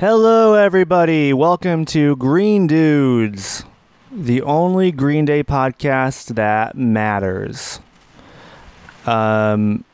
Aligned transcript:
Hello, 0.00 0.54
everybody. 0.54 1.32
Welcome 1.32 1.84
to 1.86 2.14
Green 2.14 2.68
Dudes, 2.68 3.64
the 4.12 4.42
only 4.42 4.92
Green 4.92 5.24
Day 5.24 5.42
podcast 5.42 6.36
that 6.36 6.76
matters. 6.76 7.80
Um, 9.06 9.84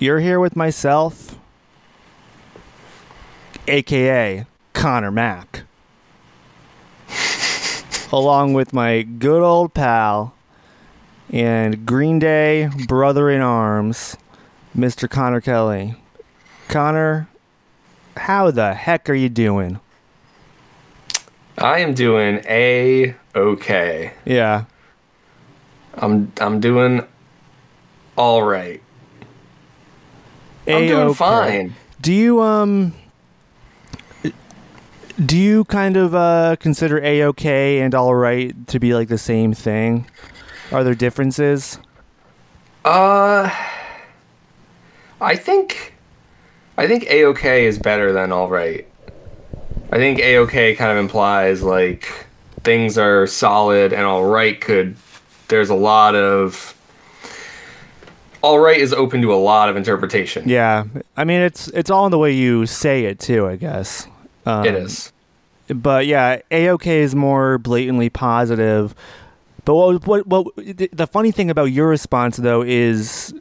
you're 0.00 0.18
here 0.18 0.40
with 0.40 0.56
myself, 0.56 1.38
aka 3.68 4.44
Connor 4.72 5.12
Mack, 5.12 5.66
along 8.12 8.54
with 8.54 8.72
my 8.72 9.02
good 9.02 9.44
old 9.44 9.72
pal 9.72 10.34
and 11.30 11.86
Green 11.86 12.18
Day 12.18 12.70
brother 12.88 13.30
in 13.30 13.40
arms, 13.40 14.16
Mr. 14.76 15.08
Connor 15.08 15.40
Kelly. 15.40 15.94
Connor, 16.66 17.28
how 18.16 18.50
the 18.50 18.74
heck 18.74 19.08
are 19.08 19.14
you 19.14 19.28
doing? 19.28 19.80
I 21.58 21.78
am 21.80 21.94
doing 21.94 22.42
a 22.48 23.14
okay. 23.34 24.12
Yeah. 24.24 24.64
I'm 25.94 26.32
I'm 26.40 26.60
doing 26.60 27.06
all 28.16 28.42
right. 28.42 28.82
I'm 30.66 30.86
doing 30.86 31.14
fine. 31.14 31.74
Do 32.00 32.12
you 32.12 32.40
um 32.40 32.94
do 35.24 35.36
you 35.36 35.64
kind 35.66 35.96
of 35.96 36.14
uh 36.14 36.56
consider 36.58 37.02
a 37.02 37.24
okay 37.24 37.80
and 37.80 37.94
all 37.94 38.14
right 38.14 38.66
to 38.68 38.80
be 38.80 38.94
like 38.94 39.08
the 39.08 39.18
same 39.18 39.52
thing? 39.52 40.06
Are 40.70 40.82
there 40.82 40.94
differences? 40.94 41.78
Uh 42.84 43.54
I 45.20 45.36
think 45.36 45.94
I 46.78 46.86
think 46.86 47.04
a 47.08 47.24
okay 47.26 47.66
is 47.66 47.78
better 47.78 48.12
than 48.12 48.32
all 48.32 48.48
right. 48.48 48.86
I 49.90 49.96
think 49.96 50.18
a 50.20 50.38
okay 50.38 50.74
kind 50.74 50.90
of 50.90 50.96
implies 50.96 51.62
like 51.62 52.26
things 52.62 52.96
are 52.96 53.26
solid 53.26 53.92
and 53.92 54.04
all 54.04 54.24
right 54.24 54.60
could 54.60 54.96
there's 55.48 55.68
a 55.68 55.74
lot 55.74 56.14
of 56.14 56.74
all 58.40 58.58
right 58.58 58.80
is 58.80 58.92
open 58.92 59.20
to 59.22 59.32
a 59.32 59.36
lot 59.36 59.68
of 59.68 59.76
interpretation. 59.76 60.48
Yeah. 60.48 60.84
I 61.16 61.24
mean 61.24 61.40
it's 61.40 61.68
it's 61.68 61.90
all 61.90 62.06
in 62.06 62.10
the 62.10 62.18
way 62.18 62.32
you 62.32 62.66
say 62.66 63.04
it 63.04 63.20
too, 63.20 63.46
I 63.46 63.56
guess. 63.56 64.06
Um, 64.46 64.64
It 64.64 64.74
is. 64.74 65.12
But 65.68 66.06
yeah, 66.06 66.40
a 66.50 66.70
okay 66.70 67.00
is 67.00 67.14
more 67.14 67.58
blatantly 67.58 68.08
positive. 68.10 68.94
But 69.64 69.74
what 69.74 70.06
what 70.06 70.26
what 70.26 70.46
the 70.56 71.08
funny 71.10 71.30
thing 71.30 71.50
about 71.50 71.66
your 71.66 71.88
response 71.88 72.38
though 72.38 72.62
is 72.62 73.34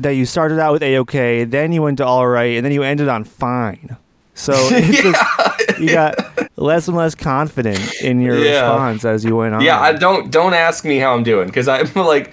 that 0.00 0.14
you 0.14 0.26
started 0.26 0.58
out 0.58 0.72
with 0.72 0.82
a 0.82 0.98
okay, 0.98 1.44
then 1.44 1.72
you 1.72 1.82
went 1.82 1.98
to 1.98 2.06
all 2.06 2.26
right, 2.26 2.56
and 2.56 2.64
then 2.64 2.72
you 2.72 2.82
ended 2.82 3.08
on 3.08 3.24
fine. 3.24 3.96
So 4.34 4.52
it's 4.56 5.02
just, 5.02 5.80
you 5.80 5.88
got 5.92 6.16
less 6.56 6.88
and 6.88 6.96
less 6.96 7.14
confident 7.14 7.94
in 8.02 8.20
your 8.20 8.38
Yeah. 8.38 8.60
response 8.62 9.04
as 9.04 9.24
you 9.24 9.36
went 9.36 9.54
on. 9.54 9.60
Yeah, 9.60 9.78
I 9.80 9.92
don't 9.92 10.30
don't 10.30 10.54
ask 10.54 10.84
me 10.84 10.98
how 10.98 11.14
I'm 11.14 11.22
doing 11.22 11.46
because 11.46 11.68
I'm 11.68 11.90
like, 11.94 12.32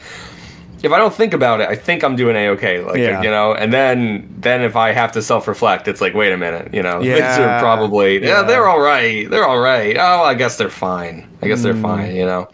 if 0.84 0.92
I 0.92 1.00
don't 1.00 1.14
think 1.14 1.34
about 1.34 1.59
it, 1.59 1.68
I 1.68 1.76
think 1.76 2.04
I'm 2.04 2.16
doing 2.16 2.36
a 2.38 2.50
okay. 2.50 2.80
Like 2.82 2.98
Yeah. 2.98 3.22
you 3.22 3.30
know, 3.30 3.54
and 3.54 3.74
then 3.74 4.34
then 4.40 4.62
if 4.62 4.76
I 4.78 4.92
have 4.94 5.12
to 5.14 5.22
self 5.22 5.48
reflect, 5.48 5.88
it's 5.90 6.00
like, 6.00 6.14
wait 6.14 6.31
a 6.31 6.38
minute, 6.38 6.74
you 6.74 6.81
know, 6.84 7.02
things 7.02 7.38
are 7.40 7.59
probably 7.59 8.22
yeah. 8.22 8.28
Yeah. 8.28 8.44
they're 8.44 8.68
all 8.68 8.80
right, 8.80 9.30
they're 9.30 9.46
all 9.46 9.59
right. 9.59 9.98
Oh, 10.00 10.24
I 10.24 10.34
guess 10.36 10.58
they're 10.58 10.70
fine. 10.70 11.28
I 11.42 11.48
guess 11.48 11.62
they're 11.64 11.74
Mm. 11.74 11.81
fine. 11.81 12.16
You 12.16 12.26
know, 12.26 12.48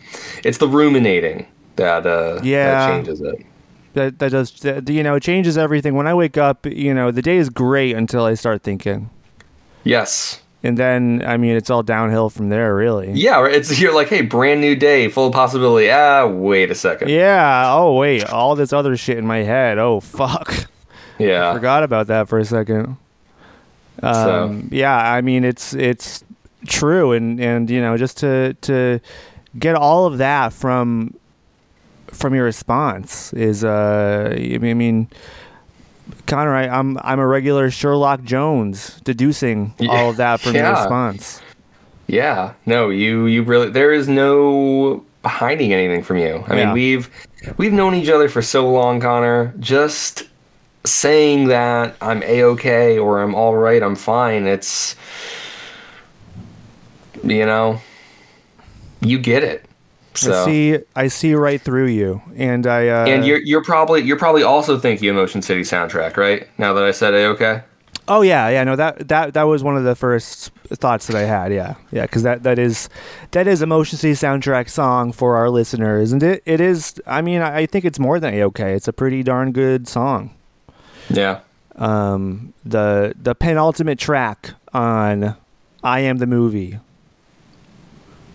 it's 0.44 0.58
the 0.58 0.68
ruminating 0.68 1.46
that 1.76 2.08
uh 2.08 2.40
Yeah. 2.44 2.66
that 2.74 2.88
changes 2.92 3.22
it. 3.22 3.46
That 3.94 4.20
that 4.20 4.32
does 4.32 4.52
that, 4.62 4.90
you 4.90 5.04
know 5.04 5.16
it 5.16 5.24
changes 5.24 5.58
everything. 5.58 5.96
When 5.96 6.08
I 6.08 6.14
wake 6.14 6.38
up, 6.38 6.66
you 6.66 6.94
know 6.94 7.12
the 7.12 7.22
day 7.22 7.38
is 7.38 7.50
great 7.50 7.96
until 7.96 8.24
I 8.26 8.34
start 8.36 8.64
thinking, 8.64 9.10
Yes. 9.84 10.42
and 10.64 10.78
then 10.78 11.24
I 11.26 11.38
mean 11.38 11.56
it's 11.56 11.70
all 11.70 11.84
downhill 11.84 12.30
from 12.30 12.50
there, 12.50 12.76
really. 12.76 13.12
Yeah, 13.14 13.46
it's 13.46 13.80
you're 13.80 13.94
like, 13.94 14.10
hey, 14.10 14.22
brand 14.22 14.62
new 14.62 14.76
day, 14.76 15.08
full 15.10 15.28
of 15.28 15.34
possibility. 15.34 15.90
Ah, 15.92 16.26
wait 16.28 16.72
a 16.72 16.76
second. 16.76 17.10
Yeah. 17.10 17.66
Oh 17.74 17.96
wait, 17.96 18.26
all 18.30 18.56
this 18.56 18.72
other 18.74 18.96
shit 18.98 19.18
in 19.18 19.26
my 19.26 19.40
head. 19.40 19.78
Oh 19.78 20.00
fuck. 20.00 20.54
Yeah. 21.20 21.52
I 21.52 21.54
Forgot 21.54 21.84
about 21.84 22.08
that 22.08 22.28
for 22.28 22.40
a 22.40 22.46
second. 22.46 22.98
So- 24.02 24.44
Um, 24.46 24.70
yeah, 24.72 24.96
I 24.98 25.22
mean 25.22 25.44
it's 25.46 25.74
it's 25.74 26.24
true, 26.66 27.12
and 27.12 27.40
and 27.40 27.70
you 27.70 27.80
know 27.82 27.98
just 27.98 28.18
to 28.18 28.54
to 28.62 29.00
get 29.60 29.76
all 29.76 30.06
of 30.08 30.18
that 30.18 30.52
from 30.54 31.14
from 32.14 32.34
your 32.36 32.46
response 32.46 33.34
is 33.34 33.64
uh 33.64 34.34
I 34.36 34.58
mean, 34.58 35.08
Connor, 36.28 36.56
I, 36.56 36.68
I'm 36.68 36.98
I'm 37.00 37.20
a 37.20 37.28
regular 37.28 37.70
Sherlock 37.72 38.24
Jones 38.24 39.00
deducing 39.04 39.74
Yeah. 39.80 39.90
all 39.92 40.10
of 40.12 40.18
that 40.18 40.40
from 40.40 40.56
your 40.56 40.70
response. 40.80 41.42
Yeah, 42.08 42.54
no, 42.66 42.90
you 42.90 43.26
you 43.26 43.44
really 43.44 43.70
there 43.70 43.92
is 43.94 44.08
no 44.08 45.04
hiding 45.26 45.74
anything 45.74 46.04
from 46.04 46.18
you. 46.18 46.44
I 46.48 46.56
Yeah. 46.56 46.66
mean, 46.66 46.74
we've 46.74 47.10
we've 47.58 47.74
known 47.74 47.96
each 47.96 48.10
other 48.10 48.28
for 48.30 48.42
so 48.42 48.70
long, 48.70 49.00
Connor. 49.00 49.54
Just 49.60 50.24
saying 50.86 51.48
that 51.48 51.96
I'm 52.02 52.22
a 52.24 52.44
okay 52.44 53.00
or 53.00 53.22
I'm 53.22 53.34
all 53.34 53.56
right, 53.56 53.82
I'm 53.82 53.96
fine. 53.96 54.46
It's 54.48 54.96
you 57.24 57.46
know, 57.46 57.80
you 59.02 59.18
get 59.18 59.44
it. 59.44 59.66
So 60.16 60.42
I 60.42 60.46
see 60.46 60.80
I 60.96 61.08
see 61.08 61.34
right 61.34 61.62
through 61.62 61.88
you, 61.88 62.22
and 62.36 62.68
I 62.68 62.88
uh, 62.88 63.06
and 63.08 63.26
you're 63.26 63.40
you're 63.40 63.64
probably 63.64 64.02
you're 64.02 64.18
probably 64.18 64.44
also 64.44 64.78
thinking 64.78 65.10
of 65.10 65.16
Motion 65.16 65.42
City 65.42 65.62
soundtrack, 65.62 66.18
right? 66.18 66.48
Now 66.58 66.74
that 66.74 66.84
I 66.84 66.92
said 66.92 67.14
a 67.14 67.26
okay. 67.28 67.64
Oh 68.08 68.22
yeah, 68.22 68.50
yeah. 68.50 68.64
No, 68.64 68.76
that 68.76 69.08
that 69.08 69.34
that 69.34 69.44
was 69.44 69.64
one 69.64 69.78
of 69.78 69.86
the 69.86 69.96
first 69.96 70.52
thoughts 70.70 71.08
that 71.08 71.16
I 71.16 71.22
had. 71.22 71.54
Yeah, 71.54 71.76
yeah, 71.92 72.02
because 72.02 72.24
that 72.24 72.44
that 72.44 72.60
is 72.60 72.90
that 73.32 73.48
is 73.48 73.62
a 73.62 73.66
Motion 73.66 73.98
City 73.98 74.14
soundtrack 74.14 74.70
song 74.70 75.14
for 75.14 75.38
our 75.38 75.50
listeners, 75.50 76.12
and 76.12 76.22
it 76.22 76.44
it 76.46 76.60
is. 76.60 77.02
I 77.08 77.22
mean, 77.22 77.42
I, 77.42 77.66
think 77.66 77.86
it's 77.86 78.00
more 78.00 78.20
than 78.20 78.34
a 78.34 78.44
okay. 78.44 78.74
It's 78.74 78.90
a 78.90 78.94
pretty 78.94 79.24
darn 79.24 79.54
good 79.54 79.88
song. 79.88 80.36
Yeah. 81.10 81.40
Um, 81.76 82.54
the 82.66 83.16
the 83.22 83.36
penultimate 83.36 84.00
track 84.00 84.52
on 84.74 85.38
"I 85.82 86.02
Am 86.02 86.18
the 86.18 86.28
Movie," 86.28 86.80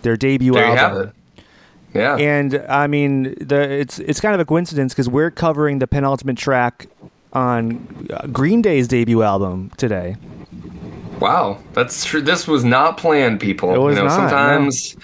their 0.00 0.16
debut 0.16 0.52
There 0.52 0.64
you 0.66 0.76
have 0.76 0.92
album. 0.92 1.12
Yeah. 1.94 2.16
And 2.16 2.64
I 2.68 2.86
mean, 2.86 3.34
the 3.40 3.60
it's 3.60 3.98
it's 3.98 4.20
kind 4.20 4.34
of 4.34 4.40
a 4.40 4.44
coincidence 4.44 4.92
because 4.92 5.08
we're 5.08 5.30
covering 5.30 5.78
the 5.78 5.86
penultimate 5.86 6.36
track 6.36 6.86
on 7.32 8.06
uh, 8.12 8.26
Green 8.28 8.62
Day's 8.62 8.88
debut 8.88 9.22
album 9.22 9.70
today. 9.76 10.16
Wow, 11.20 11.58
that's 11.72 12.04
true. 12.04 12.20
This 12.20 12.46
was 12.46 12.64
not 12.64 12.96
planned, 12.96 13.40
people. 13.40 13.74
It 13.74 13.78
was 13.78 13.96
you 13.96 14.02
know, 14.02 14.08
not, 14.08 14.22
no. 14.22 14.28
sometimes 14.28 14.96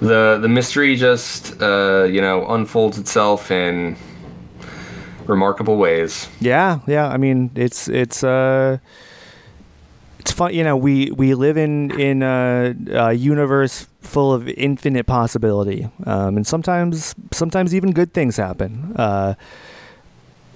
the 0.00 0.38
the 0.40 0.48
mystery 0.48 0.96
just 0.96 1.60
uh, 1.60 2.04
you 2.04 2.20
know 2.20 2.46
unfolds 2.48 2.98
itself 2.98 3.50
in 3.50 3.96
remarkable 5.26 5.76
ways. 5.76 6.28
Yeah, 6.40 6.80
yeah. 6.86 7.08
I 7.08 7.16
mean, 7.16 7.50
it's 7.54 7.88
it's 7.88 8.24
uh, 8.24 8.78
it's 10.24 10.32
fun. 10.32 10.54
You 10.54 10.64
know, 10.64 10.74
we 10.74 11.10
we 11.10 11.34
live 11.34 11.58
in 11.58 11.90
in 12.00 12.22
a, 12.22 12.74
a 12.92 13.12
universe 13.12 13.86
full 14.00 14.32
of 14.32 14.48
infinite 14.48 15.04
possibility, 15.04 15.86
um, 16.06 16.38
and 16.38 16.46
sometimes 16.46 17.14
sometimes 17.30 17.74
even 17.74 17.92
good 17.92 18.14
things 18.14 18.38
happen. 18.38 18.94
Uh, 18.96 19.34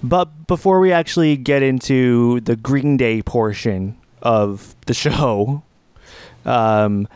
but 0.01 0.47
before 0.47 0.79
we 0.79 0.91
actually 0.91 1.37
get 1.37 1.61
into 1.61 2.39
the 2.41 2.55
Green 2.55 2.97
Day 2.97 3.21
portion 3.21 3.95
of 4.23 4.75
the 4.87 4.95
show, 4.95 5.61
um, 6.45 7.07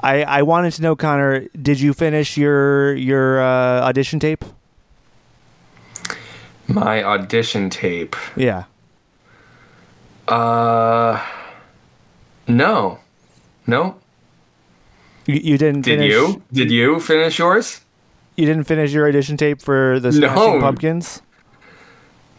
I 0.00 0.24
I 0.24 0.42
wanted 0.42 0.74
to 0.74 0.82
know, 0.82 0.94
Connor, 0.94 1.48
did 1.60 1.80
you 1.80 1.94
finish 1.94 2.36
your 2.36 2.94
your 2.94 3.40
uh, 3.40 3.80
audition 3.88 4.20
tape? 4.20 4.44
My 6.68 7.02
audition 7.02 7.70
tape. 7.70 8.14
Yeah. 8.36 8.64
Uh, 10.28 11.18
no, 12.56 12.98
no. 13.66 13.96
You, 15.26 15.36
you 15.36 15.58
didn't 15.58 15.82
Did 15.82 15.98
finish, 15.98 16.10
you? 16.12 16.42
Did 16.52 16.70
you 16.70 16.98
finish 17.00 17.38
yours? 17.38 17.80
You 18.36 18.46
didn't 18.46 18.64
finish 18.64 18.92
your 18.92 19.06
audition 19.08 19.36
tape 19.36 19.60
for 19.62 20.00
the 20.00 20.10
No. 20.10 20.58
Pumpkins. 20.60 21.22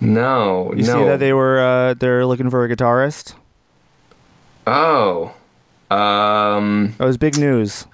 No, 0.01 0.73
You 0.75 0.83
no. 0.83 0.99
see 0.99 1.03
that 1.05 1.19
they 1.19 1.31
were 1.31 1.59
uh, 1.61 1.93
they're 1.93 2.25
looking 2.25 2.49
for 2.49 2.65
a 2.65 2.69
guitarist. 2.69 3.35
oh, 4.67 5.33
um, 5.89 6.93
That 6.97 7.05
was 7.05 7.17
big 7.17 7.37
news. 7.37 7.85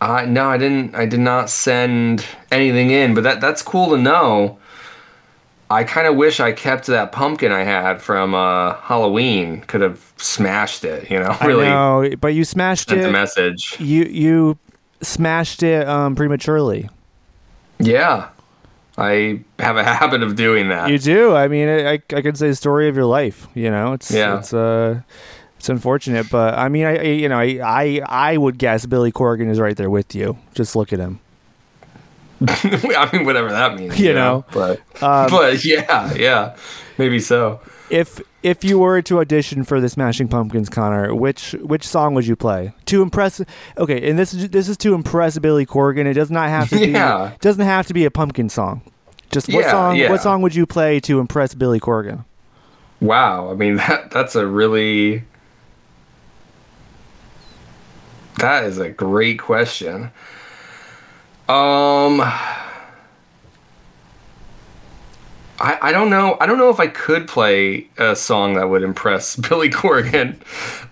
I 0.00 0.24
no, 0.26 0.48
I 0.48 0.56
didn't. 0.58 0.94
I 0.94 1.06
did 1.06 1.20
not 1.20 1.50
send 1.50 2.24
anything 2.52 2.90
in, 2.90 3.14
but 3.14 3.24
that 3.24 3.40
that's 3.40 3.62
cool 3.62 3.90
to 3.90 3.98
know. 3.98 4.56
I 5.70 5.84
kind 5.84 6.06
of 6.06 6.16
wish 6.16 6.40
I 6.40 6.52
kept 6.52 6.86
that 6.86 7.12
pumpkin 7.12 7.52
I 7.52 7.62
had 7.62 8.00
from 8.00 8.34
uh, 8.34 8.74
Halloween. 8.76 9.60
Could 9.62 9.82
have 9.82 10.12
smashed 10.16 10.84
it, 10.84 11.10
you 11.10 11.18
know. 11.20 11.36
Really 11.44 11.66
I 11.66 11.70
know, 11.70 12.16
but 12.20 12.28
you 12.28 12.44
smashed 12.44 12.88
sent 12.88 13.02
a 13.02 13.08
it. 13.08 13.12
message. 13.12 13.76
You 13.78 14.04
you 14.04 14.58
smashed 15.02 15.62
it 15.62 15.86
um, 15.86 16.16
prematurely. 16.16 16.88
Yeah, 17.78 18.28
I 18.96 19.40
have 19.58 19.76
a 19.76 19.84
habit 20.00 20.22
of 20.22 20.36
doing 20.36 20.68
that. 20.70 20.90
You 20.90 20.98
do. 20.98 21.34
I 21.34 21.48
mean, 21.48 21.68
I 21.68 22.00
I 22.14 22.22
could 22.22 22.36
say 22.38 22.52
story 22.54 22.88
of 22.88 22.96
your 22.96 23.04
life. 23.04 23.46
You 23.54 23.70
know, 23.70 23.92
it's 23.92 24.10
Yeah. 24.10 24.38
it's 24.38 24.52
uh 24.54 25.00
It's 25.58 25.68
unfortunate, 25.68 26.30
but 26.30 26.54
I 26.54 26.68
mean, 26.68 26.86
I 26.86 26.96
I- 26.98 27.02
you 27.02 27.28
know, 27.28 27.38
I 27.38 27.60
I, 27.62 28.00
I 28.32 28.36
would 28.36 28.58
guess 28.58 28.86
Billy 28.86 29.12
Corgan 29.12 29.50
is 29.50 29.58
right 29.60 29.76
there 29.76 29.90
with 29.90 30.14
you. 30.14 30.38
Just 30.54 30.74
look 30.76 30.92
at 30.92 30.98
him. 30.98 31.20
I 32.48 33.10
mean, 33.12 33.24
whatever 33.24 33.50
that 33.50 33.74
means. 33.76 33.98
You 33.98 34.12
know. 34.14 34.44
But 34.52 34.80
Um, 35.02 35.26
but 35.30 35.64
yeah, 35.64 36.12
yeah, 36.14 36.56
maybe 36.98 37.18
so. 37.20 37.60
If 37.90 38.20
if 38.42 38.62
you 38.64 38.78
were 38.78 39.00
to 39.02 39.18
audition 39.20 39.64
for 39.64 39.80
the 39.80 39.88
Smashing 39.88 40.28
Pumpkins, 40.28 40.68
Connor, 40.68 41.14
which 41.14 41.52
which 41.62 41.84
song 41.86 42.14
would 42.14 42.26
you 42.26 42.36
play 42.36 42.72
to 42.86 43.02
impress? 43.02 43.40
Okay, 43.78 44.08
and 44.10 44.18
this 44.18 44.32
is 44.34 44.50
this 44.50 44.68
is 44.68 44.76
to 44.78 44.94
impress 44.94 45.38
Billy 45.38 45.64
Corgan. 45.66 46.04
It 46.06 46.12
does 46.14 46.30
not 46.30 46.48
have 46.48 46.68
to 46.70 46.76
be. 46.78 46.88
Yeah. 46.88 47.32
doesn't 47.40 47.64
have 47.64 47.86
to 47.88 47.94
be 47.94 48.04
a 48.04 48.10
pumpkin 48.10 48.48
song. 48.48 48.82
Just 49.30 49.48
what 49.48 49.64
Yeah, 49.64 49.70
song? 49.70 49.96
yeah. 49.96 50.10
What 50.10 50.20
song 50.22 50.42
would 50.42 50.54
you 50.54 50.66
play 50.66 51.00
to 51.00 51.18
impress 51.18 51.54
Billy 51.54 51.80
Corgan? 51.80 52.24
Wow. 53.00 53.50
I 53.50 53.54
mean, 53.54 53.76
that 53.76 54.10
that's 54.10 54.34
a 54.36 54.46
really 54.46 55.24
that 58.38 58.64
is 58.64 58.78
a 58.78 58.88
great 58.90 59.38
question. 59.40 60.10
Um. 61.48 62.20
I, 65.60 65.76
I 65.82 65.92
don't 65.92 66.10
know. 66.10 66.36
I 66.40 66.46
don't 66.46 66.58
know 66.58 66.70
if 66.70 66.78
I 66.78 66.86
could 66.86 67.26
play 67.26 67.88
a 67.98 68.14
song 68.14 68.54
that 68.54 68.70
would 68.70 68.82
impress 68.82 69.34
Billy 69.48 69.70
Corgan. 69.70 70.36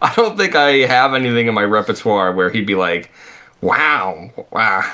I 0.02 0.12
don't 0.14 0.36
think 0.36 0.54
I 0.54 0.78
have 0.86 1.14
anything 1.14 1.46
in 1.46 1.54
my 1.54 1.62
repertoire 1.62 2.32
where 2.32 2.50
he'd 2.50 2.66
be 2.66 2.74
like, 2.74 3.10
"Wow, 3.60 4.30
wow, 4.50 4.92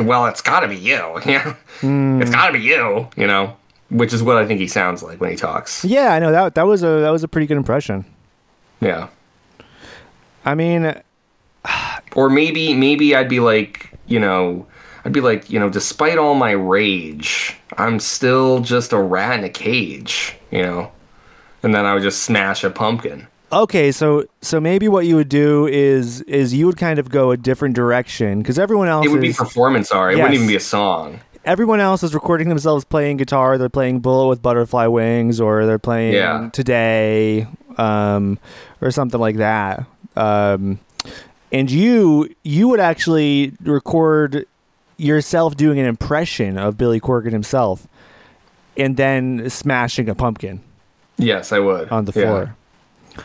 well, 0.00 0.26
it's 0.26 0.42
got 0.42 0.60
to 0.60 0.68
be 0.68 0.76
you, 0.76 1.20
yeah, 1.26 1.56
it's 1.82 2.30
got 2.30 2.48
to 2.48 2.52
be 2.52 2.60
you," 2.60 3.08
you 3.16 3.26
know, 3.26 3.56
which 3.90 4.12
is 4.12 4.22
what 4.22 4.36
I 4.36 4.46
think 4.46 4.60
he 4.60 4.68
sounds 4.68 5.02
like 5.02 5.20
when 5.20 5.30
he 5.30 5.36
talks. 5.36 5.84
Yeah, 5.84 6.12
I 6.12 6.18
know 6.20 6.30
that 6.30 6.54
that 6.54 6.66
was 6.66 6.82
a 6.82 7.00
that 7.00 7.10
was 7.10 7.24
a 7.24 7.28
pretty 7.28 7.46
good 7.46 7.56
impression. 7.56 8.04
Yeah. 8.80 9.08
I 10.44 10.54
mean, 10.54 10.94
Or 12.16 12.30
maybe 12.30 12.74
maybe 12.74 13.14
I'd 13.14 13.28
be 13.28 13.40
like, 13.40 13.92
you 14.06 14.18
know, 14.18 14.66
I'd 15.04 15.12
be 15.12 15.20
like, 15.20 15.48
you 15.50 15.58
know, 15.58 15.68
despite 15.68 16.18
all 16.18 16.34
my 16.34 16.50
rage, 16.52 17.56
I'm 17.78 17.98
still 18.00 18.60
just 18.60 18.92
a 18.92 18.98
rat 19.00 19.38
in 19.38 19.44
a 19.44 19.48
cage, 19.48 20.36
you 20.50 20.62
know. 20.62 20.92
And 21.62 21.74
then 21.74 21.84
I 21.86 21.94
would 21.94 22.02
just 22.02 22.22
smash 22.22 22.64
a 22.64 22.70
pumpkin. 22.70 23.26
Okay, 23.52 23.90
so 23.92 24.24
so 24.40 24.60
maybe 24.60 24.86
what 24.88 25.06
you 25.06 25.16
would 25.16 25.28
do 25.28 25.66
is 25.66 26.20
is 26.22 26.54
you 26.54 26.66
would 26.66 26.76
kind 26.76 26.98
of 26.98 27.08
go 27.10 27.30
a 27.32 27.36
different 27.36 27.74
direction 27.74 28.38
because 28.38 28.58
everyone 28.58 28.88
else 28.88 29.04
It 29.06 29.10
would 29.10 29.20
be 29.20 29.32
performance 29.32 29.90
art. 29.90 30.12
It 30.12 30.18
Yes. 30.18 30.22
wouldn't 30.24 30.34
even 30.36 30.46
be 30.48 30.56
a 30.56 30.60
song. 30.60 31.20
everyone 31.44 31.80
else 31.80 32.02
is 32.02 32.12
recording 32.14 32.48
themselves 32.50 32.84
playing 32.84 33.16
guitar. 33.16 33.58
They're 33.58 33.68
playing 33.68 34.00
"Bullet 34.00 34.28
with 34.28 34.40
Butterfly 34.42 34.86
Wings" 34.86 35.40
or 35.40 35.66
they're 35.66 35.78
playing 35.80 36.12
Yeah. 36.14 36.48
"Today" 36.52 37.46
um, 37.76 38.38
or 38.80 38.90
something 38.90 39.18
like 39.20 39.36
that. 39.38 39.84
Um, 40.16 40.78
and 41.50 41.68
you 41.70 42.28
you 42.44 42.68
would 42.68 42.78
actually 42.80 43.52
record 43.64 44.46
yourself 45.00 45.56
doing 45.56 45.78
an 45.78 45.86
impression 45.86 46.58
of 46.58 46.76
Billy 46.76 47.00
Corgan 47.00 47.32
himself, 47.32 47.86
and 48.76 48.96
then 48.96 49.48
smashing 49.50 50.08
a 50.08 50.14
pumpkin 50.14 50.60
Yes, 51.18 51.52
I 51.52 51.58
would. 51.58 51.88
on 51.90 52.04
the 52.04 52.12
floor. 52.12 52.54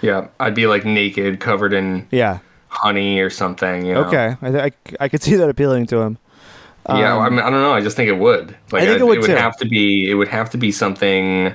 Yeah, 0.01 0.27
I'd 0.39 0.56
be 0.56 0.68
like 0.68 0.86
naked, 0.86 1.39
covered 1.39 1.74
in 1.74 2.07
Yeah. 2.12 2.39
honey 2.69 3.19
or 3.19 3.30
something. 3.30 3.86
You 3.86 3.94
know? 3.94 4.04
Okay. 4.06 4.36
I, 4.42 4.51
th- 4.51 4.74
I 5.00 5.04
I 5.06 5.07
could 5.10 5.22
see 5.22 5.36
that 5.36 5.50
appealing 5.50 5.86
to 5.88 5.98
him. 6.00 6.18
yeah, 6.89 7.16
Um, 7.16 7.22
I, 7.22 7.30
mean, 7.30 7.39
I 7.39 7.50
don't 7.50 7.62
know. 7.62 7.74
I 7.74 7.81
just 7.81 7.95
think 7.95 8.10
it 8.10 8.18
would. 8.18 8.56
Like, 8.71 8.83
I 8.83 8.86
think 8.88 8.98
I- 9.01 9.04
it 9.04 9.07
would 9.07 9.18
it 9.19 9.21
would 9.21 9.30
have 9.38 9.56
to 9.57 9.66
be. 9.66 10.10
It 10.10 10.16
would 10.16 10.28
have 10.30 10.50
to 10.51 10.57
be 10.57 10.71
something 10.71 11.54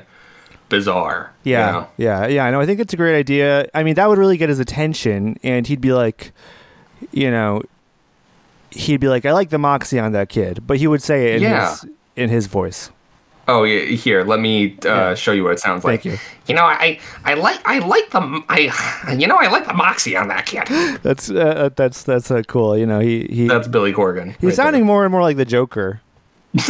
bizarre. 0.69 1.32
you 1.44 1.52
Yeah, 1.52 1.70
know? 1.73 1.88
yeah, 1.96 2.26
yeah. 2.28 2.44
I 2.44 2.50
know. 2.50 2.61
I 2.61 2.66
think 2.66 2.78
it's 2.81 2.93
a 2.93 2.96
great 2.96 3.19
idea. 3.19 3.66
I 3.75 3.82
mean, 3.82 3.94
that 3.94 4.08
would 4.08 4.19
really 4.19 4.37
get 4.37 4.49
his 4.49 4.61
attention, 4.61 5.37
and 5.43 5.66
he'd 5.66 5.81
be 5.81 5.93
like, 5.93 6.32
you 7.12 7.31
know, 7.31 7.62
he'd 8.70 8.99
be 9.00 9.08
like, 9.08 9.25
"I 9.26 9.32
like 9.32 9.50
the 9.50 9.58
moxie 9.58 9.99
on 9.99 10.12
that 10.12 10.28
kid," 10.28 10.67
but 10.67 10.76
he 10.78 10.87
would 10.87 11.02
say 11.02 11.28
it 11.32 11.37
in 11.37 11.43
Yeah. 11.43 11.70
his 11.70 11.87
in 12.17 12.28
his 12.31 12.46
voice. 12.46 12.90
Oh 13.49 13.64
yeah, 13.64 13.84
here. 13.96 14.22
Let 14.22 14.38
me 14.38 14.76
uh, 14.84 14.88
Yeah. 14.88 15.14
show 15.14 15.32
you 15.32 15.43
what 15.43 15.52
it 15.55 15.58
sounds 15.61 15.82
like. 15.84 16.02
Thank 16.02 16.14
you. 16.14 16.19
You 16.46 16.55
know, 16.55 16.64
I 16.64 17.00
I 17.25 17.34
like 17.34 17.61
I 17.64 17.78
like 17.81 18.11
the 18.11 18.43
I 18.49 19.12
you 19.19 19.26
know 19.26 19.37
I 19.37 19.49
like 19.49 19.67
the 19.67 19.72
moxie 19.75 20.17
on 20.17 20.28
that 20.28 20.46
kid. 20.46 20.69
That's 21.02 21.31
uh, 21.31 21.70
that's 21.75 22.02
that's 22.05 22.31
uh, 22.31 22.43
cool. 22.46 22.76
You 22.78 22.87
know, 22.87 23.00
he 23.00 23.26
he 23.31 23.49
That's 23.49 23.67
Billy 23.67 23.93
Corgan. 23.93 24.34
he's 24.40 24.44
right 24.50 24.55
sounding 24.55 24.84
more 24.87 25.05
and 25.05 25.11
more 25.11 25.23
like 25.23 25.37
the 25.37 25.44
Joker. 25.44 26.00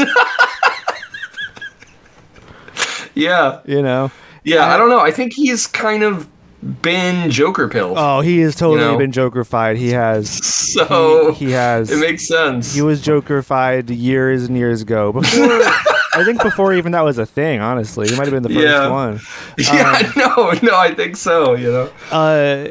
Yeah, 3.14 3.60
You 3.66 3.82
know. 3.82 4.10
yeah. 4.44 4.72
I 4.72 4.76
don't 4.76 4.88
know. 4.88 5.00
I 5.00 5.10
think 5.10 5.32
he's 5.32 5.66
kind 5.66 6.02
of 6.02 6.28
been 6.62 7.30
Joker 7.30 7.68
pilled. 7.68 7.96
Oh, 7.98 8.20
he 8.20 8.40
has 8.40 8.54
totally 8.54 8.80
know? 8.80 8.98
been 8.98 9.12
Jokerfied. 9.12 9.76
He 9.76 9.90
has. 9.90 10.28
so 10.30 11.32
he 11.32 11.52
has. 11.52 11.90
it 11.90 11.98
makes 11.98 12.26
sense. 12.26 12.74
He 12.74 12.82
was 12.82 13.02
Jokerfied 13.02 13.96
years 13.96 14.44
and 14.44 14.56
years 14.56 14.82
ago. 14.82 15.12
Before, 15.12 15.44
I 16.14 16.22
think 16.24 16.42
before 16.42 16.74
even 16.74 16.92
that 16.92 17.00
was 17.02 17.18
a 17.18 17.26
thing. 17.26 17.60
Honestly, 17.60 18.08
he 18.08 18.16
might 18.16 18.24
have 18.26 18.32
been 18.34 18.42
the 18.42 18.48
first 18.50 18.60
Yeah. 18.60 18.88
one. 18.90 19.20
yeah, 19.58 20.12
no, 20.16 20.52
no. 20.62 20.76
I 20.76 20.94
think 20.94 21.16
so. 21.16 21.54
You 21.54 21.72
know. 21.72 21.90
uh, 22.10 22.68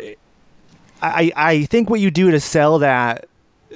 I 1.01 1.31
I 1.35 1.63
think 1.65 1.89
what 1.89 1.99
you 1.99 2.11
do 2.11 2.29
to 2.31 2.39
sell 2.39 2.79
that 2.79 3.25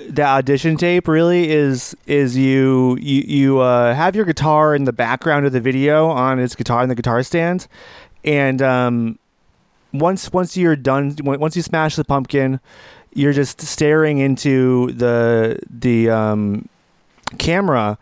that 0.10 0.28
audition 0.28 0.76
tape 0.78 1.08
really 1.08 1.50
is 1.50 1.96
is 2.06 2.36
you 2.38 2.98
you 3.02 3.24
you 3.26 3.60
uh, 3.60 3.94
have 3.94 4.16
your 4.16 4.26
guitar 4.26 4.76
in 4.76 4.84
the 4.84 4.94
background 4.94 5.46
of 5.46 5.54
the 5.54 5.62
video 5.62 6.08
on 6.10 6.40
its 6.40 6.56
guitar 6.56 6.84
in 6.84 6.90
the 6.90 6.96
guitar 6.96 7.24
stand, 7.24 7.68
and 8.26 8.62
um, 8.62 9.18
once 9.94 10.32
once 10.34 10.58
you're 10.58 10.76
done 10.76 11.16
once 11.24 11.56
you 11.56 11.62
smash 11.62 11.96
the 11.96 12.04
pumpkin, 12.04 12.60
you're 13.14 13.34
just 13.34 13.62
staring 13.62 14.18
into 14.18 14.92
the 14.94 15.60
the 15.70 16.10
um, 16.10 16.68
camera, 17.38 17.98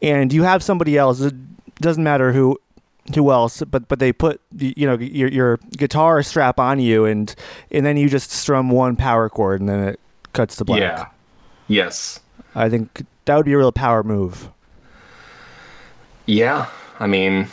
and 0.00 0.32
you 0.32 0.42
have 0.44 0.62
somebody 0.62 0.96
else. 0.96 1.20
It 1.20 1.34
doesn't 1.80 2.04
matter 2.04 2.32
who 2.32 2.58
who 3.16 3.32
else 3.32 3.64
but 3.68 3.88
but 3.88 3.98
they 3.98 4.12
put 4.12 4.40
you 4.56 4.86
know 4.86 4.96
your 4.96 5.28
your 5.28 5.56
guitar 5.76 6.22
strap 6.22 6.60
on 6.60 6.78
you 6.78 7.04
and 7.04 7.34
and 7.72 7.84
then 7.84 7.96
you 7.96 8.08
just 8.08 8.30
strum 8.30 8.70
one 8.70 8.94
power 8.94 9.28
chord 9.28 9.58
and 9.58 9.68
then 9.68 9.82
it 9.82 10.00
cuts 10.32 10.54
to 10.54 10.64
black 10.64 10.80
Yeah. 10.80 11.06
Yes. 11.66 12.20
i 12.54 12.68
think 12.68 13.04
that 13.24 13.34
would 13.34 13.44
be 13.44 13.54
a 13.54 13.58
real 13.58 13.72
power 13.72 14.04
move 14.04 14.48
Yeah. 16.26 16.68
I 17.00 17.08
mean, 17.08 17.48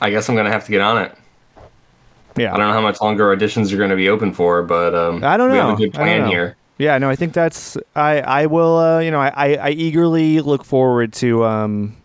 I 0.00 0.10
guess 0.10 0.28
I'm 0.28 0.36
gonna 0.36 0.52
have 0.52 0.64
to 0.66 0.70
get 0.70 0.80
on 0.80 1.02
it. 1.02 1.17
Yeah 2.38 2.54
I 2.54 2.56
don't 2.56 2.68
know 2.68 2.72
how 2.72 2.80
much 2.80 3.00
longer 3.00 3.34
auditions 3.36 3.72
are 3.72 3.76
going 3.76 3.90
to 3.90 3.96
be 3.96 4.08
open 4.08 4.32
for, 4.32 4.62
but 4.62 4.94
um, 4.94 5.22
I 5.24 5.36
don't 5.36 5.48
know. 5.48 5.54
we 5.54 5.58
have 5.58 5.70
a 5.70 5.76
good 5.76 5.92
plan 5.94 6.26
here. 6.26 6.56
yeah 6.78 6.96
no 6.98 7.08
i 7.10 7.16
think 7.16 7.32
that's 7.32 7.76
i 7.96 8.20
i 8.20 8.46
will 8.46 8.76
uh 8.78 9.00
you 9.00 9.10
know 9.10 9.18
i 9.20 9.28
i, 9.34 9.54
I 9.56 9.70
eagerly 9.70 10.40
look 10.40 10.64
forward 10.64 11.12
to 11.14 11.44
um 11.44 11.96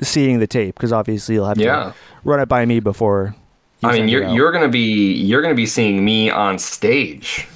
seeing 0.00 0.38
the 0.38 0.46
tape 0.46 0.74
because 0.76 0.92
obviously 0.92 1.34
you'll 1.34 1.46
have 1.48 1.58
Yeah. 1.58 1.76
to 1.90 1.94
run 2.24 2.38
it 2.40 2.46
by 2.46 2.64
me 2.66 2.78
before 2.80 3.34
I 3.82 3.92
mean, 3.92 4.08
you're 4.08 4.26
you're 4.28 4.52
gonna 4.52 4.68
be 4.68 5.12
you're 5.14 5.42
gonna 5.42 5.54
be 5.54 5.66
seeing 5.66 6.04
me 6.04 6.30
on 6.30 6.58
stage. 6.58 7.46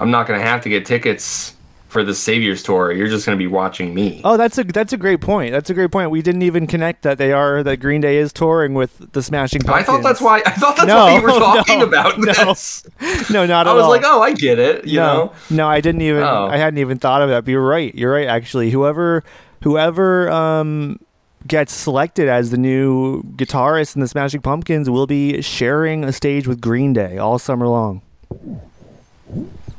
I'm 0.00 0.10
not 0.10 0.26
gonna 0.26 0.40
have 0.40 0.60
to 0.62 0.68
get 0.68 0.86
tickets 0.86 1.54
for 1.88 2.04
the 2.04 2.14
Saviors 2.14 2.62
tour. 2.62 2.92
You're 2.92 3.08
just 3.08 3.24
gonna 3.26 3.38
be 3.38 3.46
watching 3.46 3.94
me. 3.94 4.20
Oh, 4.24 4.36
that's 4.36 4.58
a 4.58 4.64
that's 4.64 4.92
a 4.92 4.96
great 4.96 5.20
point. 5.20 5.52
That's 5.52 5.70
a 5.70 5.74
great 5.74 5.90
point. 5.90 6.10
We 6.10 6.22
didn't 6.22 6.42
even 6.42 6.66
connect 6.66 7.02
that 7.02 7.18
they 7.18 7.32
are 7.32 7.62
that 7.62 7.78
Green 7.78 8.00
Day 8.00 8.18
is 8.18 8.32
touring 8.32 8.74
with 8.74 9.12
the 9.12 9.22
Smashing 9.22 9.62
Pumpkins. 9.62 9.88
I 9.88 9.92
thought 9.92 10.02
that's 10.02 10.20
why. 10.20 10.42
I 10.44 10.50
thought 10.52 10.76
that's 10.76 10.86
No, 10.86 11.06
why 11.06 11.16
you 11.16 11.22
were 11.22 11.28
talking 11.38 11.78
no, 11.80 11.86
about 11.86 12.18
no. 12.18 12.32
this. 12.32 12.86
No, 13.30 13.44
not 13.46 13.66
at 13.66 13.70
all. 13.70 13.74
I 13.74 13.76
was 13.76 13.84
all. 13.84 13.90
like, 13.90 14.02
oh, 14.04 14.22
I 14.22 14.32
get 14.32 14.58
it. 14.58 14.86
You 14.86 15.00
no, 15.00 15.14
know. 15.26 15.32
no, 15.50 15.68
I 15.68 15.80
didn't 15.80 16.02
even. 16.02 16.22
Oh. 16.22 16.46
I 16.50 16.56
hadn't 16.58 16.78
even 16.78 16.98
thought 16.98 17.22
of 17.22 17.28
that. 17.30 17.44
But 17.44 17.50
you're 17.52 17.66
right. 17.66 17.94
You're 17.94 18.12
right. 18.12 18.26
Actually, 18.28 18.70
whoever 18.70 19.24
whoever 19.62 20.30
um 20.30 20.98
gets 21.46 21.72
selected 21.72 22.28
as 22.28 22.50
the 22.50 22.58
new 22.58 23.22
guitarist 23.36 23.94
in 23.94 24.00
the 24.02 24.08
Smashing 24.08 24.42
Pumpkins 24.42 24.90
will 24.90 25.06
be 25.06 25.40
sharing 25.40 26.04
a 26.04 26.12
stage 26.12 26.46
with 26.46 26.60
Green 26.60 26.92
Day 26.92 27.16
all 27.16 27.38
summer 27.38 27.66
long, 27.66 28.02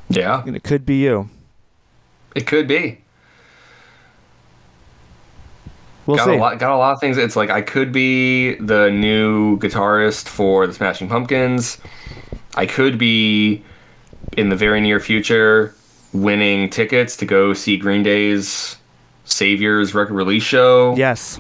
Yeah, 0.10 0.42
and 0.46 0.56
it 0.56 0.64
could 0.64 0.86
be 0.86 1.04
you. 1.04 1.30
It 2.36 2.48
could 2.48 2.68
be. 2.68 3.00
We'll 6.06 6.18
got 6.18 6.26
see. 6.26 6.34
a 6.34 6.38
lot. 6.38 6.58
Got 6.60 6.74
a 6.74 6.78
lot 6.78 6.94
of 6.94 7.00
things. 7.00 7.18
It's 7.18 7.36
like 7.36 7.50
I 7.50 7.62
could 7.62 7.92
be 7.92 8.56
the 8.56 8.90
new 8.90 9.60
guitarist 9.60 10.28
for 10.28 10.66
the 10.66 10.74
Smashing 10.74 11.08
Pumpkins. 11.08 11.78
I 12.56 12.66
could 12.66 12.98
be 12.98 13.64
in 14.36 14.50
the 14.50 14.56
very 14.56 14.82
near 14.82 15.00
future 15.00 15.76
winning 16.12 16.70
tickets 16.70 17.16
to 17.18 17.26
go 17.26 17.54
see 17.54 17.78
Green 17.78 18.02
Day's 18.02 18.76
Saviors 19.26 19.94
record 19.94 20.16
release 20.16 20.42
show. 20.44 20.96
Yes. 20.96 21.40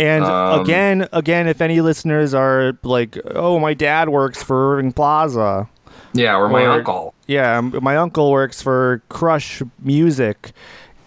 And 0.00 0.24
Um, 0.24 0.60
again, 0.62 1.08
again, 1.12 1.46
if 1.46 1.60
any 1.60 1.80
listeners 1.80 2.34
are 2.34 2.72
like, 2.82 3.16
"Oh, 3.34 3.60
my 3.60 3.74
dad 3.74 4.08
works 4.08 4.42
for 4.42 4.74
Irving 4.74 4.92
Plaza," 4.92 5.68
Yeah, 6.12 6.36
or 6.36 6.48
my 6.48 6.64
Or- 6.64 6.70
uncle. 6.70 7.14
yeah, 7.26 7.60
my 7.60 7.96
uncle 7.96 8.30
works 8.30 8.60
for 8.60 9.02
Crush 9.08 9.62
Music, 9.80 10.52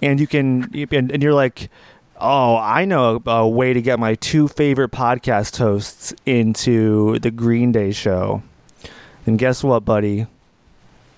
and 0.02 0.20
you 0.20 0.28
can, 0.28 0.70
and, 0.92 1.12
and 1.12 1.22
you're 1.22 1.34
like, 1.34 1.70
"Oh, 2.22 2.56
I 2.58 2.86
know 2.86 3.22
a, 3.26 3.30
a 3.32 3.48
way 3.50 3.74
to 3.74 3.82
get 3.82 4.00
my 4.00 4.16
two 4.16 4.48
favorite 4.48 4.92
podcast 4.92 5.58
hosts 5.58 6.14
into 6.26 7.20
the 7.20 7.32
Green 7.32 7.72
Day 7.74 7.92
show." 7.92 8.44
And 9.26 9.38
guess 9.40 9.64
what, 9.64 9.84
buddy? 9.86 10.28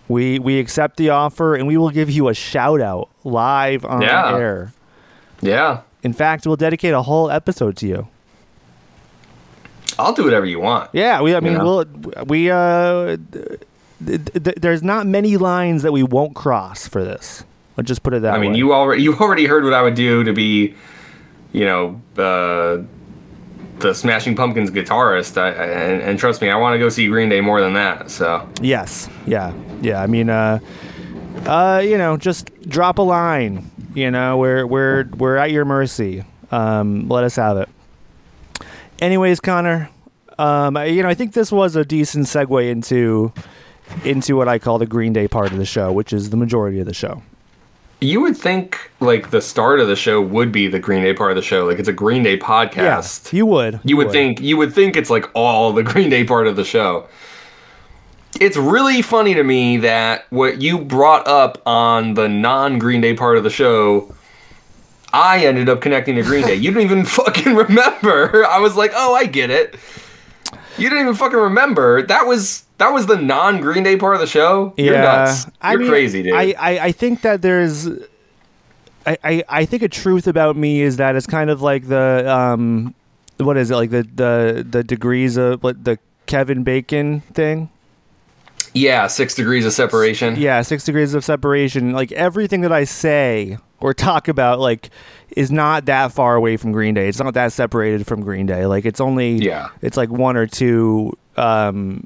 We 0.07 0.37
we 0.39 0.59
accept 0.59 0.97
the 0.97 1.09
offer 1.09 1.55
and 1.55 1.65
we 1.67 1.77
will 1.77 1.89
give 1.89 2.11
you 2.11 2.27
a 2.29 2.33
shout 2.35 2.79
out 2.81 3.09
live 3.23 3.83
on 3.85 4.01
Yeah. 4.03 4.35
air. 4.37 4.73
Yeah. 5.41 5.81
In 6.03 6.13
fact, 6.13 6.45
we'll 6.45 6.55
dedicate 6.55 6.93
a 6.93 7.01
whole 7.01 7.31
episode 7.31 7.75
to 7.77 7.87
you. 7.87 8.07
I'll 9.97 10.13
do 10.13 10.23
whatever 10.23 10.45
you 10.45 10.59
want. 10.59 10.89
Yeah, 10.93 11.21
we. 11.21 11.33
I 11.35 11.39
mean, 11.39 11.57
we'll 11.57 11.85
we. 12.27 12.51
Uh, 12.51 13.17
th- 14.03 14.25
th- 14.43 14.55
there's 14.57 14.83
not 14.83 15.05
many 15.07 15.37
lines 15.37 15.83
that 15.83 15.91
we 15.91 16.03
won't 16.03 16.35
cross 16.35 16.87
for 16.87 17.03
this. 17.03 17.43
Let's 17.77 17.87
just 17.87 18.03
put 18.03 18.13
it 18.13 18.21
that 18.21 18.31
way. 18.33 18.37
I 18.37 18.41
mean, 18.41 18.51
way. 18.53 18.57
you 18.57 18.73
already 18.73 19.03
you 19.03 19.15
already 19.15 19.45
heard 19.45 19.63
what 19.63 19.73
I 19.73 19.81
would 19.81 19.95
do 19.95 20.23
to 20.23 20.33
be, 20.33 20.73
you 21.51 21.65
know, 21.65 22.01
uh, 22.17 22.83
the 23.79 23.93
Smashing 23.93 24.35
Pumpkins 24.35 24.71
guitarist. 24.71 25.37
I, 25.37 25.47
I, 25.47 25.65
and, 25.65 26.01
and 26.01 26.19
trust 26.19 26.41
me, 26.41 26.49
I 26.49 26.55
want 26.55 26.73
to 26.75 26.79
go 26.79 26.87
see 26.89 27.07
Green 27.07 27.27
Day 27.29 27.41
more 27.41 27.59
than 27.61 27.73
that. 27.73 28.09
So 28.09 28.47
Yes. 28.61 29.09
Yeah. 29.27 29.53
Yeah. 29.81 30.01
I 30.01 30.07
mean, 30.07 30.29
uh, 30.29 30.59
uh, 31.45 31.81
you 31.83 31.97
know, 31.97 32.15
just 32.15 32.49
drop 32.69 32.97
a 32.97 33.01
line. 33.01 33.69
You 33.93 34.11
know, 34.11 34.37
we're 34.37 34.65
we're 34.65 35.05
we're 35.17 35.35
at 35.37 35.51
your 35.51 35.65
mercy. 35.65 36.23
Um, 36.51 37.09
let 37.09 37.23
us 37.23 37.35
have 37.35 37.57
it. 37.57 37.69
Anyways, 38.99 39.39
Connor, 39.41 39.89
um, 40.37 40.77
I- 40.77 40.85
you 40.85 41.03
know, 41.03 41.09
I 41.09 41.13
think 41.13 41.33
this 41.33 41.51
was 41.51 41.75
a 41.75 41.83
decent 41.83 42.27
segue 42.27 42.69
into 42.69 43.33
into 44.03 44.35
what 44.35 44.47
I 44.47 44.59
call 44.59 44.77
the 44.79 44.85
Green 44.85 45.13
Day 45.13 45.27
part 45.27 45.51
of 45.51 45.57
the 45.57 45.65
show, 45.65 45.91
which 45.91 46.11
is 46.13 46.29
the 46.29 46.37
majority 46.37 46.79
of 46.79 46.85
the 46.85 46.93
show. 46.93 47.21
you 48.01 48.19
would 48.21 48.35
think 48.37 48.91
like 48.99 49.31
the 49.31 49.41
start 49.41 49.79
of 49.79 49.87
the 49.87 49.95
show 49.95 50.21
would 50.21 50.51
be 50.51 50.67
the 50.67 50.79
Green 50.79 51.01
Day 51.03 51.13
part 51.13 51.31
of 51.31 51.35
the 51.35 51.41
show. 51.41 51.65
Like 51.65 51.79
it's 51.79 51.87
a 51.87 51.93
Green 51.93 52.23
Day 52.23 52.37
podcast. 52.37 53.31
Yeah, 53.31 53.37
you 53.37 53.45
would. 53.45 53.79
You 53.83 53.97
would 53.97 54.11
think 54.11 54.41
you 54.41 54.57
would 54.57 54.73
think 54.73 54.95
it's 54.97 55.09
like 55.09 55.29
all 55.33 55.71
the 55.73 55.83
Green 55.83 56.09
Day 56.09 56.23
part 56.23 56.45
of 56.47 56.55
the 56.55 56.65
show. 56.65 57.07
It's 58.41 58.57
really 58.57 59.01
funny 59.01 59.33
to 59.33 59.43
me 59.43 59.77
that 59.77 60.25
what 60.29 60.61
you 60.61 60.77
brought 60.79 61.25
up 61.25 61.61
on 61.65 62.15
the 62.15 62.27
non 62.27 62.79
Green 62.79 62.99
Day 62.99 63.13
part 63.13 63.37
of 63.37 63.45
the 63.45 63.49
show, 63.49 64.13
I 65.13 65.45
ended 65.45 65.69
up 65.69 65.79
connecting 65.79 66.15
to 66.15 66.21
Green 66.21 66.45
Day. 66.45 66.55
You 66.55 66.71
didn't 66.71 66.83
even 66.83 67.05
fucking 67.19 67.55
remember. 67.55 68.45
I 68.45 68.59
was 68.59 68.75
like, 68.75 68.91
oh, 68.93 69.15
I 69.15 69.25
get 69.25 69.49
it. 69.49 69.75
You 70.77 70.89
didn't 70.89 71.03
even 71.05 71.15
fucking 71.15 71.39
remember. 71.39 72.01
That 72.01 72.27
was 72.27 72.64
that 72.77 72.89
was 72.89 73.05
the 73.07 73.17
non 73.17 73.61
Green 73.61 73.83
Day 73.83 73.97
part 73.97 74.15
of 74.15 74.21
the 74.21 74.27
show. 74.27 74.73
You're 74.77 74.97
nuts. 74.97 75.47
You're 75.63 75.79
mean, 75.79 75.89
crazy, 75.89 76.23
dude. 76.23 76.33
I, 76.33 76.53
I, 76.57 76.79
I 76.79 76.91
think 76.91 77.21
that 77.21 77.41
there's, 77.41 77.87
I, 79.05 79.17
I, 79.23 79.43
I 79.47 79.65
think 79.65 79.83
a 79.83 79.87
truth 79.87 80.27
about 80.27 80.55
me 80.57 80.81
is 80.81 80.97
that 80.97 81.15
it's 81.15 81.27
kind 81.27 81.49
of 81.49 81.61
like 81.61 81.87
the, 81.87 82.29
um, 82.29 82.93
what 83.37 83.57
is 83.57 83.69
it 83.71 83.75
like 83.75 83.89
the 83.89 84.03
the 84.03 84.65
the 84.69 84.83
degrees 84.83 85.35
of 85.37 85.61
what 85.61 85.83
the 85.83 85.99
Kevin 86.25 86.63
Bacon 86.63 87.21
thing? 87.33 87.69
yeah, 88.73 89.07
six 89.07 89.35
degrees 89.35 89.65
of 89.65 89.71
separation. 89.73 90.35
Yeah, 90.37 90.61
six 90.61 90.83
degrees 90.83 91.13
of 91.13 91.23
separation. 91.23 91.93
Like 91.93 92.11
everything 92.11 92.61
that 92.61 92.73
I 92.73 92.83
say 92.83 93.57
or 93.79 93.93
talk 93.93 94.27
about, 94.27 94.59
like, 94.59 94.89
is 95.29 95.49
not 95.51 95.85
that 95.85 96.11
far 96.11 96.35
away 96.35 96.57
from 96.57 96.71
Green 96.73 96.93
Day. 96.93 97.07
It's 97.07 97.19
not 97.19 97.33
that 97.35 97.53
separated 97.53 98.05
from 98.05 98.21
Green 98.21 98.45
Day. 98.45 98.65
Like 98.65 98.85
it's 98.85 98.99
only, 98.99 99.33
Yeah. 99.35 99.69
it's 99.81 99.95
like 99.97 100.09
one 100.09 100.35
or 100.37 100.45
two 100.47 101.17
um, 101.37 102.05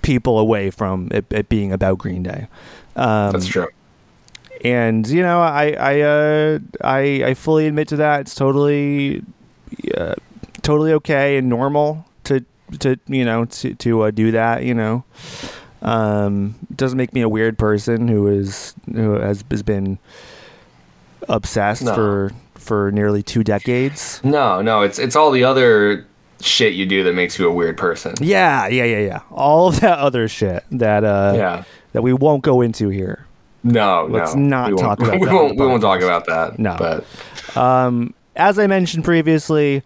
people 0.00 0.38
away 0.38 0.70
from 0.70 1.08
it, 1.10 1.26
it 1.30 1.48
being 1.48 1.72
about 1.72 1.98
Green 1.98 2.22
Day. 2.22 2.46
Um, 2.96 3.32
That's 3.32 3.46
true. 3.46 3.68
and 4.64 5.06
you 5.08 5.22
know 5.22 5.40
i 5.40 5.72
i 5.72 6.00
uh 6.02 6.58
i 6.84 7.00
i 7.24 7.34
fully 7.34 7.66
admit 7.66 7.88
to 7.88 7.96
that 7.96 8.20
it's 8.20 8.34
totally 8.34 9.22
uh, 9.96 10.14
totally 10.62 10.92
okay 10.92 11.36
and 11.38 11.48
normal 11.48 12.04
to 12.24 12.44
to 12.78 12.96
you 13.08 13.24
know 13.24 13.44
to 13.46 13.74
to 13.74 14.02
uh, 14.02 14.10
do 14.10 14.30
that 14.30 14.62
you 14.64 14.74
know 14.74 15.02
um 15.80 16.54
it 16.70 16.76
doesn't 16.76 16.98
make 16.98 17.12
me 17.14 17.22
a 17.22 17.28
weird 17.28 17.58
person 17.58 18.06
who 18.08 18.26
is 18.28 18.74
who 18.94 19.12
has, 19.14 19.42
has 19.50 19.62
been 19.62 19.98
obsessed 21.28 21.82
No. 21.82 21.94
for 21.94 22.32
for 22.54 22.92
nearly 22.92 23.22
two 23.22 23.42
decades 23.42 24.20
No, 24.22 24.62
no, 24.62 24.82
it's 24.82 24.98
it's 24.98 25.16
all 25.16 25.30
the 25.30 25.44
other 25.44 26.06
shit 26.42 26.74
you 26.74 26.84
do 26.86 27.04
that 27.04 27.14
makes 27.14 27.38
you 27.38 27.48
a 27.48 27.52
weird 27.52 27.76
person. 27.78 28.14
yeah 28.20 28.66
yeah 28.68 28.84
yeah 28.84 28.98
yeah 28.98 29.20
all 29.30 29.68
of 29.68 29.80
that 29.80 29.98
other 29.98 30.28
shit 30.28 30.64
that 30.70 31.04
uh 31.04 31.32
Yeah. 31.36 31.64
that 31.92 32.02
we 32.02 32.12
won't 32.12 32.42
go 32.42 32.60
into 32.60 32.88
here 32.88 33.26
No, 33.62 34.06
Let's 34.10 34.34
no. 34.34 34.42
not 34.42 34.70
we 34.72 34.76
talk 34.78 34.98
about 35.02 35.20
we 35.20 35.26
that 35.26 35.34
won't. 35.34 35.58
We 35.58 35.66
won't 35.66 35.82
talk 35.82 36.00
about 36.02 36.26
that. 36.26 36.58
No. 36.58 36.76
but 36.78 37.56
Um, 37.56 38.12
as 38.34 38.58
I 38.58 38.66
mentioned 38.66 39.04
previously, 39.04 39.82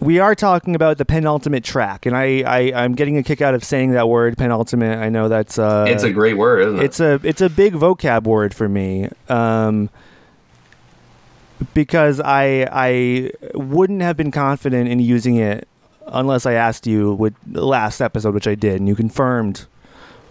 we 0.00 0.18
are 0.20 0.34
talking 0.34 0.74
about 0.74 0.98
the 0.98 1.04
penultimate 1.04 1.64
track, 1.64 2.04
and 2.06 2.16
I, 2.16 2.42
I 2.46 2.72
I'm 2.84 2.94
getting 2.94 3.16
a 3.16 3.22
kick 3.22 3.40
out 3.40 3.54
of 3.54 3.64
saying 3.64 3.92
that 3.92 4.08
word 4.08 4.36
penultimate. 4.36 4.98
I 4.98 5.08
know 5.08 5.28
that's 5.28 5.58
uh, 5.58 5.86
it's 5.88 6.02
a 6.04 6.10
great 6.12 6.36
word, 6.36 6.60
isn't 6.66 6.78
it? 6.78 6.84
it's 6.84 7.00
a 7.00 7.20
it's 7.24 7.40
a 7.40 7.48
big 7.48 7.74
vocab 7.74 8.24
word 8.24 8.54
for 8.54 8.68
me. 8.68 9.08
Um, 9.28 9.88
because 11.74 12.20
I 12.20 12.68
I 12.70 13.30
wouldn't 13.54 14.02
have 14.02 14.16
been 14.16 14.30
confident 14.30 14.88
in 14.88 15.00
using 15.00 15.36
it 15.36 15.68
unless 16.06 16.46
I 16.46 16.54
asked 16.54 16.86
you 16.86 17.14
with 17.14 17.34
the 17.46 17.64
last 17.64 18.00
episode, 18.00 18.34
which 18.34 18.46
I 18.46 18.54
did, 18.54 18.76
and 18.76 18.88
you 18.88 18.94
confirmed 18.94 19.66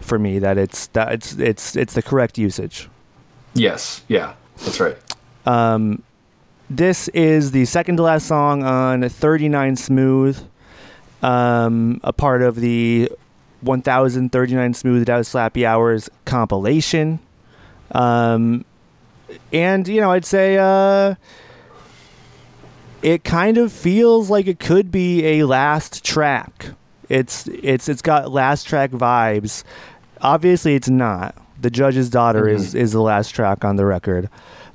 for 0.00 0.18
me 0.18 0.38
that 0.38 0.58
it's 0.58 0.88
that 0.88 1.12
it's 1.12 1.34
it's 1.34 1.76
it's 1.76 1.94
the 1.94 2.02
correct 2.02 2.38
usage. 2.38 2.88
yes, 3.54 4.02
yeah, 4.08 4.34
that's 4.58 4.80
right. 4.80 4.96
Um, 5.46 6.02
this 6.70 7.08
is 7.08 7.52
the 7.52 7.64
second 7.64 7.96
to 7.96 8.02
last 8.02 8.26
song 8.26 8.62
on 8.62 9.08
39 9.08 9.76
Smooth, 9.76 10.38
um, 11.22 12.00
a 12.04 12.12
part 12.12 12.42
of 12.42 12.56
the 12.56 13.10
1039 13.62 14.74
Smooth 14.74 15.08
Out 15.08 15.24
Slappy 15.24 15.64
Hours 15.64 16.10
compilation. 16.26 17.18
Um, 17.92 18.66
and, 19.52 19.86
you 19.88 20.00
know, 20.00 20.10
I'd 20.10 20.24
say 20.24 20.58
uh, 20.58 21.14
it 23.02 23.24
kind 23.24 23.58
of 23.58 23.72
feels 23.72 24.30
like 24.30 24.46
it 24.46 24.58
could 24.58 24.90
be 24.90 25.24
a 25.24 25.44
last 25.44 26.04
track. 26.04 26.70
It's 27.08 27.46
it's 27.48 27.88
it's 27.88 28.02
got 28.02 28.30
last 28.30 28.66
track 28.66 28.90
vibes. 28.90 29.64
Obviously, 30.20 30.74
it's 30.74 30.88
not. 30.90 31.34
The 31.60 31.70
Judge's 31.70 32.10
Daughter 32.10 32.48
is 32.48 32.74
is 32.74 32.92
the 32.92 33.00
last 33.00 33.30
track 33.30 33.64
on 33.64 33.76
the 33.76 33.86
record, 33.86 34.28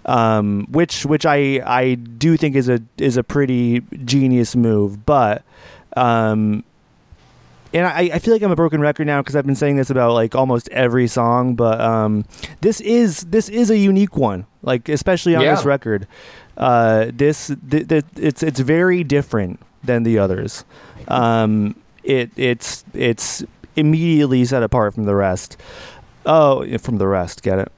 um, 0.05 0.65
which 0.71 1.05
which 1.05 1.25
I 1.25 1.61
I 1.65 1.93
do 1.93 2.35
think 2.35 2.55
is 2.55 2.69
a 2.69 2.81
is 2.97 3.17
a 3.17 3.23
pretty 3.23 3.81
genius 4.03 4.55
move. 4.55 5.05
But 5.05 5.43
um, 5.95 6.63
and 7.73 7.85
I, 7.87 8.11
I 8.13 8.19
feel 8.19 8.33
like 8.33 8.41
I'm 8.43 8.51
a 8.51 8.55
broken 8.55 8.81
record 8.81 9.07
now 9.07 9.21
because 9.21 9.35
I've 9.35 9.45
been 9.45 9.55
saying 9.55 9.77
this 9.77 9.89
about 9.89 10.13
like 10.13 10.35
almost 10.35 10.69
every 10.69 11.07
song, 11.07 11.55
but 11.55 11.79
um, 11.81 12.25
this 12.61 12.79
is 12.81 13.21
this 13.21 13.49
is 13.49 13.69
a 13.69 13.77
unique 13.77 14.15
one, 14.15 14.45
like 14.61 14.89
especially 14.89 15.35
on 15.35 15.41
Yeah. 15.43 15.55
this 15.55 15.65
record. 15.65 16.07
Uh, 16.55 17.07
this 17.13 17.51
th- 17.69 17.87
th- 17.87 18.05
it's 18.15 18.43
it's 18.43 18.59
very 18.59 19.03
different 19.03 19.59
than 19.83 20.03
the 20.03 20.19
others. 20.19 20.63
Um, 21.07 21.75
it 22.03 22.29
it's 22.35 22.83
it's 22.93 23.43
immediately 23.75 24.45
set 24.45 24.61
apart 24.63 24.93
from 24.93 25.05
the 25.05 25.15
rest. 25.15 25.57
Oh, 26.25 26.65
from 26.77 26.97
the 26.99 27.07
rest, 27.07 27.41
get 27.43 27.59
it? 27.59 27.71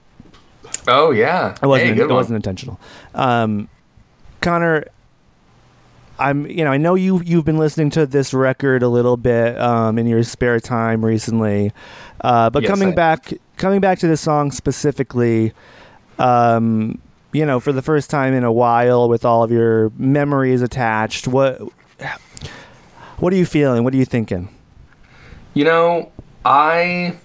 Oh 0.87 1.11
yeah, 1.11 1.55
It 1.63 1.65
wasn't. 1.67 1.95
Hey, 1.95 2.01
it 2.01 2.07
one. 2.07 2.15
wasn't 2.15 2.35
intentional. 2.35 2.79
Um, 3.15 3.69
Connor, 4.41 4.85
I'm. 6.19 6.45
You 6.47 6.63
know, 6.63 6.71
I 6.71 6.77
know 6.77 6.95
you 6.95 7.21
you've 7.23 7.45
been 7.45 7.57
listening 7.57 7.89
to 7.91 8.05
this 8.05 8.33
record 8.33 8.83
a 8.83 8.87
little 8.89 9.17
bit 9.17 9.59
um, 9.59 9.97
in 9.97 10.07
your 10.07 10.23
spare 10.23 10.59
time 10.59 11.03
recently, 11.03 11.71
uh, 12.21 12.49
but 12.49 12.63
Yes, 12.63 12.69
coming 12.71 12.89
I- 12.89 12.95
back 12.95 13.33
coming 13.57 13.79
back 13.81 13.99
to 13.99 14.07
this 14.07 14.21
song 14.21 14.51
specifically, 14.51 15.53
um, 16.19 16.99
you 17.33 17.45
know, 17.45 17.59
for 17.59 17.71
the 17.71 17.81
first 17.81 18.09
time 18.09 18.33
in 18.33 18.43
a 18.43 18.51
while, 18.51 19.07
with 19.09 19.25
all 19.25 19.43
of 19.43 19.51
your 19.51 19.91
memories 19.97 20.61
attached, 20.61 21.27
what 21.27 21.61
what 23.17 23.33
are 23.33 23.37
you 23.37 23.45
feeling? 23.45 23.83
What 23.83 23.93
are 23.93 23.97
you 23.97 24.05
thinking? 24.05 24.49
You 25.53 25.63
know, 25.65 26.11
I 26.43 27.15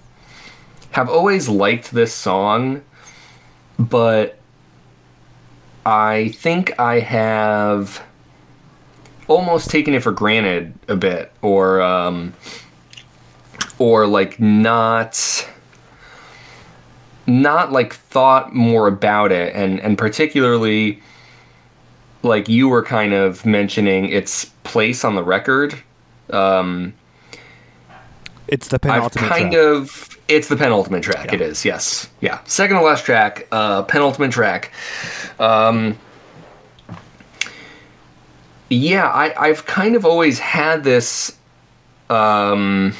have 0.91 1.09
always 1.09 1.47
liked 1.49 1.91
this 1.91 2.13
song, 2.13 2.81
but 3.77 4.37
I 5.85 6.29
think 6.35 6.77
I 6.79 6.99
have 6.99 8.03
almost 9.31 9.69
taken 9.69 9.93
it 9.93 10.03
for 10.03 10.11
granted 10.11 10.73
a 10.87 10.95
bit, 10.95 11.31
or 11.41 11.81
um, 11.81 12.33
or 13.79 14.05
like 14.07 14.39
not 14.39 15.47
not 17.27 17.71
like 17.71 17.93
thought 17.93 18.53
more 18.53 18.87
about 18.87 19.31
it, 19.31 19.55
and 19.55 19.79
and 19.79 19.97
particularly 19.97 21.01
like 22.23 22.47
you 22.49 22.67
were 22.67 22.83
kind 22.83 23.13
of 23.13 23.45
mentioning 23.45 24.09
its 24.09 24.45
place 24.63 25.03
on 25.03 25.15
the 25.15 25.23
record. 25.23 25.75
Um, 26.29 26.93
It's 28.47 28.67
the 28.67 28.75
I've 28.75 28.81
penultimate 28.81 29.29
kind 29.29 29.51
track. 29.53 29.63
of. 29.65 30.07
It's 30.27 30.47
the 30.47 30.55
penultimate 30.55 31.03
track. 31.03 31.25
Yeah. 31.27 31.35
It 31.35 31.41
is. 31.41 31.65
Yes. 31.65 32.09
Yeah. 32.21 32.39
Second 32.45 32.77
to 32.77 32.83
last 32.83 33.03
track. 33.05 33.47
Uh, 33.51 33.81
penultimate 33.83 34.31
track. 34.31 34.71
Um, 35.39 35.97
yeah, 38.71 39.07
I, 39.07 39.49
I've 39.49 39.65
kind 39.65 39.95
of 39.95 40.05
always 40.05 40.39
had 40.39 40.83
this. 40.83 41.37
Um, 42.09 42.93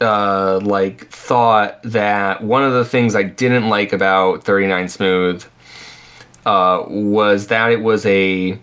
uh, 0.00 0.58
like 0.64 1.08
thought 1.08 1.80
that 1.84 2.42
one 2.42 2.64
of 2.64 2.72
the 2.72 2.84
things 2.84 3.14
I 3.14 3.22
didn't 3.22 3.68
like 3.68 3.92
about 3.92 4.42
39 4.42 4.88
Smooth 4.88 5.44
uh, 6.44 6.84
was 6.88 7.46
that 7.48 7.70
it 7.70 7.82
was 7.82 8.04
a 8.06 8.58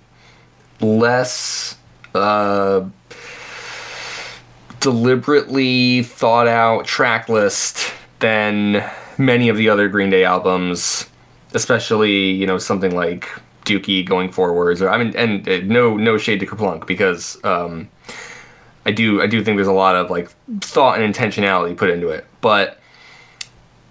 less 0.82 1.78
uh, 2.14 2.84
deliberately 4.82 6.04
thought 6.04 6.48
out 6.48 6.86
track 6.86 7.30
list 7.30 7.94
than 8.20 8.84
many 9.18 9.48
of 9.48 9.56
the 9.56 9.70
other 9.70 9.88
Green 9.88 10.10
Day 10.10 10.26
albums, 10.26 11.10
especially 11.54 12.32
you 12.32 12.46
know 12.46 12.58
something 12.58 12.94
like 12.94 13.30
Dookie 13.70 14.06
going 14.06 14.32
forwards. 14.32 14.82
Or 14.82 14.90
I 14.90 14.98
mean, 14.98 15.16
and 15.16 15.48
uh, 15.48 15.60
no 15.64 15.96
no 15.96 16.18
shade 16.18 16.40
to 16.40 16.46
Kerplunk 16.46 16.88
because 16.88 17.38
um, 17.44 17.88
I 18.86 18.92
do 18.92 19.22
I 19.22 19.28
do 19.28 19.44
think 19.44 19.58
there's 19.58 19.68
a 19.68 19.72
lot 19.72 19.96
of 19.96 20.10
like 20.10 20.30
thought 20.62 21.00
and 21.00 21.14
intentionality 21.14 21.78
put 21.78 21.90
into 21.90 22.10
it, 22.10 22.26
but 22.42 22.80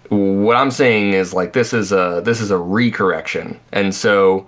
what 0.09 0.55
I'm 0.55 0.71
saying 0.71 1.13
is 1.13 1.33
like 1.33 1.53
this 1.53 1.73
is 1.73 1.91
a 1.91 2.21
this 2.25 2.41
is 2.41 2.51
a 2.51 2.55
recorrection, 2.55 3.57
and 3.71 3.93
so 3.93 4.47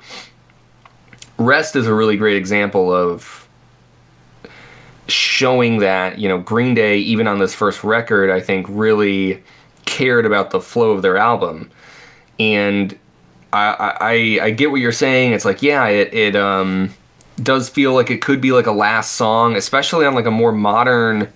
Rest 1.38 1.75
is 1.75 1.88
a 1.88 1.93
really 1.93 2.17
great 2.17 2.35
example 2.35 2.93
of 2.93 3.47
showing 5.07 5.79
that 5.79 6.17
you 6.17 6.27
know 6.27 6.39
Green 6.39 6.73
Day, 6.73 6.97
even 6.97 7.27
on 7.27 7.39
this 7.39 7.53
first 7.53 7.83
record, 7.83 8.29
I 8.29 8.41
think 8.41 8.65
really 8.69 9.43
cared 9.85 10.25
about 10.25 10.51
the 10.51 10.59
flow 10.59 10.91
of 10.91 11.01
their 11.01 11.17
album, 11.17 11.69
and 12.39 12.97
I 13.53 13.98
I, 14.00 14.46
I 14.46 14.50
get 14.51 14.72
what 14.72 14.81
you're 14.81 14.91
saying. 14.91 15.34
It's 15.34 15.46
like 15.46 15.62
yeah, 15.62 15.88
it 15.88 16.13
it 16.13 16.36
um 16.36 16.93
does 17.41 17.70
feel 17.70 17.93
like 17.93 18.10
it 18.10 18.22
could 18.22 18.41
be 18.41 18.51
like 18.51 18.67
a 18.67 18.72
last 18.72 19.13
song, 19.13 19.55
especially 19.55 20.05
on 20.05 20.13
like 20.13 20.25
a 20.25 20.31
more 20.31 20.51
modern 20.51 21.31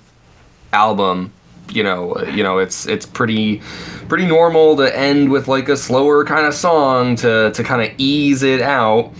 album. 0.73 1.31
You 1.69 1.83
know, 1.83 2.21
you 2.21 2.43
know, 2.43 2.59
it's 2.59 2.85
it's 2.85 3.05
pretty 3.05 3.61
pretty 4.07 4.27
normal 4.27 4.75
to 4.77 4.97
end 4.97 5.31
with 5.31 5.47
like 5.47 5.67
a 5.67 5.77
slower 5.77 6.23
kind 6.23 6.45
of 6.45 6.53
song 6.53 7.15
to 7.17 7.51
to 7.51 7.63
kind 7.63 7.81
of 7.81 7.97
ease 7.97 8.43
it 8.43 8.61
out. 8.61 9.11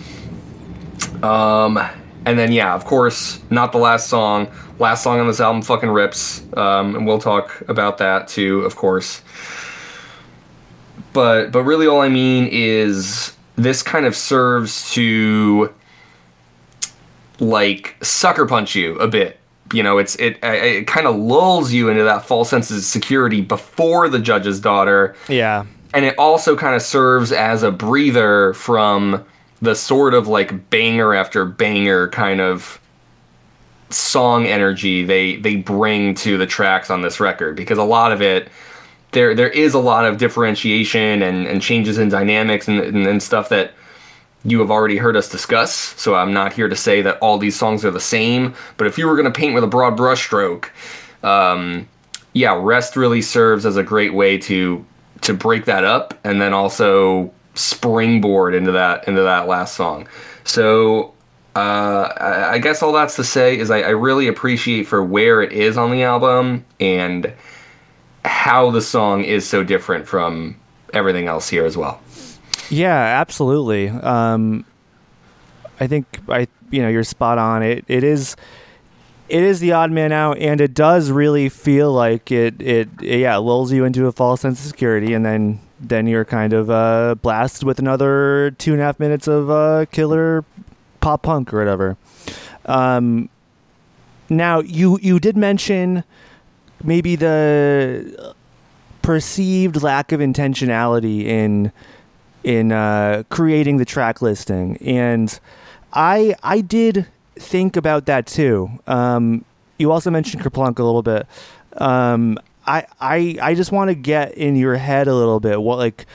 Um, 1.22 1.78
and 2.24 2.38
then 2.38 2.52
yeah, 2.52 2.74
of 2.74 2.84
course, 2.84 3.40
not 3.50 3.72
the 3.72 3.78
last 3.78 4.08
song. 4.08 4.48
Last 4.78 5.02
song 5.02 5.20
on 5.20 5.26
this 5.26 5.40
album 5.40 5.62
fucking 5.62 5.88
rips. 5.88 6.42
Um, 6.56 6.94
and 6.96 7.06
we'll 7.06 7.18
talk 7.18 7.62
about 7.68 7.98
that 7.98 8.28
too, 8.28 8.60
of 8.60 8.76
course. 8.76 9.22
But 11.16 11.50
but 11.50 11.62
really, 11.62 11.86
all 11.86 12.02
I 12.02 12.10
mean 12.10 12.46
is 12.52 13.34
this 13.56 13.82
kind 13.82 14.04
of 14.04 14.14
serves 14.14 14.92
to 14.92 15.72
like 17.40 17.96
sucker 18.02 18.44
punch 18.44 18.74
you 18.74 18.98
a 18.98 19.08
bit. 19.08 19.40
You 19.72 19.82
know, 19.82 19.96
it's 19.96 20.16
it 20.16 20.38
it 20.42 20.86
kind 20.86 21.06
of 21.06 21.16
lulls 21.16 21.72
you 21.72 21.88
into 21.88 22.04
that 22.04 22.26
false 22.26 22.50
sense 22.50 22.70
of 22.70 22.82
security 22.82 23.40
before 23.40 24.10
the 24.10 24.18
judge's 24.18 24.60
daughter. 24.60 25.16
Yeah. 25.26 25.64
And 25.94 26.04
it 26.04 26.14
also 26.18 26.54
kind 26.54 26.74
of 26.74 26.82
serves 26.82 27.32
as 27.32 27.62
a 27.62 27.70
breather 27.70 28.52
from 28.52 29.24
the 29.62 29.74
sort 29.74 30.12
of 30.12 30.28
like 30.28 30.68
banger 30.68 31.14
after 31.14 31.46
banger 31.46 32.08
kind 32.10 32.42
of 32.42 32.78
song 33.88 34.44
energy 34.44 35.02
they 35.02 35.36
they 35.36 35.56
bring 35.56 36.14
to 36.16 36.36
the 36.36 36.46
tracks 36.46 36.90
on 36.90 37.00
this 37.00 37.20
record 37.20 37.56
because 37.56 37.78
a 37.78 37.84
lot 37.84 38.12
of 38.12 38.20
it 38.20 38.50
there 39.12 39.34
there 39.34 39.48
is 39.48 39.74
a 39.74 39.78
lot 39.78 40.04
of 40.04 40.18
differentiation 40.18 41.22
and, 41.22 41.46
and 41.46 41.62
changes 41.62 41.98
in 41.98 42.08
dynamics 42.08 42.68
and, 42.68 42.80
and, 42.80 43.06
and 43.06 43.22
stuff 43.22 43.48
that 43.48 43.72
you 44.44 44.60
have 44.60 44.70
already 44.70 44.96
heard 44.96 45.16
us 45.16 45.28
discuss, 45.28 45.72
so 45.74 46.14
I'm 46.14 46.32
not 46.32 46.52
here 46.52 46.68
to 46.68 46.76
say 46.76 47.02
that 47.02 47.18
all 47.18 47.36
these 47.36 47.56
songs 47.56 47.84
are 47.84 47.90
the 47.90 47.98
same. 47.98 48.54
But 48.76 48.86
if 48.86 48.96
you 48.96 49.08
were 49.08 49.16
going 49.16 49.30
to 49.30 49.36
paint 49.36 49.54
with 49.54 49.64
a 49.64 49.66
broad 49.66 49.96
brushstroke, 49.96 50.68
um, 51.24 51.88
yeah, 52.32 52.56
Rest 52.60 52.96
really 52.96 53.22
serves 53.22 53.66
as 53.66 53.76
a 53.76 53.82
great 53.82 54.14
way 54.14 54.38
to 54.38 54.84
to 55.22 55.34
break 55.34 55.64
that 55.64 55.84
up, 55.84 56.14
and 56.22 56.40
then 56.40 56.52
also 56.52 57.32
springboard 57.54 58.54
into 58.54 58.72
that 58.72 59.08
into 59.08 59.22
that 59.22 59.48
last 59.48 59.74
song. 59.74 60.06
So 60.44 61.14
uh, 61.56 62.12
I, 62.52 62.58
guess 62.58 62.82
all 62.82 62.92
that's 62.92 63.16
to 63.16 63.24
say 63.24 63.58
is 63.58 63.70
I, 63.70 63.80
I 63.80 63.88
really 63.88 64.28
appreciate 64.28 64.86
for 64.86 65.02
where 65.02 65.40
it 65.40 65.52
is 65.52 65.78
on 65.78 65.90
the 65.90 66.02
album 66.02 66.66
and 66.78 67.32
how 68.26 68.70
the 68.70 68.80
song 68.80 69.24
is 69.24 69.48
so 69.48 69.64
different 69.64 70.06
from 70.06 70.56
everything 70.92 71.28
else 71.28 71.48
here 71.48 71.64
as 71.64 71.76
well. 71.76 72.00
Yeah, 72.68 72.94
absolutely. 72.94 73.88
Um, 73.88 74.64
I 75.80 75.86
think 75.86 76.20
I 76.28 76.48
you 76.70 76.82
know 76.82 76.88
you're 76.88 77.04
spot 77.04 77.38
on. 77.38 77.62
It 77.62 77.84
it 77.88 78.04
is 78.04 78.36
it 79.28 79.42
is 79.42 79.60
the 79.60 79.72
odd 79.72 79.90
man 79.90 80.12
out, 80.12 80.38
and 80.38 80.60
it 80.60 80.74
does 80.74 81.10
really 81.10 81.48
feel 81.48 81.92
like 81.92 82.30
it 82.30 82.60
it, 82.60 82.88
it 83.02 83.20
yeah 83.20 83.36
lulls 83.36 83.72
you 83.72 83.84
into 83.84 84.06
a 84.06 84.12
false 84.12 84.40
sense 84.40 84.60
of 84.60 84.66
security, 84.66 85.12
and 85.12 85.24
then 85.24 85.60
then 85.80 86.06
you're 86.06 86.24
kind 86.24 86.52
of 86.52 86.70
uh, 86.70 87.14
blasted 87.16 87.64
with 87.64 87.78
another 87.78 88.54
two 88.58 88.72
and 88.72 88.80
a 88.80 88.84
half 88.84 88.98
minutes 88.98 89.28
of 89.28 89.50
uh, 89.50 89.86
killer 89.92 90.44
pop 91.00 91.22
punk 91.22 91.52
or 91.52 91.58
whatever. 91.58 91.96
Um, 92.64 93.28
now 94.28 94.60
you 94.60 94.98
you 95.02 95.20
did 95.20 95.36
mention 95.36 96.02
maybe 96.82 97.16
the 97.16 98.34
perceived 99.02 99.82
lack 99.82 100.12
of 100.12 100.20
intentionality 100.20 101.24
in 101.24 101.72
in 102.42 102.70
uh, 102.72 103.24
creating 103.28 103.76
the 103.76 103.84
track 103.84 104.22
listing, 104.22 104.76
and 104.78 105.38
I 105.92 106.34
I 106.42 106.60
did 106.60 107.06
think 107.36 107.76
about 107.76 108.06
that 108.06 108.26
too. 108.26 108.70
Um, 108.86 109.44
you 109.78 109.92
also 109.92 110.10
mentioned 110.10 110.42
Kerplunk 110.42 110.78
a 110.78 110.84
little 110.84 111.02
bit. 111.02 111.26
Um, 111.78 112.38
I 112.66 112.86
I 113.00 113.38
I 113.40 113.54
just 113.54 113.72
want 113.72 113.88
to 113.88 113.94
get 113.94 114.34
in 114.34 114.56
your 114.56 114.76
head 114.76 115.08
a 115.08 115.14
little 115.14 115.40
bit. 115.40 115.60
What 115.60 115.78
like 115.78 116.06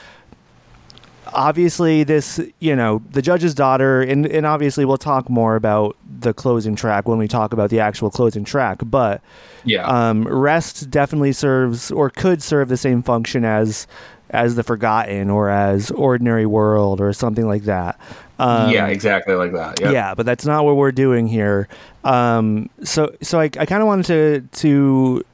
obviously 1.34 2.04
this 2.04 2.40
you 2.60 2.74
know 2.74 3.02
the 3.10 3.22
judge's 3.22 3.54
daughter 3.54 4.00
and 4.02 4.26
and 4.26 4.46
obviously 4.46 4.84
we'll 4.84 4.96
talk 4.96 5.28
more 5.28 5.56
about 5.56 5.96
the 6.20 6.32
closing 6.32 6.76
track 6.76 7.08
when 7.08 7.18
we 7.18 7.28
talk 7.28 7.52
about 7.52 7.70
the 7.70 7.80
actual 7.80 8.10
closing 8.10 8.44
track 8.44 8.78
but 8.84 9.20
yeah. 9.64 9.86
um 9.86 10.24
rest 10.24 10.90
definitely 10.90 11.32
serves 11.32 11.90
or 11.90 12.10
could 12.10 12.42
serve 12.42 12.68
the 12.68 12.76
same 12.76 13.02
function 13.02 13.44
as 13.44 13.86
as 14.30 14.54
the 14.54 14.62
forgotten 14.62 15.28
or 15.28 15.50
as 15.50 15.90
ordinary 15.90 16.46
world 16.46 17.02
or 17.02 17.12
something 17.12 17.46
like 17.46 17.64
that. 17.64 18.00
Um, 18.38 18.70
yeah 18.70 18.86
exactly 18.86 19.34
like 19.34 19.52
that 19.52 19.80
yep. 19.80 19.92
yeah 19.92 20.14
but 20.14 20.26
that's 20.26 20.44
not 20.44 20.64
what 20.64 20.76
we're 20.76 20.92
doing 20.92 21.26
here. 21.26 21.68
Um 22.04 22.68
so 22.82 23.14
so 23.20 23.38
i, 23.38 23.44
I 23.44 23.66
kind 23.66 23.82
of 23.82 23.86
wanted 23.86 24.06
to 24.06 24.48
to 24.60 25.24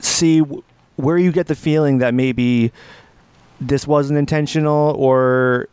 see 0.00 0.40
where 0.96 1.18
you 1.18 1.32
get 1.32 1.48
the 1.48 1.56
feeling 1.56 1.98
that 1.98 2.14
maybe 2.14 2.72
this 3.68 3.86
wasn't 3.86 4.18
intentional 4.18 4.94
or 4.98 5.68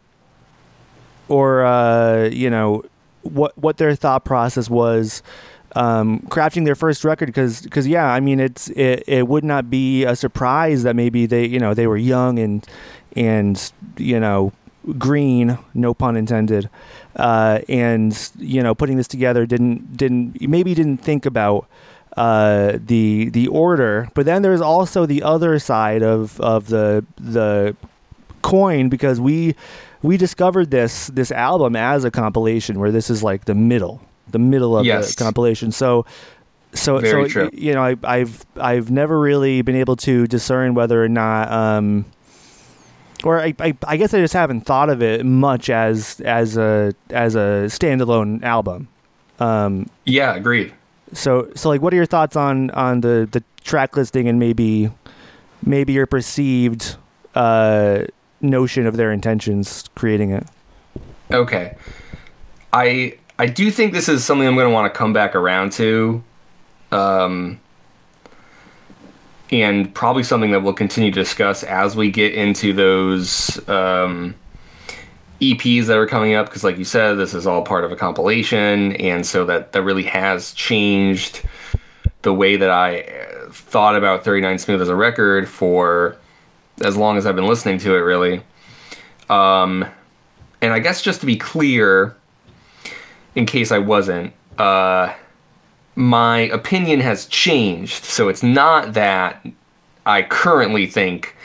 or 1.27 1.63
uh, 1.65 2.25
you 2.25 2.49
know 2.49 2.83
what 3.23 3.57
what 3.57 3.77
their 3.77 3.95
thought 3.95 4.25
process 4.25 4.69
was 4.69 5.23
um, 5.75 6.19
crafting 6.29 6.65
their 6.65 6.75
first 6.75 7.03
record. 7.03 7.27
Because 7.27 7.61
because 7.61 7.87
yeah 7.87 8.05
I 8.05 8.19
mean 8.19 8.39
it's 8.39 8.69
it, 8.69 9.03
it 9.07 9.27
would 9.27 9.43
not 9.43 9.69
be 9.69 10.03
a 10.03 10.15
surprise 10.15 10.83
that 10.83 10.95
maybe 10.95 11.25
they 11.25 11.45
you 11.45 11.59
know 11.59 11.73
they 11.73 11.87
were 11.87 11.97
young 11.97 12.39
and 12.39 12.65
and 13.15 13.71
you 13.97 14.19
know 14.19 14.51
green 14.97 15.57
no 15.73 15.93
pun 15.93 16.17
intended 16.17 16.69
uh, 17.15 17.59
and 17.69 18.31
you 18.37 18.63
know 18.63 18.73
putting 18.73 18.97
this 18.97 19.07
together 19.07 19.45
didn't 19.45 19.95
didn't 19.95 20.41
maybe 20.41 20.73
didn't 20.73 20.97
think 20.97 21.25
about 21.25 21.67
uh, 22.17 22.77
the 22.85 23.29
the 23.29 23.47
order, 23.47 24.07
but 24.13 24.25
then 24.25 24.41
there's 24.41 24.61
also 24.61 25.05
the 25.05 25.23
other 25.23 25.59
side 25.59 26.03
of 26.03 26.39
of 26.41 26.67
the 26.67 27.05
the 27.17 27.75
coin 28.41 28.89
because 28.89 29.19
we 29.21 29.55
we 30.01 30.17
discovered 30.17 30.71
this 30.71 31.07
this 31.07 31.31
album 31.31 31.75
as 31.75 32.03
a 32.03 32.11
compilation 32.11 32.79
where 32.79 32.91
this 32.91 33.09
is 33.09 33.23
like 33.23 33.45
the 33.45 33.55
middle 33.55 34.01
the 34.31 34.39
middle 34.39 34.77
of 34.77 34.85
yes. 34.85 35.15
the 35.15 35.23
compilation. 35.23 35.71
So 35.71 36.05
so 36.73 36.99
Very 36.99 37.29
so 37.29 37.49
true. 37.49 37.49
you 37.53 37.73
know 37.73 37.95
I, 38.03 38.19
have 38.19 38.45
I've 38.55 38.91
never 38.91 39.19
really 39.19 39.61
been 39.61 39.75
able 39.75 39.95
to 39.97 40.27
discern 40.27 40.73
whether 40.73 41.03
or 41.03 41.09
not. 41.09 41.51
Um, 41.51 42.05
or 43.23 43.39
I, 43.39 43.53
I, 43.59 43.77
I 43.85 43.97
guess 43.97 44.13
I 44.15 44.19
just 44.19 44.33
haven't 44.33 44.61
thought 44.61 44.89
of 44.89 45.03
it 45.03 45.25
much 45.25 45.69
as 45.69 46.19
as 46.21 46.57
a 46.57 46.93
as 47.09 47.35
a 47.35 47.67
standalone 47.67 48.41
album. 48.43 48.87
Um, 49.39 49.89
yeah, 50.05 50.35
agreed. 50.35 50.73
So 51.13 51.49
so 51.55 51.69
like 51.69 51.81
what 51.81 51.93
are 51.93 51.97
your 51.97 52.05
thoughts 52.05 52.35
on 52.35 52.69
on 52.71 53.01
the 53.01 53.27
the 53.31 53.43
track 53.63 53.95
listing 53.95 54.27
and 54.27 54.39
maybe 54.39 54.89
maybe 55.65 55.93
your 55.93 56.07
perceived 56.07 56.95
uh, 57.35 58.05
notion 58.41 58.87
of 58.87 58.97
their 58.97 59.11
intentions 59.11 59.85
creating 59.95 60.31
it? 60.31 60.45
Okay. 61.31 61.75
I 62.73 63.17
I 63.39 63.47
do 63.47 63.71
think 63.71 63.93
this 63.93 64.07
is 64.07 64.23
something 64.23 64.47
I'm 64.47 64.55
going 64.55 64.67
to 64.67 64.73
want 64.73 64.91
to 64.91 64.97
come 64.97 65.13
back 65.13 65.35
around 65.35 65.71
to. 65.73 66.23
Um 66.91 67.59
and 69.51 69.93
probably 69.93 70.23
something 70.23 70.51
that 70.51 70.63
we'll 70.63 70.73
continue 70.73 71.11
to 71.11 71.19
discuss 71.19 71.63
as 71.63 71.95
we 71.95 72.09
get 72.09 72.33
into 72.33 72.73
those 72.73 73.67
um, 73.67 74.33
EPs 75.41 75.87
that 75.87 75.97
are 75.97 76.07
coming 76.07 76.35
up 76.35 76.45
because, 76.45 76.63
like 76.63 76.77
you 76.77 76.85
said, 76.85 77.15
this 77.15 77.33
is 77.33 77.47
all 77.47 77.63
part 77.63 77.83
of 77.83 77.91
a 77.91 77.95
compilation, 77.95 78.93
and 78.97 79.25
so 79.25 79.45
that 79.45 79.71
that 79.73 79.81
really 79.81 80.03
has 80.03 80.53
changed 80.53 81.41
the 82.21 82.33
way 82.33 82.55
that 82.55 82.69
I 82.69 83.03
thought 83.51 83.95
about 83.95 84.23
39 84.23 84.59
Smooth 84.59 84.81
as 84.81 84.89
a 84.89 84.95
record 84.95 85.49
for 85.49 86.15
as 86.83 86.95
long 86.95 87.17
as 87.17 87.25
I've 87.25 87.35
been 87.35 87.47
listening 87.47 87.79
to 87.79 87.95
it, 87.95 87.99
really. 87.99 88.43
Um, 89.29 89.85
and 90.61 90.73
I 90.73 90.79
guess 90.79 91.01
just 91.01 91.21
to 91.21 91.25
be 91.25 91.35
clear, 91.35 92.15
in 93.35 93.45
case 93.45 93.71
I 93.71 93.79
wasn't, 93.79 94.33
uh, 94.57 95.13
my 95.95 96.39
opinion 96.39 96.99
has 96.99 97.25
changed. 97.25 98.03
So 98.03 98.29
it's 98.29 98.43
not 98.43 98.93
that 98.93 99.45
I 100.05 100.21
currently 100.23 100.85
think 100.87 101.35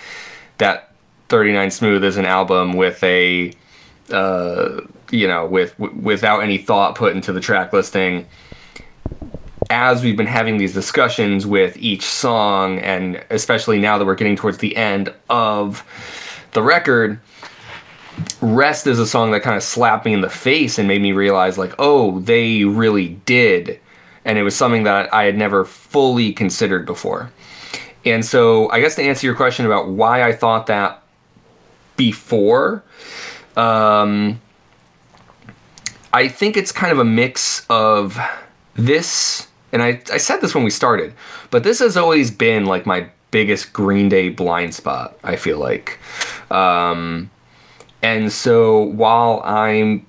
that 0.58 0.92
39 1.28 1.70
Smooth 1.70 2.04
is 2.04 2.16
an 2.16 2.24
album 2.24 2.74
with 2.74 3.02
a, 3.02 3.52
uh, 4.10 4.80
you 5.10 5.26
know, 5.26 5.46
with 5.46 5.76
w- 5.78 5.98
without 6.00 6.40
any 6.40 6.58
thought 6.58 6.94
put 6.94 7.14
into 7.14 7.32
the 7.32 7.40
track 7.40 7.72
listing. 7.72 8.26
As 9.68 10.02
we've 10.02 10.16
been 10.16 10.26
having 10.26 10.58
these 10.58 10.72
discussions 10.72 11.44
with 11.44 11.76
each 11.76 12.04
song, 12.04 12.78
and 12.78 13.24
especially 13.30 13.80
now 13.80 13.98
that 13.98 14.04
we're 14.04 14.14
getting 14.14 14.36
towards 14.36 14.58
the 14.58 14.76
end 14.76 15.12
of 15.28 15.82
the 16.52 16.62
record, 16.62 17.18
Rest 18.40 18.86
is 18.86 18.98
a 18.98 19.06
song 19.06 19.32
that 19.32 19.40
kind 19.40 19.56
of 19.56 19.62
slapped 19.62 20.06
me 20.06 20.12
in 20.12 20.20
the 20.20 20.30
face 20.30 20.78
and 20.78 20.88
made 20.88 21.02
me 21.02 21.12
realize, 21.12 21.58
like, 21.58 21.74
oh, 21.78 22.20
they 22.20 22.64
really 22.64 23.08
did. 23.26 23.78
And 24.24 24.38
it 24.38 24.42
was 24.42 24.56
something 24.56 24.84
that 24.84 25.12
I 25.12 25.24
had 25.24 25.36
never 25.36 25.64
fully 25.64 26.32
considered 26.32 26.86
before. 26.86 27.30
And 28.04 28.24
so, 28.24 28.70
I 28.70 28.80
guess 28.80 28.94
to 28.96 29.02
answer 29.02 29.26
your 29.26 29.36
question 29.36 29.66
about 29.66 29.88
why 29.88 30.22
I 30.22 30.32
thought 30.32 30.66
that 30.68 31.02
before, 31.96 32.84
um, 33.56 34.40
I 36.12 36.28
think 36.28 36.56
it's 36.56 36.72
kind 36.72 36.92
of 36.92 36.98
a 36.98 37.04
mix 37.04 37.66
of 37.68 38.18
this, 38.74 39.48
and 39.72 39.82
I, 39.82 40.00
I 40.12 40.18
said 40.18 40.40
this 40.40 40.54
when 40.54 40.64
we 40.64 40.70
started, 40.70 41.14
but 41.50 41.62
this 41.62 41.78
has 41.80 41.96
always 41.96 42.30
been 42.30 42.66
like 42.66 42.86
my 42.86 43.08
biggest 43.30 43.72
Green 43.72 44.08
Day 44.08 44.28
blind 44.28 44.74
spot, 44.74 45.18
I 45.22 45.36
feel 45.36 45.58
like. 45.58 45.98
Um, 46.50 47.30
and 48.02 48.32
so 48.32 48.82
while 48.82 49.42
I'm 49.44 50.06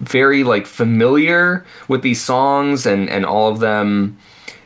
very 0.00 0.44
like 0.44 0.66
familiar 0.66 1.64
with 1.88 2.02
these 2.02 2.20
songs 2.20 2.86
and 2.86 3.08
and 3.10 3.26
all 3.26 3.50
of 3.50 3.58
them 3.58 4.16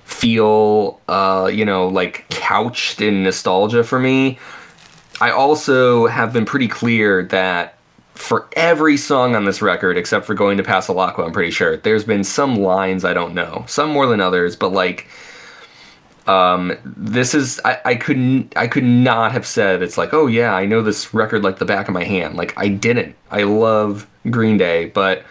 feel 0.05 1.01
uh 1.09 1.51
you 1.53 1.65
know 1.65 1.89
like 1.89 2.27
couched 2.29 3.01
in 3.01 3.23
nostalgia 3.23 3.83
for 3.83 3.99
me 3.99 4.39
i 5.23 5.31
also 5.31 6.07
have 6.07 6.35
been 6.35 6.45
pretty 6.45 6.69
clear 6.69 7.25
that 7.25 7.72
for 8.15 8.49
every 8.53 8.97
song 8.97 9.35
on 9.35 9.45
this 9.45 9.63
record 9.63 9.97
except 9.97 10.27
for 10.27 10.35
going 10.35 10.57
to 10.57 10.63
Pasalacqua, 10.63 11.25
i'm 11.25 11.33
pretty 11.33 11.51
sure 11.51 11.77
there's 11.79 12.05
been 12.05 12.25
some 12.25 12.57
lines 12.57 13.05
i 13.05 13.13
don't 13.13 13.35
know. 13.35 13.65
Some 13.67 13.91
more 13.91 14.07
than 14.07 14.21
others 14.21 14.57
but 14.57 14.73
like 14.73 15.09
um 16.27 16.77
this 16.85 17.35
is 17.35 17.61
I, 17.65 17.81
I 17.85 17.95
couldn't 17.97 18.57
i 18.57 18.69
could 18.69 18.85
not 18.85 19.33
have 19.33 19.45
said 19.45 19.83
it's 19.83 19.99
like 19.99 20.15
oh 20.15 20.29
yeah 20.29 20.55
i 20.55 20.65
know 20.65 20.81
this 20.81 21.13
record 21.13 21.43
like 21.43 21.59
the 21.59 21.65
back 21.65 21.89
of 21.89 21.95
my 21.95 22.05
hand. 22.05 22.37
Like 22.37 22.57
i 22.57 22.69
didn't. 22.69 23.17
I 23.31 23.43
love 23.43 24.07
green 24.31 24.57
day 24.57 24.87
but 24.87 25.25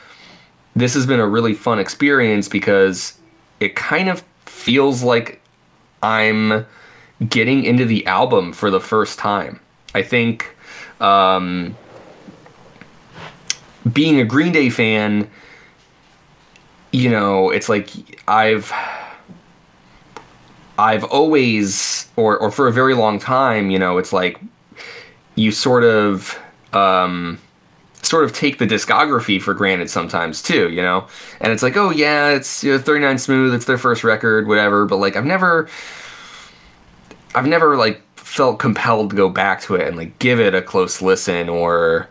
this 0.76 0.94
has 0.94 1.06
been 1.06 1.20
a 1.20 1.28
really 1.28 1.54
fun 1.54 1.80
experience 1.80 2.48
because 2.48 3.18
it 3.60 3.76
kind 3.76 4.10
of 4.10 4.24
feels 4.46 5.04
like 5.04 5.42
i'm 6.04 6.66
getting 7.30 7.64
into 7.64 7.86
the 7.86 8.06
album 8.08 8.52
for 8.52 8.72
the 8.72 8.80
first 8.80 9.20
time. 9.20 9.60
I 9.94 10.02
think 10.02 10.56
um 11.00 11.76
being 13.92 14.20
a 14.20 14.26
green 14.26 14.52
day 14.52 14.70
fan 14.70 15.30
you 16.92 17.10
know 17.10 17.50
it's 17.50 17.70
like 17.70 17.90
i've 18.28 18.72
I've 20.82 21.04
always, 21.04 22.10
or 22.16 22.40
or 22.40 22.50
for 22.50 22.68
a 22.68 22.74
very 22.74 22.96
long 22.96 23.20
time, 23.20 23.70
you 23.70 23.78
know, 23.78 24.00
it's 24.00 24.12
like 24.12 24.40
you 25.36 25.52
sort 25.52 25.84
of, 25.84 26.40
um, 26.74 27.40
sort 28.02 28.24
of 28.24 28.34
take 28.34 28.58
the 28.58 28.66
discography 28.66 29.40
for 29.40 29.54
granted 29.54 29.92
sometimes 29.92 30.42
too, 30.42 30.70
you 30.72 30.82
know, 30.82 31.08
and 31.40 31.54
it's 31.54 31.62
like, 31.62 31.78
oh 31.78 31.92
yeah, 31.92 32.30
it's 32.30 32.64
you 32.64 32.72
know, 32.72 32.80
39 32.80 33.20
Smooth, 33.20 33.54
it's 33.54 33.66
their 33.66 33.78
first 33.78 34.04
record, 34.04 34.48
whatever. 34.48 34.86
But 34.86 34.98
like, 34.98 35.16
I've 35.16 35.26
never, 35.26 35.70
I've 37.36 37.48
never 37.48 37.76
like 37.78 38.02
felt 38.18 38.58
compelled 38.58 39.12
to 39.12 39.16
go 39.16 39.30
back 39.30 39.62
to 39.62 39.76
it 39.76 39.88
and 39.88 39.96
like 39.96 40.18
give 40.18 40.40
it 40.40 40.56
a 40.56 40.64
close 40.64 41.00
listen 41.02 41.48
or 41.48 42.10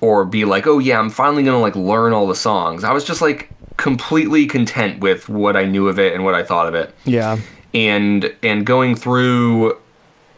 or 0.00 0.24
be 0.24 0.44
like, 0.44 0.66
oh 0.66 0.78
yeah, 0.78 0.98
I'm 0.98 1.10
finally 1.10 1.42
gonna 1.42 1.60
like 1.60 1.76
learn 1.76 2.12
all 2.12 2.26
the 2.26 2.34
songs. 2.34 2.84
I 2.84 2.92
was 2.92 3.04
just 3.04 3.20
like 3.22 3.50
completely 3.76 4.46
content 4.46 5.00
with 5.00 5.28
what 5.28 5.56
I 5.56 5.64
knew 5.64 5.88
of 5.88 5.98
it 5.98 6.14
and 6.14 6.24
what 6.24 6.34
I 6.34 6.42
thought 6.42 6.66
of 6.66 6.74
it 6.74 6.94
Yeah. 7.04 7.38
and 7.74 8.34
and 8.42 8.64
going 8.64 8.96
through 8.96 9.76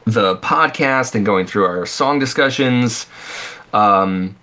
the 0.04 0.36
podcast 0.36 1.14
and 1.14 1.24
going 1.24 1.46
through 1.46 1.64
our 1.66 1.86
song 1.86 2.18
discussions 2.18 3.06
um, 3.72 4.34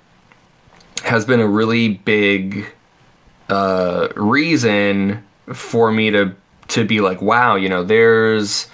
has 1.04 1.26
been 1.26 1.40
a 1.42 1.48
really 1.48 1.90
big 1.90 2.68
uh, 3.50 4.08
reason 4.16 5.24
for 5.54 5.92
me 5.92 6.12
to 6.12 6.36
to 6.70 6.84
be 6.86 7.00
like, 7.02 7.22
wow, 7.22 7.56
you 7.56 7.70
know, 7.70 7.84
there's 7.84 8.68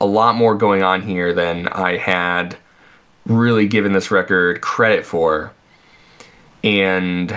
a 0.00 0.06
lot 0.06 0.34
more 0.36 0.54
going 0.54 0.82
on 0.82 1.02
here 1.02 1.32
than 1.32 1.66
I 1.68 1.96
had 1.96 2.56
really 3.30 3.66
given 3.66 3.92
this 3.92 4.10
record 4.10 4.60
credit 4.60 5.06
for, 5.06 5.52
and 6.62 7.36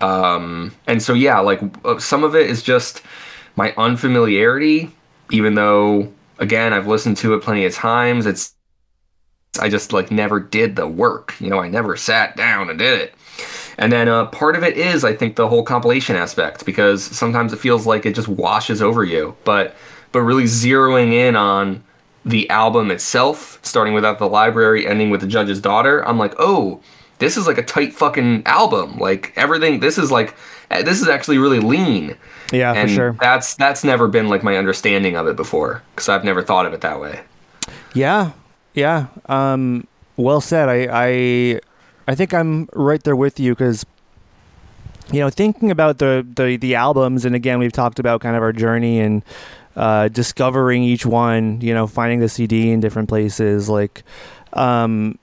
um, 0.00 0.74
and 0.86 1.02
so 1.02 1.12
yeah, 1.12 1.40
like 1.40 1.60
uh, 1.84 1.98
some 1.98 2.24
of 2.24 2.34
it 2.34 2.48
is 2.48 2.62
just 2.62 3.02
my 3.56 3.74
unfamiliarity, 3.76 4.90
even 5.30 5.54
though 5.54 6.12
again 6.38 6.72
I've 6.72 6.86
listened 6.86 7.16
to 7.18 7.34
it 7.34 7.42
plenty 7.42 7.64
of 7.64 7.74
times. 7.74 8.26
It's 8.26 8.54
I 9.60 9.68
just 9.68 9.92
like 9.92 10.10
never 10.10 10.40
did 10.40 10.76
the 10.76 10.86
work. 10.86 11.34
You 11.40 11.50
know, 11.50 11.58
I 11.58 11.68
never 11.68 11.96
sat 11.96 12.36
down 12.36 12.70
and 12.70 12.78
did 12.78 13.00
it. 13.00 13.14
And 13.76 13.92
then 13.92 14.08
uh, 14.08 14.26
part 14.26 14.54
of 14.54 14.62
it 14.62 14.76
is, 14.76 15.04
I 15.04 15.14
think, 15.14 15.34
the 15.34 15.48
whole 15.48 15.64
compilation 15.64 16.14
aspect 16.16 16.64
because 16.64 17.02
sometimes 17.02 17.52
it 17.52 17.58
feels 17.58 17.86
like 17.86 18.06
it 18.06 18.14
just 18.14 18.28
washes 18.28 18.80
over 18.80 19.04
you. 19.04 19.36
But 19.44 19.74
but 20.12 20.20
really 20.20 20.44
zeroing 20.44 21.12
in 21.12 21.34
on 21.34 21.82
the 22.24 22.48
album 22.50 22.90
itself, 22.90 23.58
starting 23.62 23.94
without 23.94 24.18
the 24.18 24.28
library, 24.28 24.86
ending 24.86 25.10
with 25.10 25.20
the 25.20 25.26
judge's 25.26 25.60
daughter, 25.60 26.06
I'm 26.06 26.18
like, 26.18 26.34
oh, 26.38 26.80
this 27.18 27.36
is 27.36 27.46
like 27.46 27.58
a 27.58 27.62
tight 27.62 27.92
fucking 27.92 28.42
album. 28.46 28.98
Like 28.98 29.32
everything, 29.36 29.80
this 29.80 29.98
is 29.98 30.10
like 30.10 30.34
eh, 30.70 30.82
this 30.82 31.00
is 31.00 31.08
actually 31.08 31.38
really 31.38 31.60
lean. 31.60 32.16
Yeah, 32.52 32.72
and 32.72 32.90
for 32.90 32.94
sure. 32.94 33.16
that's 33.20 33.54
that's 33.54 33.84
never 33.84 34.08
been 34.08 34.28
like 34.28 34.42
my 34.42 34.56
understanding 34.56 35.16
of 35.16 35.26
it 35.26 35.36
before 35.36 35.82
because 35.94 36.08
I've 36.08 36.24
never 36.24 36.42
thought 36.42 36.66
of 36.66 36.72
it 36.72 36.80
that 36.82 37.00
way. 37.00 37.22
Yeah, 37.94 38.32
yeah. 38.74 39.06
Um, 39.26 39.86
well 40.16 40.40
said. 40.40 40.68
I, 40.68 40.88
I, 40.90 41.60
I 42.08 42.14
think 42.14 42.34
I'm 42.34 42.68
right 42.72 43.02
there 43.02 43.16
with 43.16 43.40
you 43.40 43.52
because, 43.52 43.86
you 45.12 45.20
know, 45.20 45.30
thinking 45.30 45.70
about 45.70 45.98
the, 45.98 46.26
the 46.36 46.56
the 46.56 46.74
albums, 46.74 47.24
and 47.24 47.34
again, 47.34 47.58
we've 47.58 47.72
talked 47.72 47.98
about 47.98 48.20
kind 48.20 48.36
of 48.36 48.42
our 48.42 48.52
journey 48.52 49.00
and 49.00 49.22
uh, 49.76 50.08
discovering 50.08 50.82
each 50.82 51.06
one. 51.06 51.60
You 51.60 51.74
know, 51.74 51.86
finding 51.86 52.20
the 52.20 52.28
CD 52.28 52.70
in 52.70 52.80
different 52.80 53.08
places. 53.08 53.68
Like, 53.68 54.02
um, 54.52 55.18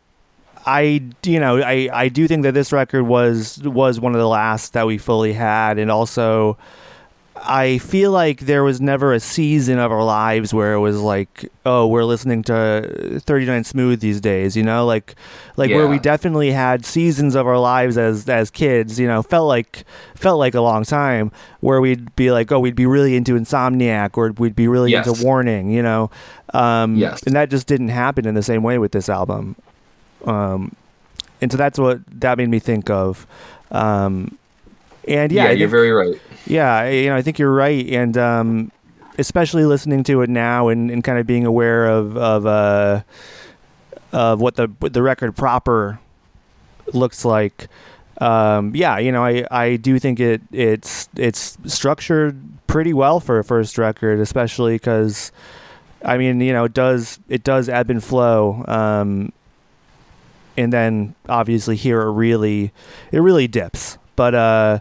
I, 0.66 1.02
you 1.24 1.40
know, 1.40 1.58
I, 1.60 1.90
I 1.92 2.10
do 2.10 2.28
think 2.28 2.44
that 2.44 2.54
this 2.54 2.72
record 2.72 3.04
was 3.04 3.60
was 3.64 4.00
one 4.00 4.14
of 4.14 4.20
the 4.20 4.28
last 4.28 4.74
that 4.74 4.88
we 4.88 4.98
fully 4.98 5.34
had, 5.34 5.78
and 5.80 5.92
also. 5.92 6.58
I 7.44 7.80
feel 7.80 8.12
like 8.12 8.42
there 8.42 8.64
was 8.64 8.80
never 8.80 9.14
a 9.14 9.20
season 9.20 9.80
of 9.80 9.92
our 9.92 10.04
lives 10.04 10.54
where 10.54 10.74
it 10.74 10.80
was 10.80 11.00
like, 11.00 11.50
oh, 11.66 11.88
we're 11.88 12.04
listening 12.04 12.44
to 12.44 13.20
39 13.26 13.64
Smooth 13.64 14.00
these 14.00 14.22
days, 14.22 14.56
you 14.56 14.64
know, 14.64 14.86
like, 14.86 15.16
like 15.58 15.72
where 15.72 15.88
we 15.88 15.98
definitely 16.00 16.52
had 16.52 16.86
seasons 16.86 17.34
of 17.36 17.48
our 17.48 17.58
lives 17.60 17.98
as 17.98 18.30
as 18.30 18.50
kids, 18.52 19.00
you 19.00 19.08
know, 19.08 19.24
felt 19.24 19.48
like 19.48 19.86
felt 20.16 20.38
like 20.40 20.54
a 20.54 20.62
long 20.62 20.84
time 20.84 21.32
where 21.62 21.82
we'd 21.82 22.16
be 22.16 22.32
like, 22.32 22.52
oh, 22.52 22.60
we'd 22.60 22.76
be 22.76 22.86
really 22.86 23.16
into 23.16 23.34
Insomniac 23.34 24.18
or 24.18 24.32
we'd 24.34 24.56
be 24.56 24.68
really 24.68 24.92
Yes. 24.92 25.08
into 25.08 25.24
Warning, 25.26 25.72
you 25.72 25.82
know, 25.82 26.12
um, 26.54 26.96
Yes. 26.98 27.24
and 27.24 27.36
that 27.36 27.50
just 27.50 27.66
didn't 27.66 27.90
happen 27.90 28.28
in 28.28 28.36
the 28.36 28.44
same 28.44 28.62
way 28.62 28.78
with 28.78 28.92
this 28.92 29.10
album, 29.10 29.56
um, 30.26 30.76
and 31.42 31.52
so 31.52 31.58
that's 31.58 31.80
what 31.80 32.00
that 32.20 32.38
made 32.38 32.50
me 32.50 32.60
think 32.60 32.90
of. 32.90 33.26
Um, 33.72 34.38
and 35.08 35.32
yeah, 35.32 35.44
Yeah, 35.46 35.50
you're 35.52 35.58
think- 35.68 35.72
very 35.72 35.92
right. 35.92 36.22
yeah, 36.46 36.74
I- 36.76 36.90
you 36.90 37.10
know, 37.10 37.16
I 37.16 37.22
think 37.22 37.40
you're 37.40 37.54
right, 37.54 37.86
and 37.90 38.18
um, 38.18 38.72
especially 39.18 39.66
listening 39.66 40.04
to 40.06 40.22
it 40.22 40.30
now 40.30 40.68
and, 40.70 40.90
and 40.92 41.04
kind 41.04 41.18
of 41.20 41.28
being 41.28 41.46
aware 41.46 41.88
of 41.88 42.18
of 42.18 42.46
uh, 42.46 43.02
of 44.12 44.42
what 44.42 44.56
the 44.56 44.68
what 44.80 44.94
the 44.94 45.02
record 45.02 45.36
proper 45.36 46.00
looks 46.94 47.24
like. 47.26 47.68
Um, 48.20 48.76
yeah, 48.76 48.98
you 49.00 49.12
know, 49.12 49.24
I, 49.26 49.46
I 49.50 49.76
do 49.78 49.98
think 49.98 50.20
it 50.20 50.42
it's 50.52 51.10
it's 51.16 51.58
structured 51.66 52.40
pretty 52.68 52.94
well 52.94 53.20
for 53.20 53.40
a 53.40 53.44
first 53.44 53.78
record, 53.78 54.20
especially 54.20 54.76
because 54.76 55.32
I 56.06 56.18
mean, 56.18 56.40
you 56.42 56.54
know, 56.54 56.66
it 56.66 56.74
does 56.74 57.20
it 57.30 57.44
does 57.44 57.68
ebb 57.70 57.90
and 57.90 58.04
flow. 58.04 58.64
Um, 58.68 59.32
and 60.58 60.72
then 60.72 61.16
obviously 61.30 61.76
here 61.78 62.02
it 62.02 62.12
really 62.12 62.72
it 63.12 63.20
really 63.20 63.48
dips. 63.48 63.98
But 64.22 64.36
uh 64.36 64.80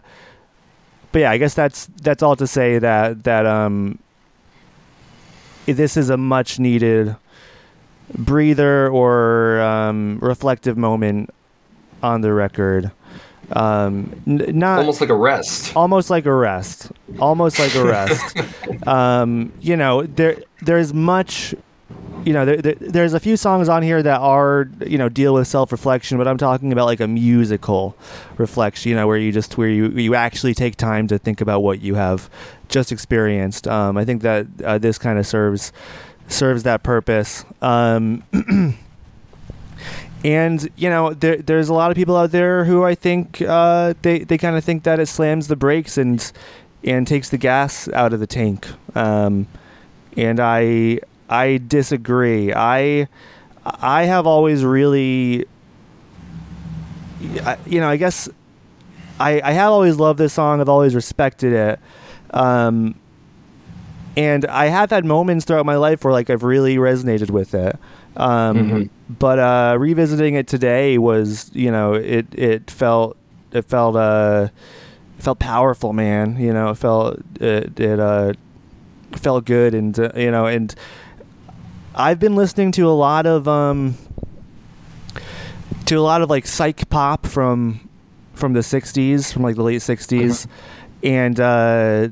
but 1.11 1.19
yeah, 1.19 1.31
I 1.31 1.37
guess 1.39 1.55
that's 1.55 1.87
that's 2.03 2.21
all 2.21 2.35
to 2.35 2.45
say 2.45 2.77
that 2.77 3.23
that 3.23 3.47
um 3.47 3.97
this 5.65 5.97
is 5.97 6.11
a 6.11 6.17
much 6.17 6.59
needed 6.59 7.15
breather 8.17 8.87
or 8.89 9.59
um, 9.61 10.19
reflective 10.21 10.77
moment 10.77 11.29
on 12.03 12.21
the 12.21 12.31
record. 12.33 12.91
Um, 13.51 14.13
n- 14.27 14.45
not 14.59 14.79
Almost 14.79 15.01
like 15.01 15.09
a 15.09 15.15
rest. 15.15 15.75
almost 15.75 16.09
like 16.09 16.25
a 16.25 16.33
rest 16.33 16.91
almost 17.19 17.57
like 17.59 17.73
a 17.75 17.83
rest 17.83 18.37
um, 18.87 19.51
you 19.59 19.75
know 19.75 20.03
there 20.03 20.37
there's 20.61 20.93
much 20.93 21.53
you 22.25 22.33
know 22.33 22.45
there, 22.45 22.57
there, 22.57 22.75
there's 22.75 23.13
a 23.13 23.19
few 23.19 23.37
songs 23.37 23.69
on 23.69 23.83
here 23.83 24.01
that 24.01 24.19
are 24.19 24.69
you 24.85 24.97
know 24.97 25.09
deal 25.09 25.33
with 25.33 25.47
self-reflection 25.47 26.17
but 26.17 26.27
i'm 26.27 26.37
talking 26.37 26.71
about 26.71 26.85
like 26.85 26.99
a 26.99 27.07
musical 27.07 27.95
reflection 28.37 28.89
you 28.89 28.95
know 28.95 29.07
where 29.07 29.17
you 29.17 29.31
just 29.31 29.57
where 29.57 29.69
you 29.69 29.89
you 29.89 30.15
actually 30.15 30.53
take 30.53 30.75
time 30.75 31.07
to 31.07 31.17
think 31.17 31.41
about 31.41 31.61
what 31.61 31.81
you 31.81 31.95
have 31.95 32.29
just 32.69 32.91
experienced 32.91 33.67
um, 33.67 33.97
i 33.97 34.05
think 34.05 34.21
that 34.21 34.45
uh, 34.63 34.77
this 34.77 34.97
kind 34.97 35.17
of 35.19 35.25
serves 35.25 35.71
serves 36.27 36.63
that 36.63 36.83
purpose 36.83 37.43
um, 37.61 38.23
and 40.23 40.69
you 40.75 40.89
know 40.89 41.13
there, 41.13 41.37
there's 41.37 41.69
a 41.69 41.73
lot 41.73 41.91
of 41.91 41.97
people 41.97 42.15
out 42.15 42.31
there 42.31 42.65
who 42.65 42.83
I 42.83 42.95
think 42.95 43.41
uh, 43.41 43.93
they 44.01 44.19
they 44.19 44.37
kind 44.37 44.55
of 44.55 44.63
think 44.63 44.83
that 44.83 44.99
it 44.99 45.07
slams 45.07 45.47
the 45.47 45.55
brakes 45.55 45.97
and 45.97 46.31
and 46.83 47.07
takes 47.07 47.29
the 47.29 47.37
gas 47.37 47.87
out 47.89 48.13
of 48.13 48.19
the 48.19 48.27
tank. 48.27 48.67
Um, 48.95 49.47
and 50.17 50.39
I 50.39 50.99
I 51.31 51.57
disagree. 51.65 52.53
I 52.53 53.07
I 53.65 54.03
have 54.03 54.27
always 54.27 54.63
really 54.63 55.45
you 57.65 57.79
know 57.79 57.89
I 57.89 57.97
guess 57.97 58.27
I 59.19 59.41
I 59.41 59.51
have 59.51 59.71
always 59.71 59.97
loved 59.97 60.19
this 60.19 60.33
song. 60.33 60.59
I've 60.61 60.69
always 60.69 60.95
respected 60.95 61.53
it. 61.53 61.79
Um, 62.33 62.95
and 64.17 64.45
I 64.45 64.65
have 64.67 64.89
had 64.89 65.05
moments 65.05 65.45
throughout 65.45 65.65
my 65.65 65.75
life 65.77 66.03
where 66.03 66.11
like 66.13 66.29
I've 66.29 66.43
really 66.43 66.75
resonated 66.77 67.29
with 67.31 67.53
it. 67.53 67.77
Um, 68.17 68.57
Mhm. 68.57 68.89
But 69.19 69.39
uh, 69.39 69.77
revisiting 69.79 70.35
it 70.35 70.47
today 70.47 70.97
was, 70.97 71.49
you 71.53 71.69
know, 71.71 71.93
it 71.93 72.25
it 72.33 72.71
felt 72.71 73.15
it 73.51 73.65
felt 73.65 73.95
uh 73.95 74.47
it 75.17 75.23
felt 75.23 75.39
powerful, 75.39 75.93
man. 75.93 76.37
You 76.39 76.53
know, 76.53 76.69
it 76.71 76.77
felt 76.77 77.19
it 77.39 77.79
it 77.79 77.99
uh 77.99 78.33
felt 79.13 79.45
good, 79.45 79.73
and 79.75 79.97
uh, 79.99 80.11
you 80.15 80.31
know, 80.31 80.45
and 80.45 80.73
I've 81.93 82.19
been 82.19 82.35
listening 82.35 82.71
to 82.73 82.87
a 82.87 82.91
lot 82.91 83.25
of 83.25 83.47
um 83.47 83.97
to 85.85 85.95
a 85.95 86.01
lot 86.01 86.21
of 86.21 86.29
like 86.29 86.47
psych 86.47 86.89
pop 86.89 87.25
from 87.25 87.89
from 88.33 88.53
the 88.53 88.61
60s 88.61 89.31
from 89.33 89.43
like 89.43 89.55
the 89.55 89.63
late 89.63 89.81
60s 89.81 90.47
and 91.03 91.39
uh 91.39 92.07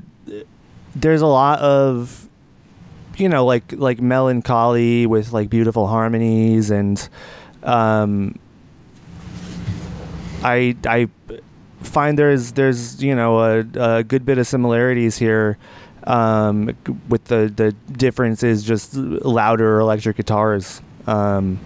there's 0.94 1.22
a 1.22 1.26
lot 1.26 1.60
of 1.60 2.28
you 3.16 3.28
know 3.28 3.44
like 3.44 3.72
like 3.72 4.00
melancholy 4.00 5.06
with 5.06 5.32
like 5.32 5.48
beautiful 5.48 5.86
harmonies 5.86 6.70
and 6.70 7.08
um 7.62 8.38
i 10.42 10.76
i 10.86 11.08
find 11.82 12.18
there's 12.18 12.52
there's 12.52 13.02
you 13.02 13.14
know 13.14 13.38
a, 13.40 13.64
a 13.98 14.04
good 14.04 14.24
bit 14.24 14.38
of 14.38 14.46
similarities 14.46 15.16
here 15.16 15.56
um 16.04 16.70
with 17.08 17.24
the 17.24 17.52
the 17.54 17.72
difference 17.92 18.42
is 18.42 18.62
just 18.62 18.94
louder 18.94 19.78
electric 19.80 20.16
guitars 20.16 20.80
um 21.06 21.58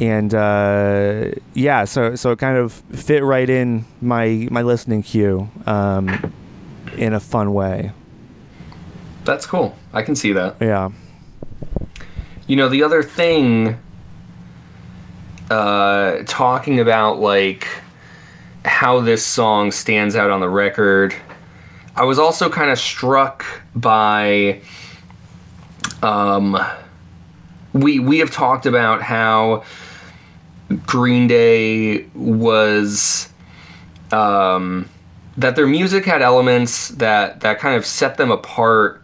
and 0.00 0.34
uh 0.34 1.30
yeah 1.54 1.84
so 1.84 2.14
so 2.14 2.30
it 2.30 2.38
kind 2.38 2.56
of 2.56 2.72
fit 2.92 3.22
right 3.22 3.50
in 3.50 3.84
my 4.00 4.48
my 4.50 4.62
listening 4.62 5.02
queue 5.02 5.48
um 5.66 6.32
in 6.96 7.12
a 7.12 7.20
fun 7.20 7.52
way 7.52 7.92
That's 9.24 9.46
cool. 9.46 9.76
I 9.92 10.02
can 10.02 10.16
see 10.16 10.32
that. 10.32 10.56
yeah 10.60 10.90
You 12.48 12.56
know, 12.56 12.68
the 12.68 12.82
other 12.82 13.02
thing, 13.04 13.78
uh, 15.50 16.22
talking 16.26 16.80
about 16.80 17.20
like 17.20 17.66
how 18.64 19.00
this 19.00 19.24
song 19.24 19.70
stands 19.70 20.16
out 20.16 20.30
on 20.30 20.40
the 20.40 20.48
record, 20.48 21.14
I 21.94 22.04
was 22.04 22.18
also 22.18 22.48
kind 22.48 22.70
of 22.70 22.78
struck 22.78 23.44
by. 23.74 24.60
Um, 26.02 26.58
we 27.72 27.98
we 27.98 28.18
have 28.18 28.30
talked 28.30 28.66
about 28.66 29.02
how 29.02 29.64
Green 30.86 31.26
Day 31.26 32.06
was. 32.14 33.28
Um, 34.10 34.88
that 35.36 35.56
their 35.56 35.66
music 35.66 36.04
had 36.04 36.20
elements 36.20 36.88
that 36.88 37.40
that 37.40 37.58
kind 37.58 37.76
of 37.76 37.86
set 37.86 38.16
them 38.16 38.30
apart 38.30 39.02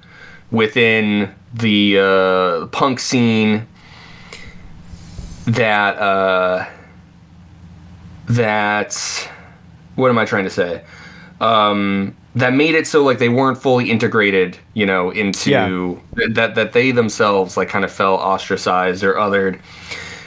within 0.51 1.35
the 1.55 1.99
uh, 1.99 2.67
punk 2.67 3.01
scene 3.01 3.67
that 5.47 5.97
uh, 5.97 6.67
that 8.27 9.31
what 9.95 10.11
am 10.11 10.19
I 10.19 10.25
trying 10.25 10.45
to 10.45 10.51
say? 10.51 10.85
Um, 11.41 12.17
that 12.35 12.53
made 12.53 12.75
it 12.75 12.87
so 12.87 13.03
like 13.03 13.19
they 13.19 13.29
weren't 13.29 13.59
fully 13.61 13.91
integrated, 13.91 14.57
you 14.75 14.87
know, 14.87 15.11
into 15.11 15.51
Yeah. 15.51 15.95
that 16.35 16.55
that 16.55 16.73
they 16.73 16.91
themselves 16.91 17.57
like 17.57 17.69
kind 17.69 17.85
of 17.85 17.91
felt 17.93 18.21
ostracized 18.21 19.03
or 19.03 19.15
othered, 19.15 19.61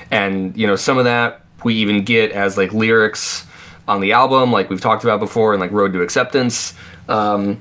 and 0.09 0.55
you 0.57 0.67
know 0.67 0.75
some 0.75 0.97
of 0.97 1.05
that 1.05 1.41
we 1.63 1.75
even 1.75 2.03
get 2.03 2.31
as 2.31 2.57
like 2.57 2.73
lyrics 2.73 3.45
on 3.87 4.01
the 4.01 4.11
album, 4.13 4.51
like 4.51 4.69
we've 4.69 4.81
talked 4.81 5.03
about 5.03 5.19
before, 5.19 5.53
and 5.53 5.61
like 5.61 5.71
Road 5.71 5.93
to 5.93 6.01
Acceptance. 6.01 6.73
Um, 7.07 7.59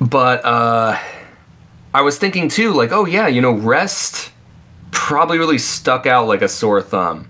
but 0.00 0.44
uh, 0.44 0.98
I 1.94 2.00
was 2.02 2.18
thinking 2.18 2.48
too, 2.48 2.72
like, 2.72 2.92
oh 2.92 3.06
yeah, 3.06 3.28
you 3.28 3.40
know, 3.40 3.52
Rest 3.52 4.30
probably 4.90 5.38
really 5.38 5.58
stuck 5.58 6.06
out 6.06 6.26
like 6.26 6.42
a 6.42 6.48
sore 6.48 6.82
thumb 6.82 7.28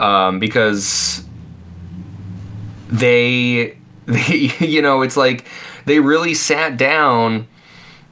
um, 0.00 0.38
because 0.38 1.24
they, 2.88 3.76
they, 4.06 4.52
you 4.60 4.82
know, 4.82 5.02
it's 5.02 5.16
like 5.16 5.46
they 5.86 6.00
really 6.00 6.34
sat 6.34 6.76
down 6.76 7.46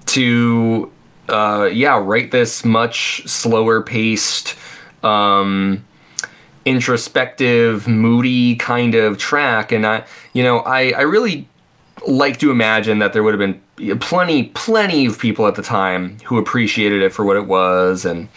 to, 0.07 0.91
uh, 1.29 1.69
yeah, 1.73 1.99
write 1.99 2.31
this 2.31 2.65
much 2.65 3.27
slower 3.27 3.83
paced, 3.83 4.57
um, 5.03 5.85
introspective, 6.65 7.89
moody 7.89 8.57
kind 8.57 8.95
of 8.95 9.19
track, 9.19 9.73
and 9.73 9.87
I, 9.87 10.05
you 10.33 10.43
know, 10.43 10.61
I, 10.61 10.91
I 10.91 11.03
really 11.03 11.49
like 12.07 12.39
to 12.39 12.51
imagine 12.51 12.99
that 12.99 13.13
there 13.13 13.23
would 13.23 13.39
have 13.39 13.39
been 13.39 13.99
plenty, 13.99 14.45
plenty 14.45 15.07
of 15.07 15.19
people 15.19 15.47
at 15.47 15.55
the 15.55 15.63
time 15.63 16.19
who 16.25 16.39
appreciated 16.39 17.03
it 17.03 17.13
for 17.13 17.25
what 17.25 17.37
it 17.37 17.47
was, 17.47 18.05
and 18.05 18.29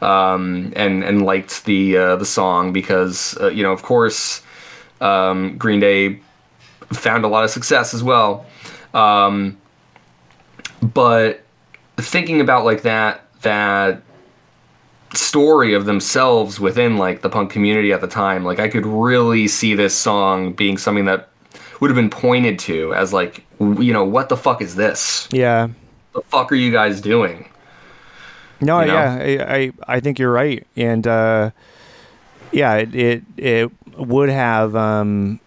um, 0.00 0.72
and 0.76 1.04
and 1.04 1.24
liked 1.24 1.64
the 1.64 1.96
uh, 1.96 2.16
the 2.16 2.24
song 2.24 2.72
because 2.72 3.36
uh, 3.40 3.48
you 3.48 3.62
know, 3.62 3.72
of 3.72 3.82
course, 3.82 4.42
um, 5.00 5.56
Green 5.56 5.80
Day 5.80 6.20
found 6.92 7.24
a 7.24 7.28
lot 7.28 7.44
of 7.44 7.50
success 7.50 7.94
as 7.94 8.02
well. 8.02 8.46
Um, 8.94 9.58
but 10.82 11.42
thinking 11.96 12.40
about 12.40 12.64
like 12.64 12.82
that 12.82 13.22
that 13.42 14.02
story 15.14 15.74
of 15.74 15.84
themselves 15.84 16.58
within 16.58 16.96
like 16.96 17.20
the 17.22 17.28
punk 17.28 17.50
community 17.50 17.92
at 17.92 18.00
the 18.00 18.06
time 18.08 18.44
like 18.44 18.58
i 18.58 18.66
could 18.66 18.86
really 18.86 19.46
see 19.46 19.74
this 19.74 19.94
song 19.94 20.52
being 20.54 20.78
something 20.78 21.04
that 21.04 21.28
would 21.80 21.90
have 21.90 21.96
been 21.96 22.08
pointed 22.08 22.58
to 22.58 22.94
as 22.94 23.12
like 23.12 23.44
you 23.60 23.92
know 23.92 24.04
what 24.04 24.30
the 24.30 24.36
fuck 24.36 24.62
is 24.62 24.74
this 24.74 25.28
yeah 25.30 25.68
the 26.14 26.22
fuck 26.22 26.50
are 26.50 26.54
you 26.54 26.72
guys 26.72 27.00
doing 27.00 27.46
No, 28.60 28.80
you 28.80 28.86
know? 28.86 28.94
yeah, 28.94 29.18
I, 29.48 29.56
I 29.56 29.72
I 29.96 30.00
think 30.00 30.18
you're 30.18 30.32
right, 30.32 30.64
and 30.76 31.04
uh, 31.06 31.50
yeah, 32.52 32.74
it, 32.76 32.94
it 32.94 33.22
it 33.36 33.70
would 33.98 34.28
have 34.28 34.76
um, 34.76 35.40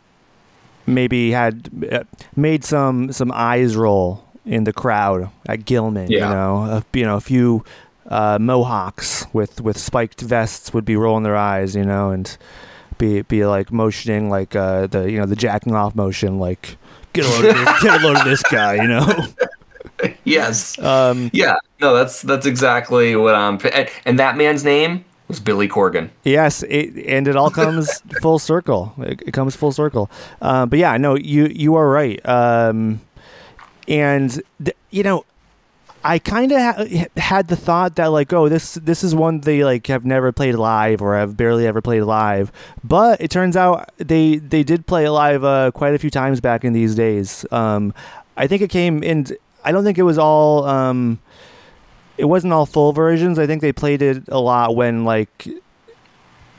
maybe 0.88 1.32
had 1.32 1.70
uh, 1.92 2.04
made 2.36 2.64
some 2.64 3.12
some 3.12 3.32
eyes 3.32 3.76
roll 3.76 4.24
in 4.46 4.64
the 4.64 4.74
crowd 4.74 5.30
at 5.48 5.66
Gilman. 5.66 6.12
You 6.12 6.20
know, 6.20 6.64
a, 6.64 6.86
you 6.98 7.06
know, 7.06 7.18
a 7.18 7.22
few 7.22 7.64
uh, 8.08 8.38
Mohawks 8.40 9.26
with 9.34 9.62
with 9.62 9.78
spiked 9.78 10.22
vests 10.22 10.74
would 10.74 10.86
be 10.86 10.96
rolling 10.96 11.24
their 11.24 11.36
eyes. 11.36 11.76
You 11.76 11.84
know, 11.86 12.12
and 12.12 12.38
be 12.98 13.22
be 13.24 13.46
like 13.46 13.72
motioning 13.72 14.30
like 14.30 14.56
uh, 14.56 14.88
the 14.88 15.12
you 15.12 15.20
know 15.20 15.26
the 15.26 15.36
jacking 15.36 15.76
off 15.76 15.96
motion, 15.96 16.40
like 16.40 16.78
get 17.14 17.26
a 17.26 17.30
load 17.30 17.46
of 17.46 17.56
this, 17.56 17.84
get 17.84 18.02
a 18.02 18.08
load 18.08 18.18
of 18.18 18.26
this 18.26 18.44
guy. 18.44 18.76
You 18.76 18.88
know. 18.88 19.26
yes 20.26 20.78
Um, 20.80 21.30
yeah 21.32 21.56
no 21.80 21.96
that's 21.96 22.22
that's 22.22 22.46
exactly 22.46 23.16
what 23.16 23.34
i'm 23.34 23.58
and, 23.74 23.90
and 24.04 24.20
that 24.20 24.36
man's 24.36 24.66
name 24.66 25.06
was 25.28 25.40
billy 25.40 25.68
corgan 25.68 26.10
Yes, 26.24 26.64
it, 26.64 26.96
and 27.08 27.28
it 27.28 27.36
all 27.36 27.50
comes 27.50 28.02
full 28.22 28.40
circle. 28.40 28.94
It, 29.00 29.22
it 29.28 29.32
comes 29.34 29.56
full 29.56 29.72
circle. 29.72 30.10
Um, 30.42 30.70
but 30.70 30.80
yeah, 30.80 30.98
no, 30.98 31.16
you 31.16 31.46
you 31.48 31.76
are 31.76 31.90
right. 31.90 32.24
Um, 32.28 33.02
and 33.88 34.42
th- 34.64 34.78
you 34.92 35.04
know, 35.04 35.26
I 36.04 36.20
kind 36.20 36.52
of 36.52 36.60
ha- 36.60 37.06
had 37.18 37.48
the 37.48 37.56
thought 37.56 37.96
that 37.96 38.08
like, 38.08 38.32
oh, 38.34 38.48
this 38.50 38.76
this 38.76 39.04
is 39.04 39.16
one 39.16 39.42
they 39.42 39.64
like 39.64 39.88
have 39.88 40.06
never 40.06 40.32
played 40.32 40.56
live 40.56 41.02
or 41.02 41.16
have 41.16 41.36
barely 41.36 41.66
ever 41.66 41.82
played 41.82 42.04
live. 42.04 42.52
But 42.84 43.20
it 43.22 43.32
turns 43.32 43.58
out 43.58 43.90
they 43.98 44.38
they 44.38 44.62
did 44.64 44.86
play 44.86 45.10
live 45.10 45.44
uh, 45.44 45.72
quite 45.72 45.96
a 45.96 45.98
few 45.98 46.12
times 46.12 46.42
back 46.42 46.64
in 46.64 46.74
these 46.74 46.94
days. 46.94 47.46
Um, 47.52 47.94
I 48.38 48.46
think 48.48 48.62
it 48.62 48.70
came 48.70 49.02
in. 49.02 49.26
I 49.64 49.72
don't 49.72 49.84
think 49.84 49.98
it 49.98 50.04
was 50.04 50.20
all. 50.20 50.66
Um, 50.66 51.20
it 52.18 52.26
wasn't 52.26 52.54
all 52.54 52.66
full 52.66 52.94
versions. 52.94 53.40
I 53.40 53.48
think 53.48 53.62
they 53.62 53.74
played 53.74 54.02
it 54.02 54.24
a 54.30 54.40
lot 54.40 54.76
when 54.76 55.06
like 55.06 55.48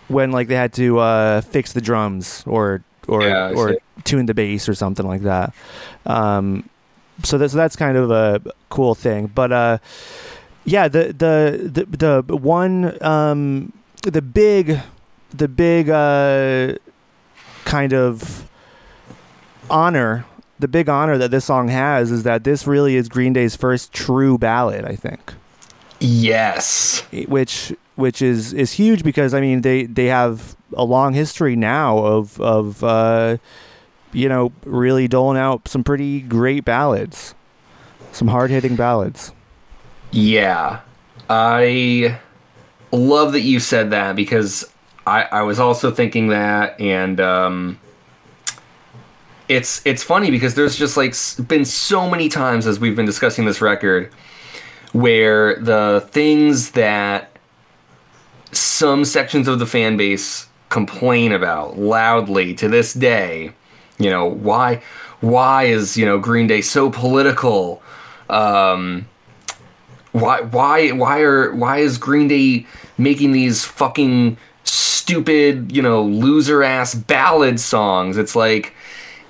when 0.08 0.30
like 0.32 0.48
they 0.48 0.54
had 0.54 0.72
to 0.74 0.98
uh, 0.98 1.40
fix 1.40 1.72
the 1.72 1.80
drums 1.80 2.44
or 2.46 2.84
or 3.08 3.22
Yeah, 3.22 3.52
or 3.54 3.76
tune 4.04 4.26
the 4.26 4.34
bass 4.34 4.68
or 4.68 4.74
something 4.74 5.06
like 5.06 5.22
that. 5.22 5.52
Um, 6.04 6.68
so 7.22 7.38
that's 7.38 7.52
that's 7.52 7.76
kind 7.76 7.96
of 7.96 8.10
a 8.10 8.42
cool 8.68 8.94
thing. 8.94 9.26
But 9.28 9.52
uh, 9.52 9.78
yeah, 10.64 10.88
the 10.88 11.14
the 11.16 11.86
the 11.86 12.22
the 12.22 12.36
one 12.36 13.02
um, 13.02 13.72
the 14.02 14.22
big 14.22 14.80
the 15.30 15.48
big 15.48 15.88
uh, 15.88 16.74
kind 17.64 17.92
of 17.92 18.48
honor 19.68 20.24
the 20.58 20.68
big 20.68 20.88
honor 20.88 21.18
that 21.18 21.30
this 21.30 21.44
song 21.44 21.68
has 21.68 22.10
is 22.10 22.22
that 22.22 22.44
this 22.44 22.66
really 22.66 22.96
is 22.96 23.08
Green 23.08 23.32
Day's 23.32 23.56
first 23.56 23.92
true 23.92 24.38
ballad, 24.38 24.84
I 24.84 24.96
think. 24.96 25.34
Yes. 26.00 27.02
Which 27.28 27.74
which 27.94 28.20
is 28.20 28.52
is 28.52 28.72
huge 28.72 29.02
because 29.02 29.34
I 29.34 29.40
mean 29.40 29.62
they 29.62 29.84
they 29.84 30.06
have 30.06 30.56
a 30.74 30.84
long 30.84 31.14
history 31.14 31.56
now 31.56 31.98
of 31.98 32.40
of 32.40 32.84
uh, 32.84 33.38
you 34.12 34.28
know 34.28 34.52
really 34.64 35.08
doling 35.08 35.38
out 35.38 35.68
some 35.68 35.82
pretty 35.82 36.20
great 36.20 36.64
ballads, 36.64 37.34
some 38.12 38.28
hard 38.28 38.50
hitting 38.50 38.76
ballads. 38.76 39.32
Yeah. 40.12 40.80
I 41.28 42.18
love 42.92 43.32
that 43.32 43.40
you 43.40 43.58
said 43.58 43.90
that 43.90 44.14
because 44.16 44.64
I, 45.06 45.22
I 45.24 45.42
was 45.42 45.58
also 45.58 45.90
thinking 45.90 46.28
that 46.28 46.80
and 46.80 47.20
um 47.20 47.80
it's 49.48 49.84
it's 49.84 50.02
funny 50.02 50.30
because 50.30 50.54
there's 50.54 50.76
just 50.76 50.96
like 50.96 51.14
been 51.48 51.64
so 51.64 52.08
many 52.08 52.28
times 52.28 52.66
as 52.66 52.80
we've 52.80 52.96
been 52.96 53.06
discussing 53.06 53.44
this 53.44 53.60
record 53.60 54.12
where 54.96 55.56
the 55.56 56.06
things 56.10 56.72
that 56.72 57.30
some 58.52 59.04
sections 59.04 59.48
of 59.48 59.58
the 59.58 59.66
fan 59.66 59.96
base 59.96 60.48
complain 60.68 61.32
about 61.32 61.78
loudly 61.78 62.54
to 62.54 62.68
this 62.68 62.92
day 62.92 63.52
you 63.98 64.10
know 64.10 64.26
why 64.26 64.82
why 65.20 65.64
is 65.64 65.96
you 65.96 66.04
know 66.04 66.18
green 66.18 66.46
day 66.46 66.60
so 66.60 66.90
political 66.90 67.82
um 68.28 69.06
why 70.16 70.40
why 70.40 70.90
why 70.92 71.20
are 71.20 71.54
why 71.54 71.78
is 71.78 71.98
Green 71.98 72.28
Day 72.28 72.66
making 72.96 73.32
these 73.32 73.64
fucking 73.64 74.38
stupid, 74.64 75.70
you 75.70 75.82
know, 75.82 76.02
loser 76.02 76.62
ass 76.62 76.94
ballad 76.94 77.60
songs? 77.60 78.16
It's 78.16 78.34
like 78.34 78.74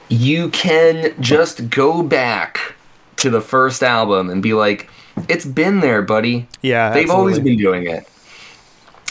you 0.08 0.48
can 0.50 1.14
just 1.20 1.70
go 1.70 2.02
back 2.02 2.74
to 3.16 3.30
the 3.30 3.40
first 3.40 3.82
album 3.82 4.30
and 4.30 4.42
be 4.42 4.54
like, 4.54 4.88
it's 5.28 5.44
been 5.44 5.80
there, 5.80 6.02
buddy. 6.02 6.48
Yeah, 6.62 6.92
They've 6.92 7.10
always 7.10 7.38
been 7.38 7.56
doing 7.56 7.86
it. 7.86 8.08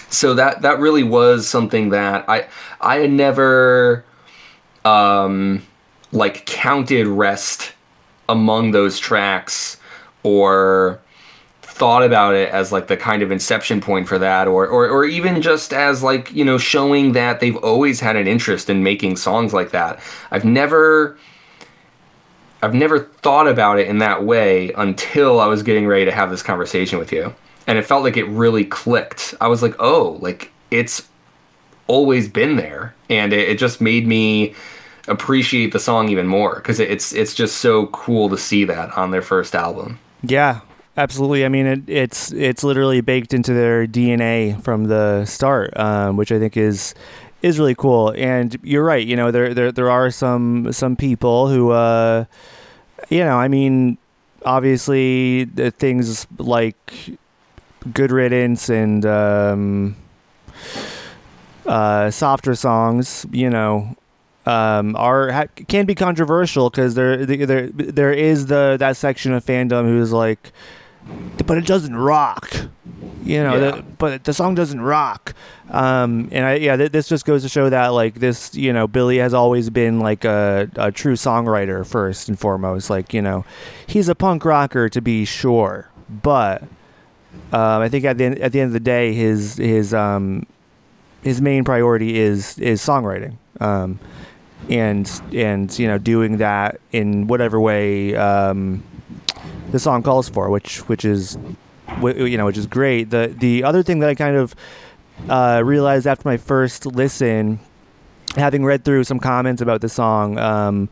So 0.10 0.34
that 0.36 0.62
that 0.62 0.80
really 0.80 1.04
was 1.04 1.48
something 1.48 1.90
that 1.90 2.26
I 2.30 2.48
I 2.80 2.98
had 2.98 3.12
never 3.12 4.06
um 4.86 5.64
like 6.12 6.46
counted 6.46 7.08
rest 7.08 7.74
among 8.30 8.72
those 8.72 8.98
tracks 8.98 9.78
or 10.24 11.00
thought 11.62 12.04
about 12.04 12.34
it 12.34 12.50
as 12.50 12.72
like 12.72 12.88
the 12.88 12.96
kind 12.96 13.22
of 13.22 13.32
inception 13.32 13.82
point 13.82 14.08
for 14.08 14.18
that 14.18 14.48
or, 14.48 14.66
or 14.66 14.88
or 14.88 15.04
even 15.04 15.42
just 15.42 15.74
as 15.74 16.02
like 16.02 16.32
you 16.32 16.46
know 16.46 16.58
showing 16.58 17.12
that 17.12 17.42
they've 17.42 17.58
always 17.58 18.00
had 18.00 18.16
an 18.16 18.28
interest 18.28 18.70
in 18.70 18.82
making 18.82 19.18
songs 19.18 19.54
like 19.54 19.72
that 19.72 20.00
i've 20.32 20.46
never 20.46 21.18
i've 22.66 22.74
never 22.74 23.00
thought 23.00 23.48
about 23.48 23.80
it 23.80 23.88
in 23.88 24.00
that 24.00 24.24
way 24.24 24.72
until 24.74 25.40
i 25.40 25.46
was 25.46 25.64
getting 25.64 25.88
ready 25.88 26.06
to 26.06 26.12
have 26.12 26.30
this 26.30 26.44
conversation 26.44 27.00
with 27.00 27.12
you 27.12 27.34
and 27.68 27.78
it 27.78 27.84
felt 27.86 28.04
like 28.04 28.18
it 28.18 28.26
really 28.26 28.66
clicked 28.66 29.34
i 29.40 29.48
was 29.48 29.62
like 29.62 29.76
oh 29.80 30.18
like 30.22 30.52
it's 30.72 31.08
always 31.88 32.28
been 32.28 32.56
there 32.56 32.94
and 33.10 33.32
it, 33.32 33.50
it 33.50 33.58
just 33.60 33.80
made 33.80 34.08
me 34.08 34.54
appreciate 35.08 35.72
the 35.72 35.80
song 35.80 36.10
even 36.10 36.26
more 36.26 36.56
because 36.56 36.80
it's 36.80 37.14
it's 37.14 37.34
just 37.36 37.58
so 37.58 37.86
cool 37.88 38.28
to 38.28 38.38
see 38.38 38.66
that 38.66 38.90
on 38.98 39.12
their 39.12 39.22
first 39.22 39.54
album 39.56 40.00
Yeah, 40.24 40.62
absolutely. 40.98 41.46
I 41.46 41.50
mean, 41.50 41.66
it, 41.68 41.90
it's 41.90 42.32
it's 42.34 42.64
literally 42.64 43.02
baked 43.02 43.34
into 43.34 43.54
their 43.54 43.86
DNA 43.88 44.62
from 44.64 44.86
the 44.86 45.26
start, 45.26 45.78
um, 45.78 46.18
which 46.18 46.32
I 46.32 46.40
think 46.40 46.58
is 46.58 46.96
is 47.42 47.60
really 47.60 47.76
cool. 47.76 48.14
And 48.18 48.58
you're 48.64 48.84
right. 48.84 49.06
You 49.06 49.16
know, 49.16 49.32
there 49.32 49.54
there 49.54 49.72
there 49.72 49.90
are 49.90 50.10
some 50.10 50.72
some 50.72 50.96
people 50.96 51.48
who, 51.48 51.72
uh, 51.72 52.26
you 53.10 53.24
know, 53.24 53.38
I 53.38 53.48
mean, 53.48 53.98
obviously 54.46 55.46
the 55.46 55.72
things 55.72 56.28
like 56.38 57.18
Good 57.94 58.12
Riddance 58.12 58.70
and 58.70 59.06
um, 59.06 59.96
uh, 61.66 62.12
softer 62.12 62.56
songs, 62.56 63.26
you 63.32 63.50
know, 63.50 63.96
um, 64.46 64.96
are 64.96 65.48
can 65.68 65.86
be 65.86 65.96
controversial 65.96 66.70
because 66.70 66.94
there 66.96 67.26
there 67.26 67.68
there 67.70 68.14
is 68.14 68.46
the 68.48 68.78
that 68.80 68.96
section 68.98 69.34
of 69.34 69.44
fandom 69.44 69.86
who's 69.86 70.12
like, 70.12 70.52
but 71.46 71.58
it 71.58 71.66
doesn't 71.66 71.96
rock, 71.96 72.50
you 73.24 73.44
know. 73.44 73.54
Yeah. 73.56 73.60
The, 73.60 73.82
but 73.98 74.24
the 74.24 74.34
song 74.34 74.56
doesn't 74.56 74.82
rock, 74.82 75.34
um, 75.70 76.30
and 76.32 76.46
I 76.46 76.56
yeah, 76.56 76.76
th- 76.76 76.92
this 76.92 77.08
just 77.08 77.26
goes 77.26 77.44
to 77.44 77.50
show 77.50 77.70
that 77.70 77.90
like 77.90 78.16
this, 78.16 78.56
you 78.56 78.74
know, 78.74 78.88
Billy 78.88 79.18
has 79.18 79.34
always 79.34 79.70
been 79.70 80.00
like 80.00 80.26
a, 80.26 80.70
a 80.76 80.92
true 80.92 81.14
songwriter 81.14 81.86
first 81.86 82.30
and 82.30 82.40
foremost. 82.40 82.90
Like 82.90 83.14
you 83.14 83.22
know, 83.22 83.46
he's 83.88 84.10
a 84.10 84.16
punk 84.16 84.46
rocker 84.46 84.90
to 84.90 85.02
be 85.02 85.26
sure, 85.26 85.90
but 86.10 86.64
um, 87.52 87.82
I 87.82 87.90
think 87.90 88.06
at 88.06 88.18
the 88.18 88.26
end, 88.26 88.40
at 88.40 88.52
the 88.52 88.60
end 88.60 88.70
of 88.70 88.74
the 88.74 88.80
day, 88.80 89.14
his 89.14 89.58
his 89.58 89.94
um, 89.94 90.46
his 91.24 91.42
main 91.42 91.64
priority 91.64 92.20
is 92.20 92.58
is 92.60 92.82
songwriting, 92.82 93.38
um, 93.60 94.00
and 94.70 95.10
and 95.34 95.78
you 95.78 95.88
know 95.88 95.98
doing 95.98 96.38
that 96.38 96.80
in 96.92 97.28
whatever 97.28 97.60
way 97.60 98.16
um, 98.16 98.84
the 99.72 99.80
song 99.80 100.04
calls 100.04 100.30
for, 100.30 100.50
which 100.50 100.80
which 100.90 101.06
is 101.06 101.38
you 102.02 102.38
know 102.38 102.46
which 102.46 102.58
is 102.58 102.68
great. 102.68 103.10
The 103.10 103.34
the 103.38 103.64
other 103.64 103.84
thing 103.84 104.00
that 104.00 104.10
I 104.10 104.16
kind 104.16 104.36
of 104.36 104.56
uh, 105.30 105.62
realized 105.64 106.08
after 106.08 106.28
my 106.28 106.38
first 106.38 106.86
listen, 106.86 107.60
having 108.36 108.66
read 108.66 108.84
through 108.84 109.04
some 109.04 109.20
comments 109.20 109.62
about 109.62 109.82
the 109.82 109.90
song, 109.90 110.38
um, 110.38 110.90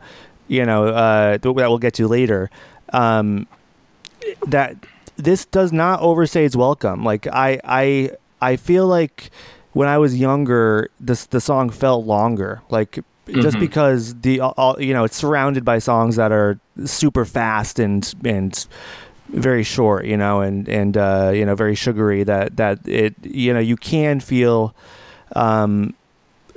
you 0.48 0.64
know 0.64 0.86
uh, 0.88 1.38
that 1.38 1.52
we'll 1.52 1.78
get 1.78 1.94
to 1.94 2.08
later, 2.08 2.50
um, 2.92 3.46
that 4.46 4.76
this 5.16 5.44
does 5.44 5.72
not 5.72 6.00
overstay 6.00 6.44
its 6.44 6.56
welcome. 6.56 7.04
Like 7.04 7.26
I 7.26 7.60
I 7.64 8.10
I 8.40 8.56
feel 8.56 8.86
like 8.86 9.30
when 9.72 9.88
I 9.88 9.98
was 9.98 10.16
younger, 10.16 10.88
this 11.00 11.26
the 11.26 11.40
song 11.40 11.70
felt 11.70 12.06
longer. 12.06 12.62
Like 12.70 12.98
just 13.26 13.56
Mhm. 13.56 13.60
because 13.60 14.14
the 14.20 14.40
all, 14.40 14.76
you 14.80 14.92
know 14.92 15.04
it's 15.04 15.16
surrounded 15.16 15.64
by 15.64 15.78
songs 15.78 16.16
that 16.16 16.30
are 16.32 16.58
super 16.84 17.24
fast 17.24 17.78
and 17.78 18.12
and 18.24 18.66
very 19.28 19.62
short, 19.64 20.04
you 20.04 20.16
know, 20.16 20.40
and 20.42 20.68
and 20.68 20.96
uh, 20.96 21.32
you 21.34 21.44
know 21.46 21.54
very 21.54 21.74
sugary. 21.74 22.22
That 22.24 22.56
that 22.56 22.78
it 22.86 23.14
you 23.22 23.52
know 23.52 23.60
you 23.60 23.76
can 23.76 24.20
feel 24.20 24.74
um, 25.34 25.94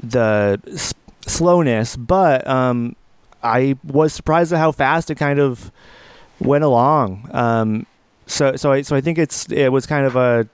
the 0.03 0.60
s- 0.71 0.93
slowness, 1.25 1.95
but 1.95 2.45
um, 2.47 2.95
I 3.43 3.77
was 3.84 4.13
surprised 4.13 4.51
at 4.53 4.60
how 4.60 4.71
fast 4.71 5.10
it 5.10 5.15
kind 5.15 5.39
of 5.39 5.71
went 6.39 6.63
along. 6.63 7.30
Um, 7.34 7.86
so 8.27 8.56
so 8.58 8.73
I 8.73 8.82
so 8.82 8.95
I 8.95 9.01
think 9.01 9.17
it's 9.17 9.49
it 9.51 9.69
was 9.71 9.86
kind 9.88 10.06
of 10.06 10.15
a 10.15 10.47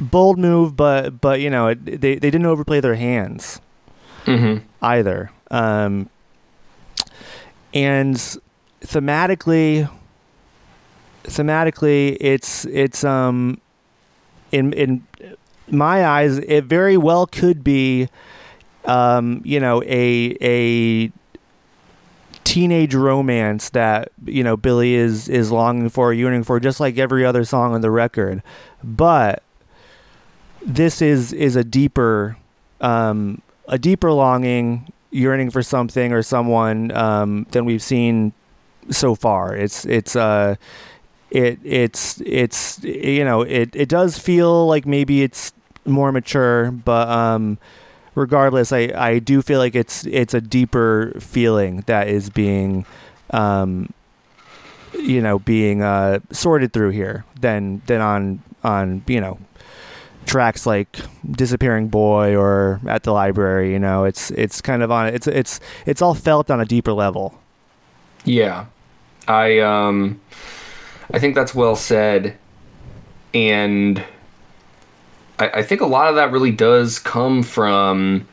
bold 0.00 0.38
move, 0.38 0.76
but 0.76 1.20
but 1.20 1.40
you 1.40 1.48
know 1.50 1.68
it, 1.68 1.84
they 1.84 2.14
they 2.16 2.30
didn't 2.30 2.46
overplay 2.46 2.80
their 2.80 2.94
hands 2.96 3.60
mm-hmm. 4.26 4.64
Either. 4.82 5.30
Um, 5.50 6.10
and 7.72 8.16
thematically, 8.82 9.88
thematically, 11.24 12.16
it's 12.20 12.64
it's 12.66 13.04
um, 13.04 13.60
in 14.50 14.72
in 14.74 15.06
my 15.68 16.04
eyes, 16.04 16.38
it 16.38 16.64
very 16.64 16.96
well 16.96 17.26
could 17.26 17.64
be, 17.64 18.08
um, 18.84 19.40
you 19.44 19.58
know, 19.60 19.82
a 19.84 20.36
a 20.40 21.12
teenage 22.44 22.94
romance 22.94 23.70
that 23.70 24.10
you 24.26 24.44
know 24.44 24.56
Billy 24.56 24.94
is 24.94 25.28
is 25.28 25.50
longing 25.50 25.88
for, 25.88 26.12
yearning 26.12 26.44
for, 26.44 26.60
just 26.60 26.80
like 26.80 26.98
every 26.98 27.24
other 27.24 27.44
song 27.44 27.74
on 27.74 27.80
the 27.80 27.90
record. 27.90 28.42
But 28.84 29.42
this 30.64 31.00
is 31.00 31.32
is 31.32 31.56
a 31.56 31.64
deeper 31.64 32.36
um, 32.80 33.40
a 33.72 33.78
deeper 33.78 34.12
longing, 34.12 34.92
yearning 35.10 35.50
for 35.50 35.62
something 35.62 36.12
or 36.12 36.22
someone 36.22 36.92
um, 36.92 37.46
than 37.52 37.64
we've 37.64 37.82
seen 37.82 38.34
so 38.90 39.14
far. 39.14 39.56
It's 39.56 39.86
it's 39.86 40.14
uh 40.14 40.56
it 41.30 41.58
it's 41.64 42.20
it's 42.20 42.82
you 42.84 43.24
know 43.24 43.40
it 43.40 43.74
it 43.74 43.88
does 43.88 44.18
feel 44.18 44.66
like 44.66 44.84
maybe 44.86 45.22
it's 45.22 45.52
more 45.86 46.12
mature, 46.12 46.70
but 46.70 47.08
um 47.08 47.58
regardless, 48.14 48.72
I 48.72 48.92
I 48.94 49.18
do 49.18 49.40
feel 49.40 49.58
like 49.58 49.74
it's 49.74 50.04
it's 50.06 50.34
a 50.34 50.40
deeper 50.40 51.14
feeling 51.18 51.82
that 51.86 52.08
is 52.08 52.28
being 52.28 52.84
um 53.30 53.88
you 54.98 55.22
know 55.22 55.38
being 55.38 55.82
uh, 55.82 56.18
sorted 56.30 56.74
through 56.74 56.90
here 56.90 57.24
than 57.40 57.80
than 57.86 58.02
on 58.02 58.42
on 58.62 59.02
you 59.06 59.20
know 59.20 59.38
tracks 60.26 60.66
like 60.66 60.98
disappearing 61.30 61.88
boy 61.88 62.34
or 62.36 62.80
at 62.86 63.02
the 63.02 63.12
library 63.12 63.72
you 63.72 63.78
know 63.78 64.04
it's 64.04 64.30
it's 64.32 64.60
kind 64.60 64.82
of 64.82 64.90
on 64.90 65.06
it's 65.08 65.26
it's 65.26 65.60
it's 65.86 66.00
all 66.00 66.14
felt 66.14 66.50
on 66.50 66.60
a 66.60 66.64
deeper 66.64 66.92
level. 66.92 67.38
Yeah. 68.24 68.66
I 69.28 69.60
um 69.60 70.20
i 71.12 71.18
think 71.18 71.34
that's 71.34 71.54
well 71.54 71.76
said. 71.76 72.38
And 73.34 74.04
I, 75.38 75.48
I 75.48 75.62
think 75.62 75.80
a 75.80 75.86
lot 75.86 76.08
of 76.08 76.16
that 76.16 76.30
really 76.30 76.50
does 76.50 76.98
come 76.98 77.42
from 77.42 78.28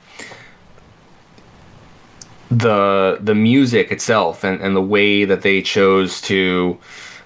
the 2.52 3.20
the 3.22 3.36
music 3.36 3.92
itself 3.92 4.44
and, 4.44 4.60
and 4.62 4.76
the 4.76 4.82
way 4.82 5.26
that 5.26 5.42
they 5.42 5.62
chose 5.62 6.22
to 6.22 6.78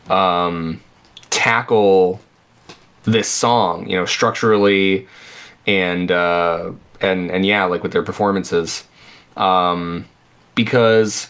um, 0.10 0.82
tackle 1.30 2.20
this 3.04 3.28
song, 3.28 3.90
you 3.90 3.96
know, 3.98 4.06
structurally 4.06 5.08
and 5.66 6.12
uh, 6.12 6.72
and 7.02 7.32
and 7.32 7.46
yeah, 7.46 7.66
like 7.66 7.84
with 7.84 7.92
their 7.92 8.04
performances, 8.04 8.84
um, 9.38 10.06
because 10.56 11.30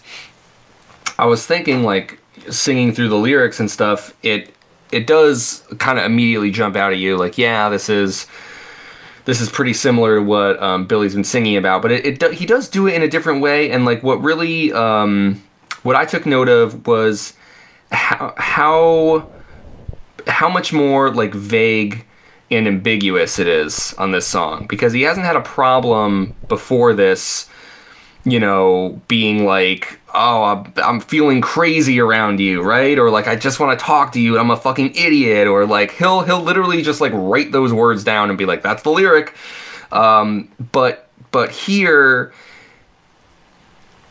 I 1.17 1.25
was 1.25 1.45
thinking 1.45 1.83
like 1.83 2.19
singing 2.49 2.93
through 2.93 3.09
the 3.09 3.17
lyrics 3.17 3.59
and 3.59 3.69
stuff, 3.69 4.15
it 4.23 4.53
it 4.91 5.07
does 5.07 5.63
kind 5.79 5.97
of 5.97 6.05
immediately 6.05 6.51
jump 6.51 6.75
out 6.75 6.91
at 6.91 6.99
you, 6.99 7.17
like 7.17 7.37
yeah, 7.37 7.69
this 7.69 7.89
is 7.89 8.27
this 9.25 9.39
is 9.39 9.49
pretty 9.49 9.73
similar 9.73 10.17
to 10.17 10.21
what 10.21 10.61
um, 10.61 10.85
Billy's 10.85 11.13
been 11.13 11.23
singing 11.23 11.55
about, 11.55 11.81
but 11.81 11.91
it, 11.91 12.05
it 12.05 12.19
do, 12.19 12.29
he 12.29 12.45
does 12.45 12.67
do 12.69 12.87
it 12.87 12.93
in 12.93 13.01
a 13.01 13.07
different 13.07 13.41
way, 13.41 13.71
and 13.71 13.85
like 13.85 14.03
what 14.03 14.21
really 14.21 14.71
um, 14.73 15.41
what 15.83 15.95
I 15.95 16.05
took 16.05 16.25
note 16.25 16.49
of 16.49 16.85
was 16.87 17.33
how 17.91 18.33
how 18.37 19.29
how 20.27 20.49
much 20.49 20.73
more 20.73 21.11
like 21.13 21.33
vague 21.33 22.05
and 22.51 22.67
ambiguous 22.67 23.39
it 23.39 23.47
is 23.47 23.93
on 23.97 24.11
this 24.11 24.27
song 24.27 24.67
because 24.67 24.93
he 24.93 25.01
hasn't 25.01 25.25
had 25.25 25.35
a 25.35 25.41
problem 25.41 26.35
before 26.47 26.93
this 26.93 27.49
you 28.25 28.39
know 28.39 29.01
being 29.07 29.45
like 29.45 29.99
oh 30.13 30.63
I'm, 30.77 30.99
feeling 30.99 31.41
crazy 31.41 31.99
around 31.99 32.39
you 32.39 32.61
right? 32.61 32.97
Or 32.99 33.09
like 33.09 33.27
i 33.27 33.35
just 33.35 33.59
want 33.59 33.77
to 33.77 33.83
talk 33.83 34.11
to 34.13 34.19
you 34.19 34.33
and 34.33 34.41
i'm 34.41 34.51
a 34.51 34.57
fucking 34.57 34.95
idiot 34.95 35.47
or 35.47 35.65
like 35.65 35.91
he'll 35.91 36.21
he'll 36.21 36.41
literally 36.41 36.81
just 36.81 37.01
like 37.01 37.11
write 37.13 37.51
those 37.51 37.73
words 37.73 38.03
down 38.03 38.29
and 38.29 38.37
be 38.37 38.45
like 38.45 38.61
that's 38.61 38.83
the 38.83 38.91
lyric. 38.91 39.35
Um, 39.91 40.49
but 40.71 41.09
but 41.31 41.51
here 41.51 42.33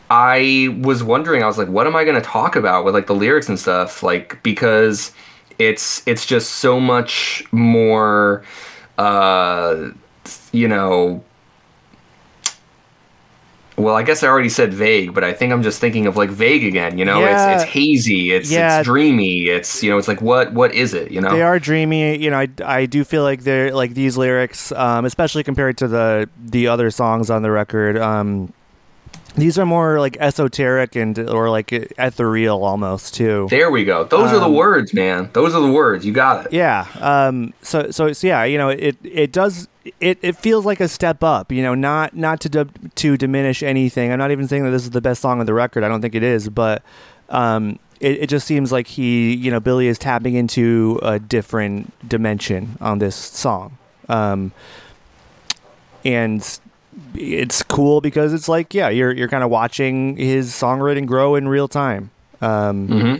i 0.09 0.77
was 0.81 1.01
wondering 1.01 1.41
i 1.41 1.47
was 1.47 1.57
like 1.57 1.69
what 1.69 1.87
am 1.87 1.95
i 1.95 2.03
going 2.03 2.15
to 2.15 2.21
talk 2.21 2.55
about 2.55 2.83
with 2.85 2.93
like 2.93 3.07
the 3.07 3.15
lyrics 3.15 3.49
and 3.49 3.59
stuff? 3.59 4.03
Like 4.03 4.41
because 4.43 5.11
it's 5.59 6.01
it's 6.07 6.25
just 6.25 6.51
so 6.55 6.79
much 6.79 7.43
more 7.51 8.43
uh 8.97 9.89
you 10.51 10.67
know 10.67 11.23
well, 13.75 13.95
I 13.95 14.03
guess 14.03 14.21
I 14.21 14.27
already 14.27 14.49
said 14.49 14.71
vague, 14.71 15.15
but 15.15 15.23
I 15.23 15.33
think 15.33 15.51
I'm 15.51 15.63
just 15.63 15.81
thinking 15.81 16.05
of 16.05 16.15
like 16.15 16.29
vague 16.29 16.63
again. 16.63 16.99
You 16.99 17.05
know, 17.05 17.21
Yeah. 17.21 17.53
it's 17.55 17.63
it's 17.63 17.71
hazy, 17.71 18.31
it's 18.31 18.51
Yeah. 18.51 18.77
it's 18.79 18.85
dreamy, 18.85 19.45
it's 19.47 19.81
you 19.81 19.89
know, 19.89 19.97
it's 19.97 20.07
like 20.07 20.21
what 20.21 20.53
what 20.53 20.73
is 20.75 20.93
it? 20.93 21.09
You 21.11 21.21
know, 21.21 21.31
They 21.31 21.41
are 21.41 21.57
dreamy. 21.59 22.15
You 22.17 22.29
know, 22.29 22.37
I, 22.39 22.49
I 22.63 22.85
do 22.85 23.03
feel 23.03 23.23
like 23.23 23.43
they're 23.43 23.73
like 23.73 23.95
these 23.95 24.15
lyrics, 24.15 24.71
um, 24.73 25.05
especially 25.05 25.43
compared 25.43 25.77
to 25.79 25.87
the 25.87 26.29
the 26.39 26.67
other 26.67 26.91
songs 26.91 27.31
on 27.31 27.41
the 27.41 27.49
record. 27.49 27.97
Um, 27.97 28.53
these 29.35 29.57
are 29.57 29.65
more 29.65 29.99
like 29.99 30.15
esoteric 30.19 30.95
and 30.95 31.17
or 31.17 31.49
like 31.49 31.71
ethereal 31.71 32.63
almost 32.63 33.13
too. 33.15 33.47
There 33.49 33.71
we 33.71 33.83
go. 33.83 34.03
Those 34.03 34.31
are 34.31 34.39
the 34.39 34.45
Um, 34.45 34.53
words, 34.53 34.93
man. 34.93 35.29
Those 35.33 35.55
are 35.55 35.61
the 35.61 35.71
words. 35.71 36.05
You 36.05 36.13
got 36.13 36.45
it. 36.45 36.53
Yeah. 36.53 36.85
Um. 37.01 37.53
So 37.61 37.89
so 37.91 38.13
so 38.13 38.27
yeah. 38.27 38.43
You 38.43 38.57
know, 38.57 38.69
it 38.69 38.95
it 39.03 39.31
does. 39.31 39.67
It, 39.99 40.17
it 40.21 40.37
feels 40.37 40.65
like 40.65 40.79
a 40.79 40.87
step 40.87 41.23
up. 41.23 41.51
You 41.51 41.61
know, 41.61 41.75
not 41.75 42.15
not 42.15 42.39
to 42.41 42.49
d- 42.49 42.89
to 42.95 43.17
diminish 43.17 43.63
anything. 43.63 44.11
I'm 44.11 44.19
not 44.19 44.31
even 44.31 44.47
saying 44.47 44.63
that 44.63 44.71
this 44.71 44.83
is 44.83 44.91
the 44.91 45.01
best 45.01 45.21
song 45.21 45.39
on 45.39 45.45
the 45.45 45.53
record. 45.53 45.83
I 45.83 45.89
don't 45.89 46.01
think 46.01 46.15
it 46.15 46.23
is, 46.23 46.47
but 46.49 46.83
um, 47.29 47.79
it 47.99 48.23
it 48.23 48.27
just 48.29 48.47
seems 48.47 48.71
like 48.71 48.87
he, 48.87 49.33
you 49.33 49.51
know, 49.51 49.59
Billy 49.59 49.87
is 49.87 49.97
tapping 49.97 50.35
into 50.35 50.99
a 51.01 51.19
different 51.19 51.91
dimension 52.07 52.77
on 52.79 52.99
this 52.99 53.15
song. 53.15 53.77
Um. 54.07 54.51
And 56.05 56.59
it's 57.15 57.63
cool 57.63 58.01
because 58.01 58.33
it's 58.33 58.47
like 58.47 58.73
yeah, 58.73 58.89
you're 58.89 59.11
you're 59.11 59.29
kind 59.29 59.43
of 59.43 59.49
watching 59.49 60.17
his 60.17 60.51
songwriting 60.51 61.05
grow 61.05 61.35
in 61.35 61.47
real 61.47 61.67
time. 61.67 62.11
Um 62.41 62.87
hmm 62.87 63.15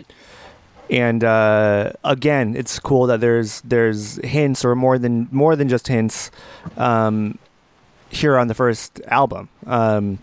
and 0.90 1.24
uh, 1.24 1.92
again, 2.04 2.56
it's 2.56 2.78
cool 2.80 3.08
that 3.08 3.20
there's 3.20 3.62
there's 3.62 4.18
hints 4.24 4.64
or 4.64 4.76
more 4.76 5.00
than 5.00 5.28
more 5.32 5.56
than 5.56 5.70
just 5.70 5.88
hints 5.88 6.30
um, 6.78 7.40
here 8.10 8.38
on 8.38 8.48
the 8.48 8.54
first 8.54 9.02
album, 9.08 9.50
um, 9.66 10.20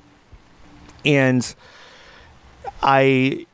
and 1.04 1.54
I 2.82 3.46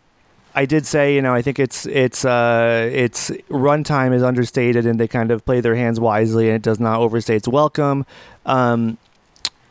I 0.55 0.67
did 0.67 0.85
say 0.85 1.15
you 1.15 1.23
know 1.23 1.33
I 1.33 1.43
think 1.43 1.59
it's 1.59 1.87
it's 1.87 2.25
uh, 2.25 2.91
it's 2.93 3.31
runtime 3.49 4.13
is 4.13 4.23
understated 4.23 4.85
and 4.85 4.99
they 5.01 5.09
kind 5.09 5.31
of 5.31 5.45
play 5.45 5.61
their 5.61 5.77
hands 5.77 5.99
wisely 5.99 6.49
and 6.49 6.57
it 6.57 6.63
does 6.63 6.81
not 6.81 7.01
overstay 7.01 7.37
its 7.37 7.49
welcome. 7.49 8.05
Um, 8.45 8.99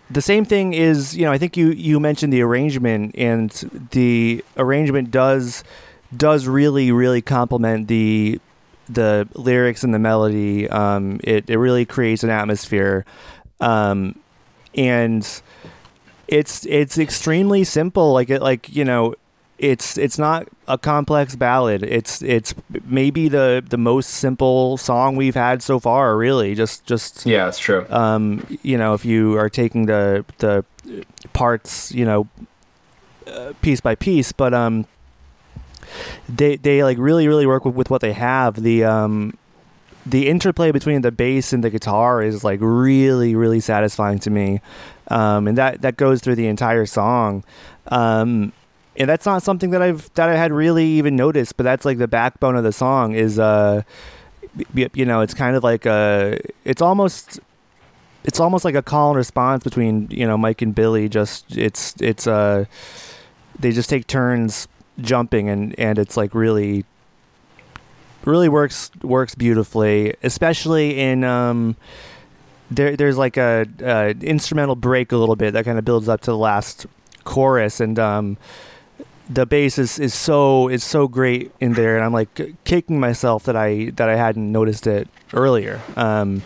the 0.09 0.21
same 0.21 0.45
thing 0.45 0.73
is 0.73 1.15
you 1.15 1.25
know 1.25 1.31
I 1.31 1.37
think 1.37 1.57
you 1.57 1.71
you 1.71 1.99
mentioned 1.99 2.31
the 2.31 2.41
arrangement 2.41 3.15
and 3.17 3.49
the 3.91 4.43
arrangement 4.57 5.11
does 5.11 5.63
does 6.15 6.47
really 6.47 6.91
really 6.91 7.21
complement 7.21 7.87
the 7.87 8.39
the 8.87 9.27
lyrics 9.33 9.83
and 9.83 9.93
the 9.93 9.99
melody. 9.99 10.69
Um 10.69 11.19
it, 11.23 11.49
it 11.49 11.57
really 11.57 11.85
creates 11.85 12.23
an 12.23 12.29
atmosphere. 12.29 13.05
Um 13.59 14.19
and 14.75 15.41
it's 16.27 16.65
it's 16.65 16.97
extremely 16.97 17.63
simple. 17.63 18.13
Like 18.13 18.29
it 18.29 18.41
like 18.41 18.73
you 18.75 18.85
know 18.85 19.15
it's 19.57 19.97
it's 19.97 20.17
not 20.19 20.47
a 20.67 20.77
complex 20.77 21.35
ballad 21.35 21.81
it's 21.81 22.21
it's 22.21 22.53
maybe 22.83 23.29
the 23.29 23.63
the 23.69 23.77
most 23.77 24.09
simple 24.09 24.75
song 24.75 25.15
we've 25.15 25.35
had 25.35 25.63
so 25.63 25.79
far 25.79 26.17
really 26.17 26.53
just 26.55 26.85
just 26.85 27.25
Yeah, 27.25 27.47
it's 27.47 27.59
true. 27.59 27.85
um, 27.89 28.45
you 28.63 28.77
know, 28.77 28.93
if 28.93 29.05
you 29.05 29.37
are 29.37 29.49
taking 29.49 29.85
the 29.85 30.25
the 30.39 30.65
parts, 31.33 31.91
you 31.93 32.05
know, 32.05 32.27
uh, 33.27 33.53
piece 33.61 33.81
by 33.81 33.95
piece, 33.95 34.31
but 34.31 34.53
um, 34.53 34.85
they 36.27 36.57
they 36.57 36.83
like 36.83 36.97
really 36.99 37.27
really 37.27 37.45
work 37.45 37.65
with, 37.65 37.75
with 37.75 37.89
what 37.89 38.01
they 38.01 38.13
have. 38.13 38.61
The 38.61 38.83
um, 38.83 39.37
the 40.05 40.27
interplay 40.27 40.71
between 40.71 41.01
the 41.01 41.11
bass 41.11 41.53
and 41.53 41.63
the 41.63 41.69
guitar 41.69 42.21
is 42.21 42.43
like 42.43 42.59
really 42.61 43.35
really 43.35 43.59
satisfying 43.59 44.19
to 44.19 44.29
me, 44.29 44.59
um, 45.07 45.47
and 45.47 45.57
that 45.57 45.81
that 45.81 45.97
goes 45.97 46.21
through 46.21 46.35
the 46.35 46.47
entire 46.47 46.85
song. 46.85 47.43
Um, 47.87 48.51
and 48.97 49.09
that's 49.09 49.25
not 49.25 49.43
something 49.43 49.71
that 49.71 49.81
I've 49.81 50.13
that 50.13 50.29
I 50.29 50.35
had 50.35 50.51
really 50.51 50.85
even 50.85 51.15
noticed, 51.15 51.57
but 51.57 51.63
that's 51.63 51.85
like 51.85 51.97
the 51.97 52.07
backbone 52.07 52.55
of 52.55 52.63
the 52.63 52.71
song 52.71 53.13
is 53.13 53.39
uh, 53.39 53.83
you 54.73 55.05
know, 55.05 55.21
it's 55.21 55.33
kind 55.33 55.55
of 55.55 55.63
like 55.63 55.85
a, 55.85 56.39
it's 56.63 56.81
almost 56.81 57.39
it's 58.23 58.39
almost 58.39 58.65
like 58.65 58.75
a 58.75 58.81
call 58.81 59.09
and 59.09 59.17
response 59.17 59.63
between 59.63 60.07
you 60.09 60.25
know 60.25 60.37
Mike 60.37 60.61
and 60.61 60.73
Billy. 60.73 61.09
Just 61.09 61.55
it's 61.55 61.95
it's 61.99 62.25
uh 62.27 62.65
they 63.59 63.71
just 63.71 63.89
take 63.89 64.07
turns 64.07 64.67
jumping 64.99 65.49
and 65.49 65.77
and 65.79 65.99
it's 65.99 66.17
like 66.17 66.33
really 66.33 66.85
really 68.25 68.49
works 68.49 68.91
works 69.03 69.35
beautifully, 69.35 70.15
especially 70.23 70.99
in 70.99 71.23
um 71.23 71.75
there 72.71 72.95
there's 72.95 73.17
like 73.17 73.37
a, 73.37 73.67
a 73.81 74.09
instrumental 74.21 74.75
break 74.75 75.11
a 75.11 75.17
little 75.17 75.35
bit 75.35 75.51
that 75.53 75.65
kind 75.65 75.77
of 75.77 75.85
builds 75.85 76.09
up 76.09 76.21
to 76.21 76.31
the 76.31 76.37
last 76.37 76.87
chorus 77.25 77.79
and 77.79 77.99
um 77.99 78.37
the 79.29 79.45
bass 79.45 79.77
is, 79.77 79.99
is 79.99 80.13
so 80.13 80.67
is 80.67 80.83
so 80.83 81.07
great 81.07 81.51
in 81.59 81.73
there 81.73 81.95
and 81.95 82.05
I'm 82.05 82.13
like 82.13 82.63
kicking 82.63 82.99
myself 82.99 83.43
that 83.43 83.55
I 83.55 83.91
that 83.95 84.09
I 84.09 84.15
hadn't 84.15 84.51
noticed 84.51 84.87
it 84.87 85.07
earlier. 85.33 85.81
Um 85.95 86.43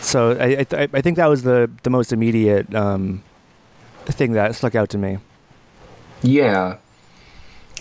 so 0.00 0.32
I 0.32 0.66
I, 0.72 0.88
I 0.92 1.00
think 1.00 1.16
that 1.16 1.26
was 1.26 1.42
the 1.42 1.70
the 1.82 1.90
most 1.90 2.12
immediate 2.12 2.74
um, 2.74 3.22
thing 4.06 4.32
that 4.32 4.54
stuck 4.54 4.74
out 4.74 4.90
to 4.90 4.98
me. 4.98 5.18
Yeah. 6.22 6.78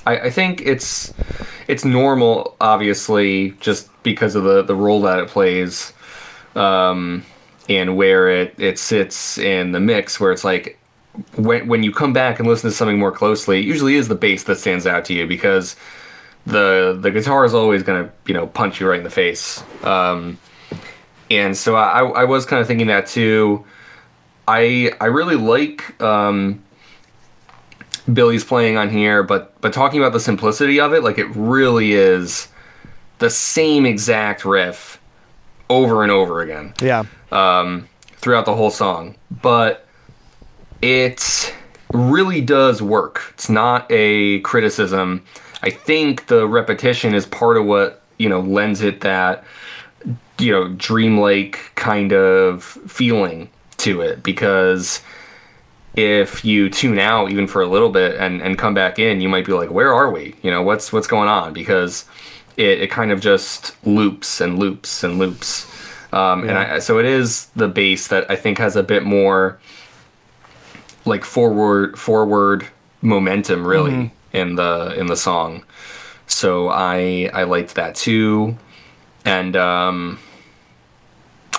I, 0.06 0.20
I 0.20 0.30
think 0.30 0.62
it's 0.62 1.14
it's 1.68 1.84
normal, 1.84 2.56
obviously, 2.62 3.52
just 3.60 3.90
because 4.04 4.36
of 4.36 4.44
the, 4.44 4.62
the 4.64 4.76
role 4.76 5.02
that 5.02 5.20
it 5.20 5.28
plays, 5.28 5.94
um, 6.56 7.26
and 7.68 7.98
where 7.98 8.30
it, 8.30 8.56
it 8.58 8.80
sits 8.80 9.38
in 9.38 9.74
the 9.74 9.80
mix, 9.80 10.20
where 10.20 10.32
it's 10.32 10.44
like 10.44 10.80
when 11.36 11.68
when 11.68 11.84
you 11.84 11.92
come 11.92 12.14
back 12.14 12.40
and 12.40 12.48
listen 12.48 12.70
to 12.70 12.76
something 12.76 13.00
more 13.00 13.12
closely, 13.12 13.60
it 13.60 13.66
usually 13.66 13.96
is 13.96 14.08
the 14.08 14.16
bass 14.16 14.44
that 14.44 14.58
stands 14.58 14.86
out 14.86 15.06
to 15.06 15.14
you 15.14 15.28
because 15.28 15.76
the 16.46 16.98
the 17.00 17.12
guitar 17.12 17.46
is 17.46 17.54
always 17.54 17.84
gonna, 17.84 18.12
you 18.26 18.34
know, 18.34 18.48
punch 18.48 18.80
you 18.80 18.88
right 18.88 19.00
in 19.00 19.04
the 19.04 19.10
face. 19.10 19.64
Um, 19.84 20.38
and 21.30 21.58
so 21.58 21.76
I, 21.76 22.04
I 22.04 22.24
was 22.24 22.46
kind 22.46 22.62
of 22.62 22.68
thinking 22.68 22.88
that 22.88 23.08
too. 23.08 23.66
I 24.48 24.94
I 25.02 25.06
really 25.06 25.36
like 25.36 26.02
um, 26.02 26.64
Billy's 28.12 28.44
playing 28.44 28.78
on 28.78 28.90
here, 28.90 29.24
but 29.24 29.60
but 29.62 29.74
talking 29.74 30.00
about 30.00 30.14
the 30.14 30.20
simplicity 30.20 30.80
of 30.80 30.94
it, 30.94 31.04
like 31.04 31.18
it 31.18 31.28
really 31.36 31.94
is 31.94 32.48
the 33.20 33.30
same 33.30 33.86
exact 33.86 34.46
riff 34.46 35.02
over 35.70 36.04
and 36.04 36.12
over 36.12 36.42
again. 36.42 36.74
Yeah. 36.82 37.04
Um, 37.32 37.90
throughout 38.18 38.46
the 38.46 38.56
whole 38.56 38.72
song, 38.72 39.16
but 39.42 39.87
it 40.82 41.54
really 41.94 42.42
does 42.42 42.82
work. 42.82 43.32
It's 43.34 43.50
not 43.50 43.86
a 43.90 44.40
criticism. 44.42 45.24
I 45.64 45.70
think 45.70 46.28
the 46.28 46.48
repetition 46.48 47.14
is 47.14 47.26
part 47.26 47.58
of 47.58 47.66
what 47.66 48.04
you 48.18 48.30
know 48.30 48.40
lends 48.40 48.82
it 48.82 49.02
that 49.02 49.44
you 50.40 50.52
know 50.52 50.70
dreamlike 50.70 51.72
kind 51.76 52.14
of 52.14 52.64
feeling 52.64 53.50
to 53.78 54.02
it 54.02 54.24
because 54.24 55.02
if 55.96 56.46
you 56.46 56.70
tune 56.70 57.00
out 57.00 57.32
even 57.32 57.48
for 57.48 57.62
a 57.62 57.68
little 57.68 57.90
bit 57.90 58.16
and, 58.18 58.42
and 58.42 58.58
come 58.58 58.74
back 58.74 59.00
in 59.00 59.22
you 59.22 59.30
might 59.30 59.46
be 59.46 59.54
like 59.54 59.70
where 59.70 59.94
are 59.94 60.12
we 60.12 60.36
you 60.42 60.52
know 60.52 60.62
what's 60.62 60.92
what's 60.94 61.08
going 61.08 61.28
on 61.28 61.54
because 61.54 62.06
it, 62.56 62.82
it 62.82 62.92
kind 62.92 63.12
of 63.12 63.20
just 63.20 63.76
loops 63.86 64.42
and 64.42 64.60
loops 64.60 65.04
and 65.04 65.18
loops 65.18 65.66
um, 66.14 66.44
yeah. 66.44 66.50
and 66.50 66.58
I, 66.58 66.80
so 66.80 67.00
it 67.00 67.06
is 67.06 67.48
the 67.56 67.68
bass 67.68 68.08
that 68.08 68.30
i 68.30 68.36
think 68.36 68.58
has 68.58 68.76
a 68.76 68.84
bit 68.84 69.04
more 69.04 69.60
like 71.08 71.24
forward 71.24 71.98
forward 71.98 72.68
momentum 73.02 73.66
really 73.66 73.92
mm-hmm. 73.92 74.38
in 74.38 74.56
the 74.56 74.94
in 74.98 75.08
the 75.08 75.16
song 75.16 75.64
so 76.28 76.70
i 76.70 77.30
i 77.34 77.44
liked 77.44 77.76
that 77.76 77.96
too 77.96 78.58
and 79.26 79.56
um 79.56 80.20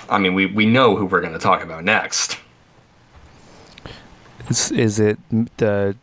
i 0.08 0.18
mean 0.18 0.34
we 0.34 0.46
we 0.46 0.66
know 0.66 0.96
who 0.96 1.06
we're 1.06 1.20
going 1.20 1.32
to 1.32 1.38
talk 1.38 1.62
about 1.62 1.84
next 1.84 2.38
is, 4.48 4.70
is 4.72 5.00
it 5.00 5.18
the 5.58 5.96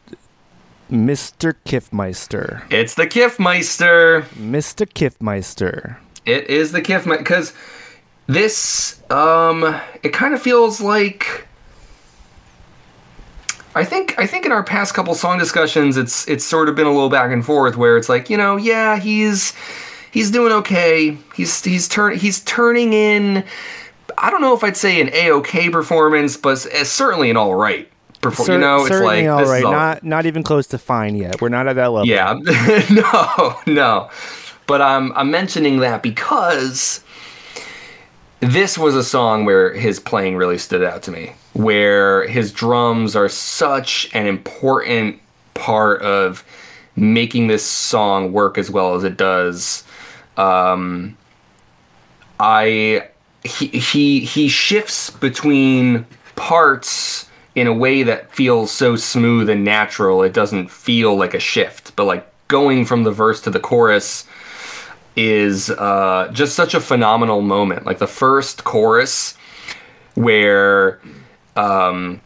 Mr. 0.91 1.56
Kiffmeister? 1.66 2.62
It's 2.72 2.93
the 2.93 3.08
Kiffmeister. 3.08 4.24
Mr. 4.36 4.86
Kiffmeister. 4.88 5.98
It 6.26 6.50
is 6.50 6.72
the 6.72 6.82
Kiffmeister 6.82 7.20
because 7.20 7.54
this 8.28 9.02
um 9.12 9.80
it 10.04 10.14
kind 10.14 10.34
of 10.34 10.41
feels 10.41 10.82
like 10.82 11.45
I 13.76 13.84
think 13.84 14.18
I 14.18 14.26
think 14.26 14.46
in 14.46 14.52
our 14.52 14.64
past 14.64 14.94
couple 14.94 15.14
song 15.16 15.38
discussions 15.38 15.98
it's 15.98 16.28
it's 16.28 16.46
sort 16.46 16.70
of 16.70 16.76
been 16.76 16.88
a 16.88 16.92
little 16.92 17.10
back 17.10 17.32
and 17.32 17.46
forth 17.46 17.76
where 17.76 17.98
it's 17.98 18.10
like, 18.10 18.30
you 18.30 18.38
know, 18.38 18.56
yeah, 18.56 18.98
he's 18.98 19.54
he's 20.12 20.32
doing 20.32 20.54
okay. 20.54 21.18
He's 21.36 21.64
he's 21.64 21.88
turn 21.88 22.18
he's 22.18 22.42
turning 22.42 22.94
in 22.94 23.44
I 24.18 24.30
don't 24.30 24.42
know 24.42 24.56
if 24.56 24.64
I'd 24.64 24.78
say 24.78 25.02
an 25.02 25.10
A-OK 25.12 25.70
performance, 25.70 26.38
but 26.38 26.66
eh, 26.72 26.84
certainly 26.84 27.30
an 27.30 27.38
all 27.38 27.56
right 27.56 27.90
perform. 28.22 28.52
you 28.52 28.58
know, 28.58 28.86
it's 28.86 29.02
like 29.02 29.28
all 29.28 29.46
right. 29.46 29.64
All... 29.64 29.72
Not 29.72 30.04
not 30.04 30.26
even 30.26 30.44
close 30.44 30.68
to 30.68 30.78
fine 30.78 31.16
yet. 31.16 31.42
We're 31.42 31.50
not 31.50 31.68
at 31.68 31.76
that 31.76 31.92
level. 31.92 32.08
Yeah, 32.08 32.34
no, 32.92 33.60
no. 33.68 34.10
But 34.68 34.82
I'm 34.82 35.12
I'm 35.14 35.32
mentioning 35.32 35.80
that 35.80 36.02
because 36.02 37.04
this 38.46 38.78
was 38.78 38.96
a 38.96 39.04
song 39.04 39.46
where 39.46 39.74
his 39.74 40.00
playing 40.00 40.36
really 40.36 40.58
stood 40.58 40.84
out 40.84 41.04
to 41.04 41.12
me. 41.12 41.34
Where 41.54 42.28
his 42.28 42.52
drums 42.52 43.16
are 43.16 43.30
such 43.30 44.10
an 44.14 44.28
important 44.28 45.20
part 45.54 46.02
of 46.02 46.43
making 46.96 47.48
this 47.48 47.66
song 47.66 48.32
work 48.32 48.58
as 48.58 48.70
well 48.70 48.96
as 48.96 49.04
it 49.04 49.18
does. 49.18 49.84
Um, 50.38 51.18
I 52.39 53.08
he 53.43 53.68
he 53.68 54.20
he 54.20 54.48
shifts 54.48 55.10
between 55.10 56.06
parts 56.36 57.30
in 57.56 57.68
a 57.68 57.74
way 57.74 58.04
that 58.04 58.34
feels 58.34 58.72
so 58.72 58.96
smooth 58.96 59.50
and 59.50 59.64
natural. 59.64 60.24
It 60.24 60.34
doesn't 60.34 60.70
feel 60.70 61.16
like 61.16 61.34
a 61.34 61.39
shift, 61.39 61.96
but 61.96 62.04
like 62.06 62.28
going 62.48 62.86
from 62.86 63.04
the 63.04 63.12
verse 63.12 63.41
to 63.41 63.50
the 63.50 63.60
chorus 63.60 64.26
is 65.16 65.70
uh, 65.70 66.30
just 66.34 66.55
such 66.55 66.74
a 66.74 66.82
phenomenal 66.82 67.41
moment. 67.41 67.86
Like 67.86 67.99
the 67.99 68.07
first 68.07 68.63
chorus 68.63 69.38
where 70.16 70.99
um, 71.55 72.22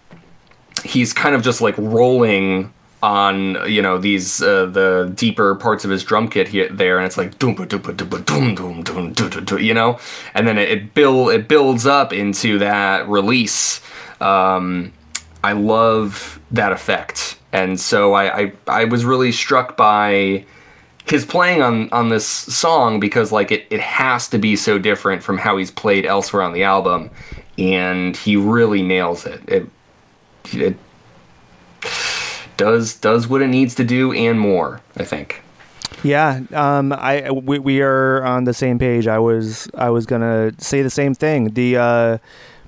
he's 0.83 1.13
kind 1.13 1.35
of 1.35 1.43
just 1.43 1.61
like 1.61 1.77
rolling 1.77 2.73
on 3.01 3.55
you 3.65 3.81
know 3.81 3.97
these 3.97 4.41
uh, 4.41 4.65
the 4.65 5.09
deeper 5.15 5.55
parts 5.55 5.85
of 5.85 5.91
his 5.91 6.03
drum 6.03 6.27
kit 6.27 6.49
here 6.49 6.67
there 6.67 6.97
and 6.97 7.05
it's 7.05 7.17
like 7.17 7.39
doom 7.39 7.55
doom 7.55 7.81
doom 7.81 7.95
doom 7.95 8.83
doom 8.83 9.13
doom 9.13 9.59
you 9.59 9.73
know? 9.73 9.97
And 10.33 10.47
then 10.47 10.57
it, 10.57 10.69
it 10.69 10.93
build 10.93 11.31
it 11.31 11.47
builds 11.47 11.85
up 11.85 12.11
into 12.11 12.59
that 12.59 13.07
release. 13.07 13.81
Um, 14.19 14.91
I 15.43 15.53
love 15.53 16.39
that 16.51 16.73
effect, 16.73 17.37
and 17.53 17.79
so 17.79 18.13
I, 18.13 18.41
I 18.41 18.53
I 18.67 18.83
was 18.85 19.05
really 19.05 19.31
struck 19.31 19.77
by 19.77 20.45
his 21.09 21.25
playing 21.25 21.61
on 21.61 21.89
on 21.91 22.09
this 22.09 22.25
song 22.25 22.99
because 22.99 23.31
like 23.31 23.51
it, 23.51 23.65
it 23.69 23.79
has 23.79 24.27
to 24.29 24.37
be 24.37 24.55
so 24.55 24.77
different 24.77 25.23
from 25.23 25.37
how 25.37 25.57
he's 25.57 25.71
played 25.71 26.05
elsewhere 26.05 26.43
on 26.43 26.53
the 26.53 26.63
album 26.63 27.09
and 27.57 28.15
he 28.15 28.35
really 28.35 28.81
nails 28.81 29.25
it. 29.25 29.41
It, 29.47 29.69
it 30.53 30.77
does 32.57 32.95
does 32.95 33.27
what 33.27 33.41
it 33.41 33.47
needs 33.47 33.73
to 33.75 33.83
do 33.83 34.11
and 34.11 34.39
more 34.39 34.81
i 34.97 35.03
think. 35.03 35.41
Yeah 36.03 36.41
um 36.53 36.93
i 36.93 37.29
we, 37.31 37.57
we 37.59 37.81
are 37.81 38.23
on 38.23 38.43
the 38.43 38.53
same 38.53 38.77
page. 38.77 39.07
I 39.07 39.19
was 39.19 39.69
i 39.73 39.89
was 39.89 40.05
gonna 40.05 40.51
say 40.59 40.81
the 40.81 40.89
same 40.89 41.15
thing. 41.15 41.53
The 41.53 41.77
uh 41.77 42.17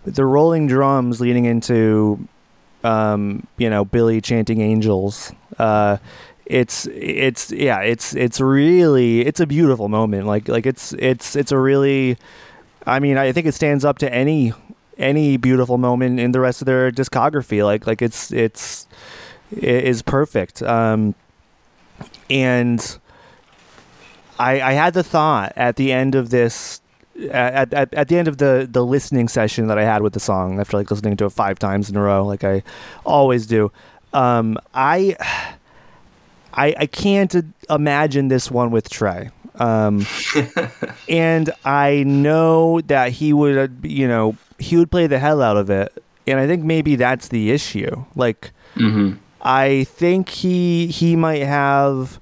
the 0.04 0.26
rolling 0.26 0.66
drums 0.66 1.22
leading 1.22 1.46
into 1.46 2.28
um, 2.84 3.46
you 3.58 3.70
know, 3.70 3.86
Billy 3.86 4.22
chanting 4.22 4.62
angels. 4.62 5.32
Uh, 5.60 5.98
it's 6.52 6.86
it's 6.88 7.49
yeah, 7.52 7.80
it's 7.80 8.14
it's 8.14 8.41
really 8.41 9.22
it's 9.22 9.39
a 9.39 9.47
beautiful 9.47 9.88
moment. 9.88 10.28
Like 10.28 10.49
like 10.49 10.66
it's 10.66 10.91
it's 10.99 11.36
it's 11.36 11.54
a 11.54 11.58
really, 11.58 12.18
I 12.86 12.99
mean, 12.99 13.18
I 13.18 13.32
think 13.32 13.47
it 13.47 13.54
stands 13.54 13.86
up 13.86 13.99
to 13.99 14.14
any 14.14 14.52
any 14.97 15.38
beautiful 15.38 15.78
moment 15.78 16.20
in 16.20 16.34
the 16.34 16.41
rest 16.41 16.62
of 16.62 16.66
their 16.66 16.91
discography. 16.91 17.64
Like 17.64 17.88
like 17.88 18.02
it's 18.02 18.34
it's 18.34 18.86
it 19.49 19.86
is 19.86 20.02
perfect. 20.02 20.62
Um, 20.62 21.16
and 22.30 22.99
I 24.38 24.62
I 24.62 24.74
had 24.74 24.93
the 24.93 25.04
thought 25.04 25.54
at 25.56 25.78
the 25.78 25.93
end 25.93 26.16
of 26.16 26.32
this 26.32 26.82
at, 27.32 27.74
at, 27.74 27.93
at 27.93 28.08
the 28.10 28.18
end 28.18 28.28
of 28.28 28.39
the, 28.39 28.68
the 28.70 28.86
listening 28.86 29.30
session 29.30 29.68
that 29.68 29.78
I 29.78 29.84
had 29.84 30.02
with 30.02 30.14
the 30.14 30.20
song, 30.20 30.60
after 30.60 30.76
like 30.76 30.91
listening 30.91 31.16
to 31.18 31.26
it 31.26 31.30
five 31.32 31.60
times 31.60 31.89
in 31.89 31.95
a 31.95 32.02
row, 32.02 32.26
like 32.26 32.43
I 32.43 32.64
always 33.06 33.45
do, 33.45 33.72
um, 34.14 34.58
I, 34.74 35.16
I 36.54 36.76
I 36.78 36.86
can't 36.86 37.36
imagine 37.70 38.28
this 38.28 38.52
one 38.52 38.72
with 38.72 38.89
Tré. 38.89 39.32
Um, 39.56 40.06
and 41.10 41.52
I 41.66 42.04
know 42.04 42.82
that 42.82 43.12
he 43.12 43.34
would, 43.34 43.80
you 43.84 44.08
know, 44.08 44.36
he 44.60 44.78
would 44.78 44.89
play 44.89 45.08
the 45.08 45.20
hell 45.20 45.41
out 45.41 45.58
of 45.58 45.70
it, 45.70 45.91
and 46.26 46.39
I 46.39 46.47
think 46.47 46.64
maybe 46.64 46.95
that's 46.95 47.28
the 47.28 47.52
issue. 47.52 48.06
Like, 48.16 48.52
mm-hmm. 48.76 49.18
I 49.41 49.86
think 49.86 50.30
he 50.30 50.88
he 50.88 51.16
might 51.16 51.43
have 51.43 52.20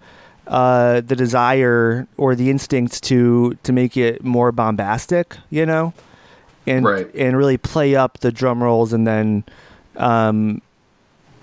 uh, 0.48 1.02
the 1.02 1.16
desire 1.16 2.08
or 2.18 2.36
the 2.36 2.50
instinct 2.50 3.04
to 3.04 3.58
to 3.64 3.72
make 3.72 3.96
it 3.96 4.24
more 4.24 4.52
bombastic, 4.52 5.38
you 5.50 5.66
know, 5.66 5.94
and 6.66 6.86
right. 6.86 7.14
and 7.14 7.38
really 7.38 7.58
play 7.58 7.96
up 7.96 8.20
the 8.20 8.32
drum 8.32 8.64
rolls 8.64 8.92
and 8.92 9.06
then, 9.06 9.44
um, 9.98 10.62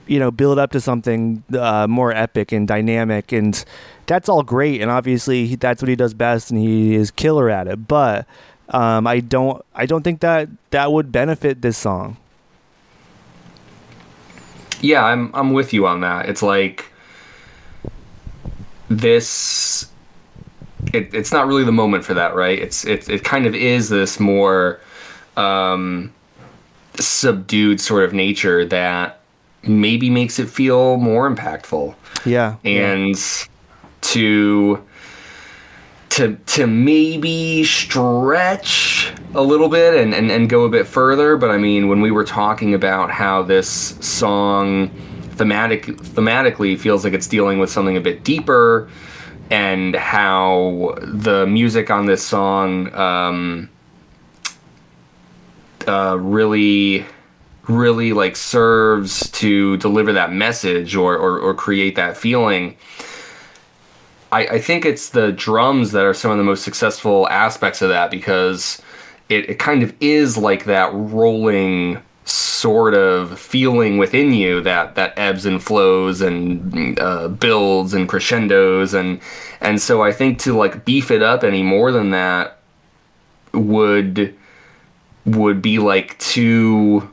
you 0.06 0.18
know, 0.18 0.30
build 0.30 0.58
up 0.58 0.72
to 0.72 0.80
something 0.80 1.42
uh, 1.58 1.86
more 1.88 2.12
epic 2.12 2.52
and 2.52 2.66
dynamic, 2.66 3.32
and 3.32 3.64
that's 4.06 4.28
all 4.28 4.42
great, 4.42 4.80
and 4.80 4.90
obviously 4.90 5.56
that's 5.56 5.82
what 5.82 5.88
he 5.88 5.96
does 5.96 6.14
best, 6.14 6.50
and 6.50 6.60
he 6.60 6.94
is 6.94 7.10
killer 7.10 7.50
at 7.50 7.68
it. 7.68 7.88
But 7.88 8.26
um, 8.70 9.06
I 9.06 9.20
don't 9.20 9.64
I 9.74 9.86
don't 9.86 10.02
think 10.02 10.20
that 10.20 10.48
that 10.70 10.92
would 10.92 11.12
benefit 11.12 11.62
this 11.62 11.76
song. 11.78 12.16
Yeah, 14.80 15.04
I'm 15.04 15.30
I'm 15.34 15.52
with 15.52 15.72
you 15.72 15.86
on 15.86 16.00
that. 16.00 16.28
It's 16.28 16.42
like 16.42 16.92
this 18.88 19.90
it, 20.92 21.12
it's 21.12 21.32
not 21.32 21.46
really 21.46 21.64
the 21.64 21.72
moment 21.72 22.04
for 22.04 22.14
that, 22.14 22.34
right? 22.34 22.58
It's 22.58 22.84
it 22.84 23.08
it 23.08 23.24
kind 23.24 23.46
of 23.46 23.54
is 23.54 23.88
this 23.88 24.20
more 24.20 24.80
um, 25.36 26.12
subdued 26.96 27.80
sort 27.80 28.04
of 28.04 28.12
nature 28.12 28.64
that 28.66 29.20
maybe 29.62 30.10
makes 30.10 30.38
it 30.38 30.48
feel 30.48 30.96
more 30.96 31.28
impactful. 31.30 31.94
Yeah. 32.24 32.56
And 32.64 33.16
to 34.02 34.82
to 36.10 36.36
to 36.46 36.66
maybe 36.66 37.64
stretch 37.64 39.12
a 39.34 39.42
little 39.42 39.68
bit 39.68 39.94
and, 39.94 40.14
and, 40.14 40.30
and 40.30 40.48
go 40.48 40.64
a 40.64 40.68
bit 40.68 40.86
further, 40.86 41.36
but 41.36 41.50
I 41.50 41.58
mean 41.58 41.88
when 41.88 42.00
we 42.00 42.10
were 42.10 42.24
talking 42.24 42.74
about 42.74 43.10
how 43.10 43.42
this 43.42 43.68
song 44.00 44.90
thematic 45.32 45.86
thematically 45.86 46.78
feels 46.78 47.04
like 47.04 47.12
it's 47.12 47.26
dealing 47.26 47.58
with 47.58 47.70
something 47.70 47.96
a 47.96 48.00
bit 48.00 48.24
deeper, 48.24 48.88
and 49.50 49.94
how 49.94 50.96
the 51.02 51.46
music 51.46 51.90
on 51.90 52.06
this 52.06 52.24
song 52.24 52.92
um, 52.94 53.68
uh, 55.86 56.16
really 56.18 57.04
really 57.68 58.12
like 58.12 58.36
serves 58.36 59.30
to 59.32 59.76
deliver 59.78 60.12
that 60.12 60.32
message 60.32 60.94
or 60.94 61.16
or, 61.16 61.38
or 61.38 61.54
create 61.54 61.96
that 61.96 62.16
feeling. 62.16 62.76
I, 64.32 64.46
I 64.46 64.58
think 64.58 64.84
it's 64.84 65.10
the 65.10 65.32
drums 65.32 65.92
that 65.92 66.04
are 66.04 66.14
some 66.14 66.30
of 66.30 66.38
the 66.38 66.44
most 66.44 66.62
successful 66.62 67.28
aspects 67.28 67.80
of 67.80 67.90
that 67.90 68.10
because 68.10 68.82
it, 69.28 69.50
it 69.50 69.58
kind 69.58 69.82
of 69.82 69.94
is 70.00 70.36
like 70.36 70.64
that 70.64 70.90
rolling 70.92 72.02
sort 72.24 72.94
of 72.94 73.38
feeling 73.38 73.98
within 73.98 74.32
you 74.32 74.60
that 74.60 74.96
that 74.96 75.16
ebbs 75.16 75.46
and 75.46 75.62
flows 75.62 76.20
and 76.20 76.98
uh, 76.98 77.28
builds 77.28 77.94
and 77.94 78.08
crescendos 78.08 78.94
and 78.94 79.20
and 79.60 79.80
so 79.80 80.02
I 80.02 80.10
think 80.10 80.40
to 80.40 80.56
like 80.56 80.84
beef 80.84 81.12
it 81.12 81.22
up 81.22 81.44
any 81.44 81.62
more 81.62 81.92
than 81.92 82.10
that 82.10 82.58
would 83.52 84.36
would 85.24 85.62
be 85.62 85.78
like 85.78 86.18
too 86.18 87.08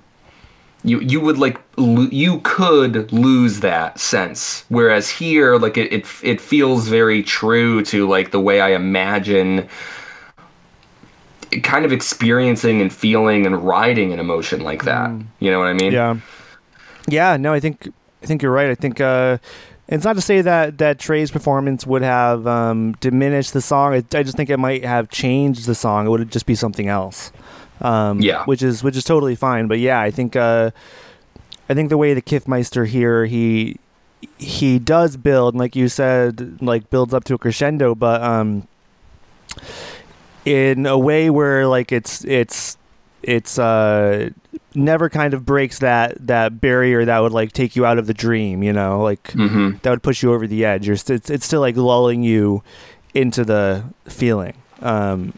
you 0.84 1.00
you 1.00 1.20
would 1.20 1.38
like 1.38 1.60
lo- 1.78 2.10
you 2.12 2.40
could 2.42 3.12
lose 3.12 3.62
that 3.62 4.00
sense 4.00 4.66
whereas 4.70 5.10
here 5.10 5.58
like 5.58 5.78
it, 5.78 5.92
it 5.94 6.06
it 6.22 6.42
feels 6.42 6.88
very 6.88 7.24
true 7.24 7.84
to 7.84 8.08
like 8.08 8.32
the 8.32 8.40
way 8.40 8.60
I 8.60 8.70
imagine 8.72 9.70
kind 11.62 11.86
of 11.86 11.92
experiencing 11.92 12.82
and 12.82 12.92
feeling 12.92 13.46
and 13.46 13.64
riding 13.64 14.12
an 14.12 14.20
emotion 14.20 14.62
like 14.62 14.86
that. 14.86 15.10
Mm. 15.10 15.26
You 15.40 15.52
know 15.52 15.60
what 15.60 15.68
I 15.68 15.74
mean? 15.74 15.92
Yeah. 15.92 16.18
Yeah, 17.08 17.38
no, 17.38 17.54
I 17.54 17.60
think 17.60 17.90
I 18.22 18.26
think 18.26 18.42
you're 18.42 18.52
right. 18.52 18.70
I 18.70 18.76
think 18.76 19.02
uh 19.02 19.38
it's 19.88 20.06
not 20.06 20.16
to 20.16 20.22
say 20.22 20.42
that 20.42 20.78
that 20.78 20.98
Tré's 20.98 21.30
performance 21.30 21.86
would 21.86 22.04
have 22.04 22.48
um, 22.48 22.94
diminished 22.94 23.52
the 23.52 23.62
song. 23.62 23.94
I, 23.94 23.98
I, 24.18 24.24
just 24.24 24.38
think 24.38 24.50
it 24.50 24.58
might 24.58 24.86
have 24.86 25.10
changed 25.10 25.66
the 25.66 25.76
song. 25.76 26.08
It 26.08 26.10
would 26.10 26.32
just 26.32 26.46
be 26.46 26.56
something 26.56 26.88
else. 26.88 27.34
Um, 27.84 28.22
yeah, 28.22 28.46
which 28.46 28.64
is 28.64 28.84
which 28.84 28.96
is 28.96 29.04
totally 29.04 29.36
fine. 29.36 29.68
But 29.68 29.80
yeah, 29.80 30.00
I 30.00 30.12
think 30.12 30.36
uh, 30.36 30.72
I 31.70 31.74
think 31.74 31.90
the 31.90 31.98
way 31.98 32.14
the 32.14 32.22
Kiffmeister 32.22 32.88
here 32.88 33.26
he 33.26 33.78
he 34.38 34.80
does 34.80 35.18
build, 35.18 35.56
like 35.56 35.76
you 35.76 35.90
said, 35.90 36.62
like 36.62 36.90
builds 36.90 37.14
up 37.14 37.24
to 37.26 37.34
a 37.34 37.38
crescendo, 37.38 37.94
but 37.94 38.22
um, 38.22 38.68
in 40.46 40.86
a 40.86 40.98
way 40.98 41.30
where 41.30 41.68
like 41.68 41.92
it's 41.92 42.24
it's 42.26 42.78
it's 43.22 43.58
uh 43.58 44.30
never 44.76 45.10
kind 45.10 45.34
of 45.34 45.46
breaks 45.46 45.80
that 45.80 46.16
that 46.26 46.60
barrier 46.60 47.06
that 47.06 47.20
would 47.20 47.32
like 47.32 47.52
take 47.54 47.76
you 47.76 47.86
out 47.86 47.98
of 47.98 48.08
the 48.08 48.14
dream 48.14 48.62
you 48.62 48.74
know 48.74 49.02
like 49.02 49.24
mm-hmm. 49.30 49.78
that 49.82 49.90
would 49.90 50.04
push 50.04 50.22
you 50.22 50.34
over 50.34 50.46
the 50.46 50.66
edge 50.66 50.86
you're 50.86 50.98
st- 50.98 51.18
it's, 51.18 51.30
it's 51.30 51.46
still 51.46 51.62
like 51.62 51.76
lulling 51.76 52.24
you 52.24 52.62
into 53.14 53.46
the 53.46 53.84
feeling 54.06 54.54
um 54.82 55.34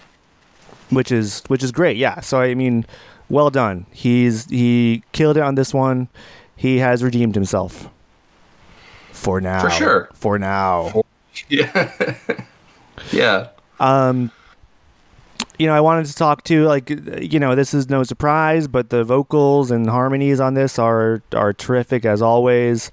which 0.89 1.11
is 1.11 1.43
which 1.47 1.63
is 1.63 1.71
great. 1.71 1.97
Yeah. 1.97 2.19
So 2.21 2.39
i 2.41 2.53
mean 2.53 2.85
well 3.29 3.49
done. 3.49 3.85
He's 3.91 4.45
he 4.49 5.03
killed 5.11 5.37
it 5.37 5.43
on 5.43 5.55
this 5.55 5.73
one. 5.73 6.09
He 6.55 6.77
has 6.77 7.03
redeemed 7.03 7.35
himself. 7.35 7.89
For 9.11 9.41
now. 9.41 9.61
For 9.61 9.69
sure. 9.69 10.09
For 10.13 10.37
now. 10.39 10.89
For, 10.89 11.05
yeah. 11.49 11.91
Yeah. 13.11 13.49
Um 13.79 14.31
you 15.57 15.67
know, 15.67 15.73
I 15.73 15.81
wanted 15.81 16.05
to 16.07 16.15
talk 16.15 16.43
to 16.45 16.65
like 16.65 16.89
you 16.89 17.39
know, 17.39 17.55
this 17.55 17.73
is 17.73 17.89
no 17.89 18.03
surprise, 18.03 18.67
but 18.67 18.89
the 18.89 19.03
vocals 19.03 19.71
and 19.71 19.89
harmonies 19.89 20.39
on 20.39 20.53
this 20.53 20.77
are 20.79 21.21
are 21.33 21.53
terrific 21.53 22.05
as 22.05 22.21
always. 22.21 22.91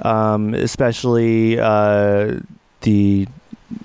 Um, 0.00 0.54
especially 0.54 1.58
uh, 1.60 2.40
the 2.80 3.28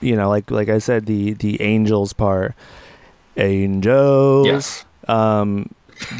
you 0.02 0.16
know, 0.16 0.30
like 0.30 0.50
like 0.52 0.70
I 0.70 0.80
said, 0.80 1.06
the 1.06 1.34
the 1.34 1.62
angels 1.62 2.14
part. 2.14 2.56
Angels. 3.38 4.48
Yes. 4.48 4.86
Um, 5.08 5.74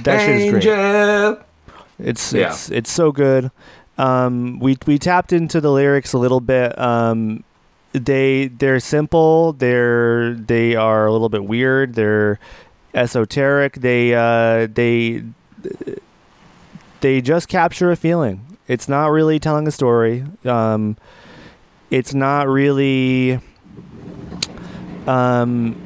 that 0.04 0.22
Angel. 0.22 0.60
shit 0.60 0.68
is 0.68 1.36
great. 1.36 1.38
It's 2.00 2.34
yeah. 2.34 2.50
it's 2.50 2.70
it's 2.70 2.92
so 2.92 3.12
good. 3.12 3.52
Um, 3.98 4.60
we 4.60 4.78
we 4.86 5.00
tapped 5.00 5.34
into 5.34 5.60
the 5.60 5.72
lyrics 5.72 6.14
a 6.14 6.18
little 6.18 6.40
bit. 6.40 6.78
Um, 6.78 7.44
they 7.94 8.48
they're 8.48 8.80
simple. 8.80 9.54
They're 9.54 10.34
they 10.34 10.76
are 10.76 11.06
a 11.06 11.12
little 11.12 11.30
bit 11.30 11.46
weird. 11.46 11.96
They're 11.96 12.40
esoteric. 12.94 13.76
They 13.76 14.14
uh, 14.14 14.68
they 14.72 15.24
they 17.02 17.22
just 17.22 17.48
capture 17.48 17.92
a 17.92 17.96
feeling. 17.96 18.58
It's 18.68 18.88
not 18.88 19.08
really 19.08 19.40
telling 19.40 19.68
a 19.68 19.72
story. 19.72 20.26
Um, 20.46 20.98
it's 21.90 22.14
not 22.14 22.48
really 22.48 23.40
um, 25.08 25.82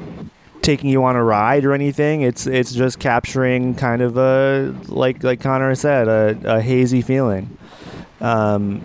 taking 0.62 0.88
you 0.88 1.04
on 1.04 1.16
a 1.16 1.22
ride 1.24 1.64
or 1.64 1.72
anything. 1.72 2.22
It's 2.22 2.46
it's 2.46 2.72
just 2.72 2.98
capturing 2.98 3.74
kind 3.74 4.00
of 4.00 4.16
a 4.16 4.74
like 4.86 5.22
like 5.22 5.40
Connor 5.40 5.74
said 5.74 6.08
a, 6.08 6.38
a 6.44 6.60
hazy 6.60 7.02
feeling. 7.02 7.56
Um, 8.20 8.82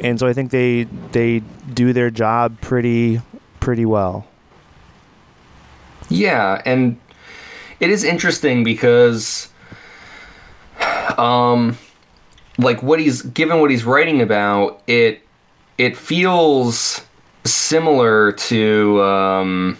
and 0.00 0.18
so 0.18 0.26
I 0.26 0.32
think 0.32 0.50
they 0.50 0.84
they 1.12 1.40
do 1.72 1.92
their 1.92 2.10
job 2.10 2.60
pretty 2.60 3.20
pretty 3.60 3.86
well. 3.86 4.26
Yeah, 6.08 6.60
and 6.66 6.98
it 7.80 7.90
is 7.90 8.04
interesting 8.04 8.64
because 8.64 9.48
um 11.16 11.78
like 12.58 12.82
what 12.82 13.00
he's 13.00 13.22
given 13.22 13.60
what 13.60 13.70
he's 13.70 13.84
writing 13.84 14.20
about, 14.20 14.82
it 14.86 15.22
it 15.78 15.96
feels 15.96 17.00
similar 17.44 18.32
to 18.32 19.02
um 19.02 19.76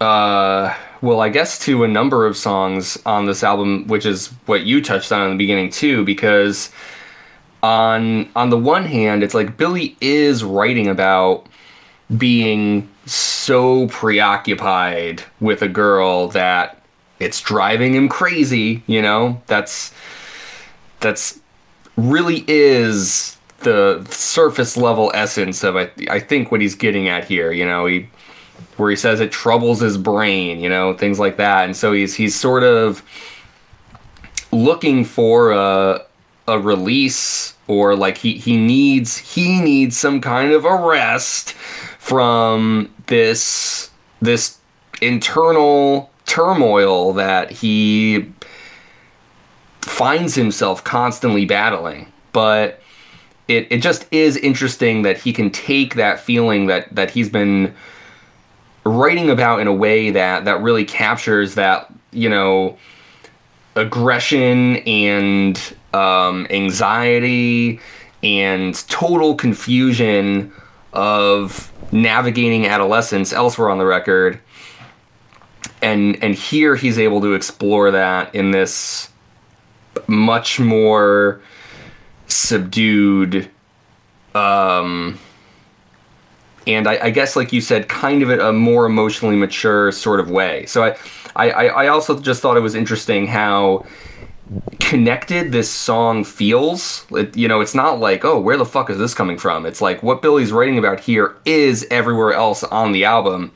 uh 0.00 0.74
well, 1.02 1.20
I 1.20 1.28
guess 1.28 1.58
to 1.60 1.84
a 1.84 1.88
number 1.88 2.26
of 2.26 2.36
songs 2.36 2.98
on 3.04 3.26
this 3.26 3.44
album, 3.44 3.86
which 3.86 4.06
is 4.06 4.28
what 4.46 4.64
you 4.64 4.82
touched 4.82 5.12
on 5.12 5.22
in 5.24 5.30
the 5.30 5.36
beginning 5.36 5.70
too, 5.70 6.04
because 6.04 6.70
on 7.62 8.28
on 8.34 8.50
the 8.50 8.58
one 8.58 8.84
hand, 8.84 9.22
it's 9.22 9.34
like 9.34 9.56
Billy 9.56 9.96
is 10.00 10.42
writing 10.42 10.88
about 10.88 11.46
being 12.16 12.88
so 13.04 13.88
preoccupied 13.88 15.22
with 15.40 15.62
a 15.62 15.68
girl 15.68 16.28
that 16.28 16.82
it's 17.18 17.40
driving 17.40 17.94
him 17.94 18.08
crazy, 18.08 18.82
you 18.86 19.02
know? 19.02 19.40
That's 19.46 19.92
that's 21.00 21.40
really 21.96 22.44
is 22.46 23.36
the 23.58 24.06
surface 24.10 24.76
level 24.76 25.10
essence 25.14 25.64
of 25.64 25.76
I, 25.76 25.90
I 26.10 26.20
think 26.20 26.50
what 26.52 26.60
he's 26.60 26.74
getting 26.74 27.08
at 27.08 27.24
here, 27.24 27.52
you 27.52 27.64
know, 27.64 27.86
he 27.86 28.08
where 28.76 28.90
he 28.90 28.96
says 28.96 29.20
it 29.20 29.32
troubles 29.32 29.80
his 29.80 29.96
brain, 29.96 30.60
you 30.60 30.68
know, 30.68 30.94
things 30.94 31.18
like 31.18 31.36
that. 31.36 31.64
And 31.64 31.76
so 31.76 31.92
he's 31.92 32.14
he's 32.14 32.34
sort 32.34 32.62
of 32.62 33.02
looking 34.52 35.04
for 35.04 35.52
a 35.52 36.02
a 36.48 36.58
release 36.58 37.54
or 37.66 37.96
like 37.96 38.18
he 38.18 38.34
he 38.34 38.56
needs 38.56 39.18
he 39.18 39.60
needs 39.60 39.96
some 39.96 40.20
kind 40.20 40.52
of 40.52 40.64
arrest 40.64 41.52
from 41.98 42.92
this 43.06 43.90
this 44.22 44.58
internal 45.02 46.10
turmoil 46.24 47.12
that 47.12 47.50
he 47.50 48.32
finds 49.80 50.34
himself 50.34 50.84
constantly 50.84 51.44
battling 51.44 52.10
but 52.32 52.80
it, 53.48 53.66
it 53.70 53.78
just 53.78 54.06
is 54.12 54.36
interesting 54.36 55.02
that 55.02 55.18
he 55.18 55.32
can 55.32 55.50
take 55.50 55.94
that 55.94 56.18
feeling 56.18 56.66
that 56.66 56.92
that 56.94 57.10
he's 57.10 57.28
been 57.28 57.74
writing 58.88 59.30
about 59.30 59.60
in 59.60 59.66
a 59.66 59.74
way 59.74 60.10
that 60.10 60.44
that 60.44 60.60
really 60.62 60.84
captures 60.84 61.54
that 61.54 61.92
you 62.12 62.28
know 62.28 62.76
aggression 63.74 64.76
and 64.76 65.76
um, 65.92 66.46
anxiety 66.50 67.80
and 68.22 68.74
total 68.88 69.34
confusion 69.34 70.52
of 70.92 71.72
navigating 71.92 72.66
adolescence 72.66 73.32
elsewhere 73.32 73.70
on 73.70 73.78
the 73.78 73.86
record. 73.86 74.40
And 75.82 76.22
and 76.22 76.34
here 76.34 76.74
he's 76.74 76.98
able 76.98 77.20
to 77.20 77.34
explore 77.34 77.90
that 77.90 78.34
in 78.34 78.50
this 78.50 79.10
much 80.06 80.58
more 80.58 81.40
subdued 82.28 83.48
um 84.34 85.18
and 86.66 86.88
I, 86.88 87.04
I, 87.04 87.10
guess 87.10 87.36
like 87.36 87.52
you 87.52 87.60
said 87.60 87.88
kind 87.88 88.22
of 88.22 88.30
a, 88.30 88.48
a 88.48 88.52
more 88.52 88.86
emotionally 88.86 89.36
mature 89.36 89.92
sort 89.92 90.20
of 90.20 90.30
way 90.30 90.66
so 90.66 90.82
I, 90.82 90.96
I 91.50 91.66
i 91.66 91.88
also 91.88 92.18
just 92.18 92.42
thought 92.42 92.56
it 92.56 92.60
was 92.60 92.74
interesting 92.74 93.26
how 93.26 93.84
connected 94.78 95.52
this 95.52 95.70
song 95.70 96.24
feels. 96.24 97.06
It, 97.10 97.36
you 97.36 97.48
know, 97.48 97.60
it's 97.60 97.74
not 97.74 97.98
like, 97.98 98.24
oh, 98.24 98.38
where 98.38 98.56
the 98.56 98.64
fuck 98.64 98.90
is 98.90 98.98
this 98.98 99.14
coming 99.14 99.38
from? 99.38 99.66
It's 99.66 99.80
like 99.80 100.02
what 100.02 100.22
Billy's 100.22 100.52
writing 100.52 100.78
about 100.78 101.00
here 101.00 101.36
is 101.44 101.86
everywhere 101.90 102.32
else 102.32 102.62
on 102.64 102.92
the 102.92 103.04
album. 103.04 103.52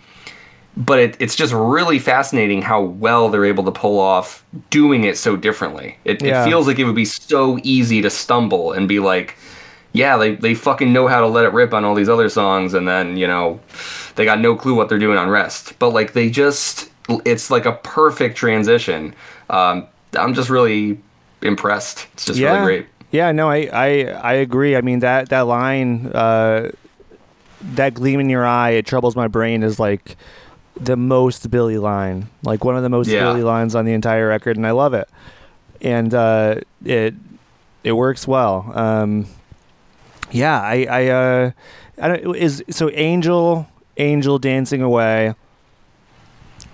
But 0.77 0.99
it, 1.01 1.17
it's 1.21 1.35
just 1.35 1.53
really 1.53 1.99
fascinating 1.99 2.63
how 2.63 2.81
well 2.83 3.29
they're 3.29 3.45
able 3.45 3.65
to 3.65 3.73
pull 3.73 3.99
off 3.99 4.45
doing 4.71 5.05
it 5.05 5.17
so 5.17 5.37
differently. 5.37 5.99
It, 6.05 6.23
yeah. 6.23 6.43
it 6.43 6.49
feels 6.49 6.67
like 6.67 6.79
it 6.79 6.85
would 6.85 6.95
be 6.95 7.05
so 7.05 7.59
easy 7.63 8.03
to 8.03 8.11
stumble 8.11 8.73
and 8.73 8.89
be 8.89 8.99
like, 8.99 9.37
yeah, 9.93 10.17
they, 10.17 10.35
they 10.35 10.55
fucking 10.55 10.93
know 10.93 11.09
how 11.09 11.21
to 11.21 11.27
let 11.27 11.45
it 11.45 11.53
rip 11.53 11.73
on 11.75 11.85
all 11.85 11.95
these 11.95 12.09
other 12.09 12.29
songs, 12.29 12.75
and 12.75 12.87
then, 12.87 13.17
you 13.17 13.27
know, 13.27 13.61
they 14.17 14.25
got 14.25 14.41
no 14.41 14.55
clue 14.55 14.75
what 14.75 14.89
they're 14.89 14.99
doing 14.99 15.19
on 15.19 15.29
Rest. 15.29 15.79
But, 15.79 15.91
like, 15.91 16.13
they 16.13 16.31
just, 16.31 16.91
it's 17.25 17.51
like 17.51 17.67
a 17.67 17.73
perfect 17.73 18.37
transition. 18.37 19.15
Um, 19.49 19.87
I'm 20.15 20.35
just 20.35 20.51
really 20.51 21.01
impressed. 21.43 22.07
It's 22.13 22.25
just 22.27 22.39
yeah, 22.39 22.53
really 22.53 22.65
great. 22.65 22.87
Yeah, 23.11 23.33
no, 23.33 23.49
I, 23.51 23.69
I, 23.73 23.89
I 24.05 24.33
agree. 24.35 24.77
I 24.77 24.83
mean 24.83 25.01
that 25.01 25.31
that 25.31 25.43
line, 25.43 26.07
uh, 26.15 26.71
that 27.61 27.95
gleam 27.95 28.21
in 28.21 28.31
your 28.31 28.47
eye, 28.47 28.71
it 28.71 28.87
troubles 28.87 29.17
my 29.17 29.27
brain 29.27 29.63
is 29.63 29.81
like 29.81 30.17
the 30.81 30.97
most 30.97 31.51
Billy 31.51 31.79
line, 31.79 32.29
like 32.45 32.65
one 32.65 32.77
of 32.77 32.83
the 32.83 32.89
most 32.89 33.09
Yeah. 33.09 33.25
Billy 33.25 33.43
lines 33.43 33.75
on 33.75 33.85
the 33.85 33.93
entire 33.93 34.29
record, 34.29 34.57
and 34.57 34.67
I 34.67 34.71
love 34.71 34.95
it. 34.95 35.09
And 35.81 36.15
uh, 36.15 36.61
it 36.85 37.15
it 37.83 37.93
works 37.93 38.29
well. 38.29 38.71
Um, 38.75 39.27
yeah, 40.33 40.61
I 40.61 40.87
I, 40.91 41.07
uh, 41.09 41.51
I 42.01 42.09
don't, 42.09 42.37
is 42.37 42.65
so 42.71 42.91
Angel 42.91 43.67
Angel 43.97 44.39
dancing 44.39 44.83
away. 44.83 45.35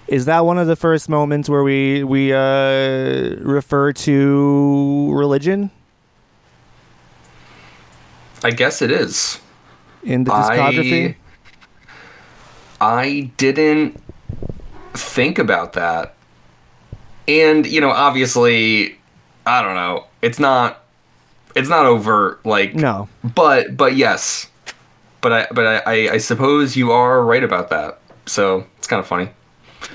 Is 0.09 0.27
that 0.27 0.45
one 0.45 0.59
of 0.59 0.69
the 0.69 0.77
first 0.77 1.09
moments 1.09 1.49
where 1.49 1.65
we 1.65 2.05
we 2.05 2.33
uh, 2.33 3.37
refer 3.41 3.93
to 3.93 5.11
religion 5.13 5.71
I 8.47 8.51
guess 8.51 8.83
it 8.83 8.91
is. 8.91 9.41
in 10.05 10.25
the 10.25 10.31
discography? 10.31 11.17
I, 12.81 13.01
I 13.01 13.21
didn't 13.37 14.01
think 14.95 15.39
about 15.39 15.73
that. 15.73 16.15
And, 17.27 17.67
you 17.67 17.81
know, 17.81 17.91
obviously, 17.91 18.99
I 19.47 19.63
don't 19.63 19.75
know. 19.75 20.05
It's 20.23 20.39
not 20.39 20.85
it's 21.57 21.69
not 21.69 21.87
overt 21.87 22.45
like 22.45 22.75
no. 22.75 23.09
but 23.35 23.77
but 23.77 23.97
yes. 23.97 24.49
But 25.23 25.33
I 25.33 25.47
but 25.53 25.67
I, 25.67 25.77
I, 25.87 26.13
I 26.13 26.19
suppose 26.19 26.77
you 26.77 26.93
are 26.93 27.25
right 27.25 27.43
about 27.43 27.71
that. 27.71 27.99
So, 28.27 28.67
it's 28.79 28.87
kind 28.87 29.01
of 29.01 29.07
funny. 29.07 29.31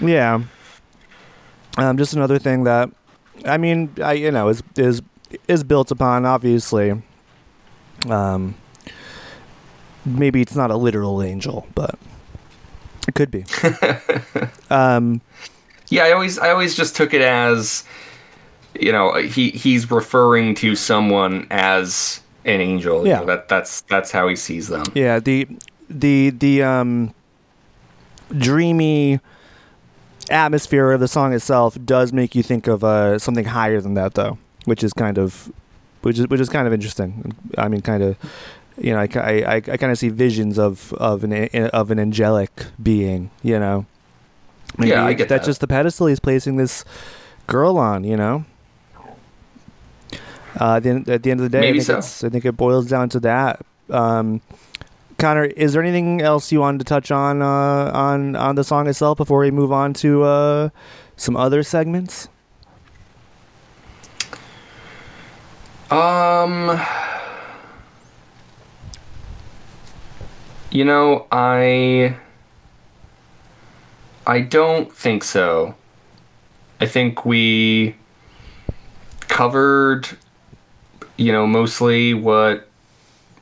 Yeah. 0.02 0.42
Um, 1.78 1.98
just 1.98 2.14
another 2.14 2.40
thing 2.40 2.64
that, 2.64 2.90
I 3.46 3.58
mean, 3.58 3.94
I 4.02 4.14
you 4.14 4.32
know 4.32 4.50
is 4.50 4.64
is 4.76 5.02
is 5.48 5.64
built 5.64 5.92
upon 5.92 6.26
obviously. 6.26 7.02
Um, 8.10 8.56
maybe 10.06 10.42
it's 10.42 10.56
not 10.56 10.72
a 10.72 10.76
literal 10.76 11.22
angel, 11.22 11.68
but 11.76 11.98
it 13.08 13.16
could 13.16 13.32
be. 13.32 13.46
um, 14.70 15.22
Yeah, 15.90 16.06
I 16.06 16.12
always 16.14 16.40
I 16.40 16.50
always 16.50 16.76
just 16.76 16.96
took 16.96 17.14
it 17.14 17.22
as 17.22 17.84
you 18.80 18.92
know, 18.92 19.14
he 19.16 19.50
he's 19.52 19.90
referring 19.92 20.56
to 20.56 20.76
someone 20.76 21.48
as 21.52 22.22
an 22.46 22.62
angel. 22.62 23.04
You 23.04 23.10
Yeah. 23.12 23.20
know, 23.20 23.26
that 23.28 23.48
that's 23.50 23.82
that's 23.82 24.12
how 24.12 24.28
he 24.28 24.36
sees 24.36 24.68
them. 24.68 24.84
yeah, 24.94 25.20
the 25.20 25.48
the 25.90 26.30
the 26.32 26.64
um 26.64 27.14
dreamy 28.38 29.20
atmosphere 30.30 30.92
of 30.92 31.00
the 31.00 31.08
song 31.08 31.34
itself 31.34 31.78
does 31.84 32.14
make 32.14 32.34
you 32.36 32.44
think 32.44 32.68
of 32.68 32.84
uh 32.84 33.20
something 33.20 33.46
higher 33.46 33.82
than 33.82 33.94
that 33.96 34.14
though, 34.14 34.38
which 34.66 34.84
is 34.84 34.94
kind 34.94 35.18
of 35.18 35.52
which 36.02 36.18
is 36.18 36.28
which 36.28 36.40
is 36.42 36.50
kind 36.50 36.68
of 36.68 36.74
interesting. 36.74 37.36
I 37.58 37.68
mean, 37.68 37.82
kind 37.82 38.04
of 38.04 38.18
you 38.78 38.94
know, 38.94 39.00
I, 39.00 39.04
I, 39.16 39.56
I, 39.56 39.62
kind 39.62 39.92
of 39.92 39.98
see 40.00 40.08
visions 40.10 40.58
of 40.58 40.94
of 40.94 41.24
an 41.24 41.34
of 41.70 41.92
an 41.92 42.00
angelic 42.00 42.66
being, 42.82 43.30
you 43.44 43.60
know. 43.60 43.86
Yeah, 44.80 45.06
I 45.06 45.14
get 45.14 45.28
that's 45.28 45.42
that. 45.46 45.50
just 45.50 45.60
the 45.62 45.68
pedestal 45.68 46.08
he's 46.08 46.22
placing 46.22 46.56
this 46.56 46.86
girl 47.48 47.78
on, 47.78 48.04
you 48.06 48.16
know. 48.16 48.46
Uh, 50.60 50.76
at, 50.76 50.84
the 50.84 50.90
end, 50.90 51.10
at 51.10 51.24
the 51.24 51.32
end 51.32 51.40
of 51.40 51.50
the 51.50 51.58
day, 51.58 51.70
I 51.70 51.80
think, 51.80 52.04
so. 52.04 52.28
I 52.28 52.30
think 52.30 52.46
it 52.46 52.58
boils 52.58 52.88
down 52.88 53.10
to 53.10 53.20
that. 53.22 53.66
Um, 53.90 54.42
Connor, 55.18 55.46
is 55.46 55.74
there 55.74 55.82
anything 55.82 56.22
else 56.22 56.52
you 56.52 56.60
wanted 56.60 56.80
to 56.80 56.86
touch 56.86 57.12
on 57.12 57.42
uh, 57.42 57.92
on 57.94 58.36
on 58.36 58.56
the 58.56 58.64
song 58.64 58.88
itself 58.88 59.18
before 59.18 59.40
we 59.40 59.52
move 59.52 59.72
on 59.72 59.94
to 59.96 60.24
uh, 60.24 60.70
some 61.16 61.38
other 61.38 61.64
segments? 61.64 62.28
Um 65.90 66.80
You 70.72 70.86
know, 70.86 71.28
I 71.34 72.16
I 74.26 74.40
don't 74.40 74.92
think 74.92 75.26
so. 75.26 75.76
I 76.80 76.86
think 76.86 77.26
we 77.26 77.96
covered 79.28 80.08
you 81.18 81.32
know 81.32 81.46
mostly 81.48 82.14
what 82.14 82.68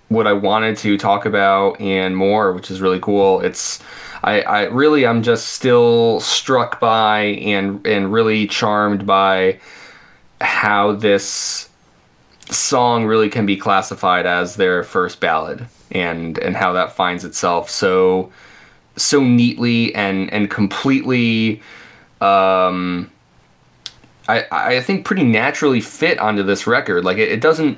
what 0.09 0.25
I 0.25 0.33
wanted 0.33 0.75
to 0.77 0.97
talk 0.97 1.25
about 1.25 1.79
and 1.79 2.17
more, 2.17 2.51
which 2.51 2.71
is 2.71 2.81
really 2.81 2.99
cool. 2.99 3.41
It's 3.41 3.79
I, 4.23 4.41
I 4.41 4.63
really 4.63 5.05
I'm 5.05 5.23
just 5.23 5.47
still 5.47 6.19
struck 6.19 6.79
by 6.79 7.21
and 7.21 7.85
and 7.85 8.11
really 8.11 8.47
charmed 8.47 9.05
by 9.05 9.59
how 10.41 10.93
this 10.93 11.69
song 12.49 13.05
really 13.05 13.29
can 13.29 13.45
be 13.45 13.55
classified 13.55 14.25
as 14.25 14.55
their 14.55 14.83
first 14.83 15.19
ballad 15.19 15.67
and 15.91 16.37
and 16.39 16.55
how 16.55 16.73
that 16.73 16.91
finds 16.91 17.23
itself 17.23 17.69
so 17.69 18.31
so 18.95 19.23
neatly 19.23 19.93
and 19.93 20.31
and 20.33 20.49
completely 20.49 21.61
um 22.21 23.09
I 24.29 24.77
I 24.77 24.81
think 24.81 25.05
pretty 25.05 25.23
naturally 25.23 25.81
fit 25.81 26.19
onto 26.19 26.43
this 26.43 26.67
record. 26.67 27.03
Like 27.03 27.17
it, 27.17 27.29
it 27.29 27.41
doesn't 27.41 27.77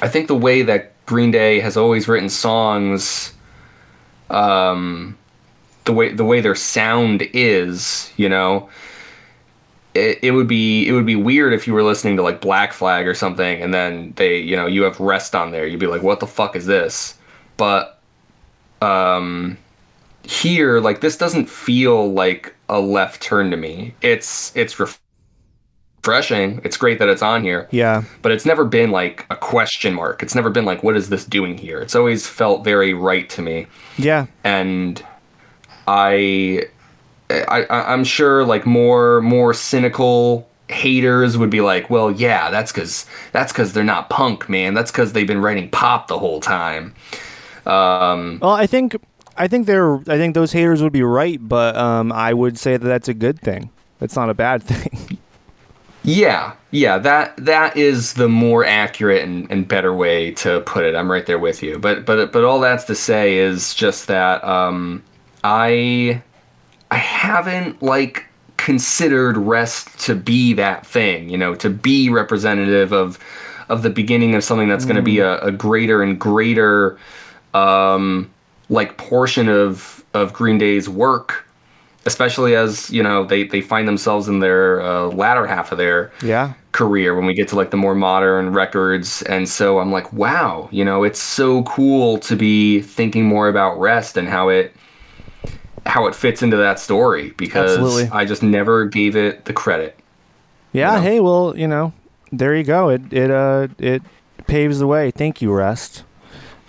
I 0.00 0.08
think 0.08 0.28
the 0.28 0.34
way 0.36 0.62
that 0.62 0.92
Green 1.06 1.30
Day 1.30 1.60
has 1.60 1.76
always 1.76 2.08
written 2.08 2.28
songs 2.28 3.34
um 4.30 5.16
the 5.84 5.92
way 5.92 6.12
the 6.12 6.24
way 6.24 6.40
their 6.40 6.54
sound 6.54 7.22
is 7.32 8.12
you 8.16 8.28
know 8.28 8.68
it, 9.94 10.18
it 10.22 10.30
would 10.32 10.46
be 10.46 10.86
it 10.86 10.92
would 10.92 11.06
be 11.06 11.16
weird 11.16 11.52
if 11.52 11.66
you 11.66 11.72
were 11.72 11.82
listening 11.82 12.16
to 12.16 12.22
like 12.22 12.40
Black 12.40 12.72
Flag 12.72 13.06
or 13.06 13.14
something 13.14 13.62
and 13.62 13.72
then 13.72 14.12
they 14.16 14.38
you 14.38 14.56
know 14.56 14.66
you 14.66 14.82
have 14.82 14.98
rest 15.00 15.34
on 15.34 15.50
there. 15.50 15.66
You'd 15.66 15.80
be 15.80 15.86
like 15.86 16.02
what 16.02 16.20
the 16.20 16.26
fuck 16.26 16.56
is 16.56 16.66
this? 16.66 17.18
But 17.56 17.98
um 18.80 19.58
here 20.22 20.80
like 20.80 21.00
this 21.00 21.16
doesn't 21.16 21.48
feel 21.48 22.12
like 22.12 22.54
a 22.68 22.80
left 22.80 23.22
turn 23.22 23.50
to 23.50 23.56
me. 23.56 23.94
It's 24.02 24.54
it's 24.54 24.78
ref- 24.78 25.00
refreshing 26.08 26.60
it's 26.64 26.76
great 26.76 26.98
that 26.98 27.08
it's 27.08 27.22
on 27.22 27.42
here 27.42 27.68
Yeah, 27.70 28.02
but 28.22 28.32
it's 28.32 28.46
never 28.46 28.64
been 28.64 28.90
like 28.90 29.26
a 29.30 29.36
question 29.36 29.94
mark 29.94 30.22
it's 30.22 30.34
never 30.34 30.50
been 30.50 30.64
like 30.64 30.82
what 30.82 30.96
is 30.96 31.08
this 31.08 31.24
doing 31.24 31.58
here 31.58 31.80
it's 31.80 31.94
always 31.94 32.26
felt 32.26 32.64
very 32.64 32.94
right 32.94 33.28
to 33.30 33.42
me 33.42 33.66
yeah, 33.96 34.26
and 34.44 35.04
I, 35.88 36.66
I 37.30 37.66
I'm 37.70 38.04
sure 38.04 38.44
like 38.44 38.66
more 38.66 39.20
more 39.22 39.54
cynical 39.54 40.48
haters 40.68 41.38
would 41.38 41.50
be 41.50 41.62
like, 41.62 41.88
well, 41.88 42.10
yeah, 42.10 42.50
that's 42.50 42.72
because 42.72 43.06
that's 43.32 43.52
because 43.52 43.72
they're 43.72 43.84
not 43.84 44.10
punk, 44.10 44.48
man. 44.48 44.74
That's 44.74 44.90
because 44.90 45.12
they've 45.14 45.26
been 45.26 45.40
writing 45.40 45.70
pop 45.70 46.08
the 46.08 46.18
whole 46.18 46.40
time. 46.40 46.94
Um, 47.66 48.38
Well, 48.40 48.52
I 48.52 48.66
think 48.66 48.96
I 49.36 49.48
think 49.48 49.66
they're 49.66 49.96
I 49.96 50.16
think 50.18 50.34
those 50.34 50.52
haters 50.52 50.82
would 50.82 50.92
be 50.92 51.02
right, 51.02 51.38
but 51.40 51.74
um, 51.76 52.12
I 52.12 52.34
would 52.34 52.58
say 52.58 52.76
that 52.76 52.86
that's 52.86 53.08
a 53.08 53.14
good 53.14 53.40
thing. 53.40 53.70
It's 54.00 54.14
not 54.14 54.30
a 54.30 54.34
bad 54.34 54.62
thing. 54.70 55.18
Yeah, 56.02 56.54
yeah, 56.70 56.98
that 56.98 57.36
that 57.44 57.76
is 57.76 58.14
the 58.14 58.28
more 58.28 58.64
accurate 58.64 59.24
and, 59.24 59.50
and 59.50 59.66
better 59.66 59.92
way 59.94 60.32
to 60.32 60.60
put 60.62 60.84
it. 60.84 60.94
I'm 60.94 61.10
right 61.10 61.26
there 61.26 61.38
with 61.38 61.62
you. 61.62 61.78
But 61.78 62.04
but 62.04 62.32
but 62.32 62.44
all 62.44 62.60
that's 62.60 62.84
to 62.84 62.94
say 62.94 63.36
is 63.36 63.74
just 63.74 64.06
that 64.08 64.42
um, 64.44 65.02
I 65.44 66.22
I 66.90 66.96
haven't 66.96 67.82
like 67.82 68.26
considered 68.56 69.36
rest 69.36 69.98
to 70.00 70.14
be 70.14 70.52
that 70.54 70.86
thing, 70.86 71.30
you 71.30 71.38
know, 71.38 71.54
to 71.54 71.70
be 71.70 72.10
representative 72.10 72.92
of 72.92 73.18
of 73.68 73.82
the 73.82 73.90
beginning 73.90 74.34
of 74.34 74.44
something 74.44 74.68
that's 74.68 74.84
going 74.84 74.96
to 74.96 75.02
be 75.02 75.18
a, 75.18 75.38
a 75.40 75.52
greater 75.52 76.02
and 76.02 76.18
greater 76.18 76.98
um, 77.54 78.30
like 78.68 78.96
portion 78.96 79.48
of 79.48 80.04
of 80.14 80.32
Green 80.32 80.58
Day's 80.58 80.88
work, 80.88 81.46
especially 82.08 82.56
as 82.56 82.90
you 82.90 83.02
know 83.02 83.24
they 83.24 83.44
they 83.44 83.60
find 83.60 83.86
themselves 83.86 84.26
in 84.26 84.40
their 84.40 84.80
uh, 84.80 85.06
latter 85.06 85.46
half 85.46 85.70
of 85.70 85.78
their 85.78 86.10
yeah, 86.22 86.54
career 86.72 87.14
when 87.14 87.26
we 87.26 87.34
get 87.34 87.46
to 87.46 87.54
like 87.54 87.70
the 87.70 87.76
more 87.76 87.94
modern 87.94 88.52
records 88.52 89.22
and 89.22 89.48
so 89.48 89.78
i'm 89.78 89.92
like 89.92 90.12
wow 90.12 90.68
you 90.72 90.84
know 90.84 91.04
it's 91.04 91.20
so 91.20 91.62
cool 91.62 92.18
to 92.18 92.34
be 92.34 92.82
thinking 92.82 93.24
more 93.24 93.48
about 93.48 93.78
rest 93.78 94.16
and 94.16 94.28
how 94.28 94.48
it 94.48 94.74
how 95.86 96.06
it 96.06 96.14
fits 96.14 96.42
into 96.42 96.56
that 96.56 96.80
story 96.80 97.30
because 97.36 97.78
Absolutely. 97.78 98.08
i 98.10 98.24
just 98.24 98.42
never 98.42 98.84
gave 98.84 99.14
it 99.14 99.44
the 99.44 99.52
credit 99.52 99.98
yeah. 100.72 100.96
know? 100.96 101.00
Hey, 101.00 101.20
well, 101.20 101.54
you 101.56 101.66
know, 101.66 101.92
there 102.32 102.54
you 102.54 102.64
go. 102.64 102.88
It 102.90 103.12
it 103.12 103.30
uh 103.30 103.68
it 103.78 104.02
paves 104.46 104.78
the 104.78 104.86
way. 104.86 105.10
Thank 105.10 105.42
you, 105.42 105.52
Rest, 105.52 106.04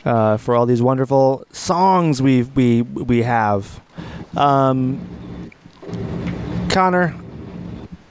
uh, 0.06 0.38
for 0.38 0.56
all 0.56 0.66
these 0.66 0.82
wonderful 0.82 1.46
songs 1.52 2.22
we 2.22 2.44
we 2.44 2.82
we 2.82 3.24
have. 3.24 3.82
Um, 4.38 5.00
Connor, 6.70 7.16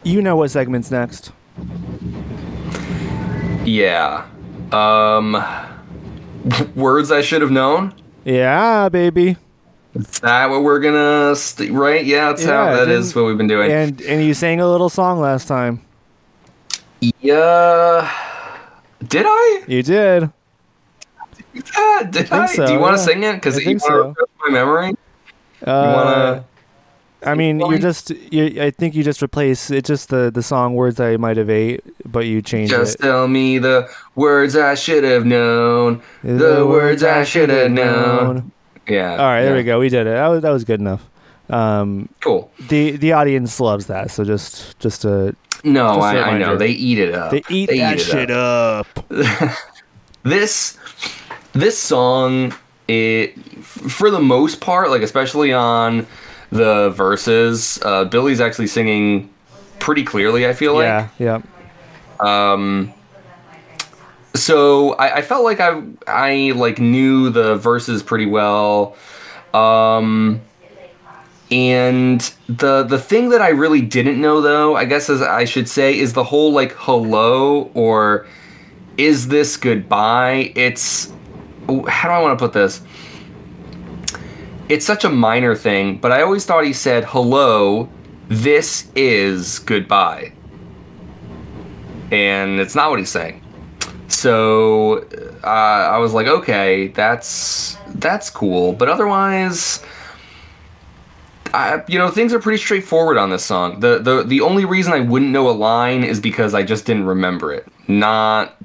you 0.03 0.21
know 0.23 0.37
what 0.37 0.51
segment's 0.51 0.91
next. 0.91 1.33
yeah 3.65 4.27
um 4.73 5.37
words 6.75 7.11
i 7.13 7.21
should 7.21 7.43
have 7.43 7.51
known 7.51 7.93
Yeah, 8.25 8.89
baby. 8.89 9.37
is 9.95 10.21
that 10.21 10.49
what 10.51 10.63
we're 10.63 10.81
gonna 10.81 11.35
st- 11.37 11.71
right 11.73 12.05
yeah 12.05 12.29
that's 12.31 12.43
Yeah, 12.45 12.77
how 12.79 12.85
that 12.85 13.15
what 13.15 13.25
we've 13.27 13.37
been 13.39 13.47
doing 13.49 13.71
And 13.71 14.01
and 14.03 14.25
you 14.25 14.35
sang 14.35 14.61
a 14.61 14.69
little 14.69 14.89
song 14.89 15.21
last 15.21 15.49
time. 15.49 15.81
Yeah. 17.21 18.11
Did 19.07 19.25
I? 19.29 19.63
You 19.69 19.83
did. 19.85 20.31
Yeah, 21.55 22.03
did 22.11 22.33
I? 22.33 22.47
think 22.47 22.57
so, 22.57 22.67
Do 22.67 22.73
you 22.73 22.79
want 22.81 22.97
to 22.97 23.01
yeah. 23.03 23.07
sing 23.07 23.23
it? 23.23 23.35
Because 23.35 23.59
you 23.65 23.67
want 23.73 23.81
to 23.83 23.87
so. 23.87 24.09
refresh 24.09 24.29
my 24.41 24.51
memory. 24.51 24.91
Uh, 25.65 25.93
wanna- 25.97 26.45
I 27.25 27.35
mean, 27.35 27.59
you're 27.61 27.79
just. 27.79 28.11
You, 28.11 28.63
I 28.63 28.71
think 28.71 28.95
you 28.95 29.03
just 29.03 29.23
replace 29.23 29.71
it's 29.71 29.89
just 29.89 30.09
the 30.09 30.31
the 30.31 30.43
song 30.43 30.75
words 30.75 31.01
I 31.01 31.17
might 31.17 31.37
have 31.37 31.51
ate, 31.51 31.83
but 32.11 32.27
you 32.27 32.41
changed 32.43 32.71
Just 32.73 32.95
it. 32.97 33.03
tell 33.03 33.27
me 33.27 33.59
the 33.59 33.89
words 34.15 34.55
I 34.57 34.75
should 34.75 35.03
have 35.05 35.27
known. 35.27 36.01
The 36.23 36.65
words 36.67 37.03
I 37.03 37.25
should 37.25 37.51
have 37.51 37.71
known. 37.73 38.53
Yeah. 38.89 39.13
All 39.13 39.27
right, 39.27 39.43
there 39.43 39.55
we 39.57 39.65
go. 39.65 39.81
We 39.81 39.89
did 39.89 40.07
it. 40.07 40.11
That 40.11 40.29
was 40.29 40.43
that 40.43 40.51
was 40.51 40.65
good 40.65 40.81
enough. 40.81 41.05
Um, 41.51 42.09
Cool. 42.21 42.51
the 42.69 42.93
the 42.93 43.13
audience 43.13 43.59
loves 43.59 43.87
that, 43.87 44.11
so 44.11 44.23
just 44.23 44.79
just 44.79 45.05
uh 45.05 45.33
No, 45.65 45.95
Just 45.97 45.99
a 46.15 46.19
I, 46.21 46.23
I 46.35 46.39
know 46.39 46.57
they 46.57 46.69
eat 46.69 46.99
it 46.99 47.15
up. 47.15 47.33
they 47.33 47.43
eat 47.49 47.69
that 47.71 47.95
it 47.95 48.01
shit 48.01 48.31
up. 48.31 48.87
this 50.23 50.77
this 51.53 51.79
song 51.79 52.55
it 52.87 53.39
for 53.63 54.11
the 54.11 54.21
most 54.21 54.61
part 54.61 54.91
like 54.91 55.03
especially 55.03 55.53
on 55.53 56.07
the 56.51 56.91
verses. 56.91 57.79
Uh 57.83 58.05
billy's 58.05 58.41
actually 58.41 58.67
singing 58.67 59.33
pretty 59.79 60.05
clearly 60.05 60.47
i 60.47 60.53
feel 60.53 60.75
like. 60.75 60.85
Yeah, 60.85 61.09
yeah. 61.19 62.51
um 62.55 62.93
so 64.35 64.93
I, 64.95 65.17
I 65.17 65.23
felt 65.23 65.45
like 65.45 65.61
i 65.61 65.83
i 66.07 66.53
like 66.55 66.79
knew 66.79 67.31
the 67.31 67.57
verses 67.57 68.03
pretty 68.03 68.27
well. 68.27 68.97
Um 69.55 70.41
and 71.51 72.21
the 72.49 72.83
the 72.83 72.99
thing 72.99 73.31
that 73.31 73.41
i 73.41 73.49
really 73.49 73.81
didn't 73.81 74.21
know 74.21 74.43
though 74.43 74.77
i 74.77 74.85
guess 74.85 75.09
as 75.09 75.23
i 75.23 75.47
should 75.47 75.67
say 75.67 75.99
is 75.99 76.13
the 76.13 76.23
whole 76.23 76.53
like 76.53 76.73
hello 76.73 77.71
or 77.73 78.27
is 78.99 79.29
this 79.29 79.57
goodbye? 79.57 80.53
It's 80.57 81.11
how 81.69 82.09
do 82.09 82.15
i 82.15 82.21
want 82.21 82.39
to 82.39 82.45
put 82.45 82.53
this 82.53 82.83
it's 84.69 84.87
such 84.87 85.05
a 85.05 85.11
minor 85.11 85.55
thing 85.55 85.97
but 85.99 86.13
i 86.13 86.23
always 86.23 86.45
thought 86.45 86.65
he 86.65 86.73
said 86.73 87.05
hello 87.05 87.89
this 88.29 88.91
is 88.95 89.59
goodbye. 89.61 90.33
And 92.13 92.61
it's 92.61 92.75
not 92.75 92.91
what 92.91 92.99
he's 92.99 93.11
saying. 93.11 93.43
So 94.09 95.07
uh, 95.45 95.47
i 95.47 95.99
was 95.99 96.13
like 96.15 96.27
okay 96.27 96.89
that's 96.89 97.77
that's 97.95 98.31
cool. 98.31 98.73
But 98.73 98.89
otherwise 98.89 99.83
I, 101.55 101.83
you 101.89 101.99
know 101.99 102.11
things 102.11 102.35
are 102.35 102.39
pretty 102.39 102.59
straightforward 102.59 103.17
on 103.17 103.31
this 103.31 103.45
song. 103.45 103.81
The, 103.81 103.99
the 103.99 104.23
the 104.23 104.41
only 104.43 104.65
reason 104.67 104.93
i 104.93 105.01
wouldn't 105.01 105.31
know 105.31 105.49
a 105.49 105.53
line 105.53 106.05
is 106.05 106.21
because 106.21 106.53
i 106.55 106.63
just 106.63 106.85
didn't 106.85 107.07
remember 107.07 107.53
it. 107.53 107.67
Not 107.87 108.57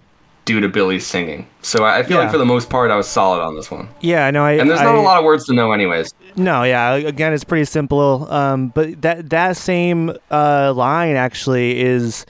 due 0.45 0.59
to 0.59 0.67
billy's 0.67 1.05
singing 1.07 1.47
so 1.61 1.85
i, 1.85 2.03
feel 2.03 2.17
Yeah. 2.17 2.23
like 2.23 2.31
for 2.31 2.37
the 2.37 2.45
most 2.45 2.69
part 2.69 2.91
i 2.91 2.95
was 2.95 3.07
solid 3.07 3.41
on 3.41 3.55
this 3.55 3.71
one 3.71 3.87
Yeah, 4.01 4.29
no, 4.31 4.43
I 4.43 4.53
and 4.53 4.69
there's 4.69 4.81
not 4.81 4.95
I- 4.95 4.99
a 4.99 5.01
lot 5.01 5.17
of 5.19 5.23
words 5.25 5.45
to 5.45 5.53
know 5.53 5.71
anyways 5.71 6.13
No, 6.35 6.63
yeah. 6.63 6.93
Again, 6.95 7.31
it's 7.31 7.43
pretty 7.43 7.65
simple. 7.65 8.27
Um, 8.31 8.69
but 8.69 9.01
that 9.03 9.29
that 9.29 9.55
same 9.55 10.11
uh, 10.31 10.73
line 10.75 11.15
actually 11.15 11.79
is. 11.79 12.25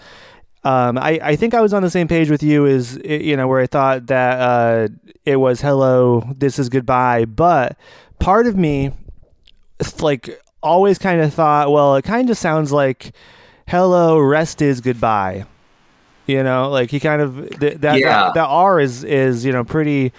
Um, 0.66 0.97
I, 0.97 1.20
I 1.24 1.36
think 1.38 1.53
I 1.53 1.61
was 1.61 1.74
on 1.74 1.84
the 1.84 1.89
same 1.89 2.09
page 2.09 2.30
with 2.30 2.43
you 2.43 2.66
is 2.66 2.99
you 3.05 3.38
know 3.38 3.47
where 3.47 3.61
I 3.61 3.66
thought 3.68 4.07
that 4.07 4.39
uh, 4.41 4.88
it 5.26 5.38
was 5.38 5.61
hello, 5.61 6.22
this 6.38 6.59
is 6.59 6.68
goodbye. 6.68 7.24
But 7.24 7.78
part 8.20 8.45
of 8.45 8.57
me, 8.57 8.91
like, 10.01 10.30
always 10.61 10.97
kind 10.99 11.22
of 11.22 11.34
thought, 11.34 11.72
well, 11.72 11.95
it 11.95 12.03
kind 12.03 12.30
of 12.30 12.38
sounds 12.38 12.72
like 12.74 13.14
hello, 13.70 14.20
rest 14.20 14.61
is 14.61 14.82
goodbye. 14.82 15.45
You 16.26 16.41
know, 16.43 16.69
like 16.69 16.89
he 16.91 16.99
kind 16.99 17.21
of 17.21 17.59
th- 17.59 17.78
that 17.80 17.99
Yeah. 17.99 18.09
that, 18.26 18.34
that 18.36 18.45
R 18.47 18.80
is 18.80 19.03
is 19.03 19.43
you 19.45 19.51
know 19.51 19.63
pretty 19.63 20.13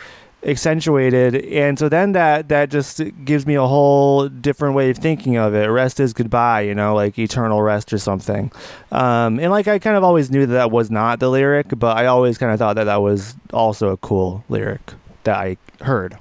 accentuated 0.46 1.34
and 1.36 1.78
so 1.78 1.88
then 1.88 2.12
that 2.12 2.50
that 2.50 2.68
just 2.68 3.00
gives 3.24 3.46
me 3.46 3.54
a 3.54 3.66
whole 3.66 4.28
different 4.28 4.74
way 4.74 4.90
of 4.90 4.98
thinking 4.98 5.38
of 5.38 5.54
it 5.54 5.68
rest 5.68 5.98
is 5.98 6.12
goodbye 6.12 6.60
you 6.60 6.74
know 6.74 6.94
like 6.94 7.18
eternal 7.18 7.62
rest 7.62 7.94
or 7.94 7.96
something 7.98 8.52
um 8.92 9.38
and 9.40 9.50
like 9.50 9.66
i 9.68 9.78
kind 9.78 9.96
of 9.96 10.04
always 10.04 10.30
knew 10.30 10.44
that 10.44 10.52
that 10.52 10.70
was 10.70 10.90
not 10.90 11.18
the 11.18 11.30
lyric 11.30 11.66
but 11.78 11.96
i 11.96 12.04
always 12.04 12.36
kind 12.36 12.52
of 12.52 12.58
thought 12.58 12.74
that 12.76 12.84
that 12.84 13.00
was 13.00 13.34
also 13.54 13.88
a 13.88 13.96
cool 13.96 14.44
lyric 14.50 14.92
that 15.22 15.36
i 15.38 15.56
heard 15.80 16.18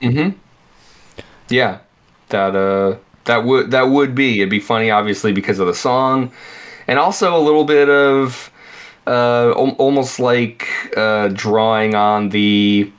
Mm-hmm. 0.00 0.38
Yeah, 1.50 1.80
that 2.28 2.56
uh, 2.56 2.96
that 3.24 3.44
would 3.44 3.70
that 3.72 3.88
would 3.90 4.14
be. 4.14 4.40
It'd 4.40 4.48
be 4.50 4.60
funny, 4.60 4.90
obviously, 4.90 5.32
because 5.32 5.58
of 5.58 5.66
the 5.66 5.74
song, 5.74 6.32
and 6.86 6.98
also 6.98 7.36
a 7.36 7.38
little 7.40 7.64
bit 7.64 7.88
of 7.90 8.50
uh, 9.06 9.52
al- 9.56 9.76
almost 9.78 10.18
like 10.20 10.68
uh, 10.96 11.28
drawing 11.28 11.94
on 11.94 12.28
the 12.30 12.90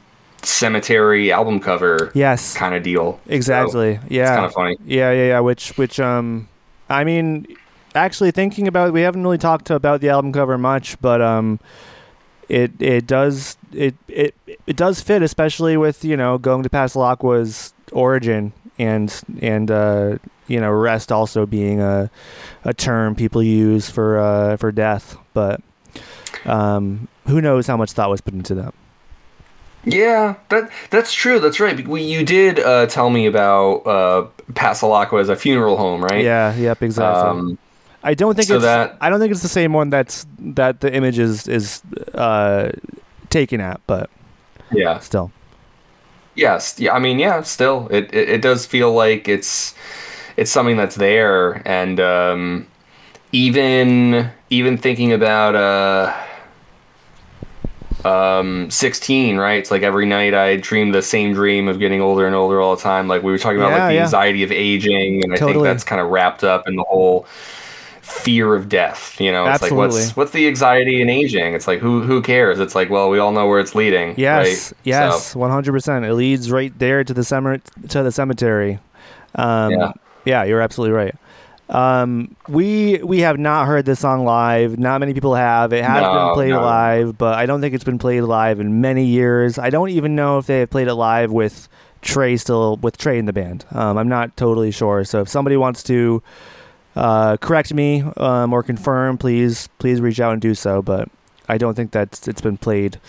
cemetery 0.43 1.32
album 1.32 1.60
cover 1.60 2.12
yes 2.16 2.56
kind 2.56 2.74
of 2.74 2.82
deal. 2.82 3.20
exactly 3.28 3.99
yeah 4.10 4.24
It's 4.24 4.32
kind 4.32 4.45
of 4.45 4.54
funny. 4.54 4.78
Yeah, 4.86 5.12
yeah, 5.12 5.28
yeah. 5.28 5.39
Which, 5.39 5.78
which, 5.78 5.99
um, 5.99 6.47
I 6.89 7.04
mean, 7.04 7.45
actually 7.93 8.32
thinking 8.32 8.68
about, 8.68 8.91
we 8.91 9.02
haven't 9.02 9.22
really 9.22 9.38
talked 9.38 9.70
about 9.70 10.02
the 10.02 10.10
album 10.10 10.34
cover 10.34 10.58
much, 10.58 10.99
but 10.99 11.22
um, 11.22 11.60
it 12.49 12.72
it 12.82 13.06
does 13.08 13.56
it 13.72 13.95
it 14.08 14.34
it 14.68 14.76
does 14.76 14.99
fit, 14.99 15.22
especially 15.22 15.78
with 15.78 16.04
you 16.04 16.18
know 16.18 16.38
going 16.39 16.64
to 16.64 16.70
Pasalacqua's 16.70 17.74
origin 17.91 18.52
and 18.80 19.22
and 19.41 19.70
uh, 19.72 20.18
you 20.47 20.60
know 20.60 20.72
rest 20.72 21.12
also 21.12 21.45
being 21.45 21.80
a 21.80 22.10
a 22.66 22.74
term 22.74 23.16
people 23.16 23.41
use 23.43 23.89
for 23.89 24.20
uh, 24.20 24.58
for 24.58 24.72
death, 24.72 25.16
but 25.34 25.62
um, 26.46 27.08
who 27.28 27.42
knows 27.42 27.68
how 27.68 27.78
much 27.78 27.92
thought 27.92 28.10
was 28.10 28.22
put 28.22 28.34
into 28.34 28.56
that. 28.56 28.74
Yeah, 29.84 30.36
that 30.50 30.70
that's 30.92 31.12
true. 31.12 31.39
That's 31.39 31.60
right. 31.60 31.88
We, 31.88 32.04
you 32.04 32.24
did 32.24 32.60
uh, 32.60 32.86
tell 32.86 33.10
me 33.10 33.26
about 33.26 33.78
uh, 33.88 34.28
Pasalacqua 34.54 35.20
as 35.20 35.30
a 35.30 35.36
funeral 35.36 35.76
home, 35.76 36.04
right? 36.04 36.24
Yeah, 36.24 36.56
yep, 36.56 36.84
exactly. 36.84 37.22
Um, 37.30 37.58
I 38.04 38.14
don't 38.14 38.36
think 38.36 38.48
So 38.48 38.56
it's. 38.56 38.64
that- 38.64 38.98
I 39.02 39.10
don't 39.10 39.20
think 39.20 39.32
it's 39.32 39.42
the 39.42 39.48
same 39.48 39.74
one 39.74 39.89
that's 39.89 40.26
that 40.39 40.82
the 40.82 40.94
image 40.94 41.18
is 41.18 41.48
is 41.48 41.82
uh, 42.14 42.72
taken 43.30 43.60
at, 43.60 43.82
but 43.88 44.10
yeah. 44.72 45.00
still. 45.00 45.32
Yes. 46.36 46.80
Yeah. 46.80 46.94
I 46.94 47.00
mean, 47.00 47.20
yeah. 47.20 47.42
Still, 47.42 47.88
it, 47.89 48.14
it, 48.14 48.30
it 48.30 48.42
does 48.42 48.66
feel 48.66 48.94
like 48.94 49.28
it's 49.28 49.74
it's 50.38 50.52
something 50.52 50.78
that's 50.78 50.96
there, 50.96 51.62
and 51.68 52.00
um, 52.00 52.68
even 53.32 54.30
even 54.50 54.78
thinking 54.78 55.12
about 55.12 55.56
uh, 55.56 56.14
um, 58.06 58.70
sixteen, 58.72 59.38
right? 59.38 59.60
It's 59.60 59.72
like 59.72 59.82
every 59.84 60.06
night 60.06 60.34
I 60.34 60.56
dream 60.58 60.91
the 60.91 61.02
same 61.02 61.34
dream 61.34 61.68
of 61.68 61.80
getting 61.80 62.02
older 62.02 62.26
and 62.26 62.36
older 62.36 62.60
all 62.62 62.76
the 62.76 62.82
time. 62.82 63.08
Like 63.08 63.24
we 63.24 63.32
were 63.32 63.38
talking 63.38 63.58
about, 63.60 63.72
Yeah, 63.72 63.78
like 63.84 63.89
the 63.89 63.95
yeah. 63.95 64.04
anxiety 64.04 64.43
of 64.43 64.52
aging, 64.52 65.24
and 65.24 65.34
I 65.34 65.38
think 65.38 65.62
that's 65.64 65.84
kind 65.84 66.02
of 66.02 66.10
wrapped 66.10 66.43
up 66.43 66.68
in 66.68 66.76
the 66.76 66.84
whole 66.84 67.26
fear 68.02 68.56
of 68.56 68.68
death. 68.68 69.20
You 69.22 69.32
know, 69.32 69.45
it's 69.47 69.62
like 69.62 69.72
what's 69.72 70.16
what's 70.16 70.32
the 70.32 70.47
anxiety 70.47 71.02
in 71.02 71.10
aging? 71.10 71.54
It's 71.54 71.68
like 71.68 71.80
who 71.80 72.02
who 72.02 72.22
cares? 72.22 72.60
It's 72.60 72.76
like 72.76 72.89
well, 72.89 73.10
we 73.10 73.20
all 73.20 73.32
know 73.32 73.47
where 73.47 73.60
it's 73.60 73.76
leading. 73.76 74.16
Yes, 74.18 74.72
right? 74.72 74.78
yes, 74.84 75.28
So, 75.28 75.39
one 75.39 75.52
hundred 75.52 75.72
percent. 75.72 76.06
It 76.06 76.14
leads 76.14 76.52
right 76.52 76.78
there 76.80 77.04
to 77.04 77.14
the 77.14 77.24
cemetery. 77.24 77.62
To 77.89 78.04
the 78.04 78.12
cemetery. 78.12 78.80
Um, 79.36 79.72
Yeah. 79.72 79.91
yeah, 80.26 80.43
you're 80.43 80.62
absolutely 80.62 80.95
right. 80.95 81.16
Um, 81.72 82.36
we 82.49 82.97
we 82.97 83.19
have 83.19 83.39
not 83.39 83.65
heard 83.65 83.86
this 83.86 84.01
song 84.01 84.26
live. 84.26 84.78
Not 84.78 84.99
many 84.99 85.13
people 85.13 85.36
have. 85.36 85.72
It 85.72 85.86
has 85.86 86.03
been 86.03 86.34
played 86.34 86.49
no. 86.49 86.61
live, 86.61 87.17
but 87.17 87.36
I 87.36 87.45
don't 87.45 87.61
think 87.61 87.74
it's 87.74 87.86
been 87.86 87.97
played 87.97 88.22
live 88.22 88.59
in 88.59 88.82
many 88.82 89.05
years. 89.05 89.57
I 89.57 89.69
don't 89.69 89.89
even 89.89 90.13
know 90.13 90.38
if 90.38 90.47
they 90.47 90.59
have 90.59 90.69
played 90.69 90.89
it 90.89 90.95
live 90.95 91.32
with 91.32 91.69
Tré 92.01 92.38
still 92.38 92.76
with 92.78 92.97
Tré 92.97 93.17
in 93.17 93.26
the 93.26 93.32
band. 93.32 93.65
Um, 93.72 93.97
I'm 93.97 94.09
not 94.09 94.36
totally 94.36 94.72
sure. 94.72 95.05
So 95.05 95.22
if 95.22 95.30
somebody 95.30 95.55
wants 95.55 95.82
to 95.84 96.22
uh, 96.97 97.38
correct 97.38 97.74
me 97.74 98.03
um, 98.17 98.51
or 98.51 98.63
confirm, 98.63 99.17
please 99.17 99.69
please 99.80 100.01
reach 100.01 100.19
out 100.19 100.34
and 100.34 100.41
do 100.41 100.53
so. 100.53 100.82
But 100.82 101.07
I 101.47 101.57
don't 101.57 101.76
think 101.76 101.91
that 101.91 102.28
it's 102.28 102.41
been 102.41 102.57
played 102.57 102.99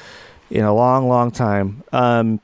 in 0.50 0.64
a 0.64 0.72
long, 0.72 1.08
long 1.08 1.32
time. 1.32 1.82
Um, 1.92 2.40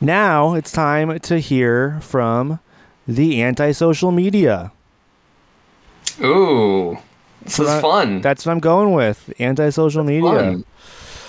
now 0.00 0.54
it's 0.54 0.72
time 0.72 1.18
to 1.18 1.38
hear 1.38 2.00
from 2.00 2.60
the 3.06 3.42
antisocial 3.42 4.10
media. 4.10 4.72
Ooh, 6.22 6.98
this 7.42 7.58
is 7.58 7.80
fun. 7.80 8.20
That's 8.22 8.44
what 8.46 8.52
I'm 8.52 8.60
going 8.60 8.92
with. 8.92 9.32
Antisocial 9.40 10.04
media. 10.04 10.22
fun. 10.30 10.64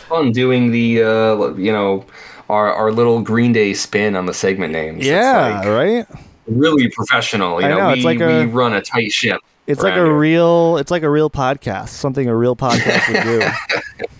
Fun 0.07 0.31
doing 0.31 0.71
the 0.71 1.03
uh, 1.03 1.47
you 1.55 1.71
know 1.71 2.05
our 2.49 2.73
our 2.73 2.91
little 2.91 3.21
Green 3.21 3.51
Day 3.51 3.73
spin 3.73 4.15
on 4.15 4.25
the 4.25 4.33
segment 4.33 4.71
names. 4.73 5.05
Yeah, 5.05 5.59
like 5.59 5.67
right. 5.67 6.07
really 6.47 6.87
professional. 6.89 7.59
You 7.59 7.67
I 7.67 7.69
know, 7.71 7.77
know, 7.77 7.87
we, 7.89 7.93
it's 7.95 8.05
like 8.05 8.19
we 8.19 8.45
run 8.45 8.73
a 8.73 8.81
tight 8.81 9.11
ship. 9.11 9.41
It's 9.67 9.83
like 9.83 9.93
a 9.93 9.97
here. 9.97 10.13
real. 10.17 10.77
It's 10.77 10.91
like 10.91 11.03
a 11.03 11.09
real 11.09 11.29
podcast. 11.29 11.89
Something 11.89 12.29
a 12.29 12.35
real 12.35 12.55
podcast 12.55 13.11
would 13.11 13.23
do. 13.41 14.05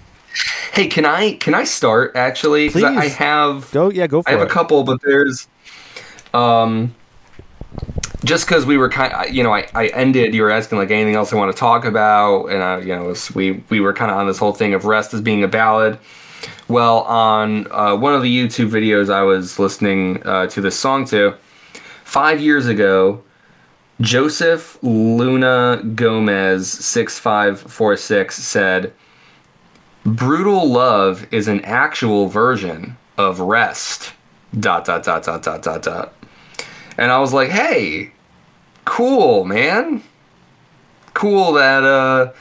Hey, 0.73 0.85
can 0.87 1.05
I 1.05 1.31
can 1.37 1.55
I 1.55 1.63
start 1.63 2.11
actually? 2.15 2.69
'Cause 2.69 2.83
I, 2.83 2.93
I 2.95 3.01
Please. 3.01 3.15
have 3.15 3.71
Go, 3.71 3.89
yeah, 3.89 4.05
go 4.05 4.21
for 4.21 4.29
I 4.29 4.33
have 4.33 4.41
it. 4.41 4.45
a 4.47 4.49
couple, 4.53 4.83
but 4.83 5.01
there's 5.01 5.47
um 6.35 6.93
just 8.23 8.47
because 8.47 8.65
we 8.65 8.77
were 8.77 8.89
kind 8.89 9.13
of, 9.13 9.33
you 9.33 9.43
know, 9.43 9.53
I, 9.53 9.67
I 9.73 9.88
ended, 9.88 10.33
you 10.33 10.41
were 10.41 10.51
asking 10.51 10.77
like 10.77 10.91
anything 10.91 11.15
else 11.15 11.31
I 11.31 11.35
want 11.35 11.51
to 11.51 11.59
talk 11.59 11.85
about. 11.85 12.47
And 12.47 12.63
I, 12.63 12.79
you 12.79 12.95
know, 12.95 13.05
was, 13.05 13.33
we, 13.33 13.63
we 13.69 13.79
were 13.79 13.93
kind 13.93 14.11
of 14.11 14.17
on 14.17 14.27
this 14.27 14.38
whole 14.38 14.53
thing 14.53 14.73
of 14.73 14.85
rest 14.85 15.13
as 15.13 15.21
being 15.21 15.43
a 15.43 15.47
ballad. 15.47 15.99
Well, 16.67 17.01
on 17.01 17.71
uh, 17.71 17.95
one 17.95 18.13
of 18.13 18.21
the 18.21 18.35
YouTube 18.35 18.69
videos 18.69 19.09
I 19.09 19.23
was 19.23 19.59
listening 19.59 20.21
uh, 20.25 20.47
to 20.47 20.61
this 20.61 20.77
song 20.77 21.05
to, 21.05 21.35
five 22.03 22.41
years 22.41 22.67
ago, 22.67 23.23
Joseph 23.99 24.77
Luna 24.83 25.81
Gomez 25.95 26.69
six 26.69 27.17
five 27.17 27.59
four 27.59 27.97
six 27.97 28.38
said, 28.38 28.93
"Brutal 30.05 30.69
love 30.69 31.25
is 31.31 31.47
an 31.47 31.65
actual 31.65 32.27
version 32.27 32.95
of 33.17 33.39
rest." 33.39 34.13
Dot 34.59 34.85
dot 34.85 35.03
dot 35.03 35.23
dot 35.23 35.41
dot 35.41 35.63
dot 35.63 35.81
dot. 35.81 36.13
And 36.97 37.11
I 37.11 37.19
was 37.19 37.33
like, 37.33 37.49
"Hey, 37.49 38.11
cool, 38.85 39.45
man. 39.45 40.03
Cool 41.13 41.53
that 41.53 41.83
uh, 41.83 42.33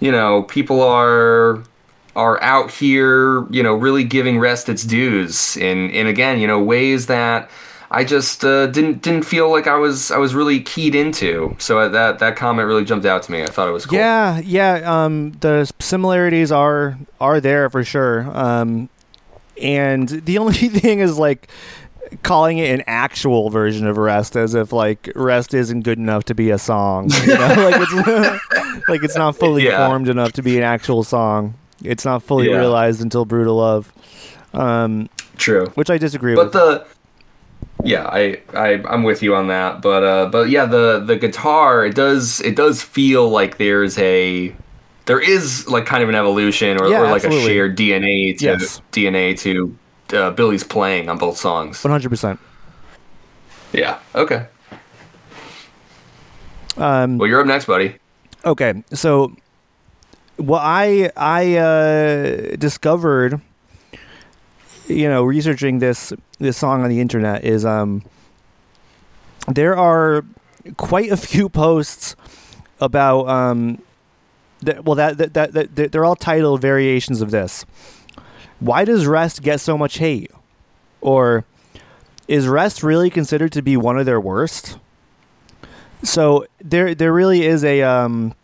you 0.00 0.12
know, 0.12 0.42
people 0.44 0.82
are." 0.82 1.62
are 2.16 2.42
out 2.42 2.72
here, 2.72 3.46
you 3.52 3.62
know, 3.62 3.72
really 3.72 4.02
giving 4.02 4.40
rest 4.40 4.68
its 4.68 4.82
dues 4.82 5.56
in 5.56 5.90
in 5.90 6.08
again, 6.08 6.40
you 6.40 6.46
know, 6.46 6.60
ways 6.60 7.06
that 7.06 7.48
I 7.92 8.04
just 8.04 8.44
uh, 8.44 8.68
didn't 8.68 9.02
didn't 9.02 9.24
feel 9.24 9.50
like 9.50 9.66
I 9.66 9.74
was 9.76 10.12
I 10.12 10.18
was 10.18 10.32
really 10.34 10.60
keyed 10.60 10.94
into. 10.94 11.56
So 11.58 11.88
that 11.88 12.20
that 12.20 12.36
comment 12.36 12.68
really 12.68 12.84
jumped 12.84 13.04
out 13.04 13.24
to 13.24 13.32
me. 13.32 13.42
I 13.42 13.46
thought 13.46 13.68
it 13.68 13.72
was 13.72 13.84
cool. 13.84 13.98
Yeah, 13.98 14.38
yeah. 14.38 15.04
Um, 15.04 15.32
the 15.40 15.70
similarities 15.80 16.52
are 16.52 16.98
are 17.20 17.40
there 17.40 17.68
for 17.68 17.82
sure. 17.82 18.30
Um, 18.36 18.88
and 19.60 20.08
the 20.08 20.38
only 20.38 20.52
thing 20.54 21.00
is 21.00 21.18
like 21.18 21.48
calling 22.22 22.58
it 22.58 22.70
an 22.74 22.82
actual 22.86 23.50
version 23.50 23.86
of 23.86 23.96
rest 23.96 24.36
as 24.36 24.54
if 24.54 24.72
like 24.72 25.10
rest 25.14 25.54
isn't 25.54 25.82
good 25.82 25.98
enough 25.98 26.24
to 26.24 26.34
be 26.34 26.50
a 26.50 26.58
song 26.58 27.08
you 27.22 27.26
know? 27.28 27.36
like 27.70 27.74
it's 27.78 28.88
like 28.88 29.02
it's 29.04 29.16
not 29.16 29.36
fully 29.36 29.64
Yeah. 29.64 29.86
formed 29.86 30.08
enough 30.08 30.32
to 30.32 30.42
be 30.42 30.56
an 30.56 30.62
actual 30.64 31.04
song 31.04 31.54
it's 31.84 32.04
not 32.04 32.22
fully 32.22 32.48
Yeah. 32.50 32.56
realized 32.58 33.00
until 33.00 33.24
brutal 33.24 33.56
love 33.56 33.92
um 34.54 35.08
True. 35.36 35.66
which 35.74 35.88
i 35.90 35.98
disagree 35.98 36.34
But 36.34 36.46
with 36.46 36.52
but 36.54 36.88
the 36.88 36.90
yeah, 37.82 38.04
I, 38.06 38.40
I 38.52 38.82
I'm 38.88 39.04
with 39.04 39.22
you 39.22 39.34
on 39.34 39.46
that. 39.48 39.80
But 39.80 40.02
uh 40.04 40.26
but 40.26 40.50
yeah, 40.50 40.66
the 40.66 41.00
the 41.00 41.16
guitar 41.16 41.86
it 41.86 41.94
does 41.94 42.40
it 42.42 42.54
does 42.54 42.82
feel 42.82 43.30
like 43.30 43.56
there's 43.56 43.96
a 43.98 44.54
there 45.06 45.18
is 45.18 45.66
like 45.66 45.86
kind 45.86 46.02
of 46.02 46.10
an 46.10 46.14
evolution 46.14 46.78
or, 46.78 46.88
Yeah, 46.88 47.00
or 47.00 47.04
like 47.04 47.24
absolutely. 47.24 47.50
a 47.52 47.54
shared 47.54 47.78
DNA 47.78 48.36
to 48.38 48.44
Yes. 48.44 48.82
DNA 48.92 49.38
to 49.40 49.74
uh, 50.12 50.30
Billie's 50.30 50.64
playing 50.64 51.08
on 51.08 51.18
both 51.18 51.36
songs. 51.36 51.82
100% 51.82 52.38
Yeah. 53.72 53.98
Okay. 54.14 54.46
um 56.76 57.18
Well, 57.18 57.28
you're 57.28 57.40
up 57.40 57.46
next, 57.46 57.66
buddy. 57.66 57.96
Okay, 58.44 58.82
so 58.92 59.34
what 60.36 60.62
I 60.64 61.10
I 61.16 61.56
uh, 61.56 62.56
discovered, 62.56 63.40
you 64.86 65.08
know, 65.08 65.22
researching 65.22 65.78
this 65.78 66.12
this 66.38 66.56
song 66.56 66.82
on 66.82 66.88
the 66.88 67.00
internet 67.00 67.44
is 67.44 67.64
um 67.64 68.02
there 69.46 69.76
are 69.76 70.24
quite 70.76 71.10
a 71.10 71.16
few 71.16 71.48
posts 71.62 72.16
about 72.80 73.28
um 73.28 73.82
that 74.62 74.84
well 74.84 74.94
that 74.94 75.18
that, 75.18 75.34
that 75.34 75.76
that 75.76 75.92
they're 75.92 76.04
all 76.04 76.16
titled 76.16 76.60
variations 76.60 77.20
of 77.20 77.30
this. 77.30 77.64
Why 78.60 78.84
does 78.84 79.06
rest 79.06 79.42
get 79.42 79.60
so 79.60 79.76
much 79.76 79.98
hate? 79.98 80.30
Or 81.00 81.44
is 82.28 82.46
rest 82.46 82.82
really 82.82 83.10
considered 83.10 83.52
to 83.52 83.62
be 83.62 83.76
one 83.76 83.98
of 83.98 84.06
their 84.06 84.20
worst? 84.20 84.78
So 86.02 86.46
there 86.60 86.94
there 86.94 87.12
really 87.12 87.44
is 87.44 87.64
a 87.64 87.82
um 87.82 88.34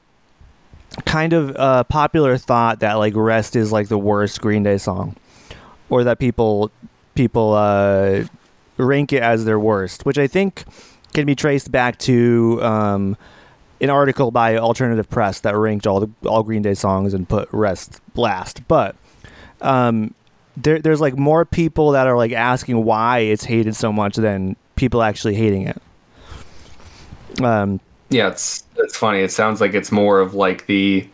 kind 1.05 1.33
of 1.33 1.55
uh, 1.57 1.85
popular 1.85 2.39
thought 2.39 2.81
that 2.81 2.95
like 2.95 3.15
rest 3.15 3.57
is 3.57 3.73
like 3.73 3.89
the 3.89 3.99
worst 3.99 4.41
Green 4.41 4.63
Day 4.63 4.79
song, 4.79 5.17
or 5.91 6.05
that 6.05 6.19
people 6.19 6.71
people 7.15 7.53
uh, 7.55 8.25
rank 8.77 9.13
it 9.13 9.23
as 9.23 9.45
their 9.45 9.59
worst, 9.59 10.07
which 10.07 10.19
I 10.19 10.27
think 10.27 10.65
can 11.13 11.27
be 11.27 11.35
traced 11.35 11.71
back 11.71 11.99
to 12.01 12.59
um, 12.63 13.17
an 13.81 13.91
article 13.91 14.31
by 14.31 14.57
Alternative 14.57 15.09
Press 15.09 15.41
that 15.41 15.57
ranked 15.57 15.87
all 15.87 16.01
the 16.01 16.11
all 16.27 16.43
Green 16.43 16.63
Day 16.63 16.75
songs 16.75 17.15
and 17.15 17.29
put 17.29 17.49
rest 17.53 18.01
last. 18.15 18.67
But 18.69 18.97
um, 19.61 20.15
there 20.57 20.79
there's 20.81 21.01
like 21.01 21.17
more 21.17 21.45
people 21.45 21.91
that 21.93 22.07
are 22.07 22.17
like 22.17 22.33
asking 22.33 22.85
why 22.85 23.19
it's 23.21 23.45
hated 23.45 23.77
so 23.77 23.93
much 23.93 24.17
than 24.17 24.57
people 24.77 25.03
actually 25.03 25.35
hating 25.35 25.67
it. 25.69 25.83
Um, 27.43 27.81
Yeah, 28.09 28.29
it's 28.29 28.65
it's 28.77 28.97
funny. 28.97 29.21
It 29.21 29.33
sounds 29.33 29.61
like 29.61 29.75
it's 29.75 29.93
more 29.93 30.21
of 30.21 30.35
like 30.35 30.67
the 30.67 31.09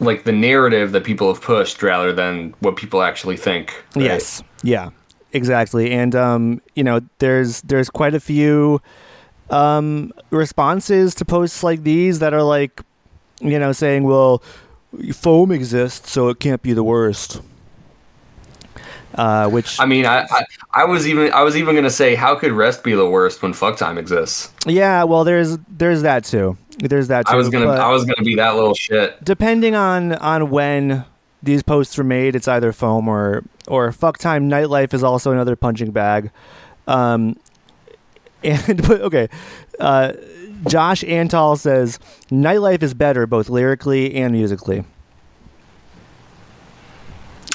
like 0.00 0.24
the 0.24 0.32
narrative 0.32 0.92
that 0.92 1.04
people 1.04 1.32
have 1.32 1.42
pushed 1.42 1.82
rather 1.82 2.12
than 2.12 2.54
what 2.60 2.76
people 2.76 3.02
actually 3.02 3.36
think. 3.36 3.72
right? 3.94 4.04
Yes. 4.04 4.42
Yeah. 4.62 4.90
Exactly. 5.32 5.92
And 5.92 6.14
um, 6.14 6.60
you 6.74 6.84
know, 6.84 7.00
there's 7.18 7.62
there's 7.62 7.88
quite 7.88 8.14
a 8.14 8.20
few 8.20 8.82
um 9.50 10.12
responses 10.30 11.14
to 11.16 11.24
posts 11.24 11.62
like 11.62 11.82
these 11.84 12.18
that 12.18 12.34
are 12.34 12.42
like, 12.42 12.82
you 13.40 13.58
know, 13.58 13.72
saying, 13.72 14.04
"Well, 14.04 14.42
foam 15.12 15.52
exists, 15.52 16.10
so 16.10 16.28
it 16.28 16.40
can't 16.40 16.62
be 16.62 16.72
the 16.72 16.84
worst." 16.84 17.40
Uh, 19.14 19.48
which 19.50 19.78
I 19.78 19.84
mean, 19.84 20.06
I, 20.06 20.26
I 20.30 20.44
I 20.72 20.84
was 20.84 21.06
even 21.06 21.32
I 21.32 21.42
was 21.42 21.56
even 21.56 21.74
gonna 21.74 21.90
say, 21.90 22.14
how 22.14 22.34
could 22.34 22.52
rest 22.52 22.82
be 22.82 22.94
the 22.94 23.08
worst 23.08 23.42
when 23.42 23.52
fuck 23.52 23.76
time 23.76 23.98
exists? 23.98 24.50
yeah, 24.66 25.04
well, 25.04 25.24
there's 25.24 25.58
there's 25.68 26.02
that 26.02 26.24
too. 26.24 26.56
There's 26.78 27.08
that 27.08 27.26
too. 27.26 27.32
I 27.32 27.36
was 27.36 27.50
gonna 27.50 27.68
I 27.68 27.90
was 27.90 28.04
gonna 28.04 28.24
be 28.24 28.36
that 28.36 28.54
little 28.54 28.74
shit. 28.74 29.22
depending 29.22 29.74
on 29.74 30.14
on 30.14 30.50
when 30.50 31.04
these 31.42 31.62
posts 31.62 31.98
were 31.98 32.04
made, 32.04 32.34
it's 32.34 32.48
either 32.48 32.72
foam 32.72 33.06
or 33.06 33.44
or 33.66 33.92
fuck 33.92 34.16
time. 34.16 34.48
Nightlife 34.48 34.94
is 34.94 35.02
also 35.02 35.30
another 35.30 35.56
punching 35.56 35.90
bag. 35.90 36.30
Um, 36.86 37.36
and 38.44 38.82
but 38.88 39.02
okay, 39.02 39.28
uh, 39.78 40.14
Josh 40.66 41.02
Antal 41.02 41.58
says 41.58 41.98
nightlife 42.30 42.82
is 42.82 42.94
better 42.94 43.26
both 43.26 43.48
lyrically 43.48 44.14
and 44.14 44.32
musically. 44.32 44.84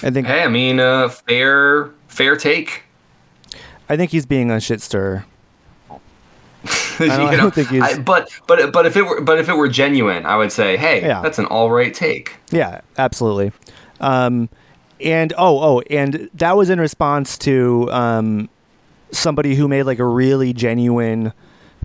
I 0.03 0.09
think 0.11 0.27
Hey, 0.27 0.43
I 0.43 0.47
mean, 0.47 0.79
uh, 0.79 1.09
fair 1.09 1.89
fair 2.07 2.35
take. 2.35 2.83
I 3.89 3.95
think 3.97 4.11
he's 4.11 4.25
being 4.25 4.51
a 4.51 4.59
shit 4.59 4.81
stirrer. 4.81 5.25
You 6.99 7.11
I 7.11 7.35
don't 7.35 7.53
think 7.53 7.69
he's- 7.69 7.97
I- 7.97 7.99
but 7.99 8.27
but 8.47 8.71
but 8.73 8.87
if 8.87 8.97
it 8.97 9.03
were 9.03 9.21
but 9.21 9.37
if 9.37 9.49
it 9.49 9.53
were 9.55 9.67
genuine, 9.67 10.25
I 10.25 10.35
would 10.35 10.51
say, 10.51 10.77
hey, 10.77 11.01
Yeah. 11.01 11.21
that's 11.21 11.37
an 11.37 11.45
all 11.45 11.69
right 11.69 11.93
take. 11.93 12.35
Yeah, 12.51 12.81
absolutely. 12.97 13.51
Um, 13.99 14.49
and 14.99 15.31
oh, 15.37 15.59
oh, 15.77 15.81
and 15.91 16.27
that 16.33 16.57
was 16.57 16.71
in 16.71 16.79
response 16.79 17.37
to 17.39 17.87
um, 17.91 18.49
somebody 19.11 19.53
who 19.53 19.67
made 19.67 19.83
like 19.83 19.99
a 19.99 20.05
really 20.05 20.53
genuine 20.53 21.33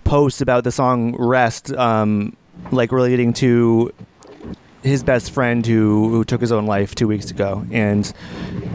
post 0.05 0.41
about 0.41 0.65
the 0.65 0.73
song 0.73 1.17
"Rest," 1.17 1.73
um, 1.73 2.37
like 2.71 2.93
relating 2.93 3.33
to 3.35 3.93
his 4.83 5.03
best 5.03 5.31
friend 5.31 5.65
who 5.67 6.09
who 6.11 6.25
took 6.25 6.41
his 6.41 6.53
own 6.53 6.67
life 6.67 6.95
two 6.95 7.09
weeks 7.09 7.31
ago, 7.31 7.65
and 7.71 8.13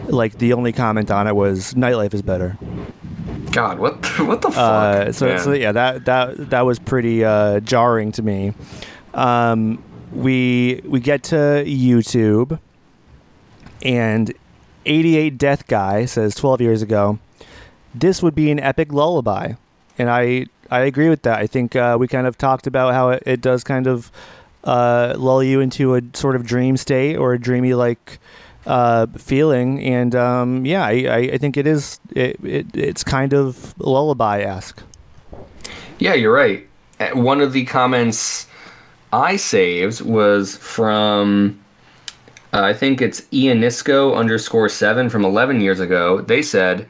like 0.08 0.38
the 0.38 0.54
only 0.54 0.72
comment 0.72 1.12
on 1.12 1.28
it 1.28 1.36
was 1.36 1.74
"Nightlife 1.74 2.14
is 2.14 2.22
better." 2.22 2.58
God, 3.52 3.80
what 3.80 4.02
the, 4.02 4.26
what 4.26 4.42
the 4.42 4.52
fuck? 4.52 4.58
Uh, 4.58 5.12
so, 5.12 5.26
man? 5.28 5.40
so 5.40 5.54
yeah, 5.54 5.72
that 5.72 6.06
that 6.06 6.50
that 6.50 6.62
was 6.62 6.80
pretty 6.80 7.24
uh, 7.24 7.60
jarring 7.62 8.12
to 8.14 8.22
me. 8.22 8.54
Um, 9.14 9.84
we 10.12 10.82
we 10.86 11.00
get 11.00 11.24
to 11.24 11.64
YouTube, 11.66 12.60
and 13.82 14.34
88 14.86 15.38
Death 15.38 15.68
Guy 15.68 16.06
says 16.06 16.36
12 16.36 16.62
years 16.62 16.82
ago, 16.82 17.20
this 17.94 18.24
would 18.24 18.36
be 18.36 18.52
an 18.52 18.60
epic 18.60 18.94
lullaby, 18.94 19.54
and 19.98 20.10
I 20.10 20.48
I 20.70 20.82
agree 20.82 21.10
with 21.10 21.24
that. 21.24 21.40
I 21.40 21.48
think 21.48 21.76
uh, 21.76 21.98
we 22.00 22.08
kind 22.08 22.28
of 22.28 22.38
talked 22.38 22.68
about 22.68 22.94
how 22.94 23.10
it, 23.10 23.24
it 23.26 23.42
does 23.42 23.64
kind 23.64 23.88
of 23.88 24.12
uh, 24.64 25.16
lull 25.18 25.44
you 25.44 25.60
into 25.62 25.96
a 25.96 26.02
sort 26.14 26.36
of 26.36 26.46
dream 26.46 26.78
state 26.78 27.16
or 27.16 27.34
a 27.34 27.40
dreamy 27.40 27.74
like 27.74 28.20
uh, 28.66 29.08
feeling, 29.18 29.82
and 29.82 30.14
um, 30.14 30.66
yeah, 30.66 30.86
I, 30.86 31.30
I, 31.34 31.38
think 31.38 31.56
it 31.56 31.66
is. 31.66 32.02
It, 32.14 32.38
it 32.44 32.76
it's 32.76 33.02
kind 33.02 33.34
of 33.34 33.74
lullaby 33.80 34.42
esque. 34.42 34.84
Yeah, 36.00 36.14
you're 36.14 36.34
right. 36.34 36.68
Uh, 37.00 37.10
One 37.10 37.40
of 37.40 37.54
the 37.54 37.64
comments 37.64 38.48
I 39.14 39.38
saved 39.38 40.02
was 40.02 40.58
from, 40.58 41.60
uh, 42.52 42.62
I 42.62 42.74
think 42.74 43.02
it's 43.02 43.22
Ianisco 43.22 44.16
underscore 44.16 44.68
seven 44.68 45.10
from 45.10 45.24
11 45.24 45.62
years 45.62 45.80
ago. 45.80 46.22
They 46.22 46.42
said, 46.42 46.88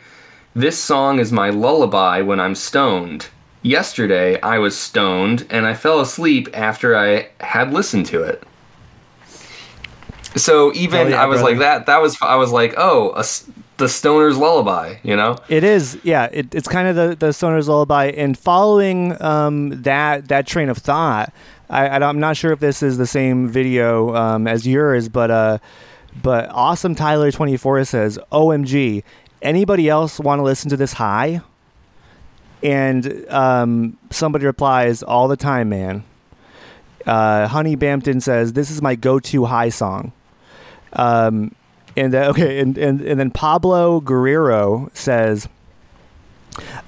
This 0.56 0.80
song 0.80 1.20
is 1.20 1.32
my 1.32 1.52
lullaby 1.52 2.22
when 2.22 2.40
I'm 2.40 2.56
stoned. 2.56 3.28
Yesterday, 3.68 4.40
I 4.42 4.60
was 4.60 4.78
stoned 4.78 5.46
and 5.50 5.66
I 5.66 5.74
fell 5.74 6.00
asleep 6.00 6.48
after 6.54 6.96
I 6.96 7.28
had 7.42 7.74
listened 7.74 8.06
to 8.08 8.24
it. 8.24 8.42
So 10.38 10.74
even 10.74 11.10
yeah, 11.10 11.22
I 11.22 11.26
was 11.26 11.42
brother. 11.42 11.52
like 11.52 11.60
that. 11.60 11.86
That 11.88 12.02
was 12.02 12.18
I 12.22 12.36
was 12.36 12.54
like, 12.54 12.76
oh, 12.78 13.12
a 13.16 13.26
the 13.78 13.90
stoner's 13.90 14.38
lullaby, 14.38 14.96
you 15.04 15.16
know? 15.16 15.38
It 15.50 15.64
is, 15.64 16.00
yeah. 16.04 16.30
It, 16.32 16.54
it's 16.56 16.68
kind 16.68 16.88
of 16.88 16.96
the 16.96 17.16
the 17.16 17.34
stoner's 17.34 17.68
lullaby, 17.68 18.06
and 18.06 18.38
following 18.38 19.22
um, 19.22 19.82
that 19.82 20.30
that 20.30 20.48
train 20.48 20.70
of 20.70 20.78
thought, 20.78 21.34
I, 21.70 21.88
I 21.88 22.10
am 22.10 22.20
not 22.20 22.38
sure 22.38 22.54
if 22.54 22.60
this 22.60 22.82
is 22.82 22.98
the 22.98 23.08
same 23.08 23.50
video 23.50 24.16
um, 24.16 24.48
as 24.48 24.66
yours, 24.66 25.10
but 25.10 25.30
uh, 25.30 25.58
but 26.24 26.50
awesome 26.52 26.96
Tyler 26.96 27.32
twenty 27.32 27.58
four 27.58 27.84
says, 27.84 28.18
"OMG, 28.32 29.04
anybody 29.42 29.90
else 29.90 30.20
want 30.20 30.40
to 30.40 30.44
listen 30.44 30.70
to 30.70 30.78
this 30.78 30.94
high?" 30.94 31.42
And 32.64 33.26
um, 33.30 33.98
somebody 34.10 34.46
replies, 34.46 35.04
"All 35.04 35.28
the 35.28 35.38
time, 35.38 35.70
man." 35.70 36.04
Uh, 37.06 37.48
Honey 37.48 37.76
Bampton 37.76 38.20
says, 38.22 38.54
"This 38.54 38.72
is 38.72 38.82
my 38.82 38.96
go-to 38.96 39.46
high 39.46 39.70
song." 39.70 40.12
Um, 40.94 41.56
and 41.96 42.14
uh, 42.14 42.30
okay, 42.30 42.60
and, 42.60 42.78
and 42.78 43.02
and 43.02 43.20
then 43.20 43.32
Pablo 43.32 44.00
Guerrero 44.02 44.90
says, 44.94 45.48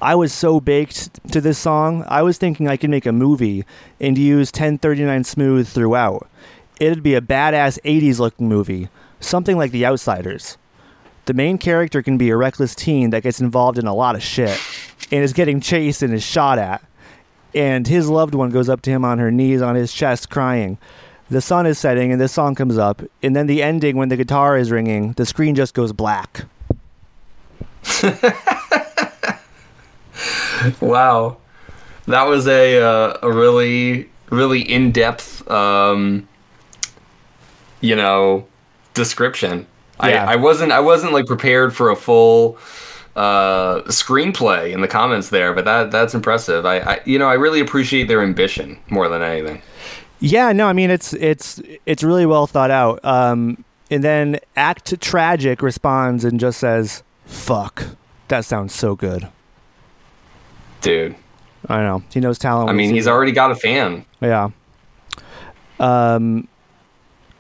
"I 0.02 0.16
was 0.16 0.34
so 0.34 0.60
baked 0.60 1.32
to 1.32 1.40
this 1.40 1.58
song. 1.58 2.04
I 2.08 2.22
was 2.22 2.38
thinking 2.38 2.68
I 2.68 2.78
could 2.78 2.90
make 2.90 3.06
a 3.06 3.12
movie 3.12 3.64
and 4.00 4.18
use 4.18 4.50
1039 4.50 5.24
Smooth 5.24 5.68
throughout. 5.68 6.28
It'd 6.80 7.04
be 7.04 7.16
a 7.16 7.22
badass 7.22 7.78
80s 7.84 8.20
looking 8.20 8.48
movie, 8.48 8.88
something 9.20 9.58
like 9.58 9.72
The 9.72 9.86
Outsiders. 9.86 10.58
The 11.26 11.34
main 11.34 11.58
character 11.58 12.02
can 12.02 12.18
be 12.18 12.30
a 12.30 12.38
reckless 12.38 12.74
teen 12.74 13.10
that 13.12 13.24
gets 13.24 13.42
involved 13.42 13.78
in 13.78 13.86
a 13.86 13.94
lot 13.94 14.16
of 14.16 14.24
shit 14.24 14.60
and 15.12 15.24
is 15.24 15.34
getting 15.34 15.60
chased 15.62 16.02
and 16.02 16.14
is 16.14 16.24
shot 16.24 16.60
at." 16.60 16.84
and 17.54 17.88
his 17.88 18.10
loved 18.10 18.36
one 18.36 18.50
goes 18.50 18.70
up 18.70 18.82
to 18.82 18.92
him 18.92 19.04
on 19.06 19.20
her 19.20 19.32
knees 19.32 19.62
on 19.62 19.76
his 19.76 19.94
chest 19.94 20.30
crying. 20.30 20.78
The 21.30 21.42
sun 21.42 21.66
is 21.66 21.78
setting 21.78 22.12
and 22.12 22.20
this 22.20 22.32
song 22.32 22.56
comes 22.56 22.78
up, 22.78 23.02
and 23.22 23.36
then 23.36 23.48
the 23.48 23.62
ending 23.62 23.98
when 23.98 24.10
the 24.10 24.18
guitar 24.18 24.58
is 24.58 24.72
ringing, 24.72 25.14
the 25.14 25.26
screen 25.26 25.56
just 25.56 25.74
goes 25.74 25.94
black. 25.94 26.46
wow, 30.82 31.38
that 32.08 32.24
was 32.24 32.48
a 32.48 32.82
uh, 32.82 33.18
a 33.22 33.32
really 33.32 34.10
really 34.32 34.62
in 34.62 34.92
depth, 34.92 35.48
um, 35.50 36.28
you 37.82 37.96
know, 37.96 38.48
description. 38.96 39.68
Yeah. 40.04 40.26
I, 40.26 40.34
I 40.34 40.36
wasn't 40.36 40.72
I 40.72 40.80
wasn't 40.80 41.14
like 41.14 41.28
prepared 41.28 41.76
for 41.76 41.92
a 41.92 41.96
full 41.96 42.58
uh, 43.20 43.82
screenplay 43.88 44.72
in 44.72 44.80
the 44.80 44.88
comments 44.88 45.30
there, 45.30 45.54
but 45.54 45.66
that 45.66 45.92
that's 45.92 46.14
impressive. 46.14 46.66
I, 46.66 46.80
I 46.80 47.02
you 47.04 47.20
know 47.20 47.28
I 47.28 47.34
really 47.34 47.60
appreciate 47.60 48.08
their 48.08 48.22
ambition 48.22 48.80
more 48.90 49.10
than 49.10 49.22
anything. 49.22 49.62
Yeah, 50.22 50.54
no, 50.54 50.68
I 50.68 50.74
mean 50.74 50.90
it's 50.90 51.14
it's 51.14 51.62
it's 51.86 52.02
really 52.02 52.26
well 52.26 52.48
thought 52.48 52.72
out. 52.72 53.04
Um, 53.04 53.66
and 53.92 54.04
then 54.04 54.40
Act 54.56 55.02
Tragic 55.02 55.62
responds 55.62 56.24
and 56.24 56.40
just 56.40 56.60
says, 56.60 57.04
"Fuck, 57.26 57.84
that 58.30 58.46
sounds 58.46 58.74
so 58.74 58.96
good." 58.96 59.28
Dude, 60.80 61.14
I 61.68 61.82
know 61.82 62.02
he 62.14 62.22
knows 62.22 62.40
talent. 62.40 62.70
I 62.70 62.74
mean, 62.74 62.94
he's 62.94 63.08
already 63.08 63.34
got 63.34 63.52
a 63.52 63.56
fan. 63.56 64.06
Yeah. 64.22 64.52
Um, 65.78 66.48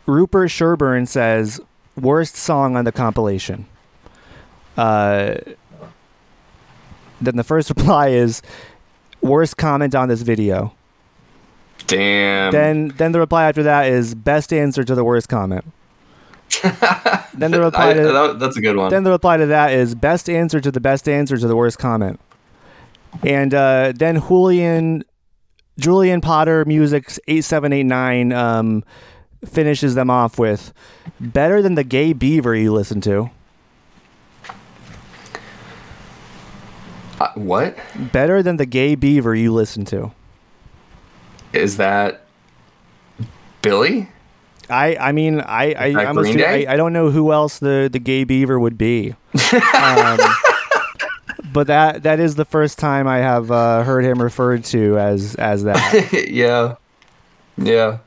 Rupert 0.05 0.49
Sherburne 0.49 1.07
says 1.07 1.61
worst 1.95 2.35
song 2.35 2.75
on 2.75 2.83
the 2.83 2.91
compilation. 2.91 3.65
Uh, 4.75 5.35
then 7.21 7.35
the 7.35 7.43
first 7.43 7.69
reply 7.75 8.09
is 8.09 8.41
worst 9.21 9.57
comment 9.57 9.95
on 9.95 10.09
this 10.09 10.21
video. 10.21 10.73
Damn. 11.87 12.51
Then 12.51 12.87
then 12.89 13.11
the 13.11 13.19
reply 13.19 13.47
after 13.47 13.63
that 13.63 13.87
is 13.87 14.15
best 14.15 14.53
answer 14.53 14.83
to 14.83 14.95
the 14.95 15.03
worst 15.03 15.29
comment. 15.29 15.65
then 17.33 17.51
the 17.51 17.61
reply 17.61 17.93
to 17.93 18.01
that, 18.01 18.39
that's 18.39 18.57
a 18.57 18.61
good 18.61 18.75
one. 18.75 18.89
then 18.89 19.03
the 19.03 19.11
reply 19.11 19.37
to 19.37 19.45
that 19.45 19.71
is 19.71 19.93
best 19.95 20.29
answer 20.29 20.59
to 20.59 20.71
the 20.71 20.79
best 20.79 21.07
answer 21.07 21.37
to 21.37 21.47
the 21.47 21.55
worst 21.55 21.77
comment. 21.77 22.19
And 23.23 23.53
uh, 23.53 23.93
then 23.95 24.21
Julian 24.21 25.03
Julian 25.79 26.21
Potter 26.21 26.65
Music's 26.65 27.19
eight 27.27 27.43
seven 27.43 27.71
eight 27.73 27.83
nine 27.83 28.31
um, 28.33 28.83
finishes 29.45 29.95
them 29.95 30.09
off 30.09 30.37
with 30.37 30.73
better 31.19 31.61
than 31.61 31.75
the 31.75 31.83
gay 31.83 32.13
beaver 32.13 32.55
you 32.55 32.73
listen 32.73 33.01
to. 33.01 33.31
Uh, 37.19 37.31
what 37.35 37.77
Better 38.11 38.41
than 38.41 38.57
the 38.57 38.65
gay 38.65 38.95
beaver 38.95 39.35
you 39.35 39.53
listen 39.53 39.85
to. 39.85 40.11
is 41.53 41.77
that? 41.77 42.25
Billy? 43.61 44.07
I, 44.69 44.95
I 44.97 45.11
mean 45.11 45.41
I 45.41 45.73
I, 45.73 46.05
I'm 46.05 46.15
Green? 46.15 46.41
I 46.41 46.65
I 46.69 46.77
don't 46.77 46.93
know 46.93 47.09
who 47.09 47.33
else 47.33 47.59
the, 47.59 47.89
the 47.91 47.99
gay 47.99 48.23
beaver 48.23 48.59
would 48.59 48.77
be, 48.77 49.15
um, 49.73 50.19
but 51.53 51.67
that 51.67 52.03
that 52.03 52.19
is 52.19 52.35
the 52.35 52.45
first 52.45 52.77
time 52.77 53.07
I 53.07 53.17
have 53.17 53.49
uh, 53.51 53.83
heard 53.83 54.05
him 54.05 54.21
referred 54.21 54.63
to 54.65 54.97
as 54.99 55.35
as 55.35 55.63
that. 55.63 56.27
yeah, 56.29 56.75
yeah. 57.57 57.97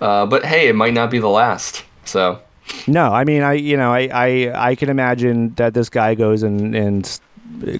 Uh, 0.00 0.26
but 0.26 0.44
hey, 0.44 0.68
it 0.68 0.76
might 0.76 0.92
not 0.92 1.10
be 1.10 1.18
the 1.18 1.28
last. 1.28 1.82
So 2.04 2.40
No, 2.86 3.12
I 3.12 3.24
mean, 3.24 3.42
I 3.42 3.54
you 3.54 3.76
know, 3.78 3.92
I 3.92 4.10
I, 4.12 4.68
I 4.70 4.74
can 4.74 4.90
imagine 4.90 5.54
that 5.54 5.72
this 5.72 5.88
guy 5.88 6.14
goes 6.14 6.42
and 6.42 6.74
and 6.74 7.20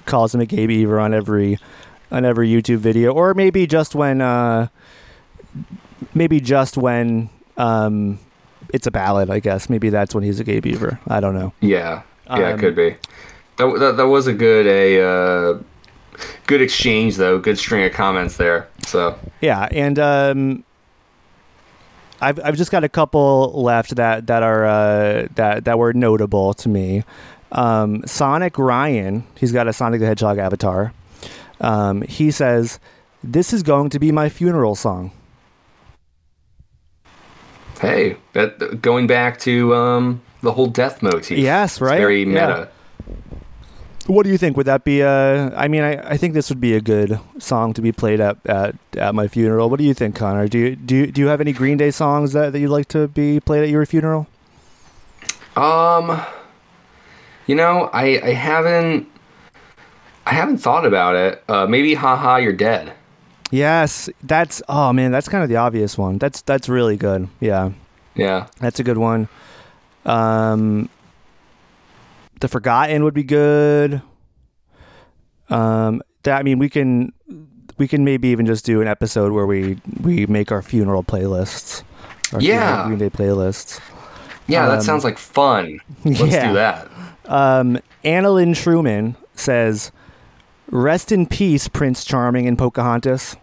calls 0.05 0.33
him 0.33 0.41
a 0.41 0.45
gay 0.45 0.67
beaver 0.67 0.99
on 0.99 1.13
every 1.13 1.59
on 2.11 2.25
every 2.25 2.49
YouTube 2.49 2.77
video, 2.77 3.11
or 3.11 3.33
maybe 3.33 3.67
just 3.67 3.95
when 3.95 4.21
uh, 4.21 4.67
maybe 6.13 6.39
just 6.39 6.77
when 6.77 7.29
um, 7.57 8.19
it's 8.73 8.87
a 8.87 8.91
ballad. 8.91 9.29
I 9.29 9.39
guess 9.39 9.69
maybe 9.69 9.89
that's 9.89 10.13
when 10.13 10.23
he's 10.23 10.39
a 10.39 10.43
gay 10.43 10.59
beaver. 10.59 10.99
I 11.07 11.19
don't 11.19 11.35
know. 11.35 11.53
yeah, 11.61 12.01
yeah, 12.27 12.33
Um, 12.33 12.41
it 12.43 12.59
could 12.59 12.75
be. 12.75 12.95
That, 13.57 13.79
that 13.79 13.97
that 13.97 14.07
was 14.07 14.27
a 14.27 14.33
good 14.33 14.67
a 14.67 15.01
uh, 15.01 15.59
good 16.47 16.61
exchange 16.61 17.15
though. 17.15 17.39
Good 17.39 17.57
string 17.57 17.85
of 17.85 17.93
comments 17.93 18.37
there. 18.37 18.67
So 18.85 19.17
Yeah, 19.41 19.67
and 19.71 19.97
um, 19.99 20.63
I've 22.21 22.39
I've 22.43 22.57
just 22.57 22.71
got 22.71 22.83
a 22.83 22.89
couple 22.89 23.51
left 23.61 23.95
that 23.95 24.27
that 24.27 24.43
are 24.43 24.65
uh, 24.65 25.27
that 25.35 25.65
that 25.65 25.77
were 25.77 25.93
notable 25.93 26.53
to 26.55 26.69
me. 26.69 27.03
Um, 27.51 28.03
Sonic 28.05 28.57
Ryan, 28.57 29.23
he's 29.35 29.51
got 29.51 29.67
a 29.67 29.73
Sonic 29.73 29.99
the 29.99 30.05
Hedgehog 30.07 30.37
avatar. 30.37 30.93
Um, 31.61 32.01
he 32.03 32.31
says, 32.31 32.79
"This 33.23 33.53
is 33.53 33.63
going 33.63 33.89
to 33.91 33.99
be 33.99 34.11
my 34.11 34.29
funeral 34.29 34.75
song." 34.75 35.11
hey, 37.81 38.17
that 38.33 38.81
going 38.81 39.05
back 39.05 39.37
to 39.39 39.75
um, 39.75 40.21
the 40.41 40.51
whole 40.53 40.67
death 40.67 41.01
motif. 41.03 41.37
Yes, 41.37 41.73
It's 41.73 41.81
right? 41.81 41.97
Very 41.99 42.23
Yeah. 42.23 42.27
meta. 42.47 42.69
What 44.07 44.23
do 44.23 44.29
you 44.29 44.37
think? 44.37 44.55
Would 44.55 44.67
that 44.67 44.83
be 44.83 45.01
a? 45.01 45.51
I 45.55 45.67
mean, 45.67 45.81
I, 45.81 46.11
I 46.11 46.17
think 46.17 46.35
this 46.35 46.49
would 46.49 46.61
be 46.61 46.75
a 46.75 46.81
good 46.81 47.19
song 47.39 47.73
to 47.73 47.81
be 47.81 47.91
played 47.91 48.19
at, 48.19 48.37
at 48.45 48.75
at 48.97 49.15
my 49.15 49.27
funeral. 49.27 49.67
What 49.69 49.79
do 49.79 49.83
you 49.83 49.95
think, 49.95 50.15
Connor? 50.15 50.47
Do 50.47 50.59
you 50.59 50.75
do 50.75 50.95
you, 50.95 51.07
do 51.07 51.21
you 51.21 51.27
have 51.27 51.41
any 51.41 51.51
Green 51.53 51.77
Day 51.77 51.89
songs 51.89 52.33
that, 52.33 52.53
that 52.53 52.59
you'd 52.59 52.69
like 52.69 52.87
to 52.89 53.07
be 53.07 53.39
played 53.39 53.63
at 53.63 53.69
your 53.69 53.83
funeral? 53.87 54.27
Um, 55.55 56.21
you 57.47 57.55
know, 57.55 57.89
I 57.93 58.19
I 58.23 58.33
haven't 58.33 59.07
I 60.25 60.33
haven't 60.33 60.57
thought 60.57 60.85
about 60.85 61.15
it. 61.15 61.43
Uh, 61.47 61.65
maybe 61.67 61.93
haha, 61.93 62.37
you're 62.37 62.53
dead. 62.53 62.93
Yes, 63.51 64.09
that's 64.23 64.61
oh 64.67 64.91
man, 64.91 65.11
that's 65.11 65.29
kind 65.29 65.43
of 65.43 65.49
the 65.49 65.55
obvious 65.57 65.97
one. 65.97 66.17
That's 66.17 66.41
that's 66.41 66.67
really 66.67 66.97
good. 66.97 67.27
Yeah, 67.39 67.71
Yeah. 68.15 68.47
that's 68.59 68.79
a 68.79 68.83
good 68.83 68.97
one. 68.97 69.27
Um, 70.05 70.89
the 72.41 72.47
Forgotten 72.47 73.03
would 73.03 73.13
be 73.13 73.23
good. 73.23 74.01
Um, 75.49 76.01
that 76.23 76.39
I 76.39 76.43
mean, 76.43 76.57
we 76.59 76.69
can 76.69 77.13
we 77.77 77.87
can 77.87 78.03
maybe 78.03 78.29
even 78.29 78.45
just 78.45 78.65
do 78.65 78.81
an 78.81 78.87
episode 78.87 79.31
where 79.31 79.45
we 79.45 79.77
we 80.01 80.25
make 80.25 80.51
our 80.51 80.61
funeral 80.61 81.03
playlists. 81.03 81.83
Our 82.33 82.41
Yeah. 82.41 82.83
funeral 82.83 82.87
Green 82.97 82.99
Day 82.99 83.09
playlists. 83.15 83.79
Yeah, 84.47 84.67
that 84.67 84.79
Um, 84.79 84.81
sounds 84.81 85.03
like 85.03 85.17
fun. 85.17 85.79
Let's 86.03 86.19
yeah. 86.33 86.47
do 86.47 86.53
that. 86.55 86.87
Um, 87.27 87.79
Annalyn 88.03 88.55
Truman 88.55 89.15
says, 89.35 89.91
"Rest 90.69 91.11
in 91.11 91.25
peace, 91.25 91.67
Prince 91.67 92.03
Charming 92.05 92.47
and 92.47 92.57
Pocahontas." 92.57 93.35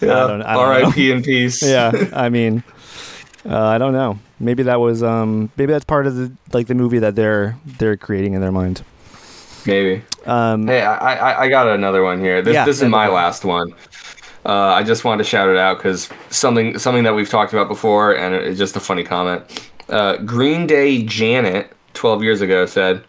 Yeah. 0.00 0.42
R.I.P. 0.44 1.10
in 1.10 1.22
peace. 1.22 1.62
yeah 1.68 1.90
i 2.12 2.28
mean 2.28 2.62
uh, 3.48 3.64
i 3.66 3.78
don't 3.78 3.92
know 3.92 4.18
maybe 4.38 4.62
that 4.64 4.78
was 4.78 5.02
um 5.02 5.50
maybe 5.56 5.72
that's 5.72 5.84
part 5.84 6.06
of 6.06 6.14
the 6.14 6.32
like 6.52 6.66
the 6.66 6.74
movie 6.74 6.98
that 7.00 7.16
they're 7.16 7.56
they're 7.78 7.96
creating 7.96 8.34
in 8.34 8.40
their 8.40 8.52
mind 8.52 8.82
Maybe. 9.66 10.02
um 10.24 10.66
Hey, 10.66 10.82
I, 10.82 11.14
I 11.32 11.42
I 11.42 11.48
got 11.48 11.68
another 11.68 12.02
one 12.02 12.20
here. 12.20 12.40
This 12.42 12.54
Yeah, 12.54 12.64
this 12.64 12.80
is 12.80 12.88
my 12.88 13.08
last 13.08 13.44
one. 13.44 13.74
Uh, 14.46 14.52
I 14.52 14.82
just 14.82 15.04
wanted 15.04 15.24
to 15.24 15.28
shout 15.28 15.48
it 15.48 15.56
out 15.56 15.78
because 15.78 16.08
something 16.30 16.78
something 16.78 17.04
that 17.04 17.14
we've 17.14 17.28
talked 17.28 17.52
about 17.52 17.68
before, 17.68 18.14
and 18.16 18.34
it's 18.34 18.58
just 18.58 18.76
a 18.76 18.80
funny 18.80 19.04
comment. 19.04 19.42
Uh, 19.88 20.16
Green 20.18 20.66
Day 20.66 21.02
Janet, 21.02 21.72
twelve 21.94 22.22
years 22.22 22.40
ago, 22.40 22.64
said, 22.66 23.02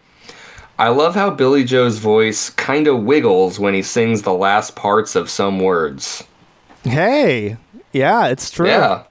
"I 0.78 0.88
love 0.88 1.14
how 1.14 1.30
Billie 1.30 1.64
Joe's 1.64 1.98
voice 1.98 2.50
kind 2.50 2.86
of 2.86 3.04
wiggles 3.04 3.58
when 3.58 3.74
he 3.74 3.82
sings 3.82 4.22
the 4.22 4.32
last 4.34 4.76
parts 4.76 5.14
of 5.16 5.30
some 5.30 5.58
words." 5.60 6.24
hey 6.84 7.58
yeah 7.92 8.28
it's 8.28 8.50
true 8.50 8.66
Yeah, 8.66 9.02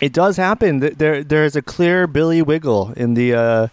It 0.00 0.12
does 0.12 0.36
happen. 0.36 0.80
There, 0.80 1.24
there's 1.24 1.56
a 1.56 1.62
clear 1.62 2.06
Billie 2.06 2.42
Wiggle 2.42 2.92
in 2.94 3.14
the 3.14 3.32
uh, 3.34 3.68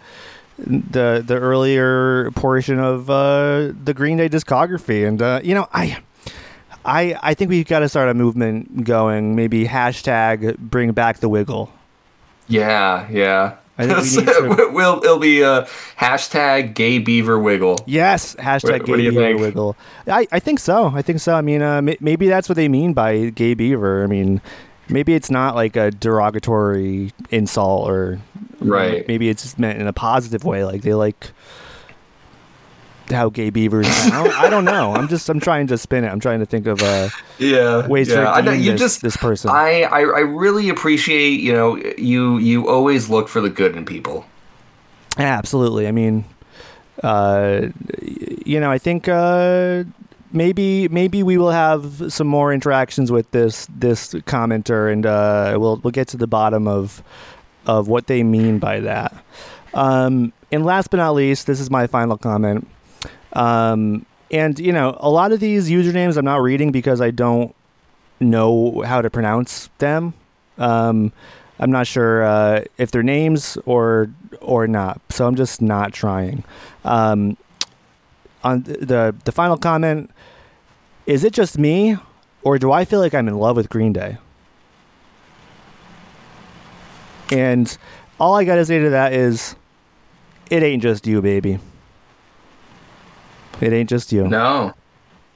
the 0.57 1.21
the 1.25 1.35
earlier 1.35 2.31
portion 2.31 2.79
of 2.79 3.09
uh, 3.09 3.73
the 3.83 3.93
Green 3.93 4.17
Day 4.17 4.29
discography, 4.29 5.05
and 5.05 5.21
uh, 5.21 5.41
you 5.43 5.53
know, 5.55 5.67
I, 5.73 5.97
I, 6.85 7.17
I 7.21 7.33
think 7.33 7.49
we've 7.49 7.67
got 7.67 7.79
to 7.79 7.89
start 7.89 8.09
a 8.09 8.13
movement 8.13 8.83
going. 8.83 9.35
Maybe 9.35 9.65
hashtag 9.65 10.57
Bring 10.57 10.91
Back 10.93 11.19
the 11.19 11.29
Wiggle. 11.29 11.71
Yeah, 12.47 13.07
yeah. 13.09 13.55
I 13.77 13.87
think 13.87 13.99
we 13.99 14.25
need 14.25 14.57
to- 14.59 14.69
we'll 14.73 15.03
it'll 15.03 15.17
be 15.19 15.43
uh, 15.43 15.65
hashtag 15.97 16.73
Gay 16.75 16.99
Beaver 16.99 17.39
Wiggle. 17.39 17.79
Yes, 17.87 18.35
hashtag 18.35 18.63
What- 18.79 18.85
Gay 18.85 18.91
what 18.91 18.97
do 18.97 19.03
you 19.03 19.11
Beaver 19.11 19.21
think? 19.23 19.39
Wiggle. 19.39 19.75
I, 20.07 20.27
I 20.31 20.39
think 20.39 20.59
so. 20.59 20.87
I 20.93 21.01
think 21.01 21.19
so. 21.19 21.33
I 21.35 21.41
mean, 21.41 21.61
uh, 21.61 21.81
may- 21.81 21.97
maybe 21.99 22.27
that's 22.27 22.49
what 22.49 22.55
they 22.55 22.67
mean 22.67 22.93
by 22.93 23.29
Gay 23.29 23.53
Beaver. 23.53 24.03
I 24.03 24.07
mean, 24.07 24.41
maybe 24.89 25.13
it's 25.13 25.31
not 25.31 25.55
like 25.55 25.75
a 25.75 25.91
derogatory 25.91 27.11
insult 27.29 27.89
or 27.89 28.19
Right. 28.59 29.07
Maybe 29.07 29.27
it's 29.29 29.57
meant 29.57 29.79
in 29.81 29.87
a 29.87 29.93
positive 29.93 30.43
way, 30.43 30.63
like 30.63 30.83
they 30.83 30.93
like 30.93 31.31
how 33.11 33.29
gay 33.29 33.49
beavers 33.49 33.87
sound. 33.87 34.31
I 34.31 34.49
don't 34.49 34.65
know. 34.65 34.93
I'm 34.95 35.07
just 35.07 35.29
I'm 35.29 35.39
trying 35.39 35.67
to 35.67 35.77
spin 35.77 36.03
it. 36.03 36.07
I'm 36.09 36.19
trying 36.19 36.39
to 36.39 36.45
think 36.45 36.65
of 36.67 36.81
uh, 36.81 37.09
Yeah, 37.37 37.87
ways 37.87 38.09
yeah. 38.09 38.21
to 38.21 38.29
I 38.29 38.41
know 38.41 38.51
you 38.51 38.71
this, 38.71 38.79
just 38.81 39.01
this 39.01 39.17
person. 39.17 39.49
I, 39.51 39.83
I 39.83 39.99
I 39.99 40.19
really 40.21 40.69
appreciate 40.69 41.39
you 41.39 41.53
know 41.53 41.75
you 41.97 42.37
you 42.37 42.67
always 42.69 43.09
look 43.09 43.27
for 43.27 43.41
the 43.41 43.49
good 43.49 43.75
in 43.75 43.85
people. 43.85 44.25
Yeah, 45.19 45.37
absolutely. 45.37 45.87
I 45.87 45.91
mean, 45.91 46.23
uh, 47.03 47.67
you 48.45 48.59
know, 48.59 48.71
I 48.71 48.77
think 48.77 49.07
uh, 49.07 49.83
maybe 50.31 50.87
maybe 50.87 51.23
we 51.23 51.37
will 51.37 51.51
have 51.51 52.11
some 52.13 52.27
more 52.27 52.53
interactions 52.53 53.11
with 53.11 53.29
this 53.31 53.67
this 53.69 54.13
commenter, 54.13 54.91
and 54.91 55.05
uh, 55.05 55.57
we'll 55.59 55.77
we'll 55.77 55.91
get 55.91 56.07
to 56.09 56.17
the 56.17 56.27
bottom 56.27 56.67
of 56.67 57.03
of 57.65 57.87
what 57.87 58.07
they 58.07 58.23
mean 58.23 58.59
by 58.59 58.79
that. 58.79 59.13
Um, 59.73 60.33
and 60.51 60.65
last 60.65 60.89
but 60.89 60.97
not 60.97 61.13
least, 61.13 61.47
this 61.47 61.59
is 61.59 61.69
my 61.69 61.87
final 61.87 62.17
comment. 62.17 62.67
Um, 63.33 64.05
and 64.29 64.57
you 64.59 64.71
know, 64.71 64.97
a 64.99 65.09
lot 65.09 65.31
of 65.31 65.39
these 65.39 65.69
usernames 65.69 66.17
I'm 66.17 66.25
not 66.25 66.41
reading 66.41 66.71
because 66.71 67.01
I 67.01 67.11
don't 67.11 67.53
know 68.19 68.81
how 68.81 69.01
to 69.01 69.09
pronounce 69.09 69.69
them. 69.79 70.13
Um, 70.57 71.11
I'm 71.59 71.71
not 71.71 71.85
sure 71.87 72.23
uh, 72.23 72.63
if 72.77 72.91
they're 72.91 73.03
names 73.03 73.57
or 73.65 74.09
or 74.41 74.67
not, 74.67 75.01
so 75.09 75.27
I'm 75.27 75.35
just 75.35 75.61
not 75.61 75.93
trying. 75.93 76.43
Um, 76.83 77.37
on 78.43 78.63
the 78.63 79.13
the 79.25 79.31
final 79.31 79.57
comment, 79.57 80.09
is 81.05 81.23
it 81.23 81.33
just 81.33 81.57
me, 81.57 81.97
or 82.41 82.57
do 82.57 82.71
I 82.71 82.85
feel 82.85 82.99
like 82.99 83.13
I'm 83.13 83.27
in 83.27 83.37
love 83.37 83.55
with 83.55 83.69
Green 83.69 83.93
Day? 83.93 84.17
And 87.31 87.77
all 88.19 88.35
I 88.35 88.43
gotta 88.43 88.65
say 88.65 88.79
to 88.79 88.89
that 88.89 89.13
is, 89.13 89.55
it 90.49 90.63
ain't 90.63 90.81
just 90.81 91.05
you, 91.05 91.21
baby. 91.21 91.59
It 93.61 93.73
ain't 93.73 93.89
just 93.89 94.11
you. 94.11 94.27
No, 94.27 94.73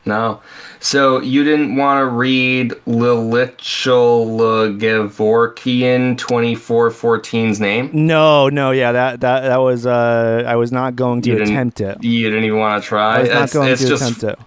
no. 0.05 0.41
So 0.79 1.19
you 1.21 1.43
didn't 1.43 1.75
want 1.75 2.01
to 2.01 2.05
read 2.07 2.71
Lilichel 2.87 4.77
Gevorkian 4.79 6.17
twenty 6.17 6.55
four 6.55 6.89
14's 6.89 7.59
name. 7.59 7.89
No, 7.93 8.49
no, 8.49 8.71
yeah, 8.71 8.91
that 8.91 9.21
that 9.21 9.41
that 9.41 9.57
was 9.57 9.85
uh 9.85 10.43
I 10.45 10.55
was 10.55 10.71
not 10.71 10.95
going 10.95 11.21
to 11.23 11.29
You 11.31 11.41
attempt 11.41 11.81
it. 11.81 12.03
You 12.03 12.29
didn't 12.29 12.45
even 12.45 12.59
want 12.59 12.81
to 12.81 12.87
try. 12.87 13.17
I 13.17 13.19
was 13.19 13.27
not 13.29 13.33
That's- 13.33 13.53
going 13.53 13.69
it's 13.71 13.81
to 13.81 13.87
just 13.87 14.03
attempt 14.03 14.39
it. 14.39 14.45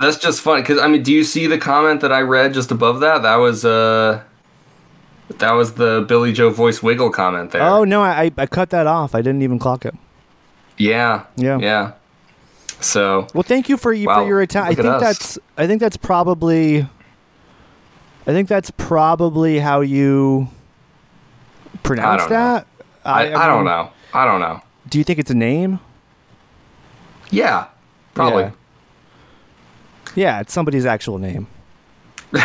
that's 0.00 0.16
just 0.18 0.40
funny 0.40 0.62
because 0.62 0.78
I 0.78 0.86
mean, 0.88 1.02
do 1.02 1.12
you 1.12 1.24
see 1.24 1.46
the 1.46 1.58
comment 1.58 2.00
that 2.00 2.12
I 2.12 2.20
read 2.20 2.54
just 2.54 2.70
above 2.70 3.00
that? 3.00 3.22
That 3.22 3.36
was 3.36 3.64
uh, 3.64 4.22
that 5.38 5.52
was 5.52 5.74
the 5.74 6.04
Billie 6.08 6.32
Joe 6.32 6.50
voice 6.50 6.82
wiggle 6.82 7.10
comment 7.10 7.50
there. 7.52 7.62
Oh 7.62 7.84
no, 7.84 8.02
I 8.02 8.30
I 8.36 8.46
cut 8.46 8.70
that 8.70 8.86
off. 8.86 9.14
I 9.14 9.22
didn't 9.22 9.42
even 9.42 9.58
clock 9.58 9.84
it. 9.84 9.94
yeah, 10.76 11.24
Yeah. 11.36 11.58
yeah. 11.58 11.92
So 12.84 13.26
Well, 13.34 13.42
thank 13.42 13.68
you 13.68 13.76
for 13.76 13.94
Wow, 13.94 14.14
for 14.14 14.26
your 14.26 14.40
attempt. 14.40 14.70
I 14.70 14.74
think 14.74 14.86
us. 14.86 15.00
that's 15.00 15.38
I 15.56 15.66
think 15.66 15.80
that's 15.80 15.96
probably 15.96 16.86
I 18.26 18.32
think 18.32 18.48
that's 18.48 18.70
probably 18.70 19.58
how 19.58 19.80
you 19.80 20.48
pronounce 21.82 22.22
don't 22.22 22.30
that. 22.30 22.66
I, 23.04 23.34
I, 23.34 23.46
don't 23.46 23.66
know. 23.66 23.90
I 24.14 24.24
don't 24.24 24.40
know. 24.40 24.62
Do 24.88 24.96
you 24.96 25.04
think 25.04 25.18
it's 25.18 25.30
a 25.30 25.34
name? 25.34 25.78
Yeah, 27.30 27.66
probably. 28.14 28.44
Yeah. 28.44 28.50
Yeah, 30.14 30.40
it's 30.40 30.52
somebody's 30.54 30.86
actual 30.86 31.18
name. 31.18 31.48
yeah, 32.32 32.44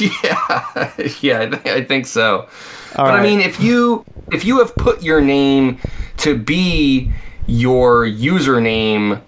yeah, 1.20 1.40
I, 1.40 1.46
th- 1.46 1.66
I 1.66 1.84
think 1.84 2.06
so. 2.06 2.48
All 2.96 3.04
but 3.04 3.14
I 3.14 3.22
mean, 3.22 3.40
if 3.40 3.60
you 3.60 4.04
if 4.32 4.44
you 4.44 4.58
have 4.60 4.74
put 4.76 5.02
your 5.02 5.20
name 5.20 5.78
to 6.18 6.38
be 6.38 7.12
your 7.46 8.06
username 8.06 9.20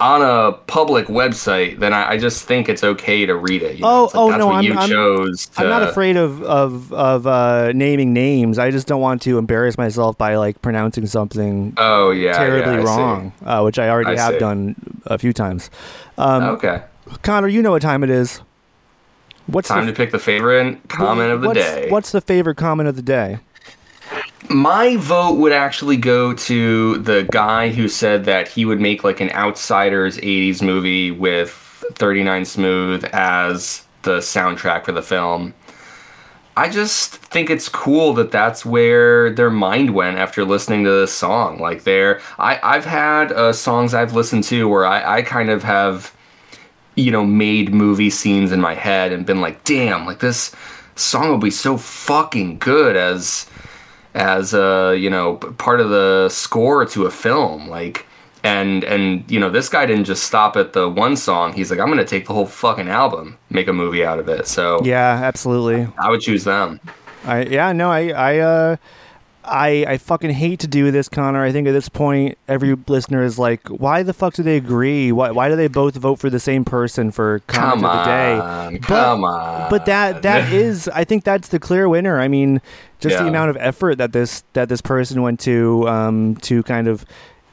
on 0.00 0.22
a 0.22 0.52
public 0.52 1.06
website, 1.06 1.78
then 1.78 1.92
I, 1.92 2.10
I 2.12 2.16
just 2.18 2.44
think 2.46 2.68
it's 2.68 2.82
okay 2.84 3.26
to 3.26 3.34
read 3.34 3.62
it. 3.62 3.76
you 3.76 3.82
know? 3.82 3.88
Oh, 3.88 4.02
like 4.04 4.12
oh, 4.14 4.28
that's 4.30 4.38
no, 4.40 4.46
what 4.46 4.54
I'm- 4.56 4.64
you 4.64 4.74
I'm- 4.74 4.88
chose. 4.88 5.46
To, 5.46 5.60
I'm 5.62 5.68
not 5.68 5.82
afraid 5.82 6.16
of 6.16 6.42
of 6.42 6.92
of 6.92 7.26
uh, 7.26 7.72
naming 7.72 8.12
names. 8.12 8.58
I 8.58 8.70
just 8.70 8.86
don't 8.86 9.00
want 9.00 9.22
to 9.22 9.38
embarrass 9.38 9.76
myself 9.78 10.16
by 10.18 10.36
like 10.36 10.60
pronouncing 10.62 11.06
something 11.06 11.74
Oh 11.76 12.10
yeah, 12.10 12.32
terribly 12.32 12.74
yeah, 12.74 12.82
wrong, 12.82 13.32
uh, 13.44 13.60
which 13.62 13.78
I 13.78 13.88
already 13.88 14.16
I 14.18 14.22
have 14.22 14.34
see. 14.34 14.38
done 14.40 14.74
a 15.06 15.18
few 15.18 15.32
times. 15.32 15.70
Um, 16.16 16.42
Okay, 16.44 16.82
Connor, 17.22 17.48
you 17.48 17.62
know 17.62 17.70
what 17.72 17.82
time 17.82 18.02
it 18.04 18.10
is. 18.10 18.40
What's 19.46 19.68
time 19.68 19.86
the, 19.86 19.92
to 19.92 19.96
pick 19.96 20.10
the 20.10 20.18
favorite 20.18 20.78
comment 20.88 21.32
of 21.32 21.40
the 21.40 21.54
day. 21.54 21.86
What's 21.88 22.12
the 22.12 22.20
favorite 22.20 22.56
comment 22.56 22.86
of 22.88 22.96
the 22.96 23.02
day? 23.02 23.38
My 24.48 24.96
vote 24.96 25.34
would 25.34 25.52
actually 25.52 25.96
go 25.96 26.32
to 26.32 26.98
the 26.98 27.28
guy 27.30 27.70
who 27.70 27.88
said 27.88 28.24
that 28.24 28.48
he 28.48 28.64
would 28.64 28.80
make 28.80 29.04
like 29.04 29.20
an 29.20 29.30
Outsiders 29.30 30.16
80s 30.18 30.62
movie 30.62 31.10
with 31.10 31.50
39 31.94 32.44
Smooth 32.44 33.04
as 33.12 33.84
the 34.02 34.18
soundtrack 34.18 34.84
for 34.84 34.92
the 34.92 35.02
film. 35.02 35.54
I 36.56 36.68
just 36.68 37.14
think 37.16 37.50
it's 37.50 37.68
cool 37.68 38.14
that 38.14 38.32
that's 38.32 38.64
where 38.64 39.30
their 39.30 39.50
mind 39.50 39.94
went 39.94 40.18
after 40.18 40.44
listening 40.44 40.82
to 40.84 40.90
this 40.90 41.12
song. 41.12 41.60
Like, 41.60 41.84
there, 41.84 42.20
I've 42.36 42.84
had 42.84 43.30
uh, 43.30 43.52
songs 43.52 43.94
I've 43.94 44.14
listened 44.14 44.42
to 44.44 44.68
where 44.68 44.84
I, 44.84 45.18
I 45.18 45.22
kind 45.22 45.50
of 45.50 45.62
have, 45.62 46.12
you 46.96 47.12
know, 47.12 47.24
made 47.24 47.72
movie 47.72 48.10
scenes 48.10 48.50
in 48.50 48.60
my 48.60 48.74
head 48.74 49.12
and 49.12 49.24
been 49.24 49.40
like, 49.40 49.62
damn, 49.62 50.04
like 50.04 50.18
this 50.18 50.52
song 50.96 51.28
will 51.28 51.38
be 51.38 51.50
so 51.50 51.76
fucking 51.76 52.58
good 52.58 52.96
as 52.96 53.46
as 54.18 54.52
a 54.52 54.96
you 54.98 55.08
know 55.08 55.36
part 55.36 55.80
of 55.80 55.88
the 55.90 56.28
score 56.28 56.84
to 56.84 57.06
a 57.06 57.10
film 57.10 57.68
like 57.68 58.04
and 58.42 58.82
and 58.84 59.28
you 59.30 59.38
know 59.38 59.48
this 59.50 59.68
guy 59.68 59.86
didn't 59.86 60.04
just 60.04 60.24
stop 60.24 60.56
at 60.56 60.72
the 60.72 60.88
one 60.88 61.16
song 61.16 61.52
he's 61.52 61.70
like 61.70 61.80
i'm 61.80 61.88
gonna 61.88 62.04
take 62.04 62.26
the 62.26 62.34
whole 62.34 62.46
fucking 62.46 62.88
album 62.88 63.38
make 63.50 63.68
a 63.68 63.72
movie 63.72 64.04
out 64.04 64.18
of 64.18 64.28
it 64.28 64.46
so 64.46 64.80
Yeah, 64.84 65.20
absolutely. 65.22 65.86
i 66.02 66.10
would 66.10 66.20
choose 66.20 66.44
them 66.44 66.80
I 67.24 67.42
yeah 67.44 67.72
no 67.72 67.90
I 67.90 68.08
I 68.10 68.38
uh 68.38 68.76
I 69.44 69.84
I 69.88 69.96
fucking 69.98 70.30
hate 70.30 70.60
to 70.60 70.66
do 70.66 70.90
this, 70.90 71.08
Connor. 71.08 71.42
I 71.42 71.52
think 71.52 71.66
at 71.66 71.72
this 71.72 71.88
point 71.88 72.36
every 72.48 72.76
listener 72.86 73.22
is 73.24 73.38
like, 73.38 73.66
why 73.68 74.02
the 74.02 74.12
fuck 74.12 74.34
do 74.34 74.42
they 74.42 74.56
agree? 74.56 75.10
Why 75.10 75.30
why 75.30 75.48
do 75.48 75.56
they 75.56 75.68
both 75.68 75.94
vote 75.96 76.18
for 76.18 76.28
the 76.28 76.38
same 76.38 76.64
person 76.66 77.10
for 77.10 77.38
comment 77.46 77.82
come 77.82 77.84
of 77.86 77.96
the 77.98 78.04
day? 78.04 78.38
on 78.38 78.72
But- 78.74 78.82
come 78.82 79.24
on 79.24 79.70
But 79.70 79.86
that 79.86 80.20
that 80.22 80.52
is 80.52 80.86
I 80.88 81.04
think 81.04 81.24
that's 81.24 81.48
the 81.48 81.58
clear 81.58 81.88
winner. 81.88 82.20
I 82.20 82.28
mean, 82.28 82.60
just 83.00 83.18
the 83.18 83.26
amount 83.28 83.50
of 83.50 83.56
effort 83.58 83.98
that 83.98 84.12
this 84.12 84.44
that 84.54 84.68
this 84.68 84.80
person 84.80 85.22
went 85.22 85.40
to 85.40 85.88
um 85.88 86.36
to 86.36 86.62
kind 86.64 86.88
of 86.88 87.04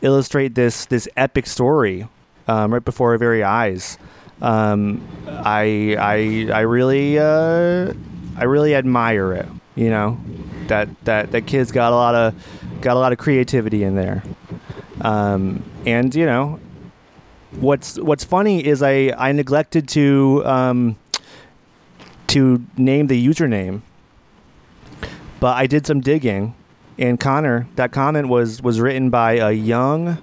illustrate 0.02 0.56
this 0.56 0.86
this 0.86 1.08
epic 1.18 1.48
story 1.48 2.08
um, 2.48 2.74
right 2.74 2.84
before 2.84 3.12
our 3.12 3.18
very 3.18 3.44
eyes. 3.44 3.98
Um, 4.42 5.06
I 5.28 5.96
I 6.00 6.50
I 6.54 6.60
really 6.62 7.18
uh, 7.18 7.94
I 8.38 8.44
really 8.44 8.76
admire 8.76 9.34
it. 9.34 9.48
You 9.76 9.90
know 9.90 10.20
that 10.68 10.90
that 11.06 11.32
that 11.32 11.48
kid's 11.48 11.72
got 11.72 11.92
a 11.92 11.96
lot 11.96 12.16
of 12.16 12.34
got 12.82 12.96
a 12.96 13.00
lot 13.00 13.12
of 13.12 13.18
creativity 13.18 13.84
in 13.84 13.96
there. 13.96 14.24
Um, 15.02 15.64
and 15.86 16.14
you 16.16 16.26
know 16.26 16.60
what's 17.52 17.98
what's 18.00 18.24
funny 18.24 18.66
is 18.66 18.82
I 18.82 19.14
I 19.18 19.32
neglected 19.32 19.88
to 19.90 20.44
um, 20.46 20.98
to 22.28 22.66
name 22.78 23.08
the 23.08 23.28
username, 23.28 23.82
but 25.40 25.56
I 25.56 25.68
did 25.68 25.86
some 25.86 26.02
digging, 26.02 26.56
and 26.98 27.20
Connor 27.20 27.68
that 27.76 27.92
comment 27.92 28.28
was 28.28 28.62
was 28.62 28.80
written 28.80 29.10
by 29.10 29.34
a 29.34 29.52
young, 29.52 30.18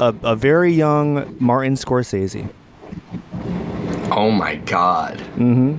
a, 0.00 0.14
a 0.22 0.36
very 0.36 0.72
young 0.72 1.36
Martin 1.38 1.74
Scorsese. 1.74 2.48
oh 4.12 4.30
my 4.30 4.54
god 4.56 5.18
Mm-hmm. 5.36 5.76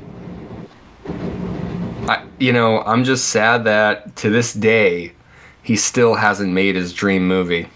I, 2.10 2.24
you 2.40 2.52
know 2.54 2.82
i'm 2.82 3.04
just 3.04 3.30
sad 3.30 3.64
that 3.64 4.16
to 4.18 4.30
this 4.30 4.54
day 4.54 5.14
he 5.64 5.76
still 5.76 6.16
hasn't 6.16 6.52
made 6.52 6.76
his 6.76 6.94
dream 6.94 7.28
movie 7.28 7.68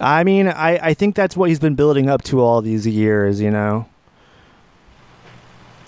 I 0.00 0.22
mean, 0.22 0.46
I, 0.46 0.78
I 0.90 0.94
think 0.94 1.16
that's 1.16 1.36
what 1.36 1.48
he's 1.48 1.58
been 1.58 1.74
building 1.74 2.08
up 2.08 2.22
to 2.24 2.40
all 2.40 2.62
these 2.62 2.86
years, 2.86 3.40
you 3.40 3.50
know. 3.50 3.88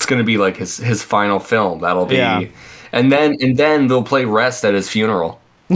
It's 0.00 0.06
gonna 0.06 0.24
be 0.24 0.38
like 0.38 0.56
his 0.56 0.78
his 0.78 1.02
final 1.02 1.38
film. 1.38 1.80
That'll 1.80 2.06
be, 2.06 2.16
Yeah. 2.16 2.44
and 2.90 3.12
then 3.12 3.36
and 3.42 3.58
then 3.58 3.86
they'll 3.86 4.02
play 4.02 4.24
Rest 4.24 4.64
at 4.64 4.72
his 4.72 4.88
funeral. 4.88 5.38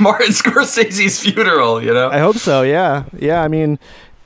Martin 0.00 0.32
Scorsese's 0.32 1.20
funeral, 1.20 1.80
you 1.80 1.94
know. 1.94 2.08
I 2.10 2.18
hope 2.18 2.34
so. 2.36 2.62
Yeah, 2.62 3.04
yeah. 3.16 3.42
I 3.44 3.48
mean, 3.48 3.78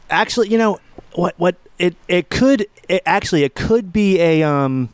actually, 0.08 0.48
you 0.48 0.56
know 0.56 0.78
what? 1.14 1.34
What 1.36 1.56
it 1.78 1.94
it 2.08 2.30
could 2.30 2.66
it, 2.88 3.02
actually 3.04 3.44
it 3.44 3.54
could 3.54 3.92
be 3.92 4.18
a 4.18 4.42
um 4.44 4.88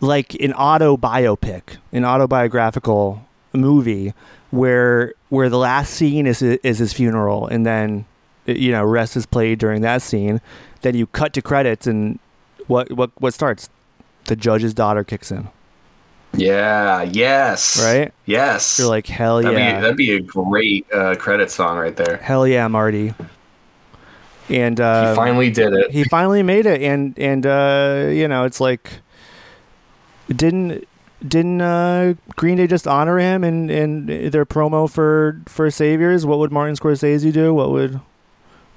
like 0.00 0.34
an 0.36 0.54
auto 0.54 0.96
biopic, 0.96 1.76
an 1.92 2.06
autobiographical 2.06 3.26
movie 3.52 4.14
where 4.50 5.12
where 5.28 5.50
the 5.50 5.58
last 5.58 5.92
scene 5.92 6.26
is 6.26 6.40
is 6.40 6.78
his 6.78 6.94
funeral, 6.94 7.46
and 7.48 7.66
then 7.66 8.06
you 8.46 8.72
know 8.72 8.82
rest 8.82 9.14
is 9.14 9.26
played 9.26 9.58
during 9.58 9.82
that 9.82 10.00
scene. 10.00 10.40
Then 10.84 10.94
you 10.94 11.06
cut 11.06 11.32
to 11.32 11.40
credits, 11.40 11.86
and 11.86 12.18
what 12.66 12.92
what 12.92 13.10
what 13.18 13.32
starts? 13.32 13.70
The 14.26 14.36
judge's 14.36 14.74
daughter 14.74 15.02
kicks 15.02 15.32
in, 15.32 15.48
Yeah. 16.34 17.02
Yes. 17.02 17.82
right? 17.82 18.12
Yes. 18.26 18.78
You're 18.78 18.88
like 18.88 19.06
hell 19.06 19.40
that'd 19.40 19.58
yeah. 19.58 19.76
be 19.76 19.80
that'd 19.80 19.96
be 19.96 20.12
a 20.12 20.20
great 20.20 20.86
uh, 20.92 21.14
credit 21.16 21.50
song 21.50 21.78
right 21.78 21.96
there. 21.96 22.18
Hell 22.18 22.46
yeah, 22.46 22.68
Marty. 22.68 23.14
And 24.50 24.78
uh, 24.78 25.08
he 25.08 25.16
finally 25.16 25.50
did 25.50 25.72
it. 25.72 25.90
he 25.90 26.04
finally 26.04 26.42
made 26.42 26.66
it, 26.66 26.82
and 26.82 27.18
and 27.18 27.46
uh, 27.46 28.08
you 28.10 28.28
know 28.28 28.44
it's 28.44 28.60
like 28.60 28.90
didn't 30.28 30.86
didn't 31.26 31.62
uh, 31.62 32.12
Green 32.36 32.58
Day 32.58 32.66
just 32.66 32.86
honor 32.86 33.18
him 33.18 33.42
in, 33.42 33.70
in 33.70 34.30
their 34.30 34.44
promo 34.44 34.90
for 34.90 35.40
for 35.46 35.70
Saviors? 35.70 36.26
What 36.26 36.38
would 36.40 36.52
Martin 36.52 36.76
Scorsese 36.76 37.32
do? 37.32 37.54
What 37.54 37.70
would 37.70 38.00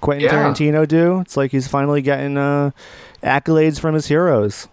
Quentin 0.02 0.26
Yeah. 0.26 0.32
Tarantino 0.32 0.88
do? 0.88 1.19
It's 1.22 1.38
like 1.38 1.52
he's 1.52 1.68
finally 1.68 2.02
getting 2.02 2.38
uh, 2.38 2.72
accolades 3.24 3.80
from 3.80 3.95
his 3.95 4.07
heroes. 4.07 4.68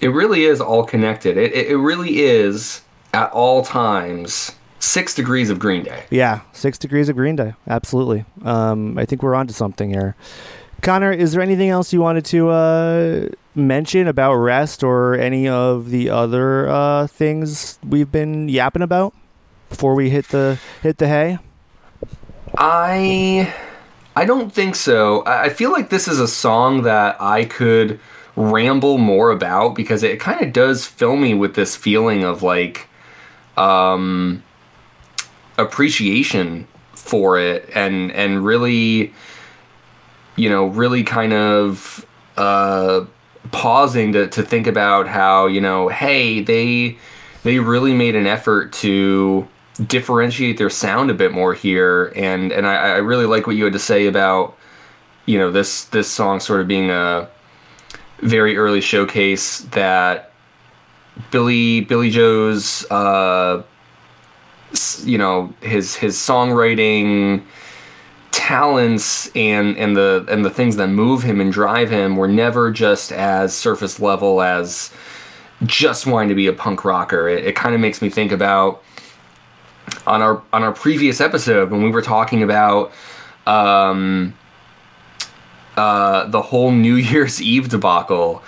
It 0.00 0.08
really 0.08 0.44
is 0.44 0.60
all 0.60 0.84
connected. 0.84 1.36
It, 1.36 1.52
it, 1.52 1.68
it 1.68 1.76
really 1.76 2.20
is 2.20 2.82
at 3.14 3.30
all 3.32 3.62
times 3.62 4.52
six 4.80 5.14
degrees 5.14 5.48
of 5.48 5.58
Green 5.58 5.84
Day. 5.84 6.04
Yeah, 6.10 6.40
six 6.52 6.76
degrees 6.78 7.08
of 7.08 7.16
Green 7.16 7.36
Day. 7.36 7.54
Absolutely. 7.68 8.24
Um, 8.44 8.98
I 8.98 9.04
think 9.04 9.22
we're 9.22 9.34
onto 9.34 9.52
something 9.52 9.90
here. 9.90 10.16
Connor, 10.80 11.12
is 11.12 11.32
there 11.32 11.40
anything 11.40 11.68
else 11.68 11.92
you 11.92 12.00
wanted 12.00 12.24
to 12.26 12.48
uh, 12.48 13.28
mention 13.54 14.08
about 14.08 14.34
rest 14.34 14.82
or 14.82 15.14
any 15.14 15.46
of 15.46 15.90
the 15.90 16.10
other 16.10 16.68
uh, 16.68 17.06
things 17.06 17.78
we've 17.88 18.10
been 18.10 18.48
yapping 18.48 18.82
about 18.82 19.14
before 19.68 19.94
we 19.94 20.10
hit 20.10 20.28
the 20.28 20.58
hit 20.82 20.98
the 20.98 21.06
hay? 21.06 21.38
I 22.58 23.54
I 24.14 24.24
don't 24.24 24.52
think 24.52 24.74
so. 24.74 25.24
I 25.26 25.48
feel 25.48 25.72
like 25.72 25.88
this 25.88 26.06
is 26.06 26.20
a 26.20 26.28
song 26.28 26.82
that 26.82 27.16
I 27.20 27.44
could 27.44 27.98
ramble 28.36 28.98
more 28.98 29.30
about 29.30 29.74
because 29.74 30.02
it 30.02 30.20
kind 30.20 30.40
of 30.40 30.52
does 30.52 30.86
fill 30.86 31.16
me 31.16 31.34
with 31.34 31.54
this 31.54 31.76
feeling 31.76 32.24
of 32.24 32.42
like 32.42 32.88
um 33.58 34.42
appreciation 35.58 36.66
for 36.94 37.38
it 37.38 37.68
and 37.74 38.10
and 38.12 38.42
really 38.42 39.12
you 40.36 40.48
know 40.48 40.66
really 40.66 41.02
kind 41.02 41.34
of 41.34 42.06
uh 42.38 43.04
pausing 43.50 44.12
to, 44.12 44.26
to 44.28 44.42
think 44.42 44.66
about 44.66 45.06
how 45.06 45.46
you 45.46 45.60
know 45.60 45.88
hey 45.88 46.40
they 46.40 46.96
they 47.42 47.58
really 47.58 47.92
made 47.92 48.14
an 48.14 48.26
effort 48.26 48.72
to 48.72 49.46
differentiate 49.86 50.58
their 50.58 50.70
sound 50.70 51.10
a 51.10 51.14
bit 51.14 51.32
more 51.32 51.54
here 51.54 52.12
and 52.14 52.52
and 52.52 52.66
I, 52.66 52.74
I 52.74 52.96
really 52.98 53.24
like 53.24 53.46
what 53.46 53.56
you 53.56 53.64
had 53.64 53.72
to 53.72 53.78
say 53.78 54.06
about 54.06 54.56
you 55.26 55.38
know 55.38 55.50
this 55.50 55.84
this 55.84 56.10
song 56.10 56.40
sort 56.40 56.60
of 56.60 56.68
being 56.68 56.90
a 56.90 57.28
very 58.20 58.56
early 58.56 58.80
showcase 58.80 59.60
that 59.72 60.32
Billie 61.30 61.80
Billie 61.80 62.10
Joe's 62.10 62.84
uh 62.90 63.62
you 65.04 65.18
know 65.18 65.52
his 65.60 65.94
his 65.96 66.16
songwriting 66.16 67.42
talents 68.30 69.30
and 69.36 69.76
and 69.76 69.96
the 69.96 70.26
and 70.28 70.44
the 70.44 70.50
things 70.50 70.76
that 70.76 70.88
move 70.88 71.22
him 71.22 71.40
and 71.40 71.52
drive 71.52 71.90
him 71.90 72.16
were 72.16 72.28
never 72.28 72.70
just 72.70 73.12
as 73.12 73.54
surface 73.54 74.00
level 74.00 74.42
as 74.42 74.92
just 75.64 76.06
wanting 76.06 76.28
to 76.28 76.34
be 76.34 76.46
a 76.46 76.52
punk 76.52 76.84
rocker. 76.84 77.28
It, 77.28 77.44
it 77.44 77.56
kind 77.56 77.74
of 77.74 77.80
makes 77.80 78.02
me 78.02 78.10
think 78.10 78.32
about 78.32 78.81
on 80.06 80.22
our 80.22 80.42
on 80.52 80.62
our 80.62 80.72
previous 80.72 81.20
episode 81.20 81.70
when 81.70 81.82
we 81.82 81.90
were 81.90 82.02
talking 82.02 82.42
about 82.42 82.92
um, 83.46 84.34
uh, 85.76 86.26
the 86.26 86.42
whole 86.42 86.70
New 86.86 86.94
Year's 86.94 87.40
Eve 87.40 87.68
debacle 87.68 88.42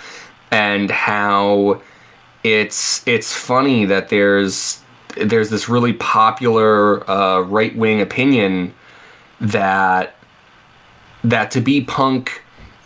and 0.51 0.91
how 0.91 1.81
it's 2.43 3.05
it's 3.07 3.33
funny 3.33 3.85
that 3.85 4.09
there's 4.09 4.81
there's 5.17 5.49
this 5.49 5.69
really 5.69 5.93
popular 5.93 7.09
uh, 7.09 7.41
right 7.41 7.75
wing 7.75 8.01
opinion 8.01 8.73
that 9.39 10.15
that 11.23 11.51
to 11.51 11.61
be 11.61 11.81
punk 11.81 12.41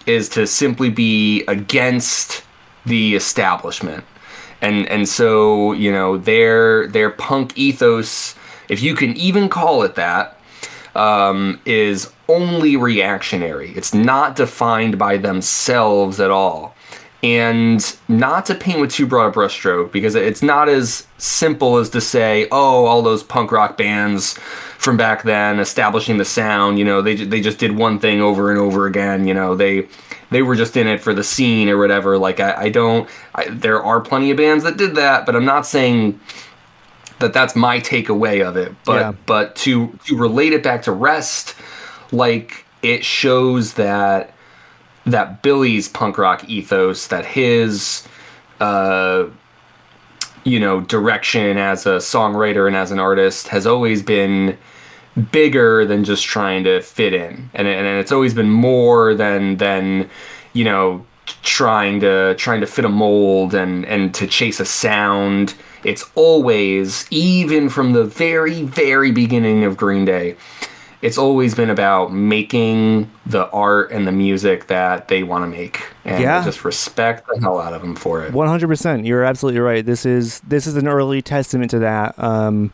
is 0.06 0.30
to 0.30 0.48
simply 0.48 0.90
be 0.90 1.44
against 1.48 2.44
the 2.86 3.16
establishment. 3.16 4.04
And 4.62 4.88
and 4.88 5.08
so 5.08 5.74
you 5.74 5.92
know 5.92 6.18
their 6.18 6.88
their 6.88 7.10
punk 7.10 7.58
ethos 7.58 8.36
if 8.70 8.82
you 8.82 8.96
can 8.96 9.16
even 9.18 9.50
call 9.50 9.84
it 9.84 9.96
that 9.96 10.40
um, 10.96 11.60
is 11.66 12.12
only 12.28 12.76
reactionary. 12.76 13.72
It's 13.72 13.94
not 13.94 14.36
defined 14.36 14.98
by 14.98 15.18
themselves 15.18 16.20
at 16.20 16.32
all. 16.32 16.76
And 17.22 17.84
not 18.08 18.46
to 18.46 18.56
paint 18.56 18.80
with 18.80 18.92
too 18.92 19.06
broad 19.06 19.28
a 19.28 19.32
brushstroke 19.32 19.92
because 19.92 20.16
it's 20.16 20.42
not 20.42 20.70
as 20.70 21.06
simple 21.18 21.76
as 21.76 21.90
to 21.90 22.00
say 22.00 22.48
oh 22.50 22.86
all 22.86 23.02
those 23.02 23.24
punk 23.24 23.52
rock 23.52 23.78
bands 23.78 24.36
from 24.78 24.96
back 24.96 25.24
then 25.24 25.60
establishing 25.60 26.18
the 26.18 26.24
sound 26.24 26.80
you 26.80 26.86
know 26.86 27.02
they, 27.02 27.16
they 27.16 27.42
just 27.42 27.58
did 27.58 27.76
one 27.76 28.00
thing 28.00 28.22
over 28.22 28.50
and 28.50 28.58
over 28.58 28.88
again 28.88 29.28
you 29.28 29.34
know 29.34 29.54
they 29.54 29.86
they 30.32 30.42
were 30.42 30.56
just 30.56 30.78
in 30.78 30.88
it 30.88 31.02
for 31.02 31.14
the 31.14 31.24
scene 31.24 31.68
or 31.68 31.78
whatever. 31.78 32.18
Like 32.18 32.40
i, 32.40 32.54
I 32.54 32.70
don't 32.70 33.10
I, 33.36 33.50
there 33.50 33.84
are 33.84 34.00
plenty 34.00 34.32
of 34.32 34.38
bands 34.38 34.64
that 34.64 34.78
did 34.78 34.96
that 34.96 35.26
but 35.26 35.36
i'm 35.36 35.44
not 35.44 35.66
saying 35.66 36.18
that 37.20 37.34
that's 37.34 37.56
my 37.56 37.80
takeaway 37.80 38.46
of 38.46 38.58
it. 38.58 38.74
But 38.86 39.00
Yeah. 39.00 39.12
but 39.26 39.56
to 39.58 39.88
to 40.06 40.18
relate 40.18 40.54
it 40.54 40.64
back 40.64 40.82
to 40.84 40.92
rest 40.92 41.56
like 42.12 42.66
it 42.82 43.04
shows 43.06 43.74
that 43.74 44.34
that 45.06 45.42
billie's 45.42 45.88
punk 45.88 46.18
rock 46.18 46.48
ethos 46.50 47.08
that 47.08 47.26
his 47.26 48.08
uh 48.60 49.26
you 50.44 50.60
know 50.60 50.82
direction 50.82 51.58
as 51.58 51.86
a 51.86 51.98
songwriter 51.98 52.68
and 52.68 52.76
as 52.76 52.92
an 52.92 53.00
artist 53.00 53.48
has 53.50 53.68
always 53.68 54.02
been 54.02 54.58
bigger 55.32 55.86
than 55.86 56.04
just 56.04 56.24
trying 56.24 56.64
to 56.64 56.82
fit 56.82 57.14
in. 57.14 57.50
And, 57.54 57.68
and 57.68 58.00
it's 58.00 58.12
always 58.12 58.34
been 58.34 58.50
more 58.50 59.14
than 59.14 59.58
than 59.58 60.10
you 60.54 60.64
know 60.64 61.06
trying 61.44 62.00
to 62.00 62.36
trying 62.36 62.62
to 62.62 62.68
fit 62.68 62.86
a 62.86 62.90
mold 62.90 63.54
and 63.54 63.86
and 63.86 64.14
to 64.16 64.26
chase 64.28 64.60
a 64.60 64.66
sound 64.66 65.54
it's 65.84 66.10
always 66.16 67.06
even 67.12 67.70
from 67.70 67.94
the 67.94 68.04
very 68.04 68.64
very 68.64 69.12
beginning 69.12 69.64
of 69.64 69.78
green 69.78 70.06
day 70.06 70.36
it's 71.02 71.18
always 71.18 71.56
been 71.56 71.70
about 71.70 72.12
making 72.12 73.10
the 73.26 73.50
art 73.52 73.90
and 73.92 74.06
the 74.06 74.12
music 74.12 74.68
that 74.68 75.08
they 75.08 75.24
want 75.24 75.44
to 75.44 75.48
make 75.48 75.82
and 76.04 76.22
Yeah. 76.22 76.44
Just 76.44 76.66
respect 76.66 77.26
the 77.28 77.40
hell 77.40 77.60
out 77.60 77.74
of 77.74 77.82
them 77.82 77.96
for 77.96 78.26
it 78.26 78.34
One 78.34 78.48
hundred 78.48 78.68
percent. 78.68 79.06
You're 79.06 79.24
absolutely 79.24 79.62
right. 79.62 79.86
This 79.86 80.06
is 80.06 80.42
this 80.42 80.68
is 80.68 80.76
an 80.76 80.88
early 80.88 81.22
testament 81.22 81.72
to 81.72 81.80
that. 81.80 82.20
Um, 82.20 82.74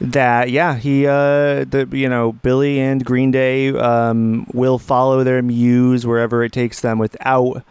that 0.00 0.50
yeah, 0.50 0.76
he 0.76 1.06
uh, 1.06 1.64
the 1.64 1.88
you 1.92 2.08
know 2.08 2.32
Billie 2.32 2.80
and 2.80 3.04
Green 3.04 3.30
Day 3.30 3.68
um, 3.68 4.46
will 4.52 4.78
follow 4.78 5.22
their 5.22 5.42
muse 5.42 6.06
wherever 6.06 6.42
it 6.42 6.52
takes 6.52 6.80
them 6.80 6.98
without 6.98 7.62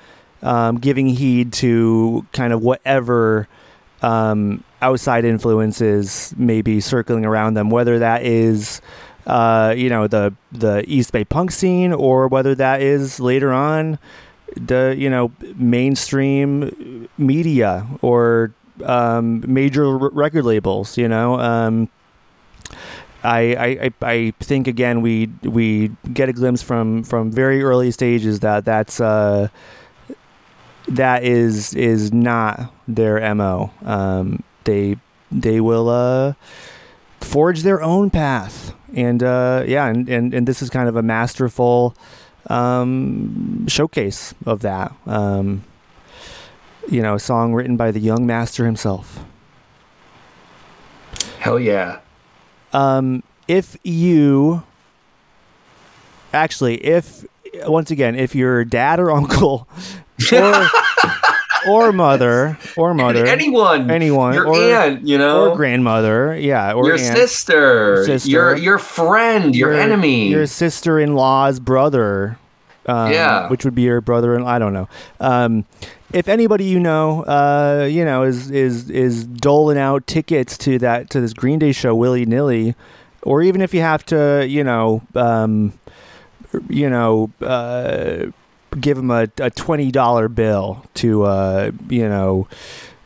um, 0.41 0.77
giving 0.77 1.07
heed 1.07 1.51
to 1.53 2.25
kind 2.31 2.53
of 2.53 2.61
whatever 2.61 3.47
um, 4.01 4.63
outside 4.81 5.25
influences 5.25 6.33
maybe 6.37 6.79
circling 6.79 7.25
around 7.25 7.53
them, 7.53 7.69
whether 7.69 7.99
that 7.99 8.23
is 8.23 8.81
uh, 9.27 9.73
you 9.77 9.89
know 9.89 10.07
the 10.07 10.33
the 10.51 10.83
East 10.87 11.11
Bay 11.11 11.23
punk 11.23 11.51
scene 11.51 11.93
or 11.93 12.27
whether 12.27 12.55
that 12.55 12.81
is 12.81 13.19
later 13.19 13.51
on 13.51 13.99
the 14.55 14.95
you 14.97 15.09
know 15.09 15.31
mainstream 15.55 17.07
media 17.17 17.87
or 18.01 18.53
um, 18.83 19.43
major 19.51 19.85
r- 19.85 20.09
record 20.09 20.43
labels. 20.45 20.97
You 20.97 21.07
know, 21.07 21.39
um, 21.39 21.89
I, 23.23 23.39
I 23.81 23.91
I 24.01 24.33
think 24.39 24.67
again 24.67 25.01
we 25.01 25.29
we 25.43 25.89
get 26.13 26.29
a 26.29 26.33
glimpse 26.33 26.61
from 26.61 27.03
from 27.03 27.31
very 27.31 27.63
early 27.63 27.91
stages 27.91 28.39
that 28.41 28.65
that's 28.65 28.99
uh, 28.99 29.49
that 30.95 31.23
is 31.23 31.73
is 31.73 32.13
not 32.13 32.73
their 32.87 33.33
mo. 33.35 33.71
Um, 33.83 34.43
they 34.63 34.97
they 35.31 35.61
will 35.61 35.89
uh, 35.89 36.33
forge 37.19 37.63
their 37.63 37.81
own 37.81 38.09
path, 38.09 38.73
and 38.93 39.23
uh, 39.23 39.63
yeah, 39.67 39.87
and, 39.87 40.07
and 40.09 40.33
and 40.33 40.47
this 40.47 40.61
is 40.61 40.69
kind 40.69 40.89
of 40.89 40.95
a 40.95 41.03
masterful 41.03 41.95
um, 42.47 43.67
showcase 43.67 44.33
of 44.45 44.61
that. 44.61 44.93
Um, 45.05 45.63
you 46.89 47.01
know, 47.01 47.15
a 47.15 47.19
song 47.19 47.53
written 47.53 47.77
by 47.77 47.91
the 47.91 47.99
young 47.99 48.25
master 48.25 48.65
himself. 48.65 49.23
Hell 51.39 51.59
yeah. 51.59 51.99
Um, 52.73 53.23
if 53.47 53.77
you 53.83 54.63
actually, 56.33 56.83
if 56.85 57.25
once 57.65 57.91
again, 57.91 58.15
if 58.15 58.35
your 58.35 58.63
dad 58.63 58.99
or 58.99 59.11
uncle 59.19 59.67
or 60.33 60.67
or 61.67 61.91
mother 61.91 62.57
or 62.75 62.93
mother. 62.93 63.25
anyone. 63.25 63.89
Anyone. 63.91 64.33
Your 64.33 64.47
or, 64.47 64.55
aunt 64.55 65.07
you 65.07 65.17
know? 65.17 65.51
or 65.51 65.55
grandmother. 65.55 66.35
Yeah 66.37 66.73
or 66.73 66.85
your 66.85 66.97
aunt, 66.97 67.01
sister, 67.17 68.03
sister, 68.05 68.29
your 68.29 68.55
your 68.57 68.79
friend 68.79 69.55
your, 69.55 69.73
enemy. 69.73 70.29
your 70.29 70.47
sister-in-law's 70.47 71.59
brother 71.59 72.37
um, 72.87 73.11
Yeah. 73.11 73.47
which 73.49 73.63
would 73.63 73.75
be 73.75 73.83
your 73.83 74.01
brother 74.01 74.33
and 74.35 74.45
I 74.45 74.57
don't 74.59 74.73
know. 74.73 74.87
Um, 75.19 75.65
if 76.13 76.27
anybody 76.27 76.65
you 76.65 76.79
know 76.79 77.23
uh, 77.23 77.87
you 77.89 78.03
know 78.03 78.23
is 78.23 78.49
is 78.51 78.89
is 78.89 79.23
doling 79.25 79.77
out 79.77 80.07
tickets 80.07 80.57
to 80.59 80.77
that 80.79 81.09
to 81.11 81.21
this 81.21 81.33
Green 81.33 81.59
Day 81.59 81.71
show 81.71 81.93
willy 81.95 82.25
nilly 82.25 82.75
or 83.21 83.41
even 83.43 83.61
if 83.61 83.73
you 83.73 83.81
have 83.81 84.03
to 84.07 84.45
you 84.47 84.63
know 84.63 85.01
um, 85.15 85.73
you 86.69 86.89
know 86.89 87.31
uh, 87.41 88.25
give 88.79 88.97
them 88.97 89.11
a, 89.11 89.27
a 89.37 89.49
twenty 89.49 89.91
dollar 89.91 90.27
bill 90.27 90.85
to 90.95 91.23
uh, 91.23 91.71
you 91.89 92.07
know 92.07 92.47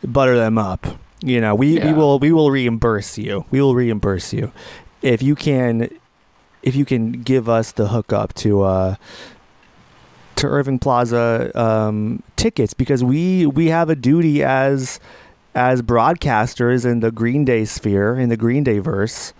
butter 0.03 0.35
them 0.35 0.57
up. 0.57 0.85
You 1.21 1.41
know, 1.41 1.55
we, 1.55 1.79
we 1.79 1.93
will 1.93 2.19
we 2.19 2.31
will 2.31 2.51
reimburse 2.51 3.17
you. 3.17 3.45
We 3.49 3.61
will 3.61 3.73
reimburse 3.73 4.31
you 4.33 4.51
if 5.01 5.21
you 5.21 5.35
can 5.35 5.89
if 6.61 6.75
you 6.75 6.83
can 6.85 7.11
give 7.11 7.47
us 7.47 7.71
the 7.71 7.87
hookup 7.87 8.33
to 8.33 8.63
uh 8.63 8.95
to 10.35 10.47
Irving 10.47 10.79
Plaza 10.79 11.51
um, 11.59 12.21
tickets 12.35 12.73
because 12.73 13.03
we 13.03 13.45
we 13.45 13.67
have 13.67 13.89
a 13.89 13.95
duty 13.95 14.43
as 14.43 14.99
as 15.53 15.81
broadcasters 15.81 16.85
in 16.85 16.99
the 16.99 17.11
Green 17.11 17.45
Day 17.45 17.63
sphere 17.63 18.19
in 18.19 18.29
the 18.29 18.35
Green 18.35 18.63
Day 18.63 18.79
verse 18.79 19.33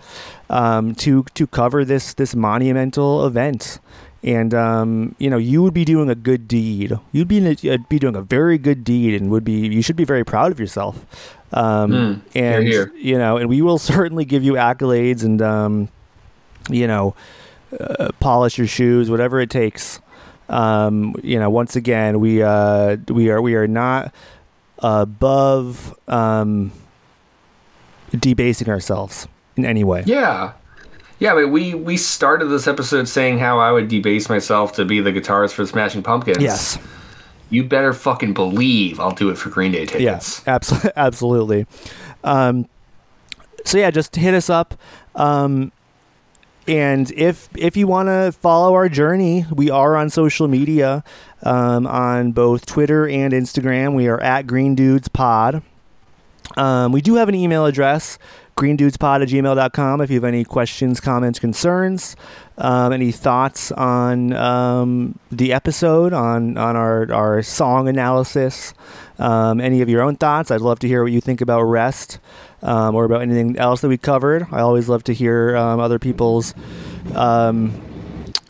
um, 0.48 0.94
to 0.96 1.24
to 1.34 1.46
cover 1.46 1.84
this 1.84 2.14
this 2.14 2.34
monumental 2.34 3.26
event. 3.26 3.78
And 4.26 4.52
um, 4.54 5.14
you 5.18 5.30
know, 5.30 5.36
you 5.38 5.62
would 5.62 5.72
be 5.72 5.84
doing 5.84 6.10
a 6.10 6.14
good 6.16 6.48
deed. 6.48 6.92
You'd 7.12 7.28
be 7.28 7.38
uh, 7.70 7.76
be 7.88 7.98
doing 8.00 8.16
a 8.16 8.22
very 8.22 8.58
good 8.58 8.82
deed, 8.82 9.14
and 9.14 9.30
would 9.30 9.44
be 9.44 9.52
you 9.68 9.82
should 9.82 9.94
be 9.96 10.04
very 10.04 10.24
proud 10.24 10.50
of 10.52 10.58
yourself. 10.60 11.06
Um, 11.52 11.92
Mm, 11.92 12.20
and 12.34 12.64
hear. 12.66 12.92
you 12.96 13.16
know, 13.18 13.36
and 13.36 13.48
we 13.48 13.62
will 13.62 13.78
certainly 13.94 14.24
give 14.24 14.42
you 14.42 14.54
accolades 14.54 15.22
and 15.22 15.40
um, 15.40 15.88
you 16.68 16.88
know, 16.88 17.14
uh, 17.78 18.10
polish 18.18 18.58
your 18.58 18.66
shoes, 18.66 19.08
whatever 19.08 19.40
it 19.40 19.48
takes. 19.48 20.00
Um, 20.48 21.14
you 21.22 21.38
know, 21.38 21.48
once 21.48 21.76
again, 21.76 22.18
we 22.18 22.42
uh, 22.42 22.96
we 23.08 23.30
are 23.30 23.40
we 23.40 23.54
are 23.54 23.68
not 23.68 24.12
above 24.80 25.96
um, 26.08 26.72
debasing 28.18 28.68
ourselves 28.68 29.28
in 29.56 29.64
any 29.64 29.84
way. 29.84 30.02
yeah 30.06 30.52
yeah 31.18 31.34
but 31.34 31.48
we 31.48 31.74
we 31.74 31.96
started 31.96 32.46
this 32.46 32.66
episode 32.66 33.08
saying 33.08 33.38
how 33.38 33.58
i 33.58 33.70
would 33.72 33.88
debase 33.88 34.28
myself 34.28 34.72
to 34.74 34.84
be 34.84 35.00
the 35.00 35.12
guitarist 35.12 35.52
for 35.52 35.64
smashing 35.66 36.02
pumpkins 36.02 36.38
Yes. 36.42 36.78
you 37.50 37.64
better 37.64 37.92
fucking 37.92 38.34
believe 38.34 39.00
i'll 39.00 39.10
do 39.12 39.30
it 39.30 39.38
for 39.38 39.48
green 39.50 39.72
day 39.72 39.86
tickets 39.86 40.02
Yes, 40.02 40.42
absolutely, 40.46 40.92
absolutely. 40.96 41.66
Um, 42.24 42.68
so 43.64 43.78
yeah, 43.78 43.90
just 43.90 44.14
hit 44.14 44.32
us 44.34 44.48
up. 44.48 44.74
Um, 45.16 45.72
and 46.68 47.10
if 47.12 47.48
if 47.56 47.76
you 47.76 47.86
want 47.86 48.08
to 48.08 48.30
follow 48.32 48.74
our 48.74 48.88
journey, 48.88 49.44
we 49.52 49.70
are 49.70 49.96
on 49.96 50.10
social 50.10 50.46
media, 50.48 51.02
um, 51.42 51.86
on 51.86 52.32
both 52.32 52.66
Twitter 52.66 53.08
and 53.08 53.32
Instagram. 53.32 53.94
We 53.94 54.06
are 54.08 54.20
at 54.20 54.46
Green 54.46 54.74
Dudes 54.76 55.08
Pod. 55.08 55.62
Um, 56.56 56.92
we 56.92 57.00
do 57.00 57.14
have 57.16 57.28
an 57.28 57.34
email 57.34 57.66
address, 57.66 58.18
greendudespod 58.56 59.22
at 59.22 59.28
gmail.com, 59.28 60.00
if 60.00 60.10
you 60.10 60.16
have 60.16 60.24
any 60.24 60.42
questions, 60.42 60.98
comments, 60.98 61.38
concerns, 61.38 62.16
um, 62.56 62.92
any 62.92 63.12
thoughts 63.12 63.70
on 63.72 64.32
um, 64.32 65.18
the 65.30 65.52
episode, 65.52 66.12
on, 66.12 66.56
on 66.56 66.74
our, 66.74 67.12
our 67.12 67.42
song 67.42 67.86
analysis, 67.86 68.72
um, 69.18 69.60
any 69.60 69.82
of 69.82 69.88
your 69.88 70.00
own 70.00 70.16
thoughts. 70.16 70.50
I'd 70.50 70.62
love 70.62 70.78
to 70.80 70.88
hear 70.88 71.02
what 71.02 71.12
you 71.12 71.20
think 71.20 71.42
about 71.42 71.62
Rest 71.62 72.18
um, 72.62 72.94
or 72.94 73.04
about 73.04 73.20
anything 73.20 73.58
else 73.58 73.82
that 73.82 73.88
we 73.88 73.98
covered. 73.98 74.46
I 74.50 74.60
always 74.60 74.88
love 74.88 75.04
to 75.04 75.12
hear 75.12 75.54
um, 75.56 75.78
other 75.78 75.98
people's, 75.98 76.54
um, 77.14 77.78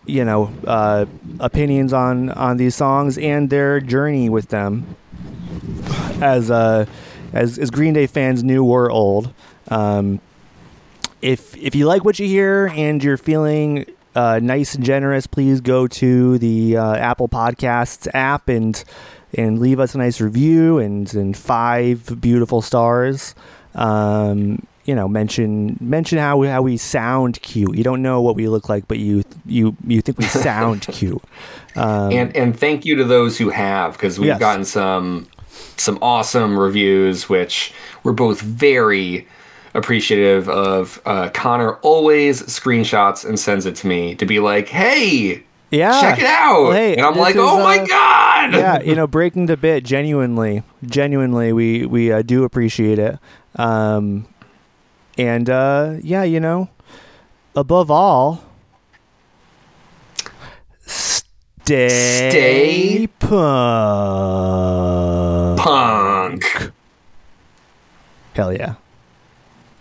you 0.07 0.25
know, 0.25 0.53
uh, 0.67 1.07
opinions 1.41 1.93
on, 1.93 2.31
on 2.31 2.59
these 2.59 2.77
songs 2.77 3.19
and 3.19 3.51
their 3.51 3.81
journey 3.81 4.29
with 4.29 4.49
them 4.51 4.97
as 6.23 6.51
uh, 6.51 6.87
as 7.33 7.59
as 7.59 7.71
Green 7.71 7.93
Day 7.93 8.07
fans, 8.07 8.43
new 8.43 8.65
or 8.65 8.91
old. 8.91 9.33
Um, 9.69 10.21
if 11.23 11.57
if 11.57 11.75
you 11.75 11.87
like 11.87 12.05
what 12.05 12.19
you 12.19 12.27
hear 12.27 12.71
and 12.75 13.03
you're 13.03 13.17
feeling 13.17 13.87
uh, 14.15 14.39
nice 14.43 14.75
and 14.75 14.85
generous, 14.85 15.27
please 15.27 15.61
go 15.61 15.87
to 15.87 16.39
the 16.39 16.77
uh, 16.77 16.95
Apple 16.97 17.29
Podcasts 17.29 18.07
app 18.15 18.49
and 18.49 18.83
and 19.35 19.59
leave 19.59 19.81
us 19.81 19.95
a 19.95 19.99
nice 19.99 20.21
review 20.21 20.79
and 20.79 21.13
and 21.15 21.37
five 21.37 22.21
beautiful 22.21 22.63
stars. 22.63 23.35
Um, 23.75 24.67
you 24.85 24.95
know, 24.95 25.09
mention 25.09 25.77
mention 25.81 26.19
how 26.19 26.37
we, 26.37 26.47
how 26.49 26.63
we 26.63 26.77
sound 26.77 27.43
cute. 27.43 27.77
You 27.77 27.83
don't 27.83 28.03
know 28.03 28.21
what 28.23 28.37
we 28.37 28.47
look 28.49 28.69
like, 28.69 28.87
but 28.87 28.99
you 28.99 29.25
you 29.45 29.77
you 29.87 30.01
think 30.01 30.19
we 30.19 30.25
sound 30.27 30.83
cute. 30.93 31.23
Um, 31.75 32.13
and 32.13 32.37
and 32.37 32.59
thank 32.59 32.85
you 32.85 32.95
to 32.97 33.05
those 33.05 33.37
who 33.37 33.51
have 33.51 33.95
because 33.95 34.19
we've 34.19 34.29
Yes. 34.29 34.39
gotten 34.39 34.65
some 34.65 35.27
some 35.79 35.99
awesome 36.01 36.59
reviews 36.59 37.29
which 37.29 37.73
we're 38.03 38.13
both 38.13 38.41
very 38.41 39.27
appreciative 39.77 40.49
of 40.49 41.01
uh, 41.07 41.29
connor 41.31 41.75
always 41.77 42.43
screenshots 42.43 43.25
and 43.25 43.39
sends 43.39 43.67
it 43.67 43.77
to 43.77 43.87
me 43.87 44.15
to 44.15 44.27
be 44.27 44.41
like 44.41 44.69
hey 44.69 45.43
yeah, 45.71 46.01
check 46.01 46.19
it 46.19 46.25
out 46.25 46.73
Hey, 46.73 46.97
and 46.97 47.05
i'm 47.05 47.17
like 47.17 47.35
is, 47.35 47.41
oh 47.41 47.59
my 47.59 47.79
uh, 47.79 47.87
god 47.87 48.27
yeah, 48.53 48.81
you 48.83 48.95
know, 48.95 49.07
breaking 49.07 49.47
the 49.47 49.57
bit 49.57 49.85
genuinely, 49.85 50.63
genuinely, 50.85 51.53
we 51.53 51.87
we 51.87 52.13
uh, 52.13 52.21
do 52.23 52.45
appreciate 52.45 52.99
it. 52.99 53.19
Um, 53.57 54.29
and 55.19 55.49
uh, 55.49 55.97
yeah, 56.03 56.23
you 56.23 56.41
know, 56.41 56.69
above 57.55 57.91
all, 57.91 58.45
stay, 60.87 62.29
Stay 62.31 63.07
punk. 63.19 63.39
punk 65.59 66.73
Hell 68.35 68.53
yeah. 68.53 68.75